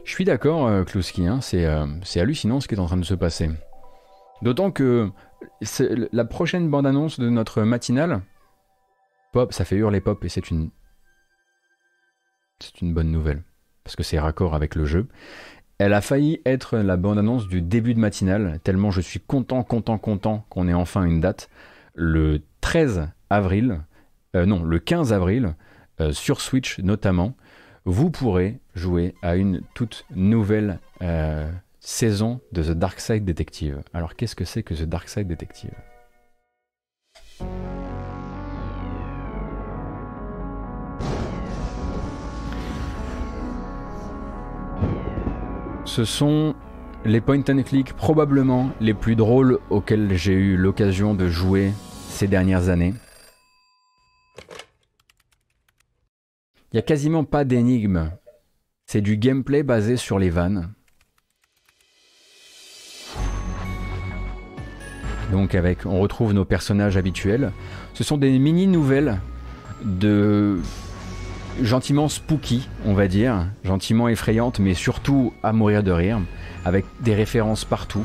Je 0.08 0.14
suis 0.14 0.24
d'accord, 0.24 0.66
euh, 0.66 0.84
Kluski, 0.84 1.28
euh, 1.28 1.86
c'est 2.02 2.20
hallucinant 2.20 2.60
ce 2.60 2.66
qui 2.66 2.74
est 2.74 2.78
en 2.78 2.86
train 2.86 2.96
de 2.96 3.04
se 3.04 3.12
passer. 3.12 3.50
D'autant 4.42 4.70
que 4.70 5.10
la 6.12 6.24
prochaine 6.24 6.68
bande-annonce 6.70 7.18
de 7.18 7.28
notre 7.28 7.62
matinale, 7.62 8.22
Pop, 9.32 9.52
ça 9.52 9.64
fait 9.64 9.76
hurler 9.76 10.00
Pop 10.00 10.24
et 10.24 10.28
c'est 10.28 10.50
une. 10.50 10.70
C'est 12.60 12.80
une 12.80 12.94
bonne 12.94 13.10
nouvelle. 13.10 13.42
Parce 13.84 13.94
que 13.96 14.02
c'est 14.02 14.18
raccord 14.18 14.54
avec 14.54 14.74
le 14.74 14.84
jeu. 14.84 15.06
Elle 15.78 15.92
a 15.92 16.00
failli 16.00 16.40
être 16.44 16.78
la 16.78 16.96
bande-annonce 16.96 17.46
du 17.46 17.62
début 17.62 17.94
de 17.94 18.00
matinale, 18.00 18.58
tellement 18.64 18.90
je 18.90 19.00
suis 19.00 19.20
content, 19.20 19.62
content, 19.62 19.96
content 19.96 20.44
qu'on 20.48 20.66
ait 20.66 20.74
enfin 20.74 21.04
une 21.04 21.20
date. 21.20 21.50
Le 21.94 22.42
13 22.60 23.08
avril, 23.30 23.82
euh, 24.34 24.44
non, 24.44 24.64
le 24.64 24.78
15 24.78 25.12
avril, 25.12 25.54
sur 26.12 26.40
Switch 26.40 26.78
notamment, 26.78 27.34
vous 27.84 28.10
pourrez 28.10 28.60
jouer 28.74 29.14
à 29.22 29.36
une 29.36 29.62
toute 29.74 30.04
nouvelle 30.14 30.78
euh, 31.02 31.50
saison 31.80 32.40
de 32.52 32.62
The 32.62 32.70
Dark 32.70 33.00
Side 33.00 33.24
Detective. 33.24 33.82
Alors 33.92 34.14
qu'est-ce 34.16 34.36
que 34.36 34.44
c'est 34.44 34.62
que 34.62 34.74
The 34.74 34.84
Dark 34.84 35.08
Side 35.08 35.26
Detective? 35.26 35.74
Ce 45.84 46.04
sont 46.04 46.54
les 47.04 47.20
point 47.20 47.42
and 47.48 47.62
click 47.62 47.94
probablement 47.94 48.70
les 48.80 48.94
plus 48.94 49.16
drôles 49.16 49.58
auxquels 49.70 50.14
j'ai 50.16 50.34
eu 50.34 50.56
l'occasion 50.56 51.14
de 51.14 51.28
jouer 51.28 51.72
ces 52.08 52.26
dernières 52.26 52.68
années. 52.68 52.94
Il 56.70 56.74
n'y 56.74 56.80
a 56.80 56.82
quasiment 56.82 57.24
pas 57.24 57.44
d'énigmes. 57.44 58.10
C'est 58.86 59.00
du 59.00 59.16
gameplay 59.16 59.62
basé 59.62 59.96
sur 59.96 60.18
les 60.18 60.28
vannes. 60.28 60.74
Donc 65.32 65.54
avec, 65.54 65.84
on 65.86 66.00
retrouve 66.00 66.32
nos 66.32 66.44
personnages 66.44 66.96
habituels. 66.96 67.52
Ce 67.94 68.04
sont 68.04 68.16
des 68.16 68.38
mini 68.38 68.66
nouvelles 68.66 69.18
de 69.84 70.58
gentiment 71.62 72.08
spooky, 72.08 72.68
on 72.84 72.94
va 72.94 73.08
dire, 73.08 73.46
gentiment 73.64 74.08
effrayantes, 74.08 74.58
mais 74.58 74.74
surtout 74.74 75.32
à 75.42 75.52
mourir 75.52 75.82
de 75.82 75.90
rire, 75.90 76.20
avec 76.64 76.84
des 77.00 77.14
références 77.14 77.64
partout. 77.64 78.04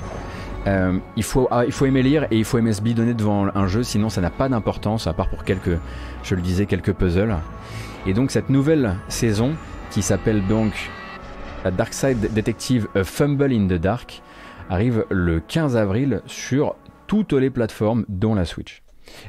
Euh, 0.66 0.98
il, 1.18 1.24
faut, 1.24 1.48
ah, 1.52 1.64
il 1.66 1.72
faut 1.72 1.86
aimer 1.86 2.04
lire 2.04 2.26
et 2.32 2.38
il 2.38 2.46
faut 2.46 2.58
aimer 2.58 2.74
se 2.74 2.82
bidonner 2.82 3.14
devant 3.14 3.48
un 3.54 3.68
jeu, 3.68 3.84
sinon 3.84 4.10
ça 4.10 4.22
n'a 4.22 4.30
pas 4.30 4.50
d'importance, 4.50 5.08
à 5.08 5.14
part 5.14 5.30
pour 5.30 5.44
quelques, 5.44 5.78
je 6.24 6.36
le 6.36 6.42
disais, 6.42 6.66
quelques 6.66 6.94
puzzles. 6.94 7.36
Et 8.06 8.14
donc 8.14 8.32
cette 8.32 8.50
nouvelle 8.50 8.96
saison, 9.08 9.54
qui 9.92 10.02
s'appelle 10.02 10.46
donc 10.48 10.74
Dark 11.78 11.94
Side 11.94 12.34
Detective 12.34 12.88
A 12.96 13.04
Fumble 13.04 13.54
in 13.54 13.68
the 13.68 13.80
Dark, 13.80 14.22
arrive 14.70 15.06
le 15.10 15.40
15 15.40 15.76
avril 15.76 16.22
sur 16.26 16.76
toutes 17.08 17.34
les 17.34 17.50
plateformes, 17.50 18.06
dont 18.10 18.36
la 18.36 18.46
Switch. 18.46 18.84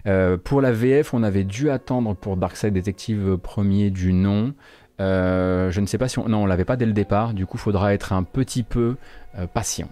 Euh, 0.06 0.36
pour 0.36 0.60
la 0.60 0.72
VF, 0.72 1.14
on 1.14 1.22
avait 1.22 1.44
dû 1.44 1.70
attendre 1.70 2.14
pour 2.14 2.36
Dark 2.36 2.56
Side 2.56 2.72
Detective 2.72 3.36
premier 3.36 3.90
du 3.90 4.12
nom. 4.12 4.54
Euh, 5.00 5.70
je 5.70 5.80
ne 5.80 5.86
sais 5.86 5.98
pas 5.98 6.08
si 6.08 6.18
on... 6.18 6.28
Non, 6.28 6.44
on 6.44 6.46
l'avait 6.46 6.64
pas 6.64 6.76
dès 6.76 6.86
le 6.86 6.92
départ, 6.92 7.34
du 7.34 7.46
coup, 7.46 7.58
faudra 7.58 7.94
être 7.94 8.12
un 8.12 8.22
petit 8.22 8.62
peu 8.62 8.96
euh, 9.38 9.46
patient. 9.46 9.88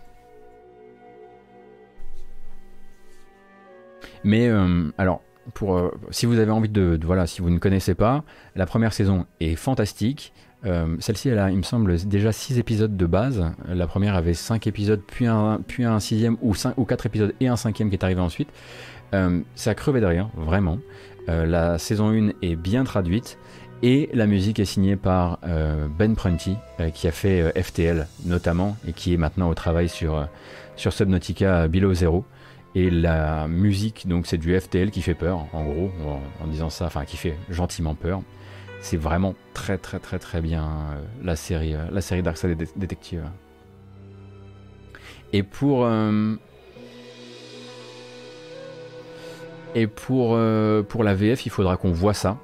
Mais 4.24 4.48
alors, 4.98 5.20
pour, 5.52 5.90
si 6.10 6.26
vous 6.26 6.38
avez 6.38 6.52
envie 6.52 6.68
de, 6.68 6.96
voilà, 7.02 7.26
si 7.26 7.42
vous 7.42 7.50
ne 7.50 7.58
connaissez 7.58 7.96
pas, 7.96 8.22
la 8.54 8.66
première 8.66 8.92
saison 8.92 9.26
est 9.40 9.56
fantastique. 9.56 10.32
Euh, 10.64 10.96
celle-ci, 11.00 11.28
elle 11.28 11.38
a, 11.38 11.50
il 11.50 11.56
me 11.56 11.62
semble, 11.62 11.96
déjà 12.06 12.32
6 12.32 12.58
épisodes 12.58 12.96
de 12.96 13.06
base. 13.06 13.44
La 13.68 13.86
première 13.86 14.14
avait 14.14 14.34
5 14.34 14.66
épisodes, 14.66 15.00
puis 15.06 15.26
un, 15.26 15.60
puis 15.66 15.84
un 15.84 15.98
sixième, 16.00 16.36
ou, 16.40 16.54
5, 16.54 16.74
ou 16.76 16.84
4 16.84 17.06
épisodes 17.06 17.34
et 17.40 17.48
un 17.48 17.56
cinquième 17.56 17.88
qui 17.88 17.96
est 17.96 18.04
arrivé 18.04 18.20
ensuite. 18.20 18.48
Euh, 19.14 19.40
ça 19.54 19.70
a 19.70 19.74
crevé 19.74 20.00
de 20.00 20.06
rire, 20.06 20.28
vraiment. 20.36 20.78
la 21.26 21.78
saison 21.78 22.10
1 22.10 22.30
est 22.42 22.56
bien 22.56 22.84
traduite. 22.84 23.38
Et 23.84 24.08
la 24.14 24.28
musique 24.28 24.60
est 24.60 24.64
signée 24.64 24.94
par 24.94 25.40
Ben 25.98 26.14
Prunty, 26.14 26.56
qui 26.94 27.08
a 27.08 27.10
fait 27.10 27.52
FTL 27.60 28.06
notamment, 28.24 28.76
et 28.86 28.92
qui 28.92 29.12
est 29.12 29.16
maintenant 29.16 29.50
au 29.50 29.54
travail 29.54 29.88
sur, 29.88 30.28
sur 30.76 30.92
Subnautica 30.92 31.66
Below 31.66 31.92
Zero. 31.92 32.24
Et 32.74 32.90
la 32.90 33.48
musique, 33.48 34.08
donc 34.08 34.26
c'est 34.26 34.38
du 34.38 34.58
FTL 34.58 34.90
qui 34.90 35.02
fait 35.02 35.14
peur, 35.14 35.46
en 35.52 35.64
gros, 35.64 35.90
en, 36.42 36.46
disant 36.46 36.70
ça, 36.70 36.86
enfin 36.86 37.04
qui 37.04 37.16
fait 37.16 37.36
gentiment 37.50 37.94
peur. 37.94 38.22
C'est 38.82 38.96
vraiment 38.96 39.36
très 39.54 39.78
très 39.78 40.00
très 40.00 40.18
très 40.18 40.40
bien 40.40 40.64
euh, 40.64 41.02
la 41.22 41.36
série, 41.36 41.74
euh, 41.74 41.86
la 41.92 42.00
série. 42.00 42.22
Et 45.32 45.42
pour 45.44 45.84
euh, 45.86 46.34
et 49.76 49.86
pour 49.86 50.36
pour 50.88 51.04
la 51.04 51.14
VF, 51.14 51.46
il 51.46 51.50
faudra 51.50 51.76
qu'on 51.76 51.92
voit 51.92 52.12
ça. 52.12 52.36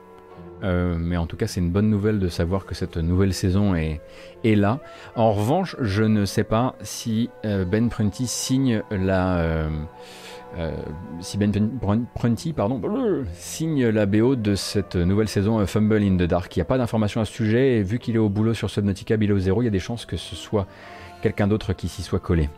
mais 0.62 1.16
en 1.16 1.26
tout 1.26 1.36
cas, 1.36 1.48
c'est 1.48 1.60
une 1.60 1.70
bonne 1.70 1.90
nouvelle 1.90 2.20
de 2.20 2.28
savoir 2.28 2.66
que 2.66 2.74
cette 2.74 2.96
nouvelle 2.96 3.34
saison 3.34 3.74
est, 3.74 4.00
est 4.44 4.54
là. 4.54 4.78
En 5.16 5.32
revanche, 5.32 5.76
je 5.80 6.04
ne 6.04 6.24
sais 6.24 6.44
pas 6.44 6.76
si 6.82 7.30
Ben 7.42 7.88
Prunty 7.90 8.28
signe 8.28 8.82
la 8.90 9.68
euh, 10.58 10.72
si 11.20 11.38
Ben 11.38 11.52
Prunty 12.14 12.52
signe 13.32 13.86
la 13.86 14.06
BO 14.06 14.34
de 14.34 14.56
cette 14.56 14.96
nouvelle 14.96 15.28
saison 15.28 15.60
euh, 15.60 15.66
Fumble 15.66 16.02
in 16.02 16.16
the 16.16 16.24
Dark. 16.24 16.56
Il 16.56 16.58
n'y 16.58 16.62
a 16.62 16.64
pas 16.64 16.78
d'informations 16.78 17.20
à 17.20 17.24
ce 17.24 17.32
sujet 17.32 17.76
et 17.76 17.82
vu 17.84 18.00
qu'il 18.00 18.16
est 18.16 18.18
au 18.18 18.28
boulot 18.28 18.54
sur 18.54 18.68
Subnautica 18.68 19.16
Below 19.16 19.38
Zero, 19.38 19.62
il 19.62 19.66
y 19.66 19.68
a 19.68 19.70
des 19.70 19.78
chances 19.78 20.04
que 20.04 20.16
ce 20.16 20.34
soit 20.34 20.66
quelqu'un 21.22 21.46
d'autre 21.46 21.74
qui 21.74 21.86
s'y 21.86 22.02
soit 22.02 22.18
collé. 22.18 22.48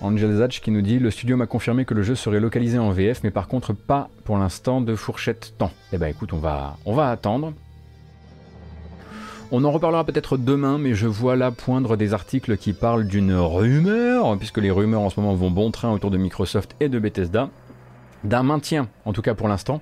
Angel 0.00 0.36
Zatch 0.36 0.60
qui 0.60 0.70
nous 0.70 0.82
dit 0.82 1.00
Le 1.00 1.10
studio 1.10 1.36
m'a 1.36 1.46
confirmé 1.46 1.84
que 1.84 1.94
le 1.94 2.04
jeu 2.04 2.14
serait 2.14 2.38
localisé 2.38 2.78
en 2.78 2.90
VF, 2.90 3.24
mais 3.24 3.32
par 3.32 3.48
contre 3.48 3.72
pas 3.72 4.08
pour 4.22 4.38
l'instant 4.38 4.80
de 4.80 4.94
fourchette 4.94 5.54
temps. 5.58 5.72
Eh 5.92 5.98
ben 5.98 6.06
écoute, 6.06 6.32
on 6.32 6.38
va 6.38 7.10
attendre. 7.10 7.52
On 9.50 9.64
en 9.64 9.70
reparlera 9.70 10.04
peut-être 10.04 10.36
demain, 10.36 10.76
mais 10.76 10.94
je 10.94 11.06
vois 11.06 11.34
là 11.34 11.50
poindre 11.50 11.96
des 11.96 12.12
articles 12.12 12.58
qui 12.58 12.74
parlent 12.74 13.06
d'une 13.06 13.32
rumeur, 13.32 14.36
puisque 14.36 14.58
les 14.58 14.70
rumeurs 14.70 15.00
en 15.00 15.08
ce 15.08 15.18
moment 15.18 15.34
vont 15.34 15.50
bon 15.50 15.70
train 15.70 15.90
autour 15.90 16.10
de 16.10 16.18
Microsoft 16.18 16.76
et 16.80 16.90
de 16.90 16.98
Bethesda, 16.98 17.48
d'un 18.24 18.42
maintien, 18.42 18.88
en 19.06 19.14
tout 19.14 19.22
cas 19.22 19.32
pour 19.32 19.48
l'instant, 19.48 19.80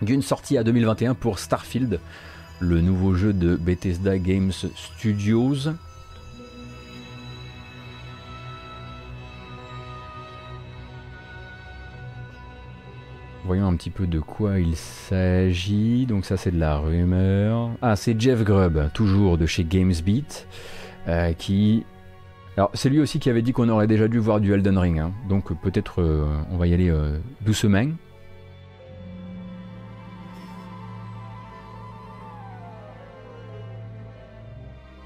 d'une 0.00 0.22
sortie 0.22 0.58
à 0.58 0.62
2021 0.62 1.14
pour 1.14 1.40
Starfield, 1.40 1.98
le 2.60 2.80
nouveau 2.80 3.14
jeu 3.14 3.32
de 3.32 3.56
Bethesda 3.56 4.16
Games 4.16 4.52
Studios, 4.52 5.70
Voyons 13.46 13.66
un 13.66 13.76
petit 13.76 13.90
peu 13.90 14.06
de 14.06 14.20
quoi 14.20 14.58
il 14.58 14.74
s'agit. 14.74 16.06
Donc 16.06 16.24
ça 16.24 16.38
c'est 16.38 16.50
de 16.50 16.58
la 16.58 16.78
rumeur. 16.78 17.70
Ah 17.82 17.94
c'est 17.94 18.18
Jeff 18.18 18.42
Grubb, 18.42 18.90
toujours 18.94 19.36
de 19.36 19.44
chez 19.44 19.64
GamesBeat, 19.64 20.48
euh, 21.08 21.32
qui... 21.34 21.84
Alors 22.56 22.70
c'est 22.72 22.88
lui 22.88 23.00
aussi 23.00 23.18
qui 23.18 23.28
avait 23.28 23.42
dit 23.42 23.52
qu'on 23.52 23.68
aurait 23.68 23.86
déjà 23.86 24.08
dû 24.08 24.18
voir 24.18 24.40
du 24.40 24.54
Elden 24.54 24.78
Ring. 24.78 24.98
Hein. 24.98 25.12
Donc 25.28 25.52
peut-être 25.60 26.00
euh, 26.00 26.26
on 26.50 26.56
va 26.56 26.66
y 26.66 26.72
aller 26.72 26.88
euh, 26.88 27.18
doucement. 27.42 27.90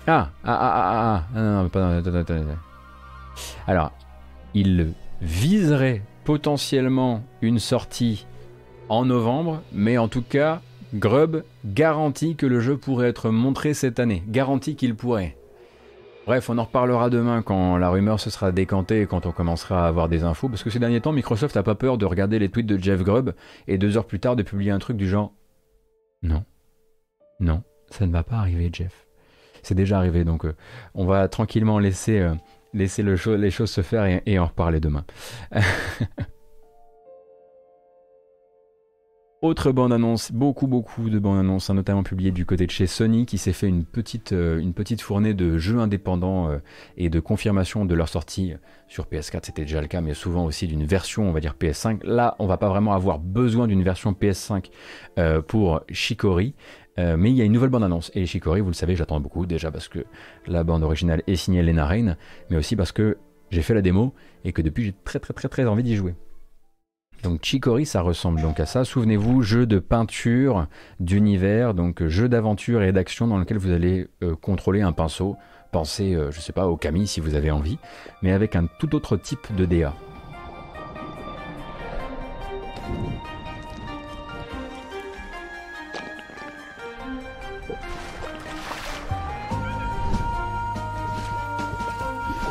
Ah, 0.06 0.31
ah, 0.43 0.59
ah, 0.59 0.73
ah, 0.73 1.24
ah, 1.35 1.39
non, 1.39 1.62
non, 1.65 1.69
pas, 1.69 2.01
Alors, 3.66 3.93
il 4.55 4.94
viserait 5.20 6.02
potentiellement 6.29 7.23
une 7.41 7.59
sortie 7.59 8.27
en 8.91 9.07
novembre, 9.07 9.63
mais 9.73 9.97
en 9.97 10.09
tout 10.09 10.21
cas, 10.21 10.61
Grub 10.93 11.43
garantit 11.65 12.37
que 12.37 12.45
le 12.45 12.61
jeu 12.61 12.77
pourrait 12.77 13.09
être 13.09 13.31
montré 13.31 13.73
cette 13.73 13.99
année. 13.99 14.23
Garantit 14.29 14.77
qu'il 14.77 14.95
pourrait. 14.95 15.39
Bref, 16.27 16.51
on 16.51 16.59
en 16.59 16.65
reparlera 16.65 17.09
demain 17.09 17.41
quand 17.41 17.79
la 17.79 17.89
rumeur 17.89 18.21
se 18.21 18.29
sera 18.29 18.53
décantée 18.53 19.01
et 19.01 19.07
quand 19.07 19.25
on 19.25 19.33
commencera 19.33 19.87
à 19.87 19.89
avoir 19.89 20.11
des 20.11 20.23
infos, 20.23 20.51
parce 20.51 20.63
que 20.63 20.69
ces 20.69 20.79
derniers 20.79 21.01
temps, 21.01 21.13
Microsoft 21.13 21.57
n'a 21.57 21.63
pas 21.63 21.75
peur 21.75 21.97
de 21.97 22.05
regarder 22.05 22.39
les 22.39 22.51
tweets 22.51 22.67
de 22.67 22.77
Jeff 22.77 23.03
Grubb 23.03 23.33
et 23.67 23.79
deux 23.79 23.97
heures 23.97 24.07
plus 24.07 24.21
tard 24.21 24.37
de 24.37 24.43
publier 24.43 24.71
un 24.71 24.81
truc 24.81 24.99
du 24.99 25.09
genre 25.09 25.33
Non. 26.23 26.45
Non, 27.41 27.63
ça 27.89 28.07
ne 28.07 28.13
va 28.13 28.23
pas 28.23 28.37
arriver, 28.37 28.69
Jeff. 28.71 29.07
C'est 29.63 29.75
déjà 29.75 29.97
arrivé, 29.97 30.25
donc 30.25 30.45
euh, 30.45 30.55
on 30.95 31.07
va 31.07 31.27
tranquillement 31.29 31.79
laisser, 31.79 32.19
euh, 32.19 32.35
laisser 32.74 33.03
le 33.03 33.16
les 33.36 33.51
choses 33.51 33.70
se 33.70 33.82
faire 33.82 34.05
et, 34.05 34.23
et 34.27 34.39
en 34.39 34.47
reparler 34.47 34.81
demain. 34.81 35.05
Autre 39.40 39.70
bande-annonce, 39.70 40.32
beaucoup 40.32 40.66
beaucoup 40.66 41.11
de 41.11 41.19
bandes-annonces, 41.20 41.70
hein, 41.70 41.74
notamment 41.74 42.03
publiées 42.03 42.32
du 42.32 42.45
côté 42.45 42.66
de 42.66 42.73
chez 42.73 42.89
Sony, 42.89 43.24
qui 43.24 43.39
s'est 43.39 43.53
fait 43.53 43.69
une 43.69 43.85
petite, 43.85 44.32
euh, 44.32 44.59
une 44.59 44.74
petite 44.74 45.01
fournée 45.01 45.32
de 45.32 45.59
jeux 45.59 45.78
indépendants 45.78 46.51
euh, 46.51 46.59
et 46.97 47.09
de 47.09 47.20
confirmation 47.20 47.85
de 47.85 47.95
leur 47.95 48.09
sortie 48.09 48.55
sur 48.89 49.05
PS4, 49.05 49.43
c'était 49.45 49.62
déjà 49.62 49.81
le 49.81 49.86
cas, 49.86 50.01
mais 50.01 50.12
souvent 50.15 50.45
aussi 50.45 50.66
d'une 50.66 50.85
version, 50.85 51.28
on 51.28 51.32
va 51.32 51.39
dire 51.39 51.55
PS5. 51.57 52.01
Là, 52.03 52.35
on 52.40 52.49
va 52.49 52.57
pas 52.57 52.69
vraiment 52.69 52.95
avoir 52.95 53.20
besoin 53.20 53.69
d'une 53.69 53.85
version 53.85 54.11
PS5 54.11 54.73
euh, 55.20 55.40
pour 55.40 55.82
Shikori, 55.89 56.57
mais 56.99 57.31
il 57.31 57.37
y 57.37 57.43
a 57.43 57.45
une 57.45 57.53
nouvelle 57.53 57.70
bande-annonce. 57.70 58.11
Et 58.15 58.27
Shikori, 58.27 58.61
vous 58.61 58.69
le 58.69 58.75
savez, 58.75 58.97
j'attends 58.97 59.20
beaucoup, 59.20 59.47
déjà 59.47 59.70
parce 59.70 59.89
que 59.89 60.01
la 60.47 60.65
bande 60.65 60.83
originale 60.83 61.23
est 61.27 61.37
signée 61.37 61.62
Lena 61.62 61.87
Rain, 61.87 62.16
mais 62.51 62.57
aussi 62.57 62.77
parce 62.77 62.93
que 62.93 63.19
j'ai 63.51 63.62
fait 63.62 63.75
la 63.75 63.83
démo 63.83 64.15
et 64.45 64.53
que 64.53 64.62
depuis 64.62 64.85
j'ai 64.85 64.95
très 65.05 65.19
très 65.19 65.33
très 65.33 65.49
très 65.49 65.65
envie 65.66 65.83
d'y 65.83 65.97
jouer. 65.97 66.15
Donc 67.23 67.45
Chicory, 67.45 67.85
ça 67.85 68.01
ressemble 68.01 68.41
donc 68.41 68.61
à 68.61 68.66
ça. 68.66 68.85
Souvenez-vous, 68.85 69.43
jeu 69.43 69.66
de 69.66 69.81
peinture, 69.81 70.69
d'univers, 71.01 71.75
donc 71.75 72.07
jeu 72.07 72.29
d'aventure 72.29 72.83
et 72.83 72.93
d'action 72.93 73.27
dans 73.27 73.39
lequel 73.39 73.59
vous 73.59 73.73
allez 73.73 74.07
euh, 74.23 74.37
contrôler 74.37 74.83
un 74.83 74.93
pinceau. 74.93 75.37
Pensez, 75.73 76.15
euh, 76.15 76.31
je 76.31 76.41
sais 76.41 76.53
pas, 76.53 76.69
au 76.69 76.77
Camille 76.77 77.09
si 77.09 77.20
vous 77.20 77.35
avez 77.35 77.51
envie, 77.51 77.79
mais 78.23 78.33
avec 78.33 78.55
un 78.55 78.66
tout 78.79 78.95
autre 78.95 79.16
type 79.16 79.55
de 79.57 79.65
DA. 79.65 79.95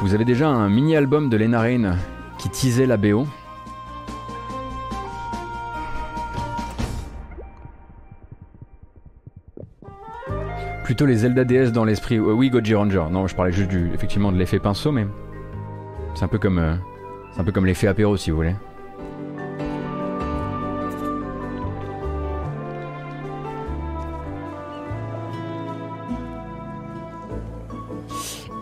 Vous 0.01 0.13
avez 0.13 0.25
déjà 0.25 0.47
un 0.47 0.69
mini-album 0.69 1.29
de 1.29 1.37
Lena 1.37 1.63
qui 2.37 2.49
teasait 2.49 2.85
la 2.85 2.97
BO, 2.97 3.27
plutôt 10.83 11.05
les 11.05 11.17
Zelda 11.17 11.43
DS 11.43 11.71
dans 11.71 11.83
l'esprit. 11.83 12.17
Euh, 12.17 12.31
oui, 12.31 12.49
Goji 12.49 12.75
Ranger. 12.75 13.05
Non, 13.11 13.27
je 13.27 13.35
parlais 13.35 13.51
juste 13.51 13.69
du, 13.69 13.91
effectivement 13.93 14.31
de 14.31 14.37
l'effet 14.37 14.59
pinceau, 14.59 14.91
mais 14.91 15.05
c'est 16.15 16.23
un 16.23 16.29
peu 16.29 16.37
comme, 16.37 16.59
euh, 16.59 16.75
c'est 17.33 17.41
un 17.41 17.43
peu 17.43 17.51
comme 17.51 17.65
l'effet 17.65 17.87
apéro 17.87 18.15
si 18.17 18.29
vous 18.29 18.37
voulez. 18.37 18.55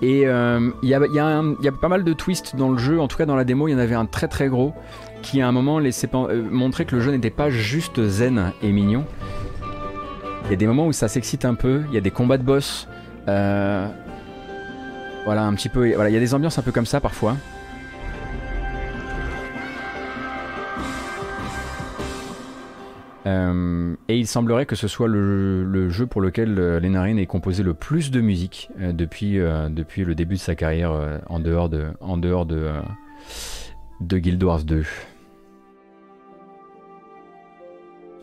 Et 0.06 0.28
euh, 0.28 0.70
il 0.84 0.90
y, 0.90 0.94
a, 0.94 1.72
pas 1.82 1.88
mal 1.88 2.04
de 2.04 2.14
twists 2.14 2.56
dans 2.56 2.70
le 2.70 2.78
jeu, 2.78 3.00
en 3.00 3.08
tout 3.08 3.18
cas 3.18 3.26
dans 3.26 3.36
la 3.36 3.44
démo, 3.44 3.68
il 3.68 3.72
y 3.72 3.74
en 3.74 3.80
avait 3.80 3.96
un 3.96 4.06
très 4.06 4.28
très 4.28 4.50
gros 4.50 4.72
qui 5.24 5.42
à 5.42 5.48
un 5.48 5.52
moment 5.52 5.80
laissait 5.80 6.08
montrer 6.52 6.86
que 6.86 6.96
le 6.96 7.02
jeu 7.02 7.10
n'était 7.10 7.32
pas 7.32 7.50
juste 7.50 8.06
zen 8.06 8.54
et 8.62 8.72
mignon, 8.72 9.04
il 10.44 10.52
y 10.52 10.54
a 10.54 10.58
des 10.58 10.68
moments 10.68 10.86
où 10.86 10.94
ça 10.94 11.08
s'excite 11.08 11.44
un 11.44 11.56
peu, 11.56 11.82
il 11.88 11.96
y 11.96 11.98
a 11.98 12.02
des 12.02 12.12
combats 12.12 12.38
de 12.38 12.44
boss. 12.44 12.88
Euh, 13.28 13.88
voilà, 15.26 15.46
un 15.46 15.56
petit 15.56 15.70
peu. 15.70 15.92
Voilà, 15.96 16.12
il 16.12 16.14
y 16.14 16.18
a 16.18 16.20
des 16.20 16.36
ambiances 16.36 16.60
un 16.60 16.62
peu 16.62 16.72
comme 16.72 16.86
ça 16.86 17.02
parfois. 17.02 17.36
Euh, 23.26 23.96
et 24.08 24.18
il 24.18 24.28
semblerait 24.28 24.66
que 24.66 24.76
ce 24.76 24.88
soit 24.88 25.08
le, 25.08 25.90
jeu 25.90 26.06
pour 26.06 26.22
lequel 26.22 26.60
euh, 26.60 26.80
Lenarine 26.80 27.18
ait 27.18 27.26
composé 27.26 27.64
le 27.64 27.74
plus 27.74 28.12
de 28.12 28.22
musique 28.22 28.70
depuis, 28.78 29.38
depuis 29.70 30.04
le 30.04 30.16
début 30.16 30.36
de 30.36 30.40
sa 30.40 30.56
carrière 30.56 31.22
en 31.28 31.40
dehors 31.40 31.70
de, 31.70 31.88
en 32.02 32.18
dehors 32.18 32.46
de, 32.46 32.72
Guild 34.02 34.44
Wars 34.44 34.64
2. 34.64 34.86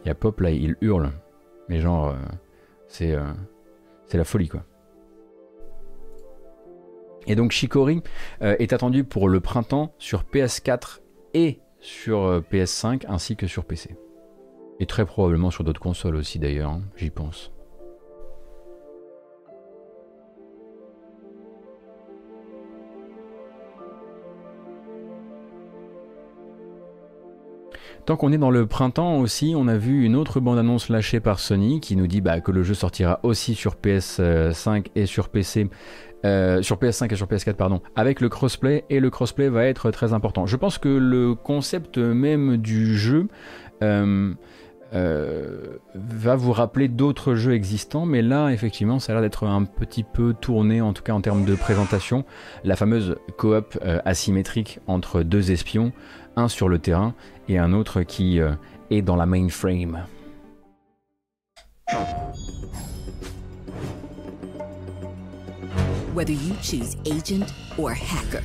Il 0.04 0.08
y 0.08 0.10
a 0.10 0.14
Pop 0.14 0.40
là, 0.40 0.50
il 0.50 0.76
hurle. 0.80 1.12
Mais 1.68 1.80
genre, 1.80 2.08
euh, 2.08 2.16
c'est 2.88 3.12
euh, 3.12 3.32
c'est 4.06 4.18
la 4.18 4.24
folie 4.24 4.48
quoi. 4.48 4.64
Et 7.26 7.36
donc 7.36 7.52
Shikori 7.52 8.02
euh, 8.42 8.56
est 8.58 8.72
attendu 8.72 9.04
pour 9.04 9.28
le 9.28 9.40
printemps 9.40 9.94
sur 9.98 10.24
PS4 10.24 11.00
et 11.34 11.60
sur 11.78 12.42
PS5 12.50 13.04
ainsi 13.08 13.36
que 13.36 13.46
sur 13.46 13.64
PC. 13.64 13.96
Et 14.82 14.86
très 14.86 15.06
probablement 15.06 15.52
sur 15.52 15.62
d'autres 15.62 15.80
consoles 15.80 16.16
aussi 16.16 16.40
d'ailleurs, 16.40 16.72
hein, 16.72 16.82
j'y 16.96 17.10
pense. 17.10 17.52
Tant 28.06 28.16
qu'on 28.16 28.32
est 28.32 28.38
dans 28.38 28.50
le 28.50 28.66
printemps 28.66 29.18
aussi, 29.18 29.54
on 29.56 29.68
a 29.68 29.76
vu 29.76 30.04
une 30.04 30.16
autre 30.16 30.40
bande-annonce 30.40 30.88
lâchée 30.88 31.20
par 31.20 31.38
Sony 31.38 31.78
qui 31.78 31.94
nous 31.94 32.08
dit 32.08 32.20
bah, 32.20 32.40
que 32.40 32.50
le 32.50 32.64
jeu 32.64 32.74
sortira 32.74 33.20
aussi 33.22 33.54
sur 33.54 33.76
PS5 33.76 34.86
et 34.96 35.06
sur 35.06 35.28
PC. 35.28 35.70
Euh, 36.24 36.62
sur 36.62 36.76
PS5 36.76 37.12
et 37.12 37.16
sur 37.16 37.26
PS4 37.26 37.54
pardon, 37.54 37.80
avec 37.94 38.20
le 38.20 38.28
crossplay 38.28 38.84
et 38.90 39.00
le 39.00 39.10
crossplay 39.10 39.48
va 39.48 39.64
être 39.66 39.92
très 39.92 40.12
important. 40.12 40.46
Je 40.46 40.56
pense 40.56 40.78
que 40.78 40.88
le 40.88 41.36
concept 41.36 41.98
même 41.98 42.56
du 42.56 42.96
jeu 42.96 43.28
euh, 43.82 44.32
euh, 44.94 45.78
va 45.94 46.36
vous 46.36 46.52
rappeler 46.52 46.88
d'autres 46.88 47.34
jeux 47.34 47.54
existants, 47.54 48.06
mais 48.06 48.22
là 48.22 48.50
effectivement 48.50 48.98
ça 48.98 49.12
a 49.12 49.14
l'air 49.14 49.22
d'être 49.22 49.46
un 49.46 49.64
petit 49.64 50.02
peu 50.02 50.34
tourné, 50.34 50.80
en 50.80 50.92
tout 50.92 51.02
cas 51.02 51.12
en 51.12 51.20
termes 51.20 51.44
de 51.44 51.54
présentation. 51.54 52.24
La 52.64 52.76
fameuse 52.76 53.16
coop 53.38 53.78
asymétrique 54.04 54.80
entre 54.86 55.22
deux 55.22 55.50
espions, 55.50 55.92
un 56.36 56.48
sur 56.48 56.68
le 56.68 56.78
terrain 56.78 57.14
et 57.48 57.58
un 57.58 57.72
autre 57.72 58.02
qui 58.02 58.40
euh, 58.40 58.52
est 58.90 59.02
dans 59.02 59.16
la 59.16 59.26
mainframe. 59.26 60.04
Whether 66.14 66.34
you 66.34 66.54
choose 66.60 66.96
agent 67.06 67.52
or 67.78 67.90
hacker. 67.90 68.42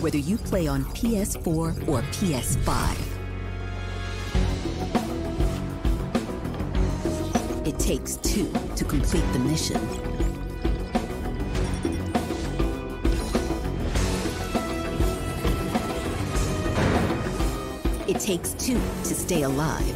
Whether 0.00 0.18
you 0.18 0.38
play 0.38 0.68
on 0.68 0.84
PS4 0.84 1.88
or 1.88 2.02
PS5. 2.02 3.18
It 7.66 7.78
takes 7.80 8.16
two 8.16 8.50
to 8.76 8.84
complete 8.84 9.24
the 9.32 9.40
mission. 9.40 9.80
It 18.06 18.20
takes 18.20 18.52
two 18.52 18.80
to 19.04 19.14
stay 19.14 19.42
alive. 19.42 19.94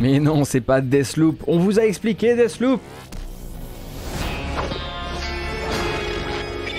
Mais 0.00 0.18
non, 0.18 0.44
c'est 0.44 0.60
pas 0.60 0.80
Deathloop. 0.80 1.44
On 1.46 1.58
vous 1.58 1.78
a 1.78 1.84
expliqué 1.84 2.34
Deathloop. 2.34 2.80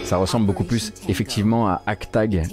Ça 0.06 0.18
ressemble 0.18 0.46
beaucoup 0.46 0.64
plus 0.64 0.94
effectivement 1.10 1.68
à 1.68 1.82
Actag. 1.88 2.48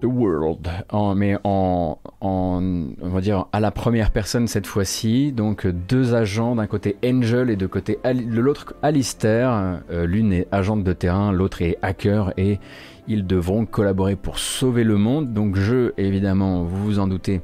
The 0.00 0.04
World, 0.04 0.68
mais 1.14 1.36
en, 1.44 1.98
on 2.20 3.08
va 3.08 3.20
dire 3.20 3.46
à 3.52 3.60
la 3.60 3.70
première 3.70 4.10
personne 4.10 4.48
cette 4.48 4.66
fois-ci. 4.66 5.30
Donc 5.30 5.66
deux 5.66 6.14
agents, 6.14 6.56
d'un 6.56 6.66
côté 6.66 6.96
Angel 7.04 7.48
et 7.48 7.56
de 7.56 7.66
côté 7.68 7.98
de 8.04 8.40
l'autre 8.40 8.74
Alistair. 8.82 9.80
Euh, 9.90 10.04
l'une 10.04 10.32
est 10.32 10.48
agente 10.50 10.82
de 10.82 10.92
terrain, 10.92 11.30
l'autre 11.30 11.62
est 11.62 11.78
hacker 11.80 12.32
et 12.36 12.58
ils 13.08 13.26
devront 13.26 13.66
collaborer 13.66 14.16
pour 14.16 14.38
sauver 14.38 14.84
le 14.84 14.96
monde. 14.96 15.32
Donc 15.32 15.56
jeu 15.56 15.94
évidemment, 15.96 16.62
vous 16.62 16.84
vous 16.84 16.98
en 16.98 17.06
doutez, 17.06 17.40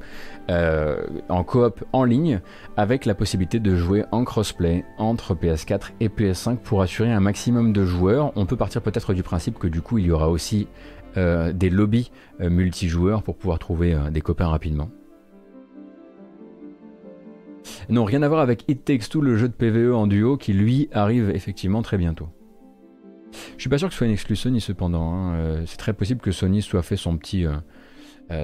euh, 0.49 1.01
en 1.29 1.43
coop 1.43 1.83
en 1.93 2.03
ligne, 2.03 2.41
avec 2.77 3.05
la 3.05 3.15
possibilité 3.15 3.59
de 3.59 3.75
jouer 3.75 4.05
en 4.11 4.23
crossplay 4.23 4.85
entre 4.97 5.35
PS4 5.35 5.91
et 5.99 6.09
PS5 6.09 6.57
pour 6.57 6.81
assurer 6.81 7.11
un 7.11 7.19
maximum 7.19 7.73
de 7.73 7.85
joueurs. 7.85 8.31
On 8.35 8.45
peut 8.45 8.57
partir 8.57 8.81
peut-être 8.81 9.13
du 9.13 9.23
principe 9.23 9.59
que 9.59 9.67
du 9.67 9.81
coup 9.81 9.97
il 9.97 10.05
y 10.05 10.11
aura 10.11 10.29
aussi 10.29 10.67
euh, 11.17 11.53
des 11.53 11.69
lobbies 11.69 12.11
euh, 12.41 12.49
multijoueurs 12.49 13.23
pour 13.23 13.35
pouvoir 13.35 13.59
trouver 13.59 13.95
des 14.11 14.21
copains 14.21 14.47
rapidement. 14.47 14.89
Non, 17.89 18.03
rien 18.05 18.21
à 18.23 18.27
voir 18.27 18.41
avec 18.41 18.63
It 18.67 18.85
Takes 18.85 19.09
Two, 19.09 19.21
le 19.21 19.35
jeu 19.37 19.47
de 19.47 19.53
PvE 19.53 19.93
en 19.93 20.07
duo 20.07 20.37
qui 20.37 20.53
lui 20.53 20.89
arrive 20.91 21.29
effectivement 21.29 21.81
très 21.81 21.97
bientôt. 21.97 22.29
Je 23.55 23.61
suis 23.61 23.69
pas 23.69 23.77
sûr 23.77 23.87
que 23.87 23.93
ce 23.93 23.99
soit 23.99 24.07
une 24.07 24.13
exclue 24.13 24.35
Sony 24.35 24.61
cependant. 24.61 25.13
Hein. 25.13 25.63
c'est 25.65 25.77
très 25.77 25.93
possible 25.93 26.21
que 26.21 26.31
Sony 26.31 26.61
soit 26.61 26.83
fait 26.83 26.97
son 26.97 27.17
petit, 27.17 27.45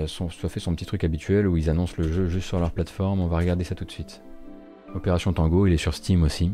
soit 0.07 0.49
fait 0.49 0.59
son 0.59 0.73
petit 0.73 0.85
truc 0.85 1.03
habituel 1.03 1.47
où 1.47 1.57
ils 1.57 1.69
annoncent 1.69 1.95
le 1.97 2.11
jeu 2.11 2.27
juste 2.27 2.47
sur 2.47 2.59
leur 2.59 2.71
plateforme. 2.71 3.19
On 3.21 3.27
va 3.27 3.37
regarder 3.37 3.63
ça 3.63 3.75
tout 3.75 3.85
de 3.85 3.91
suite. 3.91 4.21
Opération 4.95 5.33
Tango, 5.33 5.67
il 5.67 5.73
est 5.73 5.77
sur 5.77 5.93
Steam 5.93 6.23
aussi. 6.23 6.51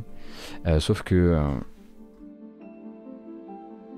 sauf 0.80 1.02
que 1.04 1.40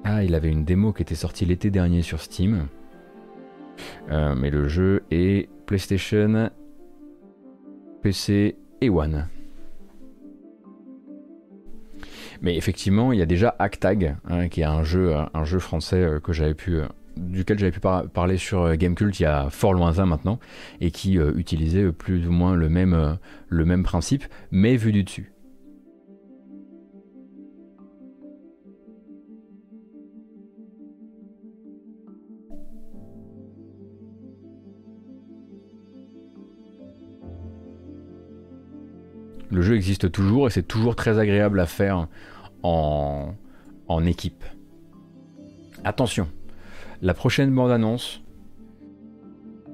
Ah, 0.04 0.24
il 0.24 0.36
avait 0.36 0.50
une 0.50 0.64
démo 0.64 0.94
qui 0.94 1.02
était 1.02 1.16
sortie 1.16 1.46
l'été 1.46 1.70
dernier 1.70 2.02
sur 2.02 2.22
Steam. 2.22 2.68
Euh, 4.10 4.36
mais 4.36 4.50
le 4.50 4.68
jeu 4.68 5.04
est 5.12 5.50
PlayStation, 5.66 6.50
PC 8.02 8.56
et 8.82 8.90
One. 8.90 9.28
Mais 12.42 12.56
effectivement, 12.56 13.12
il 13.12 13.20
y 13.20 13.22
a 13.22 13.26
déjà 13.26 13.56
Actag, 13.60 14.16
hein, 14.30 14.48
qui 14.48 14.62
est 14.62 14.66
un 14.66 14.84
jeu, 14.84 15.16
un 15.34 15.44
jeu 15.44 15.60
français 15.60 16.02
euh, 16.02 16.20
que 16.20 16.34
j'avais 16.34 16.54
pu, 16.54 16.78
euh, 16.78 16.86
duquel 17.16 17.58
j'avais 17.60 17.72
pu 17.72 17.80
parler 17.80 18.38
sur 18.38 18.76
Gamecult 18.76 19.20
il 19.20 19.24
y 19.24 19.26
a 19.26 19.50
fort 19.50 19.74
lointain 19.74 20.06
maintenant, 20.06 20.40
et 20.82 20.92
qui 20.92 21.16
utilisait 21.16 21.92
plus 21.92 22.28
ou 22.28 22.32
moins 22.32 22.56
le 22.56 22.70
même 22.70 23.84
principe, 23.84 24.26
mais 24.52 24.76
vu 24.76 24.92
du 24.92 25.04
dessus. 25.04 25.32
Le 39.52 39.62
jeu 39.62 39.76
existe 39.76 40.12
toujours 40.12 40.48
et 40.48 40.50
c'est 40.50 40.68
toujours 40.68 40.96
très 40.96 41.20
agréable 41.20 41.60
à 41.60 41.66
faire 41.66 42.08
en, 42.64 43.36
équipe. 44.06 44.44
Attention, 45.84 46.28
la 47.02 47.14
prochaine 47.14 47.54
bande-annonce, 47.54 48.22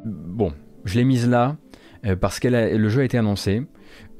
bon, 0.05 0.53
je 0.85 0.95
l'ai 0.95 1.03
mise 1.03 1.27
là 1.27 1.57
euh, 2.05 2.15
parce 2.15 2.39
que 2.39 2.47
le 2.47 2.89
jeu 2.89 3.01
a 3.01 3.03
été 3.03 3.17
annoncé. 3.17 3.63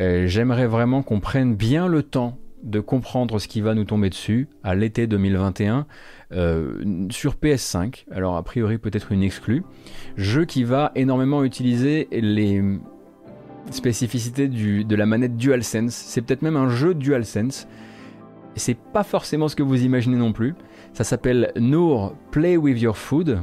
Euh, 0.02 0.26
j'aimerais 0.28 0.68
vraiment 0.68 1.04
qu'on 1.04 1.20
prenne 1.20 1.56
bien 1.56 1.88
le 1.88 2.04
temps 2.04 2.40
de 2.64 2.80
comprendre 2.80 3.40
ce 3.40 3.48
qui 3.48 3.62
va 3.62 3.76
nous 3.76 3.84
tomber 3.84 4.10
dessus 4.10 4.48
à 4.64 4.74
l'été 4.74 5.06
2021 5.06 5.86
euh, 6.32 7.08
sur 7.12 7.36
PS5. 7.36 8.06
Alors 8.10 8.38
a 8.38 8.44
priori 8.44 8.78
peut-être 8.78 9.12
une 9.12 9.22
exclue. 9.22 9.64
Jeu 10.16 10.46
qui 10.46 10.64
va 10.64 10.92
énormément 10.96 11.44
utiliser 11.44 12.08
les, 12.12 12.64
spécificité 13.72 14.48
de 14.48 14.96
la 14.96 15.06
manette 15.06 15.38
DualSense. 15.38 15.94
C'est 15.94 16.22
peut-être 16.22 16.42
même 16.42 16.58
un 16.58 16.70
jeu 16.70 16.94
DualSense. 16.94 17.68
C'est 18.56 18.78
pas 18.78 19.04
forcément 19.04 19.48
ce 19.48 19.56
que 19.56 19.64
vous 19.64 19.84
imaginez 19.84 20.18
non 20.18 20.32
plus. 20.32 20.54
Ça 20.94 21.04
s'appelle 21.04 21.52
Noor 21.56 22.16
Play 22.32 22.58
with 22.58 22.80
Your 22.80 22.98
Food. 22.98 23.40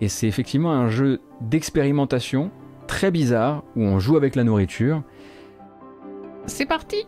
Et 0.00 0.08
c'est 0.08 0.26
effectivement 0.26 0.72
un 0.72 0.88
jeu 0.88 1.20
d'expérimentation 1.40 2.50
très 2.86 3.10
bizarre 3.10 3.64
où 3.74 3.82
on 3.82 3.98
joue 3.98 4.16
avec 4.16 4.36
la 4.36 4.44
nourriture. 4.44 5.02
C'est 6.46 6.66
parti 6.66 7.06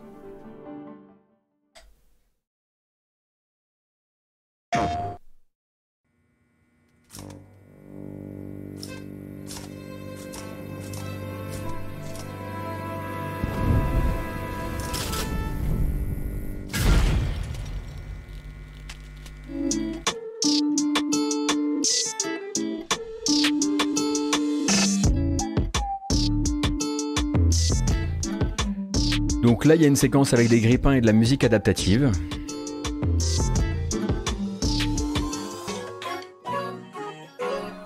Donc 29.59 29.64
là, 29.64 29.74
il 29.74 29.82
y 29.82 29.85
a 29.86 29.89
une 29.89 29.97
séquence 29.97 30.35
avec 30.35 30.48
des 30.48 30.60
grippins 30.60 30.93
et 30.93 31.01
de 31.01 31.06
la 31.06 31.12
musique 31.12 31.43
adaptative. 31.43 32.12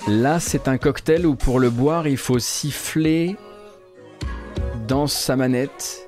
Là, 0.06 0.38
c'est 0.38 0.68
un 0.68 0.76
cocktail 0.76 1.24
où 1.24 1.34
pour 1.34 1.58
le 1.58 1.70
boire, 1.70 2.06
il 2.06 2.18
faut 2.18 2.38
siffler 2.38 3.38
dans 4.86 5.06
sa 5.06 5.34
manette. 5.34 6.06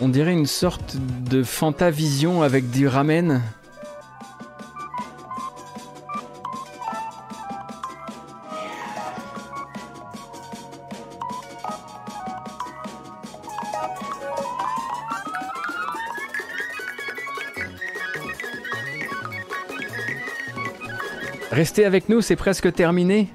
On 0.00 0.08
dirait 0.08 0.32
une 0.32 0.46
sorte 0.46 0.96
de 1.30 1.44
Fantavision 1.44 2.42
avec 2.42 2.72
du 2.72 2.88
ramen. 2.88 3.40
Restez 21.64 21.86
avec 21.86 22.10
nous, 22.10 22.20
c'est 22.20 22.36
presque 22.36 22.70
terminé. 22.74 23.30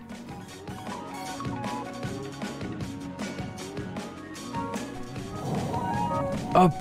Hop, 6.54 6.72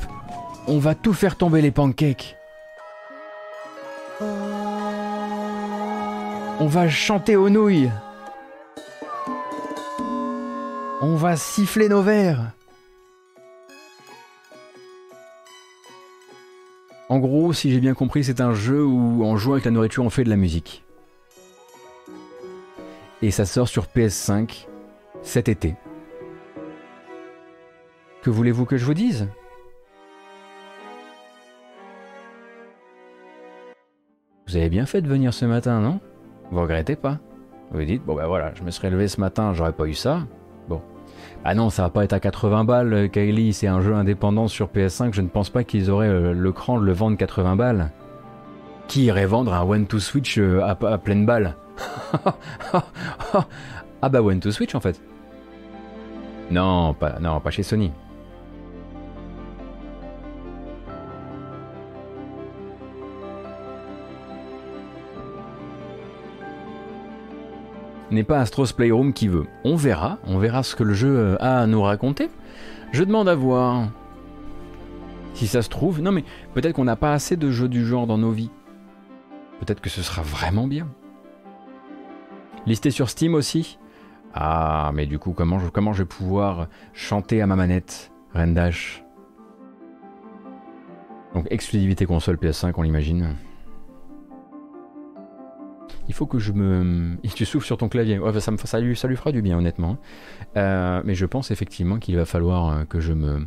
on 0.66 0.78
va 0.78 0.94
tout 0.94 1.14
faire 1.14 1.36
tomber 1.36 1.62
les 1.62 1.70
pancakes. 1.70 2.36
On 6.60 6.66
va 6.66 6.90
chanter 6.90 7.34
aux 7.36 7.48
nouilles. 7.48 7.90
On 11.00 11.14
va 11.14 11.34
siffler 11.36 11.88
nos 11.88 12.02
verres. 12.02 12.52
En 17.08 17.18
gros, 17.18 17.54
si 17.54 17.72
j'ai 17.72 17.80
bien 17.80 17.94
compris, 17.94 18.22
c'est 18.22 18.42
un 18.42 18.52
jeu 18.52 18.84
où 18.84 19.24
en 19.24 19.38
jouant 19.38 19.54
avec 19.54 19.64
la 19.64 19.70
nourriture, 19.70 20.04
on 20.04 20.10
fait 20.10 20.24
de 20.24 20.28
la 20.28 20.36
musique 20.36 20.84
et 23.22 23.30
ça 23.30 23.44
sort 23.44 23.68
sur 23.68 23.86
PS5 23.86 24.66
cet 25.22 25.48
été. 25.48 25.76
Que 28.22 28.30
voulez-vous 28.30 28.64
que 28.64 28.76
je 28.76 28.84
vous 28.84 28.94
dise? 28.94 29.28
Vous 34.46 34.56
avez 34.56 34.68
bien 34.68 34.86
fait 34.86 35.02
de 35.02 35.08
venir 35.08 35.34
ce 35.34 35.44
matin, 35.44 35.80
non? 35.80 36.00
Vous 36.50 36.60
regrettez 36.60 36.96
pas? 36.96 37.18
Vous 37.70 37.84
dites, 37.84 38.02
bon 38.04 38.14
ben 38.14 38.26
voilà, 38.26 38.54
je 38.54 38.62
me 38.62 38.70
serais 38.70 38.88
levé 38.88 39.08
ce 39.08 39.20
matin, 39.20 39.52
j'aurais 39.52 39.72
pas 39.72 39.84
eu 39.86 39.94
ça. 39.94 40.26
Bon. 40.68 40.80
Ah 41.44 41.54
non, 41.54 41.68
ça 41.68 41.82
va 41.82 41.90
pas 41.90 42.04
être 42.04 42.14
à 42.14 42.20
80 42.20 42.64
balles, 42.64 43.10
Kylie, 43.10 43.52
c'est 43.52 43.66
un 43.66 43.82
jeu 43.82 43.94
indépendant 43.94 44.48
sur 44.48 44.68
PS5, 44.68 45.12
je 45.12 45.20
ne 45.20 45.28
pense 45.28 45.50
pas 45.50 45.64
qu'ils 45.64 45.90
auraient 45.90 46.08
euh, 46.08 46.32
le 46.32 46.52
cran 46.52 46.80
de 46.80 46.86
le 46.86 46.92
vendre 46.92 47.18
80 47.18 47.56
balles. 47.56 47.90
Qui 48.86 49.04
irait 49.04 49.26
vendre 49.26 49.52
un 49.52 49.62
One 49.62 49.86
to 49.86 49.98
Switch 49.98 50.38
euh, 50.38 50.62
à 50.62 50.98
pleine 50.98 51.26
balle? 51.26 51.56
ah 54.02 54.09
bah 54.09 54.22
One 54.22 54.40
to 54.40 54.50
Switch 54.50 54.74
en 54.74 54.80
fait. 54.80 55.00
Non, 56.50 56.94
pas, 56.94 57.18
non, 57.20 57.40
pas 57.40 57.50
chez 57.50 57.62
Sony. 57.62 57.92
N'est 68.10 68.24
pas 68.24 68.40
Astros 68.40 68.72
Playroom 68.74 69.12
qui 69.12 69.28
veut. 69.28 69.46
On 69.64 69.76
verra, 69.76 70.18
on 70.24 70.38
verra 70.38 70.62
ce 70.62 70.74
que 70.74 70.82
le 70.82 70.94
jeu 70.94 71.36
a 71.40 71.60
à 71.60 71.66
nous 71.66 71.82
raconter. 71.82 72.30
Je 72.92 73.05
demande 73.05 73.28
à 73.28 73.34
voir. 73.34 73.88
Si 75.34 75.46
ça 75.46 75.60
se 75.60 75.68
trouve, 75.68 76.00
non 76.00 76.10
mais 76.10 76.24
peut-être 76.55 76.74
qu'on 76.74 76.84
n'a 76.84 76.96
pas 76.96 77.12
assez 77.12 77.36
de 77.36 77.50
jeux 77.50 77.68
du 77.68 77.84
genre 77.84 78.06
dans 78.06 78.16
nos 78.16 78.30
vies. 78.30 78.50
Peut-être 79.60 79.80
que 79.80 79.90
ce 79.90 80.02
sera 80.02 80.22
vraiment 80.22 80.66
bien. 80.66 80.88
Listé 82.68 82.90
sur 82.90 83.08
Steam 83.08 83.34
aussi 83.34 83.78
Ah, 84.34 84.90
mais 84.92 85.06
du 85.06 85.18
coup, 85.18 85.32
comment 85.32 85.58
je, 85.58 86.02
vais 86.02 86.04
pouvoir 86.04 86.68
chanter 86.92 87.40
à 87.40 87.46
ma 87.46 87.56
manette 87.56 88.12
Rendash? 88.34 89.02
Donc, 91.32 91.46
exclusivité 91.48 92.04
console 92.04 92.36
PS5, 92.36 92.74
on 92.76 92.82
l'imagine. 92.82 93.36
Il 96.09 96.14
faut 96.14 96.26
que 96.26 96.39
je 96.39 96.52
me. 96.52 97.16
Tu 97.35 97.44
souffles 97.44 97.66
sur 97.66 97.76
ton 97.76 97.89
clavier. 97.89 98.18
ça, 98.40 98.51
me... 98.51 98.56
ça, 98.56 98.80
lui, 98.80 98.97
ça 98.97 99.06
lui 99.06 99.16
fera 99.16 99.30
du 99.30 99.43
bien, 99.43 99.59
honnêtement. 99.59 99.98
Euh, 100.56 101.02
mais 101.05 101.14
je 101.14 101.26
pense 101.26 101.51
effectivement 101.51 101.98
qu'il 101.98 102.16
va 102.16 102.24
falloir 102.24 102.68
euh, 102.68 102.85
que 102.85 102.98
je, 103.01 103.12
me... 103.12 103.47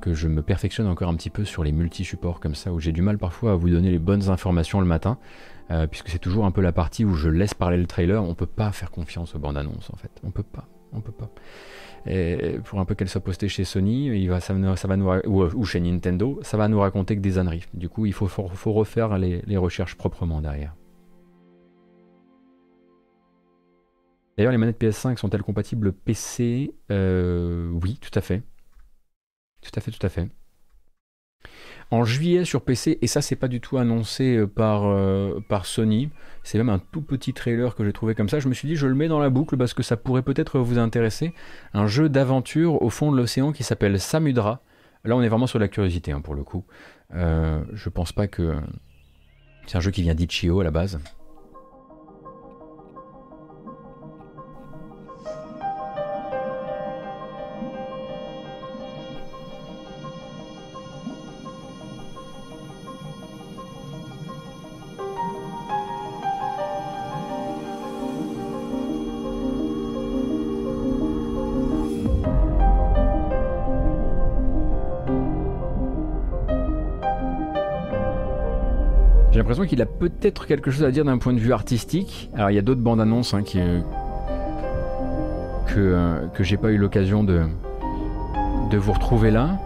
que 0.00 0.14
je 0.14 0.28
me 0.28 0.42
perfectionne 0.42 0.86
encore 0.86 1.08
un 1.08 1.16
petit 1.16 1.30
peu 1.30 1.44
sur 1.44 1.64
les 1.64 1.72
multi-supports 1.72 2.38
comme 2.38 2.54
ça, 2.54 2.72
où 2.72 2.78
j'ai 2.78 2.92
du 2.92 3.02
mal 3.02 3.18
parfois 3.18 3.52
à 3.52 3.54
vous 3.56 3.70
donner 3.70 3.90
les 3.90 3.98
bonnes 3.98 4.28
informations 4.28 4.80
le 4.80 4.86
matin. 4.86 5.18
Euh, 5.70 5.86
puisque 5.86 6.08
c'est 6.08 6.18
toujours 6.18 6.44
un 6.44 6.50
peu 6.50 6.60
la 6.60 6.72
partie 6.72 7.04
où 7.04 7.14
je 7.14 7.28
laisse 7.28 7.54
parler 7.54 7.78
le 7.78 7.86
trailer. 7.86 8.22
On 8.22 8.34
peut 8.34 8.46
pas 8.46 8.72
faire 8.72 8.90
confiance 8.90 9.34
aux 9.34 9.38
bandes 9.38 9.56
annonces 9.56 9.90
en 9.92 9.96
fait. 9.96 10.10
On 10.22 10.30
peut 10.30 10.42
pas. 10.42 10.68
On 10.92 11.00
peut 11.00 11.12
pas. 11.12 11.30
Et 12.06 12.58
pour 12.64 12.80
un 12.80 12.84
peu 12.84 12.94
qu'elle 12.94 13.08
soit 13.08 13.20
postée 13.20 13.48
chez 13.48 13.64
Sony, 13.64 14.06
il 14.08 14.28
va, 14.28 14.40
ça, 14.40 14.52
va 14.52 14.96
nous, 14.96 15.08
ou, 15.26 15.64
chez 15.64 15.80
Nintendo, 15.80 16.40
ça 16.42 16.56
va 16.56 16.68
nous 16.68 16.80
raconter 16.80 17.16
que 17.16 17.20
des 17.20 17.38
âneries. 17.38 17.64
Du 17.74 17.88
coup, 17.88 18.06
il 18.06 18.12
faut, 18.12 18.26
faut, 18.26 18.72
refaire 18.72 19.18
les, 19.18 19.56
recherches 19.56 19.94
proprement 19.94 20.40
derrière. 20.40 20.74
D'ailleurs, 24.42 24.50
les 24.50 24.58
manettes 24.58 24.82
PS5 24.82 25.18
sont-elles 25.18 25.44
compatibles 25.44 25.92
PC 25.92 26.74
euh, 26.90 27.70
Oui, 27.80 27.96
tout 28.00 28.10
à 28.18 28.20
fait. 28.20 28.42
Tout 29.60 29.70
à 29.76 29.80
fait, 29.80 29.92
tout 29.92 30.04
à 30.04 30.08
fait. 30.08 30.30
En 31.92 32.02
juillet 32.02 32.44
sur 32.44 32.62
PC, 32.62 32.98
et 33.00 33.06
ça 33.06 33.22
c'est 33.22 33.36
pas 33.36 33.46
du 33.46 33.60
tout 33.60 33.78
annoncé 33.78 34.34
euh, 34.34 34.48
par, 34.48 34.86
euh, 34.86 35.38
par 35.48 35.64
Sony, 35.64 36.10
c'est 36.42 36.58
même 36.58 36.70
un 36.70 36.80
tout 36.80 37.02
petit 37.02 37.32
trailer 37.32 37.76
que 37.76 37.84
j'ai 37.84 37.92
trouvé 37.92 38.16
comme 38.16 38.28
ça, 38.28 38.40
je 38.40 38.48
me 38.48 38.54
suis 38.54 38.66
dit 38.66 38.74
je 38.74 38.88
le 38.88 38.96
mets 38.96 39.06
dans 39.06 39.20
la 39.20 39.30
boucle 39.30 39.56
parce 39.56 39.74
que 39.74 39.84
ça 39.84 39.96
pourrait 39.96 40.22
peut-être 40.22 40.58
vous 40.58 40.76
intéresser. 40.76 41.34
Un 41.72 41.86
jeu 41.86 42.08
d'aventure 42.08 42.82
au 42.82 42.90
fond 42.90 43.12
de 43.12 43.16
l'océan 43.16 43.52
qui 43.52 43.62
s'appelle 43.62 44.00
Samudra. 44.00 44.60
Là 45.04 45.14
on 45.14 45.22
est 45.22 45.28
vraiment 45.28 45.46
sur 45.46 45.60
la 45.60 45.68
curiosité 45.68 46.10
hein, 46.10 46.20
pour 46.20 46.34
le 46.34 46.42
coup. 46.42 46.64
Je 47.12 47.88
pense 47.90 48.10
pas 48.10 48.26
que... 48.26 48.56
C'est 49.68 49.78
un 49.78 49.80
jeu 49.80 49.92
qui 49.92 50.02
vient 50.02 50.16
d'Ichio 50.16 50.58
à 50.58 50.64
la 50.64 50.72
base. 50.72 50.98
L'impression 79.52 79.68
qu'il 79.68 79.82
a 79.82 79.86
peut-être 79.86 80.46
quelque 80.46 80.70
chose 80.70 80.84
à 80.84 80.90
dire 80.90 81.04
d'un 81.04 81.18
point 81.18 81.34
de 81.34 81.38
vue 81.38 81.52
artistique. 81.52 82.30
Alors 82.34 82.50
il 82.50 82.54
y 82.54 82.58
a 82.58 82.62
d'autres 82.62 82.80
bandes 82.80 83.00
annonces 83.02 83.34
hein, 83.34 83.42
qui, 83.42 83.60
euh, 83.60 83.80
que, 85.66 85.78
euh, 85.78 86.26
que 86.28 86.42
j'ai 86.42 86.56
pas 86.56 86.70
eu 86.70 86.78
l'occasion 86.78 87.22
de, 87.22 87.42
de 88.70 88.78
vous 88.78 88.92
retrouver 88.92 89.30
là. 89.30 89.58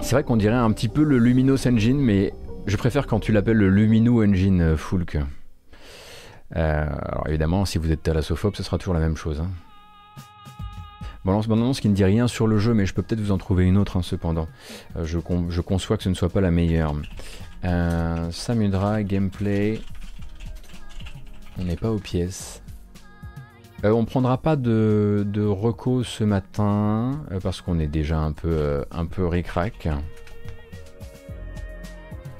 C'est 0.00 0.14
vrai 0.14 0.22
qu'on 0.22 0.36
dirait 0.36 0.54
un 0.54 0.70
petit 0.70 0.88
peu 0.88 1.02
le 1.02 1.18
Luminos 1.18 1.66
Engine, 1.66 1.98
mais 1.98 2.32
je 2.66 2.76
préfère 2.76 3.08
quand 3.08 3.18
tu 3.18 3.32
l'appelles 3.32 3.56
le 3.56 3.68
Lumino 3.68 4.24
Engine 4.24 4.62
euh, 4.62 4.76
Fulk. 4.76 5.18
alors 6.52 7.26
évidemment, 7.26 7.64
si 7.64 7.78
vous 7.78 7.90
êtes 7.90 8.04
thalassophobe, 8.04 8.54
ce 8.54 8.62
sera 8.62 8.78
toujours 8.78 8.94
la 8.94 9.00
même 9.00 9.16
chose. 9.16 9.40
Hein. 9.40 9.50
Balance 11.24 11.48
bande 11.48 11.58
annonce 11.58 11.80
qui 11.80 11.88
ne 11.88 11.94
dit 11.94 12.04
rien 12.04 12.28
sur 12.28 12.46
le 12.46 12.58
jeu, 12.58 12.72
mais 12.72 12.86
je 12.86 12.94
peux 12.94 13.02
peut-être 13.02 13.20
vous 13.20 13.32
en 13.32 13.38
trouver 13.38 13.64
une 13.64 13.76
autre 13.76 13.96
hein, 13.98 14.02
cependant. 14.02 14.48
je, 15.02 15.18
je, 15.48 15.60
conçois 15.60 15.96
que 15.96 16.02
ce 16.02 16.08
ne 16.08 16.14
soit 16.14 16.30
pas 16.30 16.40
la 16.40 16.50
meilleure. 16.50 16.94
Euh, 17.64 18.30
Samudra, 18.30 19.02
gameplay. 19.02 19.80
On 21.58 21.64
n'est 21.64 21.76
pas 21.76 21.90
aux 21.90 21.98
pièces. 21.98 22.62
Euh, 23.84 23.92
on 23.92 24.04
prendra 24.04 24.36
pas 24.36 24.56
de, 24.56 25.24
de 25.26 25.54
ce 26.04 26.24
matin 26.24 27.24
euh, 27.30 27.40
parce 27.40 27.62
qu'on 27.62 27.78
est 27.78 27.86
déjà 27.86 28.18
un 28.18 28.32
peu, 28.32 28.50
euh, 28.50 28.84
un 28.90 29.06
peu 29.06 29.26
ric-rac. 29.26 29.88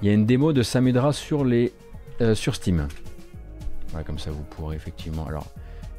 Il 0.02 0.08
y 0.08 0.10
a 0.10 0.14
une 0.14 0.26
démo 0.26 0.52
de 0.52 0.62
Samudra 0.62 1.12
sur, 1.12 1.44
les, 1.44 1.72
sur 2.34 2.54
Steam. 2.54 2.88
comme 4.06 4.18
ça 4.18 4.30
vous 4.30 4.42
pourrez 4.42 4.76
effectivement. 4.76 5.26
Alors, 5.26 5.46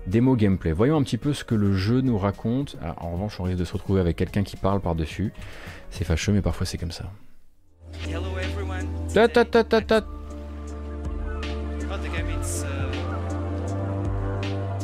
démo 0.07 0.35
gameplay. 0.35 0.71
Voyons 0.71 0.97
un 0.97 1.03
petit 1.03 1.17
peu 1.17 1.33
ce 1.33 1.43
que 1.43 1.55
le 1.55 1.73
jeu 1.73 2.01
nous 2.01 2.17
raconte. 2.17 2.77
Ah, 2.81 2.95
en 2.97 3.11
revanche, 3.11 3.39
on 3.39 3.43
risque 3.43 3.59
de 3.59 3.65
se 3.65 3.73
retrouver 3.73 4.01
avec 4.01 4.15
quelqu'un 4.17 4.43
qui 4.43 4.57
parle 4.57 4.81
par-dessus. 4.81 5.33
C'est 5.89 6.03
fâcheux, 6.03 6.33
mais 6.33 6.41
parfois 6.41 6.65
c'est 6.65 6.77
comme 6.77 6.91
ça. 6.91 7.11
Ta 9.13 9.27
ta 9.27 9.45
ta 9.45 9.63
ta 9.63 9.81
ta. 9.81 10.01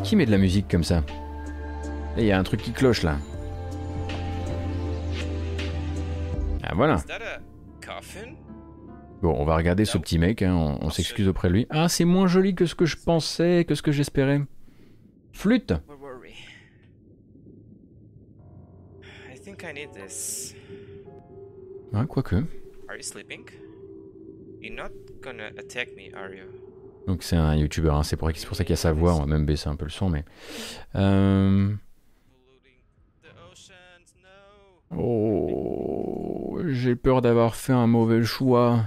Qui 0.03 0.15
met 0.15 0.25
de 0.25 0.31
la 0.31 0.37
musique 0.37 0.67
comme 0.69 0.83
ça? 0.83 1.03
Il 2.17 2.25
y 2.25 2.31
a 2.31 2.39
un 2.39 2.43
truc 2.43 2.61
qui 2.61 2.71
cloche 2.71 3.03
là. 3.03 3.17
Ah 6.63 6.73
voilà. 6.75 6.97
Bon, 9.21 9.35
on 9.37 9.45
va 9.45 9.55
regarder 9.55 9.85
ce 9.85 9.97
petit 9.97 10.19
mec, 10.19 10.41
hein, 10.41 10.77
on, 10.81 10.89
s'excuse 10.89 11.27
auprès 11.27 11.47
de 11.47 11.53
lui. 11.53 11.67
Ah, 11.69 11.89
c'est 11.89 12.05
moins 12.05 12.27
joli 12.27 12.53
que 12.53 12.65
ce 12.65 12.75
que 12.75 12.85
je 12.85 12.97
pensais, 12.97 13.65
que 13.67 13.73
ce 13.73 13.81
que 13.81 13.91
j'espérais. 13.91 14.41
Flûte 15.37 15.71
Ah, 21.93 22.05
quoique. 22.07 22.37
Donc 27.05 27.21
c'est 27.21 27.35
un 27.35 27.55
youtubeur, 27.55 27.97
hein. 27.97 28.03
c'est 28.03 28.17
pour, 28.17 28.31
pour, 28.31 28.55
ça 28.55 28.63
qu'il 28.63 28.71
y 28.71 28.73
a 28.73 28.77
sa 28.77 28.93
voix, 28.93 29.13
on 29.13 29.19
va 29.19 29.25
même 29.27 29.45
baisser 29.45 29.69
un 29.69 29.75
peu 29.75 29.85
le 29.85 29.91
son, 29.91 30.09
mais... 30.09 30.25
Euh... 30.95 31.71
Oh, 34.97 36.59
j'ai 36.65 36.95
peur 36.95 37.21
d'avoir 37.21 37.55
fait 37.55 37.73
un 37.73 37.85
mauvais 37.85 38.23
choix. 38.23 38.85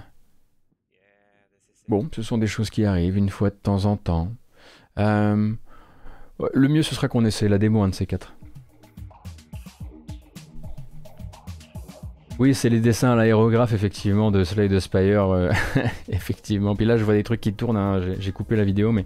Bon, 1.86 2.08
ce 2.12 2.22
sont 2.22 2.38
des 2.38 2.48
choses 2.48 2.70
qui 2.70 2.84
arrivent 2.84 3.18
une 3.18 3.30
fois 3.30 3.50
de 3.50 3.54
temps 3.54 3.84
en 3.84 3.96
temps. 3.96 4.32
Euh... 4.98 5.54
Le 6.54 6.68
mieux 6.68 6.82
ce 6.82 6.94
sera 6.94 7.08
qu'on 7.08 7.24
essaie 7.24 7.48
la 7.48 7.58
démo, 7.58 7.86
de 7.86 7.94
ces 7.94 8.06
quatre. 8.06 8.34
Oui, 12.40 12.54
c'est 12.54 12.70
les 12.70 12.80
dessins 12.80 13.12
à 13.12 13.16
l'aérographe, 13.16 13.74
effectivement, 13.74 14.30
de 14.30 14.44
Slade 14.44 14.78
Spire. 14.80 15.28
Euh, 15.28 15.50
effectivement. 16.08 16.74
Puis 16.74 16.86
là, 16.86 16.96
je 16.96 17.04
vois 17.04 17.12
des 17.12 17.22
trucs 17.22 17.42
qui 17.42 17.52
tournent. 17.52 17.76
Hein. 17.76 18.00
J'ai 18.18 18.32
coupé 18.32 18.56
la 18.56 18.64
vidéo, 18.64 18.92
mais, 18.92 19.04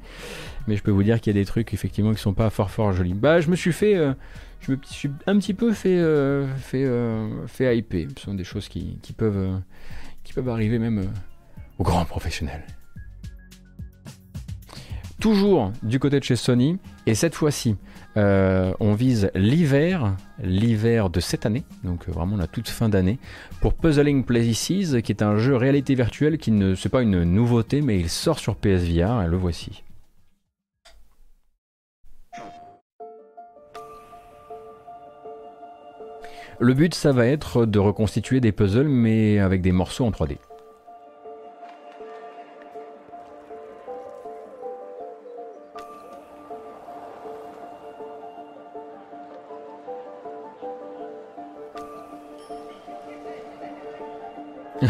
je 0.69 0.81
peux 0.81 0.93
vous 0.93 1.03
dire 1.03 1.21
qu'il 1.21 1.35
y 1.35 1.37
a 1.37 1.41
des 1.41 1.45
trucs, 1.45 1.75
effectivement, 1.75 2.13
qui 2.13 2.21
sont 2.21 2.33
pas 2.33 2.49
fort, 2.51 2.71
fort 2.71 2.93
jolis. 2.93 3.13
Bah, 3.13 3.41
je 3.41 3.51
me 3.51 3.57
suis 3.57 3.73
fait. 3.73 3.97
Euh, 3.97 4.15
je 4.61 4.71
me 4.71 4.79
suis 4.85 5.11
un 5.27 5.37
petit 5.39 5.53
peu 5.53 5.73
fait, 5.73 5.99
euh, 5.99 6.47
fait, 6.57 6.89
fait 7.49 7.77
hyper. 7.77 8.07
Ce 8.17 8.25
sont 8.25 8.35
des 8.35 8.45
choses 8.45 8.69
qui 8.69 8.97
peuvent, 9.17 9.61
qui 10.23 10.33
peuvent 10.33 10.49
arriver 10.49 10.79
même 10.79 11.11
aux 11.79 11.83
grands 11.83 12.05
professionnels. 12.05 12.65
Toujours 15.21 15.73
du 15.83 15.99
côté 15.99 16.21
de 16.21 16.25
chez 16.25 16.37
Sony, 16.37 16.79
et 17.07 17.15
cette 17.15 17.35
fois-ci, 17.35 17.77
euh, 18.17 18.73
on 18.81 18.95
vise 18.95 19.31
l'hiver, 19.35 20.17
l'hiver 20.43 21.11
de 21.11 21.21
cette 21.21 21.45
année, 21.45 21.65
donc 21.83 22.09
euh, 22.09 22.13
vraiment 22.13 22.37
la 22.37 22.47
toute 22.47 22.69
fin 22.69 22.89
d'année, 22.89 23.19
pour 23.61 23.75
Puzzling 23.75 24.25
Places, 24.25 25.03
qui 25.03 25.13
est 25.13 25.23
un 25.23 25.37
jeu 25.37 25.57
réalité 25.57 25.95
virtuelle 25.95 26.39
qui 26.39 26.51
ne 26.51 26.75
c'est 26.75 26.89
pas 26.89 27.03
une 27.03 27.25
nouveauté, 27.25 27.83
mais 27.83 27.99
il 27.99 28.09
sort 28.09 28.39
sur 28.39 28.57
PSVR, 28.57 29.23
et 29.23 29.29
le 29.29 29.37
voici. 29.37 29.83
Le 36.61 36.73
but, 36.73 36.95
ça 36.95 37.13
va 37.13 37.27
être 37.27 37.67
de 37.67 37.79
reconstituer 37.79 38.41
des 38.41 38.53
puzzles, 38.53 38.89
mais 38.89 39.41
avec 39.41 39.61
des 39.61 39.73
morceaux 39.73 40.07
en 40.07 40.11
3D. 40.11 40.39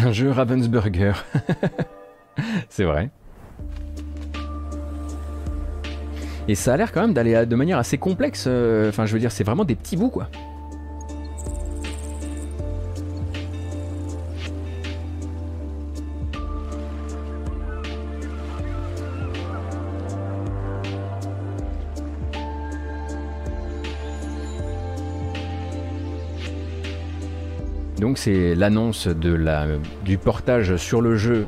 Un 0.02 0.12
jeu 0.12 0.30
Ravensburger. 0.30 1.12
c'est 2.68 2.84
vrai. 2.84 3.10
Et 6.48 6.54
ça 6.54 6.74
a 6.74 6.76
l'air 6.76 6.92
quand 6.92 7.00
même 7.00 7.14
d'aller 7.14 7.46
de 7.46 7.56
manière 7.56 7.78
assez 7.78 7.96
complexe. 7.96 8.44
Euh, 8.46 8.88
enfin, 8.88 9.06
je 9.06 9.12
veux 9.12 9.20
dire, 9.20 9.32
c'est 9.32 9.44
vraiment 9.44 9.64
des 9.64 9.76
petits 9.76 9.96
bouts, 9.96 10.10
quoi. 10.10 10.28
Donc 28.04 28.18
c'est 28.18 28.54
l'annonce 28.54 29.08
du 29.08 30.18
portage 30.18 30.76
sur 30.76 31.00
le 31.00 31.16
jeu, 31.16 31.46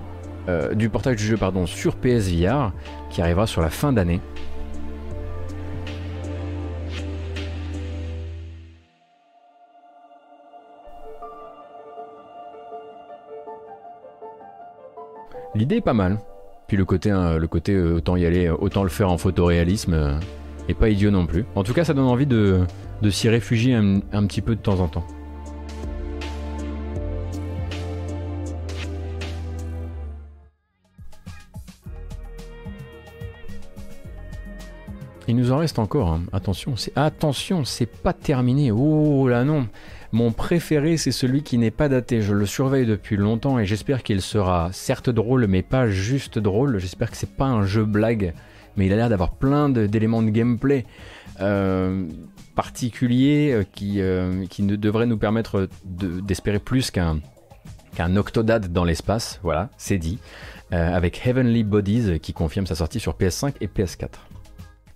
euh, 0.49 0.73
du 0.73 0.89
portage 0.89 1.16
du 1.16 1.23
jeu 1.23 1.37
pardon 1.37 1.66
sur 1.66 1.97
PSVR 1.97 2.73
qui 3.11 3.20
arrivera 3.20 3.47
sur 3.47 3.61
la 3.61 3.69
fin 3.69 3.93
d'année. 3.93 4.23
L'idée 15.55 15.77
est 15.77 15.81
pas 15.83 15.93
mal. 15.93 16.19
Puis 16.69 16.78
le 16.78 16.87
côté, 16.87 17.11
hein, 17.11 17.39
euh, 17.39 17.97
autant 17.97 18.16
y 18.16 18.24
aller, 18.24 18.49
autant 18.49 18.83
le 18.83 18.89
faire 18.89 19.11
en 19.11 19.19
photoréalisme, 19.19 19.93
euh, 19.93 20.19
est 20.70 20.74
pas 20.74 20.89
idiot 20.89 21.11
non 21.11 21.27
plus. 21.27 21.45
En 21.55 21.65
tout 21.65 21.74
cas, 21.74 21.85
ça 21.85 21.93
donne 21.93 22.07
envie 22.07 22.24
de, 22.24 22.65
s'y 23.11 23.28
réfugier 23.28 23.74
un 23.74 24.27
petit 24.27 24.41
peu 24.41 24.57
de 24.57 24.61
temps 24.62 24.81
en 24.81 24.89
temps. 24.89 25.05
Il 35.28 35.36
nous 35.36 35.53
en 35.53 35.59
reste 35.59 35.78
encore. 35.78 36.09
hein. 36.09 36.23
Attention, 36.32 36.77
c'est 36.77 36.93
attention, 36.97 37.65
c'est 37.65 37.86
pas 37.86 38.12
terminé. 38.12 38.70
Oh 38.70 39.28
là 39.28 39.44
non. 39.44 39.66
Mon 40.12 40.31
préféré, 40.32 40.97
c'est 40.97 41.11
celui 41.12 41.43
qui 41.43 41.59
n'est 41.59 41.70
pas 41.73 41.89
daté. 41.89 42.23
Je 42.23 42.32
le 42.32 42.47
surveille 42.47 42.86
depuis 42.86 43.16
longtemps 43.16 43.59
et 43.59 43.66
j'espère 43.66 44.03
qu'il 44.03 44.23
sera 44.23 44.70
certes 44.73 45.11
drôle, 45.11 45.47
mais 45.48 45.62
pas 45.62 45.89
juste 45.89 46.39
drôle. 46.39 46.78
J'espère 46.78 47.11
que 47.11 47.16
c'est 47.16 47.35
pas 47.36 47.47
un 47.47 47.65
jeu 47.66 47.85
blague, 47.85 48.32
mais 48.77 48.86
il 48.86 48.93
a 48.93 48.97
l'air 48.97 49.09
d'avoir 49.09 49.32
plein 49.32 49.69
d'éléments 49.69 50.23
de, 50.23 50.31
gameplay 50.31 50.86
euh, 51.40 52.05
particuliers 52.55 53.51
euh, 53.53 53.65
qui, 53.74 54.01
euh, 54.01 54.44
devraient 54.59 55.07
nous 55.07 55.19
permettre 55.19 55.69
de- 55.85 56.20
d'espérer 56.20 56.59
plus 56.61 56.90
qu'un 56.90 57.20
qu'un 57.97 58.15
Octodad 58.16 58.73
dans 58.73 58.85
l'espace. 58.85 59.40
Voilà, 59.43 59.70
c'est 59.78 59.98
dit. 59.98 60.19
Avec 60.70 61.24
Heavenly 61.27 61.62
Bodies 61.65 62.19
qui 62.20 62.32
confirme 62.32 62.66
sa 62.66 62.74
sortie 62.74 62.98
sur 63.01 63.15
PS5 63.15 63.55
et 63.61 63.69
PS4. 63.69 64.09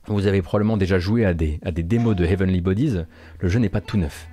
Vous 0.06 0.26
avez 0.26 0.42
probablement 0.42 0.76
déjà 0.76 0.98
joué 0.98 1.24
à 1.24 1.34
des, 1.34 1.58
démos 1.62 2.16
de 2.16 2.24
Heavenly 2.24 2.60
Bodies. 2.60 2.98
Le 3.38 3.48
jeu 3.48 3.58
n'est 3.58 3.68
pas 3.68 3.80
tout 3.80 3.96
neuf. 3.96 4.28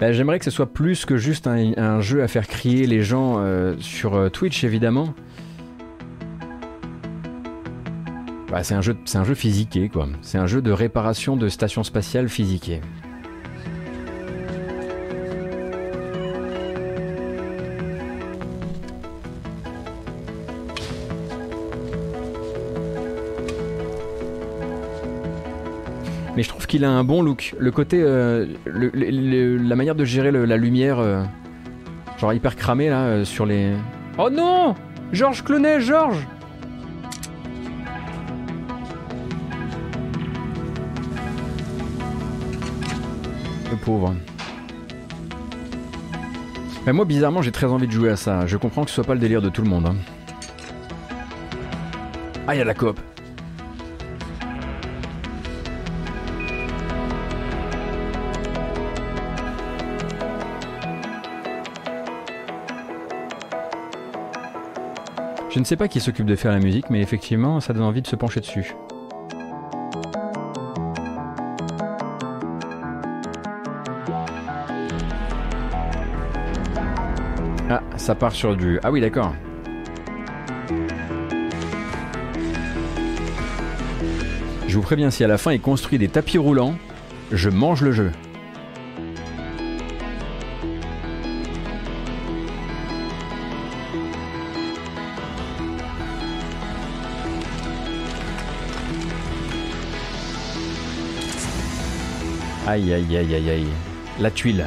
Bah, 0.00 0.12
J'aimerais 0.12 0.38
que 0.38 0.44
ce 0.44 0.50
soit 0.50 0.72
plus 0.72 1.04
que 1.04 1.16
juste 1.16 1.46
un, 1.46 1.72
un 1.76 2.00
jeu 2.00 2.22
à 2.22 2.28
faire 2.28 2.46
crier 2.48 2.86
les 2.86 3.02
gens 3.02 3.36
euh, 3.38 3.76
sur 3.78 4.16
euh, 4.16 4.28
Twitch, 4.28 4.64
évidemment. 4.64 5.14
Bah, 8.54 8.62
c'est 8.62 8.76
un 8.76 8.82
jeu, 8.82 8.96
c'est 9.04 9.18
un 9.18 9.24
jeu 9.24 9.34
physiqué, 9.34 9.88
quoi. 9.88 10.06
C'est 10.22 10.38
un 10.38 10.46
jeu 10.46 10.62
de 10.62 10.70
réparation 10.70 11.36
de 11.36 11.48
stations 11.48 11.82
spatiales 11.82 12.28
physiquées. 12.28 12.80
Mais 26.36 26.42
je 26.42 26.48
trouve 26.48 26.66
qu'il 26.66 26.84
a 26.84 26.90
un 26.90 27.04
bon 27.04 27.22
look. 27.22 27.54
Le 27.58 27.70
côté, 27.70 28.00
euh, 28.02 28.46
le- 28.66 29.56
la 29.56 29.76
manière 29.76 29.94
de 29.94 30.04
gérer 30.04 30.32
la 30.32 30.56
lumière, 30.56 30.98
euh, 30.98 31.22
genre 32.18 32.32
hyper 32.32 32.56
cramé 32.56 32.88
là 32.88 33.02
euh, 33.04 33.24
sur 33.24 33.46
les. 33.46 33.72
Oh 34.18 34.30
non, 34.30 34.74
Georges 35.12 35.44
Clooney, 35.44 35.80
Georges. 35.80 36.26
Mais 46.86 46.92
moi, 46.92 47.04
bizarrement, 47.04 47.42
j'ai 47.42 47.52
très 47.52 47.66
envie 47.66 47.86
de 47.86 47.92
jouer 47.92 48.10
à 48.10 48.16
ça. 48.16 48.46
Je 48.46 48.56
comprends 48.56 48.84
que 48.84 48.90
ce 48.90 48.96
soit 48.96 49.04
pas 49.04 49.14
le 49.14 49.20
délire 49.20 49.42
de 49.42 49.48
tout 49.48 49.62
le 49.62 49.68
monde. 49.68 49.94
Ah, 52.46 52.54
il 52.54 52.58
y 52.58 52.60
a 52.60 52.64
la 52.64 52.74
coop. 52.74 52.98
Je 65.50 65.60
ne 65.60 65.64
sais 65.64 65.76
pas 65.76 65.86
qui 65.86 66.00
s'occupe 66.00 66.26
de 66.26 66.34
faire 66.34 66.50
la 66.50 66.58
musique, 66.58 66.90
mais 66.90 67.00
effectivement, 67.00 67.60
ça 67.60 67.72
donne 67.72 67.84
envie 67.84 68.02
de 68.02 68.08
se 68.08 68.16
pencher 68.16 68.40
dessus. 68.40 68.74
Ça 78.04 78.14
part 78.14 78.34
sur 78.34 78.54
du... 78.54 78.78
Ah 78.82 78.92
oui, 78.92 79.00
d'accord. 79.00 79.34
Je 84.68 84.76
vous 84.76 84.82
préviens, 84.82 85.10
si 85.10 85.24
à 85.24 85.26
la 85.26 85.38
fin 85.38 85.52
il 85.52 85.60
construit 85.60 85.96
des 85.96 86.08
tapis 86.08 86.36
roulants, 86.36 86.74
je 87.32 87.48
mange 87.48 87.80
le 87.80 87.92
jeu. 87.92 88.12
Aïe 102.66 102.92
aïe 102.92 103.16
aïe 103.16 103.34
aïe 103.34 103.50
aïe. 103.50 103.66
La 104.20 104.30
tuile. 104.30 104.66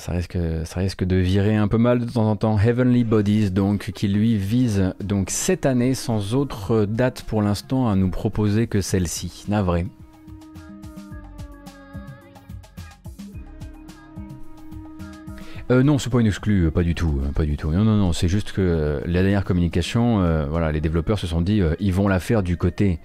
Ça 0.00 0.12
risque, 0.12 0.38
ça 0.64 0.80
risque 0.80 1.04
de 1.04 1.16
virer 1.16 1.54
un 1.54 1.68
peu 1.68 1.78
mal 1.78 2.00
de 2.00 2.10
temps 2.10 2.28
en 2.28 2.34
temps. 2.34 2.58
Heavenly 2.58 3.04
Bodies, 3.04 3.50
donc, 3.50 3.92
qui 3.94 4.08
lui 4.08 4.36
vise 4.36 4.94
donc 4.98 5.30
cette 5.30 5.66
année 5.66 5.94
sans 5.94 6.34
autre 6.34 6.86
date 6.86 7.22
pour 7.22 7.42
l'instant 7.42 7.88
à 7.88 7.94
nous 7.94 8.10
proposer 8.10 8.66
que 8.66 8.80
celle-ci. 8.80 9.44
Navré. 9.48 9.86
Euh, 15.70 15.84
non, 15.84 15.98
c'est 15.98 16.10
pas 16.10 16.18
une 16.18 16.26
exclue, 16.26 16.66
euh, 16.66 16.70
pas 16.72 16.82
du 16.82 16.96
tout, 16.96 17.20
euh, 17.22 17.30
pas 17.30 17.44
du 17.44 17.56
tout. 17.56 17.70
Non, 17.70 17.84
non, 17.84 17.96
non, 17.96 18.12
c'est 18.12 18.26
juste 18.26 18.50
que 18.50 18.60
euh, 18.60 19.00
la 19.06 19.22
dernière 19.22 19.44
communication, 19.44 20.18
voilà, 20.48 20.72
les 20.72 20.80
développeurs 20.80 21.18
se 21.18 21.26
sont 21.26 21.42
dit, 21.42 21.62
ils 21.78 21.92
vont 21.92 22.08
la 22.08 22.18
faire 22.18 22.42
du 22.42 22.56
côté 22.56 22.98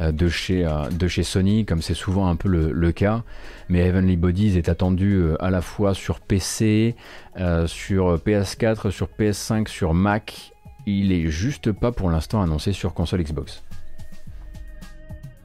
de 0.00 0.28
chez, 0.28 0.64
euh, 0.64 0.88
de 0.88 1.08
chez 1.08 1.22
Sony, 1.22 1.66
comme 1.66 1.82
c'est 1.82 1.94
souvent 1.94 2.28
un 2.28 2.36
peu 2.36 2.48
le, 2.48 2.92
cas. 2.92 3.22
Mais 3.68 3.80
Heavenly 3.80 4.16
Bodies 4.16 4.56
est 4.56 4.68
attendu 4.68 5.14
euh, 5.14 5.36
à 5.42 5.50
la 5.50 5.60
fois 5.60 5.94
sur 5.94 6.20
PC, 6.20 6.96
euh, 7.38 7.66
sur 7.66 8.16
PS4, 8.16 8.90
sur 8.90 9.08
PS5, 9.18 9.68
sur 9.68 9.94
Mac. 9.94 10.52
Il 10.86 11.12
est 11.12 11.28
juste 11.28 11.72
pas 11.72 11.92
pour 11.92 12.10
l'instant 12.10 12.40
annoncé 12.42 12.72
sur 12.72 12.94
console 12.94 13.22
Xbox. 13.22 13.62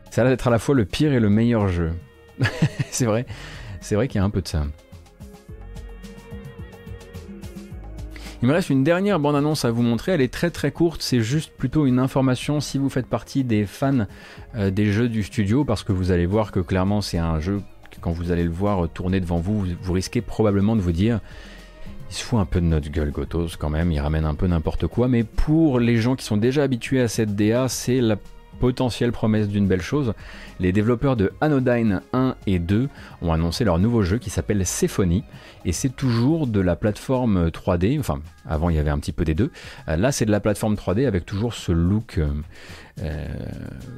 Ça 0.10 0.22
a 0.22 0.24
l'air 0.24 0.32
d'être 0.32 0.48
à 0.48 0.52
la 0.52 0.60
fois 0.60 0.74
le 0.74 0.86
pire 0.86 1.12
et 1.12 1.20
le 1.20 1.30
meilleur 1.30 1.68
jeu. 1.68 1.92
c'est 2.90 3.06
vrai, 3.06 3.26
c'est 3.82 3.96
vrai 3.96 4.08
qu'il 4.08 4.20
y 4.20 4.22
a 4.22 4.24
un 4.24 4.30
peu 4.30 4.42
de 4.42 4.48
ça. 4.48 4.66
Il 8.42 8.48
me 8.48 8.54
reste 8.54 8.70
une 8.70 8.84
dernière 8.84 9.20
bande-annonce 9.20 9.66
à 9.66 9.72
vous 9.72 9.82
montrer, 9.82 10.12
elle 10.12 10.22
est 10.22 10.34
très 10.34 10.52
très 10.52 10.72
courte, 10.72 11.02
c'est 11.02 11.22
juste 11.22 11.52
plutôt 11.58 11.86
une 11.86 12.00
information. 12.00 12.60
Si 12.60 12.78
vous 12.78 12.90
faites 12.90 13.08
partie 13.08 13.44
des 13.44 13.66
fans 13.66 14.06
euh, 14.56 14.72
des 14.72 14.92
jeux 14.92 15.08
du 15.08 15.24
studio, 15.24 15.64
parce 15.64 15.84
que 15.84 15.94
vous 15.94 16.12
allez 16.12 16.26
voir 16.26 16.52
que 16.52 16.60
clairement 16.60 17.02
c'est 17.02 17.18
un 17.18 17.40
jeu 17.40 17.62
que 17.90 17.98
quand 18.02 18.12
vous 18.12 18.32
allez 18.32 18.44
le 18.44 18.50
voir 18.50 18.90
tourner 18.90 19.20
devant 19.20 19.38
vous, 19.38 19.62
vous, 19.62 19.68
vous 19.82 19.94
risquez 19.94 20.22
probablement 20.22 20.76
de 20.76 20.82
vous 20.82 20.92
dire 20.92 21.22
il 22.10 22.16
se 22.16 22.24
fout 22.24 22.40
un 22.40 22.46
peu 22.46 22.62
de 22.62 22.66
notre 22.66 22.90
gueule 22.90 23.12
Gotos 23.12 23.58
quand 23.58 23.70
même, 23.70 23.92
il 23.92 24.00
ramène 24.00 24.26
un 24.26 24.36
peu 24.36 24.48
n'importe 24.48 24.88
quoi, 24.88 25.08
mais 25.08 25.24
pour 25.24 25.80
les 25.80 25.98
gens 25.98 26.16
qui 26.16 26.26
sont 26.26 26.38
déjà 26.38 26.64
habitués 26.64 27.02
à 27.02 27.08
cette 27.08 27.36
DA, 27.36 27.68
c'est 27.68 28.02
la 28.02 28.18
potentielle 28.60 29.12
promesse 29.12 29.48
d'une 29.48 29.68
belle 29.68 29.82
chose. 29.82 30.14
Les 30.60 30.72
développeurs 30.72 31.16
de 31.16 31.34
Anodyne 31.42 32.02
1 32.14 32.36
et 32.48 32.60
2 32.60 32.90
ont 33.22 33.34
annoncé 33.34 33.64
leur 33.64 33.80
nouveau 33.80 34.04
jeu 34.04 34.18
qui 34.18 34.30
s'appelle 34.30 34.66
Symphony 34.66 35.24
et 35.66 35.72
c'est 35.72 35.90
toujours 35.90 36.48
de 36.48 36.60
la 36.60 36.76
plateforme 36.76 37.50
3D, 37.50 38.00
enfin 38.00 38.20
avant 38.46 38.70
il 38.70 38.76
y 38.76 38.80
avait 38.80 38.92
un 38.92 39.00
petit 39.00 39.12
peu 39.12 39.26
des 39.26 39.34
deux, 39.36 39.52
Euh, 39.88 39.98
là 39.98 40.12
c'est 40.12 40.26
de 40.26 40.32
la 40.32 40.40
plateforme 40.40 40.76
3D 40.76 41.08
avec 41.08 41.26
toujours 41.26 41.54
ce 41.54 41.72
look 41.72 42.18
euh, 42.18 42.30
euh, 43.02 43.26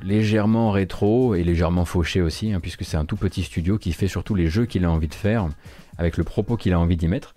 légèrement 0.01 0.71
rétro 0.71 1.35
et 1.35 1.43
légèrement 1.43 1.85
fauché 1.85 2.21
aussi, 2.21 2.53
hein, 2.53 2.59
puisque 2.59 2.84
c'est 2.84 2.97
un 2.97 3.05
tout 3.05 3.17
petit 3.17 3.43
studio 3.43 3.77
qui 3.77 3.91
fait 3.91 4.07
surtout 4.07 4.35
les 4.35 4.47
jeux 4.47 4.65
qu'il 4.65 4.85
a 4.85 4.91
envie 4.91 5.07
de 5.07 5.13
faire, 5.13 5.49
avec 5.97 6.17
le 6.17 6.23
propos 6.23 6.57
qu'il 6.57 6.73
a 6.73 6.79
envie 6.79 6.97
d'y 6.97 7.07
mettre. 7.07 7.35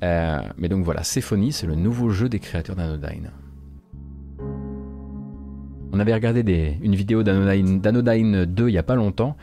Mais 0.00 0.68
donc 0.68 0.84
voilà, 0.84 1.04
Symphony 1.04 1.52
c'est 1.52 1.66
le 1.66 1.76
nouveau 1.76 2.10
jeu 2.10 2.28
des 2.28 2.40
créateurs 2.40 2.76
d'Anodyne. 2.76 3.30
On 5.94 6.00
avait 6.00 6.14
regardé 6.14 6.78
une 6.82 6.94
vidéo 6.94 7.22
d'Anodyne 7.22 7.78
d'Anodyne 7.80 8.46
2 8.46 8.68
il 8.68 8.72
y 8.72 8.78
a 8.78 8.82
pas 8.82 8.94
longtemps, 8.94 9.36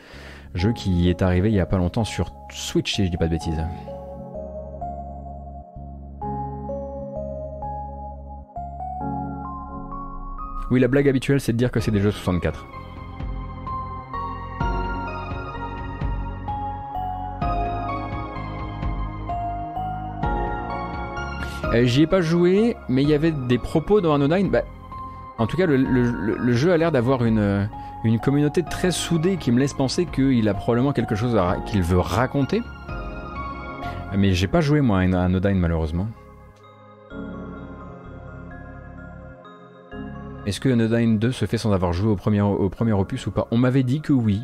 jeu 0.54 0.72
qui 0.72 1.08
est 1.08 1.22
arrivé 1.22 1.48
il 1.48 1.54
y 1.54 1.60
a 1.60 1.66
pas 1.66 1.78
longtemps 1.78 2.04
sur 2.04 2.32
Switch 2.50 2.92
si 2.96 3.06
je 3.06 3.10
dis 3.10 3.16
pas 3.16 3.26
de 3.26 3.30
bêtises. 3.30 3.64
Oui, 10.72 10.80
la 10.80 10.88
blague 10.88 11.08
habituelle 11.08 11.40
c'est 11.40 11.52
de 11.52 11.56
dire 11.56 11.70
que 11.70 11.78
c'est 11.78 11.92
des 11.92 12.00
jeux 12.00 12.10
64. 12.10 12.66
Euh, 21.72 21.84
J'y 21.84 22.02
ai 22.02 22.06
pas 22.08 22.20
joué, 22.20 22.76
mais 22.88 23.04
il 23.04 23.08
y 23.08 23.14
avait 23.14 23.30
des 23.30 23.58
propos 23.58 24.00
dans 24.00 24.14
Anodyne. 24.14 24.50
Bah, 24.50 24.64
en 25.40 25.46
tout 25.46 25.56
cas, 25.56 25.64
le, 25.66 26.52
jeu 26.52 26.70
a 26.70 26.76
l'air 26.76 26.92
d'avoir 26.92 27.24
une, 27.24 27.38
euh, 27.38 27.64
une 28.04 28.20
communauté 28.20 28.62
très 28.62 28.90
soudée 28.90 29.38
qui 29.38 29.50
me 29.50 29.58
laisse 29.58 29.72
penser 29.72 30.04
qu'il 30.04 30.46
a 30.50 30.52
probablement 30.52 30.92
quelque 30.92 31.14
chose 31.14 31.34
qu'il 31.64 31.82
veut 31.82 31.98
raconter. 31.98 32.60
Mais 34.14 34.34
j'ai 34.34 34.48
pas 34.48 34.60
joué 34.60 34.82
moi 34.82 34.98
à 34.98 35.24
Anodyne 35.24 35.58
malheureusement. 35.58 36.08
Est-ce 40.44 40.60
que 40.60 40.68
Anodyne 40.68 41.18
2 41.18 41.32
se 41.32 41.46
fait 41.46 41.56
sans 41.58 41.72
avoir 41.72 41.94
joué 41.94 42.10
au 42.10 42.16
premier, 42.16 42.42
opus 42.42 43.26
ou 43.26 43.30
pas? 43.30 43.48
On 43.50 43.56
m'avait 43.56 43.82
dit 43.82 44.02
que 44.02 44.12
oui. 44.12 44.42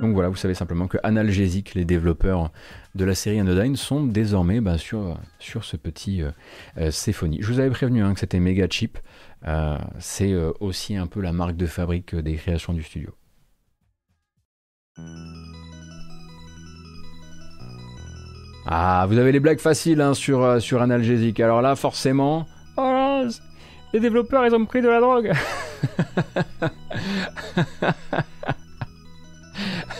Donc 0.00 0.14
voilà, 0.14 0.28
vous 0.28 0.36
savez 0.36 0.54
simplement 0.54 0.86
que 0.86 0.98
Analgésique, 1.02 1.74
les 1.74 1.84
développeurs 1.84 2.52
de 2.94 3.04
la 3.04 3.14
série 3.14 3.40
Anodyne, 3.40 3.74
sont 3.74 4.04
désormais 4.04 4.60
bah, 4.60 4.78
sur, 4.78 5.18
sur 5.40 5.64
ce 5.64 5.76
petit 5.76 6.22
euh, 6.22 6.30
euh 6.76 6.90
Je 6.90 7.46
vous 7.52 7.58
avais 7.58 7.70
prévenu 7.70 8.02
hein, 8.02 8.14
que 8.14 8.20
c'était 8.20 8.38
méga 8.38 8.66
cheap. 8.70 8.98
Euh, 9.46 9.78
c'est 9.98 10.32
euh, 10.32 10.52
aussi 10.60 10.96
un 10.96 11.06
peu 11.06 11.20
la 11.20 11.32
marque 11.32 11.56
de 11.56 11.66
fabrique 11.66 12.14
des 12.14 12.34
créations 12.34 12.72
du 12.72 12.82
studio. 12.82 13.10
Ah, 18.66 19.06
vous 19.08 19.16
avez 19.16 19.32
les 19.32 19.40
blagues 19.40 19.60
faciles 19.60 20.00
hein, 20.00 20.14
sur, 20.14 20.60
sur 20.60 20.82
Analgésique. 20.82 21.40
Alors 21.40 21.62
là, 21.62 21.76
forcément, 21.76 22.46
oh, 22.76 23.24
les 23.92 24.00
développeurs, 24.00 24.44
ils 24.44 24.54
ont 24.54 24.66
pris 24.66 24.82
de 24.82 24.88
la 24.88 25.00
drogue. 25.00 25.32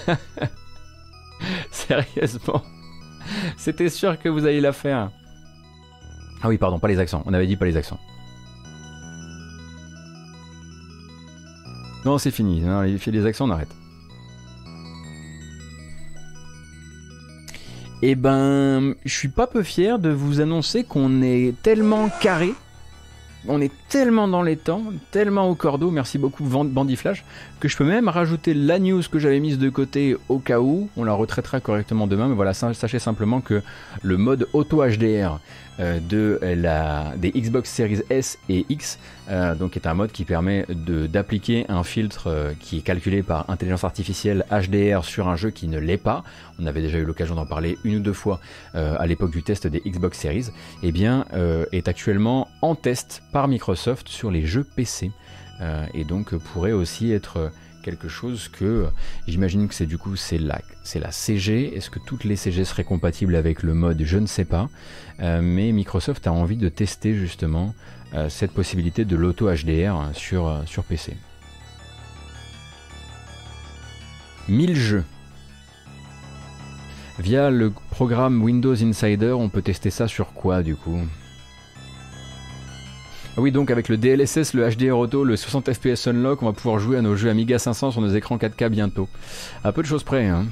Sérieusement. 1.71 2.63
C'était 3.57 3.89
sûr 3.89 4.19
que 4.19 4.29
vous 4.29 4.45
alliez 4.47 4.61
la 4.61 4.73
faire. 4.73 5.11
Ah 6.43 6.49
oui, 6.49 6.59
pardon, 6.59 6.79
pas 6.79 6.89
les 6.89 6.99
accents. 6.99 7.23
On 7.27 7.33
avait 7.33 7.47
dit 7.47 7.57
pas 7.57 7.65
les 7.65 7.77
accents. 7.77 7.99
Non, 12.05 12.19
c'est 12.19 12.31
fini. 12.31 12.63
Les, 13.07 13.27
accents, 13.27 13.49
on 13.49 13.51
arrête. 13.51 13.75
Eh 18.03 18.15
ben, 18.15 18.95
je 19.05 19.13
suis 19.13 19.29
pas 19.29 19.47
peu 19.47 19.63
fier 19.63 19.99
de 19.99 20.11
vous 20.11 20.41
annoncer 20.41 20.85
qu'on 20.85 21.21
est 21.23 21.55
tellement 21.63 22.09
carré 22.21 22.55
on 23.47 23.61
est 23.61 23.73
tellement 23.89 24.27
dans 24.27 24.43
les 24.43 24.57
temps, 24.57 24.83
tellement 25.11 25.49
au 25.49 25.55
cordeau, 25.55 25.91
merci 25.91 26.19
beaucoup 26.19 26.45
Bandiflash, 26.45 27.25
que 27.61 27.69
je 27.69 27.77
peux 27.77 27.85
même 27.85 28.09
rajouter 28.09 28.53
la 28.53 28.79
news 28.79 29.03
que 29.11 29.19
j'avais 29.19 29.39
mise 29.39 29.59
de 29.59 29.71
côté 29.71 30.17
au 30.29 30.39
cas 30.39 30.61
où, 30.61 30.89
on 30.97 31.05
la 31.05 31.13
retraitera 31.13 31.61
correctement 31.61 32.07
demain, 32.07 32.29
mais 32.29 32.35
voilà, 32.35 32.53
sachez 32.53 32.99
simplement 32.99 33.41
que 33.41 33.63
le 34.03 34.17
mode 34.17 34.49
auto 34.53 34.85
HDR 34.85 35.05
euh, 35.05 35.39
de 35.79 36.39
la, 36.43 37.15
des 37.17 37.31
Xbox 37.31 37.71
Series 37.71 38.03
S 38.11 38.39
et 38.49 38.67
X, 38.69 38.99
euh, 39.31 39.55
donc 39.55 39.77
est 39.77 39.87
un 39.87 39.95
mode 39.95 40.11
qui 40.11 40.25
permet 40.25 40.67
d'appliquer 40.69 41.67
un 41.69 41.85
filtre 41.85 42.29
euh, 42.29 42.53
qui 42.59 42.79
est 42.79 42.83
calculé 42.83 43.23
par 43.23 43.49
intelligence 43.49 43.85
artificielle 43.85 44.45
HDR 44.51 45.05
sur 45.05 45.29
un 45.29 45.37
jeu 45.37 45.51
qui 45.51 45.69
ne 45.69 45.79
l'est 45.79 45.97
pas. 45.97 46.25
On 46.61 46.67
avait 46.67 46.83
déjà 46.83 46.99
eu 46.99 47.05
l'occasion 47.05 47.35
d'en 47.35 47.47
parler 47.47 47.79
une 47.85 47.97
ou 47.97 48.01
deux 48.01 48.13
fois 48.13 48.41
à 48.75 49.07
l'époque 49.07 49.31
du 49.31 49.43
test 49.43 49.67
des 49.67 49.81
Xbox 49.81 50.19
Series. 50.19 50.49
Et 50.83 50.89
eh 50.89 50.93
bien, 50.93 51.25
est 51.73 51.87
actuellement 51.87 52.49
en 52.63 52.75
test 52.75 53.23
par 53.33 53.47
Microsoft 53.47 54.09
sur 54.09 54.31
les 54.33 54.45
jeux 54.45 54.65
PC 54.65 55.13
et 55.95 56.05
donc 56.05 56.35
pourrait 56.35 56.73
aussi 56.73 57.13
être 57.13 57.53
quelque 57.83 58.09
chose 58.09 58.49
que 58.49 58.87
j'imagine 59.27 59.69
que 59.69 59.75
c'est 59.75 59.87
du 59.87 59.99
coup 59.99 60.17
c'est 60.17 60.39
la, 60.39 60.61
c'est 60.83 61.01
la 61.01 61.11
CG. 61.11 61.77
Est-ce 61.77 61.91
que 61.91 61.99
toutes 61.99 62.25
les 62.25 62.37
CG 62.37 62.65
seraient 62.65 62.85
compatibles 62.85 63.37
avec 63.37 63.63
le 63.63 63.75
mode? 63.75 64.03
Je 64.03 64.19
ne 64.19 64.27
sais 64.27 64.45
pas. 64.45 64.69
Euh, 65.21 65.41
mais 65.43 65.73
Microsoft 65.73 66.27
a 66.27 66.33
envie 66.33 66.57
de 66.57 66.69
tester 66.69 67.15
justement 67.15 67.75
euh, 68.15 68.29
cette 68.29 68.53
possibilité 68.53 69.05
de 69.05 69.17
l'auto 69.17 69.53
HDR 69.53 70.11
sur, 70.15 70.47
euh, 70.47 70.63
sur 70.67 70.85
PC. 70.85 71.17
1000 74.49 74.77
jeux. 74.77 75.05
Via 77.19 77.51
le 77.51 77.73
programme 77.91 78.43
Windows 78.43 78.81
Insider, 78.83 79.33
on 79.33 79.49
peut 79.49 79.63
tester 79.63 79.91
ça 79.91 80.09
sur 80.09 80.33
quoi 80.33 80.63
du 80.63 80.77
coup? 80.77 81.01
Oui, 83.41 83.53
donc 83.53 83.71
avec 83.71 83.89
le 83.89 83.97
DLSS, 83.97 84.55
le 84.55 84.69
HDR 84.69 84.99
Auto, 84.99 85.25
le 85.25 85.37
60 85.37 85.73
FPS 85.73 86.09
Unlock, 86.09 86.43
on 86.43 86.47
va 86.47 86.53
pouvoir 86.53 86.79
jouer 86.79 86.97
à 86.97 87.03
nos 87.03 87.15
jeux 87.15 87.31
Amiga 87.31 87.59
500 87.59 87.93
sur 87.93 88.01
nos 88.01 88.09
écrans 88.09 88.37
4K 88.37 88.69
bientôt. 88.69 89.09
À 89.65 89.73
peu 89.73 89.83
de 89.83 89.87
choses 89.87 90.03
près, 90.03 90.27
hein. 90.27 90.47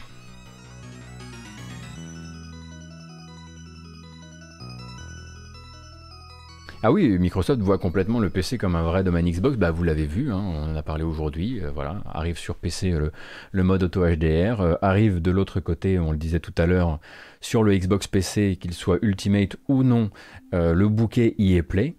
Ah 6.82 6.92
oui, 6.92 7.18
Microsoft 7.18 7.60
voit 7.62 7.78
complètement 7.78 8.20
le 8.20 8.30
PC 8.30 8.58
comme 8.58 8.76
un 8.76 8.82
vrai 8.84 9.02
domaine 9.02 9.28
Xbox. 9.28 9.56
Bah, 9.56 9.72
vous 9.72 9.82
l'avez 9.82 10.06
vu, 10.06 10.30
hein, 10.30 10.40
on 10.40 10.70
en 10.70 10.76
a 10.76 10.82
parlé 10.84 11.02
aujourd'hui. 11.02 11.60
Euh, 11.60 11.72
voilà, 11.74 12.00
arrive 12.04 12.38
sur 12.38 12.54
PC 12.54 12.92
euh, 12.92 13.10
le, 13.50 13.62
mode 13.64 13.82
auto 13.82 14.06
HDR, 14.06 14.60
euh, 14.60 14.74
arrive 14.82 15.20
de 15.20 15.32
l'autre 15.32 15.58
côté, 15.58 15.98
on 15.98 16.12
le 16.12 16.16
disait 16.16 16.38
tout 16.38 16.54
à 16.56 16.66
l'heure, 16.66 17.00
sur 17.40 17.64
le 17.64 17.76
Xbox 17.76 18.06
PC, 18.06 18.56
qu'il 18.60 18.72
soit 18.72 19.00
Ultimate 19.02 19.56
ou 19.66 19.82
non, 19.82 20.10
le 20.52 20.86
bouquet 20.86 21.34
EA 21.40 21.64
Play. 21.64 21.96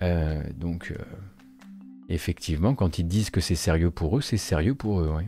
Donc, 0.00 0.94
effectivement, 2.08 2.74
quand 2.74 2.98
ils 2.98 3.06
disent 3.06 3.30
que 3.30 3.40
c'est 3.40 3.54
sérieux 3.54 3.90
pour 3.90 4.18
eux, 4.18 4.20
c'est 4.20 4.36
sérieux 4.36 4.74
pour 4.74 5.00
eux, 5.00 5.12
oui. 5.16 5.24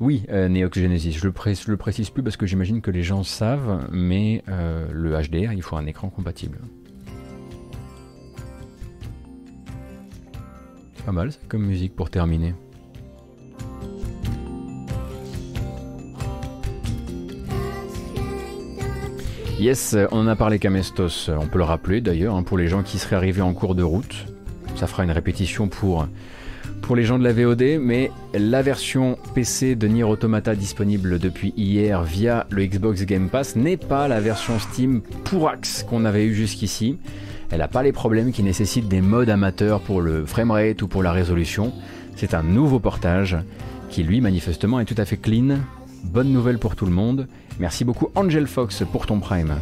Oui, 0.00 0.24
euh, 0.28 0.48
Neox 0.48 0.78
Genesis, 0.78 1.12
je 1.12 1.26
le, 1.26 1.32
le 1.68 1.76
précise 1.76 2.10
plus 2.10 2.22
parce 2.22 2.36
que 2.36 2.46
j'imagine 2.46 2.82
que 2.82 2.90
les 2.90 3.02
gens 3.02 3.22
savent, 3.22 3.88
mais 3.90 4.42
euh, 4.48 4.86
le 4.92 5.12
HDR, 5.12 5.52
il 5.52 5.62
faut 5.62 5.76
un 5.76 5.86
écran 5.86 6.10
compatible. 6.10 6.58
Pas 11.04 11.12
mal 11.12 11.32
ça 11.32 11.38
comme 11.48 11.64
musique 11.64 11.94
pour 11.94 12.10
terminer. 12.10 12.54
Yes, 19.58 19.96
on 20.12 20.18
en 20.18 20.26
a 20.26 20.36
parlé 20.36 20.58
Camestos, 20.58 21.30
on 21.30 21.46
peut 21.46 21.56
le 21.56 21.64
rappeler 21.64 22.02
d'ailleurs, 22.02 22.34
hein, 22.34 22.42
pour 22.42 22.58
les 22.58 22.68
gens 22.68 22.82
qui 22.82 22.98
seraient 22.98 23.16
arrivés 23.16 23.40
en 23.40 23.54
cours 23.54 23.74
de 23.74 23.82
route. 23.82 24.26
Ça 24.74 24.86
fera 24.86 25.02
une 25.02 25.10
répétition 25.10 25.68
pour 25.68 26.06
pour 26.82 26.94
les 26.94 27.04
gens 27.04 27.18
de 27.18 27.24
la 27.24 27.32
VOD, 27.32 27.80
mais 27.80 28.10
la 28.34 28.60
version 28.60 29.18
PC 29.34 29.74
de 29.74 29.88
Nier 29.88 30.04
Automata 30.04 30.54
disponible 30.54 31.18
depuis 31.18 31.54
hier 31.56 32.02
via 32.02 32.46
le 32.50 32.66
Xbox 32.66 33.04
Game 33.06 33.28
Pass 33.30 33.56
n'est 33.56 33.78
pas 33.78 34.08
la 34.08 34.20
version 34.20 34.58
Steam 34.58 35.00
pour 35.24 35.48
axe 35.48 35.82
qu'on 35.82 36.04
avait 36.04 36.26
eu 36.26 36.34
jusqu'ici. 36.34 36.98
Elle 37.50 37.58
n'a 37.58 37.68
pas 37.68 37.82
les 37.82 37.92
problèmes 37.92 38.32
qui 38.32 38.42
nécessitent 38.42 38.88
des 38.88 39.00
modes 39.00 39.30
amateurs 39.30 39.80
pour 39.80 40.02
le 40.02 40.26
framerate 40.26 40.82
ou 40.82 40.86
pour 40.86 41.02
la 41.02 41.12
résolution. 41.12 41.72
C'est 42.14 42.34
un 42.34 42.42
nouveau 42.42 42.78
portage 42.78 43.36
qui 43.88 44.02
lui 44.02 44.20
manifestement 44.20 44.80
est 44.80 44.84
tout 44.84 44.94
à 44.98 45.06
fait 45.06 45.16
clean. 45.16 45.58
Bonne 46.04 46.32
nouvelle 46.32 46.58
pour 46.58 46.76
tout 46.76 46.86
le 46.86 46.92
monde. 46.92 47.26
Merci 47.58 47.84
beaucoup 47.84 48.08
Angel 48.14 48.46
Fox 48.46 48.82
pour 48.92 49.06
ton 49.06 49.20
prime. 49.20 49.54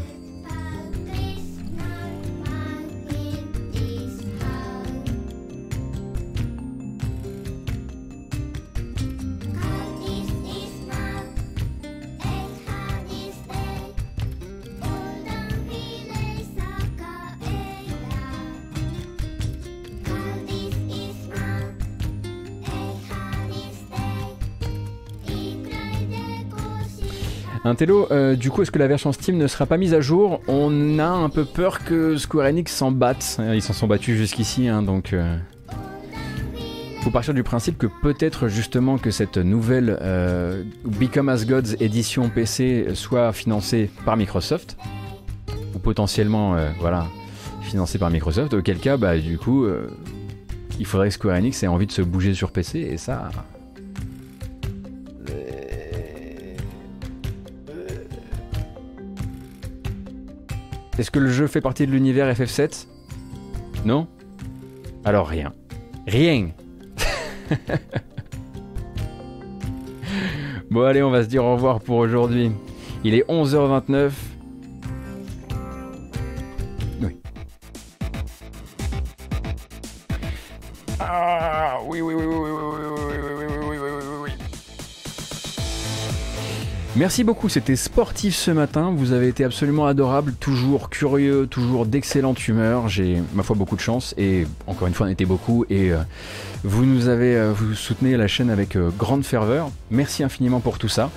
Euh, 27.82 28.36
du 28.36 28.50
coup, 28.50 28.62
est-ce 28.62 28.70
que 28.70 28.78
la 28.78 28.86
version 28.86 29.12
Steam 29.12 29.36
ne 29.36 29.46
sera 29.46 29.66
pas 29.66 29.76
mise 29.76 29.94
à 29.94 30.00
jour? 30.00 30.40
On 30.48 30.98
a 30.98 31.06
un 31.08 31.28
peu 31.28 31.44
peur 31.44 31.84
que 31.84 32.16
Square 32.16 32.46
Enix 32.46 32.72
s'en 32.72 32.90
batte. 32.90 33.38
Ils 33.52 33.62
s'en 33.62 33.72
sont 33.72 33.86
battus 33.86 34.16
jusqu'ici, 34.16 34.68
hein, 34.68 34.82
donc. 34.82 35.12
Euh... 35.12 35.36
Faut 37.02 37.10
partir 37.10 37.34
du 37.34 37.42
principe 37.42 37.76
que 37.76 37.86
peut-être 38.02 38.48
justement 38.48 38.96
que 38.96 39.10
cette 39.10 39.36
nouvelle 39.36 39.98
euh, 40.00 40.62
Become 40.86 41.28
as 41.28 41.44
Gods 41.44 41.74
édition 41.78 42.30
PC 42.30 42.86
soit 42.94 43.32
financée 43.34 43.90
par 44.06 44.16
Microsoft 44.16 44.78
ou 45.74 45.78
potentiellement, 45.78 46.56
euh, 46.56 46.70
voilà, 46.80 47.06
financée 47.60 47.98
par 47.98 48.08
Microsoft. 48.08 48.54
Auquel 48.54 48.78
cas, 48.78 48.96
bah 48.96 49.18
du 49.18 49.36
coup, 49.36 49.66
il 50.78 50.86
faudrait 50.86 51.08
que 51.08 51.14
Square 51.14 51.36
Enix 51.36 51.62
ait 51.62 51.66
envie 51.66 51.86
de 51.86 51.92
se 51.92 52.00
bouger 52.00 52.32
sur 52.32 52.52
PC 52.52 52.78
et 52.78 52.96
ça, 52.96 53.28
Est-ce 60.98 61.10
que 61.10 61.18
le 61.18 61.30
jeu 61.30 61.48
fait 61.48 61.60
partie 61.60 61.86
de 61.86 61.92
l'univers 61.92 62.32
FF7 62.32 62.86
Non 63.84 64.06
Alors 65.04 65.26
rien. 65.26 65.52
Rien 66.06 66.50
Bon 70.70 70.82
allez, 70.82 71.02
on 71.02 71.10
va 71.10 71.24
se 71.24 71.28
dire 71.28 71.44
au 71.44 71.54
revoir 71.54 71.80
pour 71.80 71.96
aujourd'hui. 71.96 72.52
Il 73.02 73.14
est 73.14 73.28
11h29. 73.28 74.10
Oui. 77.02 77.16
Ah 81.00 81.78
oui, 81.86 82.00
oui, 82.00 82.14
oui, 82.14 82.24
oui, 82.24 82.34
oui. 82.34 82.50
oui. 82.90 82.93
Merci 86.96 87.24
beaucoup, 87.24 87.48
c'était 87.48 87.74
sportif 87.74 88.36
ce 88.36 88.52
matin. 88.52 88.94
Vous 88.96 89.10
avez 89.10 89.26
été 89.26 89.42
absolument 89.42 89.86
adorable, 89.86 90.32
toujours 90.38 90.90
curieux, 90.90 91.48
toujours 91.48 91.86
d'excellente 91.86 92.46
humeur. 92.46 92.88
J'ai, 92.88 93.20
ma 93.34 93.42
foi, 93.42 93.56
beaucoup 93.56 93.74
de 93.74 93.80
chance 93.80 94.14
et 94.16 94.46
encore 94.68 94.86
une 94.86 94.94
fois, 94.94 95.08
on 95.08 95.10
était 95.10 95.24
beaucoup 95.24 95.64
et 95.68 95.90
euh, 95.90 95.98
vous 96.62 96.86
nous 96.86 97.08
avez, 97.08 97.34
euh, 97.34 97.52
vous 97.52 97.74
soutenez 97.74 98.16
la 98.16 98.28
chaîne 98.28 98.48
avec 98.48 98.76
euh, 98.76 98.90
grande 98.96 99.24
ferveur. 99.24 99.72
Merci 99.90 100.22
infiniment 100.22 100.60
pour 100.60 100.78
tout 100.78 100.88
ça. 100.88 101.10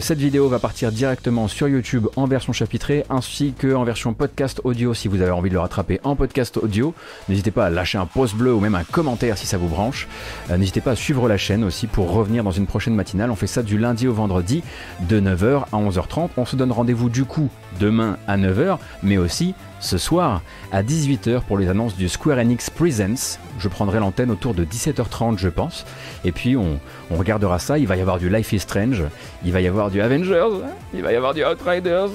Cette 0.00 0.18
vidéo 0.18 0.48
va 0.48 0.58
partir 0.58 0.92
directement 0.92 1.48
sur 1.48 1.66
YouTube 1.66 2.06
en 2.16 2.26
version 2.26 2.52
chapitrée 2.52 3.04
ainsi 3.10 3.54
que 3.58 3.74
en 3.74 3.84
version 3.84 4.12
podcast 4.14 4.60
audio 4.64 4.94
si 4.94 5.08
vous 5.08 5.20
avez 5.20 5.30
envie 5.30 5.48
de 5.48 5.54
le 5.54 5.60
rattraper 5.60 6.00
en 6.04 6.16
podcast 6.16 6.58
audio. 6.58 6.94
N'hésitez 7.28 7.50
pas 7.50 7.66
à 7.66 7.70
lâcher 7.70 7.98
un 7.98 8.06
pouce 8.06 8.34
bleu 8.34 8.52
ou 8.52 8.60
même 8.60 8.74
un 8.74 8.84
commentaire 8.84 9.38
si 9.38 9.46
ça 9.46 9.58
vous 9.58 9.68
branche. 9.68 10.06
N'hésitez 10.50 10.80
pas 10.80 10.92
à 10.92 10.96
suivre 10.96 11.28
la 11.28 11.38
chaîne 11.38 11.64
aussi 11.64 11.86
pour 11.86 12.12
revenir 12.12 12.44
dans 12.44 12.50
une 12.50 12.66
prochaine 12.66 12.94
matinale. 12.94 13.30
On 13.30 13.36
fait 13.36 13.46
ça 13.46 13.62
du 13.62 13.78
lundi 13.78 14.06
au 14.06 14.12
vendredi 14.12 14.62
de 15.08 15.20
9h 15.20 15.64
à 15.72 15.76
11h30. 15.76 16.28
On 16.36 16.44
se 16.44 16.56
donne 16.56 16.72
rendez-vous 16.72 17.08
du 17.08 17.24
coup 17.24 17.48
demain 17.78 18.18
à 18.28 18.36
9h, 18.36 18.78
mais 19.02 19.18
aussi 19.18 19.54
ce 19.80 19.98
soir 19.98 20.42
à 20.70 20.82
18h 20.82 21.42
pour 21.42 21.58
les 21.58 21.68
annonces 21.68 21.96
du 21.96 22.08
Square 22.08 22.38
Enix 22.38 22.70
Presents. 22.70 23.38
Je 23.58 23.68
prendrai 23.68 23.98
l'antenne 23.98 24.30
autour 24.30 24.54
de 24.54 24.64
17h30 24.64 25.38
je 25.38 25.48
pense. 25.48 25.84
Et 26.24 26.32
puis 26.32 26.56
on, 26.56 26.78
regardera 27.10 27.58
ça, 27.58 27.78
il 27.78 27.86
va 27.86 27.96
y 27.96 28.00
avoir 28.00 28.18
du 28.18 28.28
Life 28.28 28.52
is 28.52 28.60
Strange, 28.60 29.04
il 29.44 29.52
va 29.52 29.60
y 29.60 29.66
avoir 29.66 29.90
du 29.90 30.00
Avengers, 30.00 30.62
il 30.94 31.02
va 31.02 31.12
y 31.12 31.16
avoir 31.16 31.34
du 31.34 31.44
Outriders, 31.44 32.10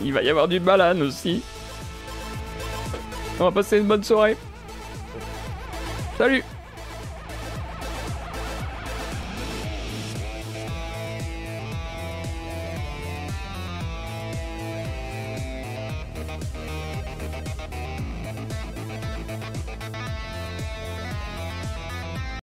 il 0.00 0.12
va 0.12 0.22
y 0.22 0.28
avoir 0.28 0.46
du 0.46 0.60
Balan 0.60 1.00
aussi. 1.00 1.42
On 3.40 3.44
va 3.44 3.50
passer 3.50 3.78
une 3.78 3.86
bonne 3.86 4.04
soirée. 4.04 4.36
Salut 6.16 6.42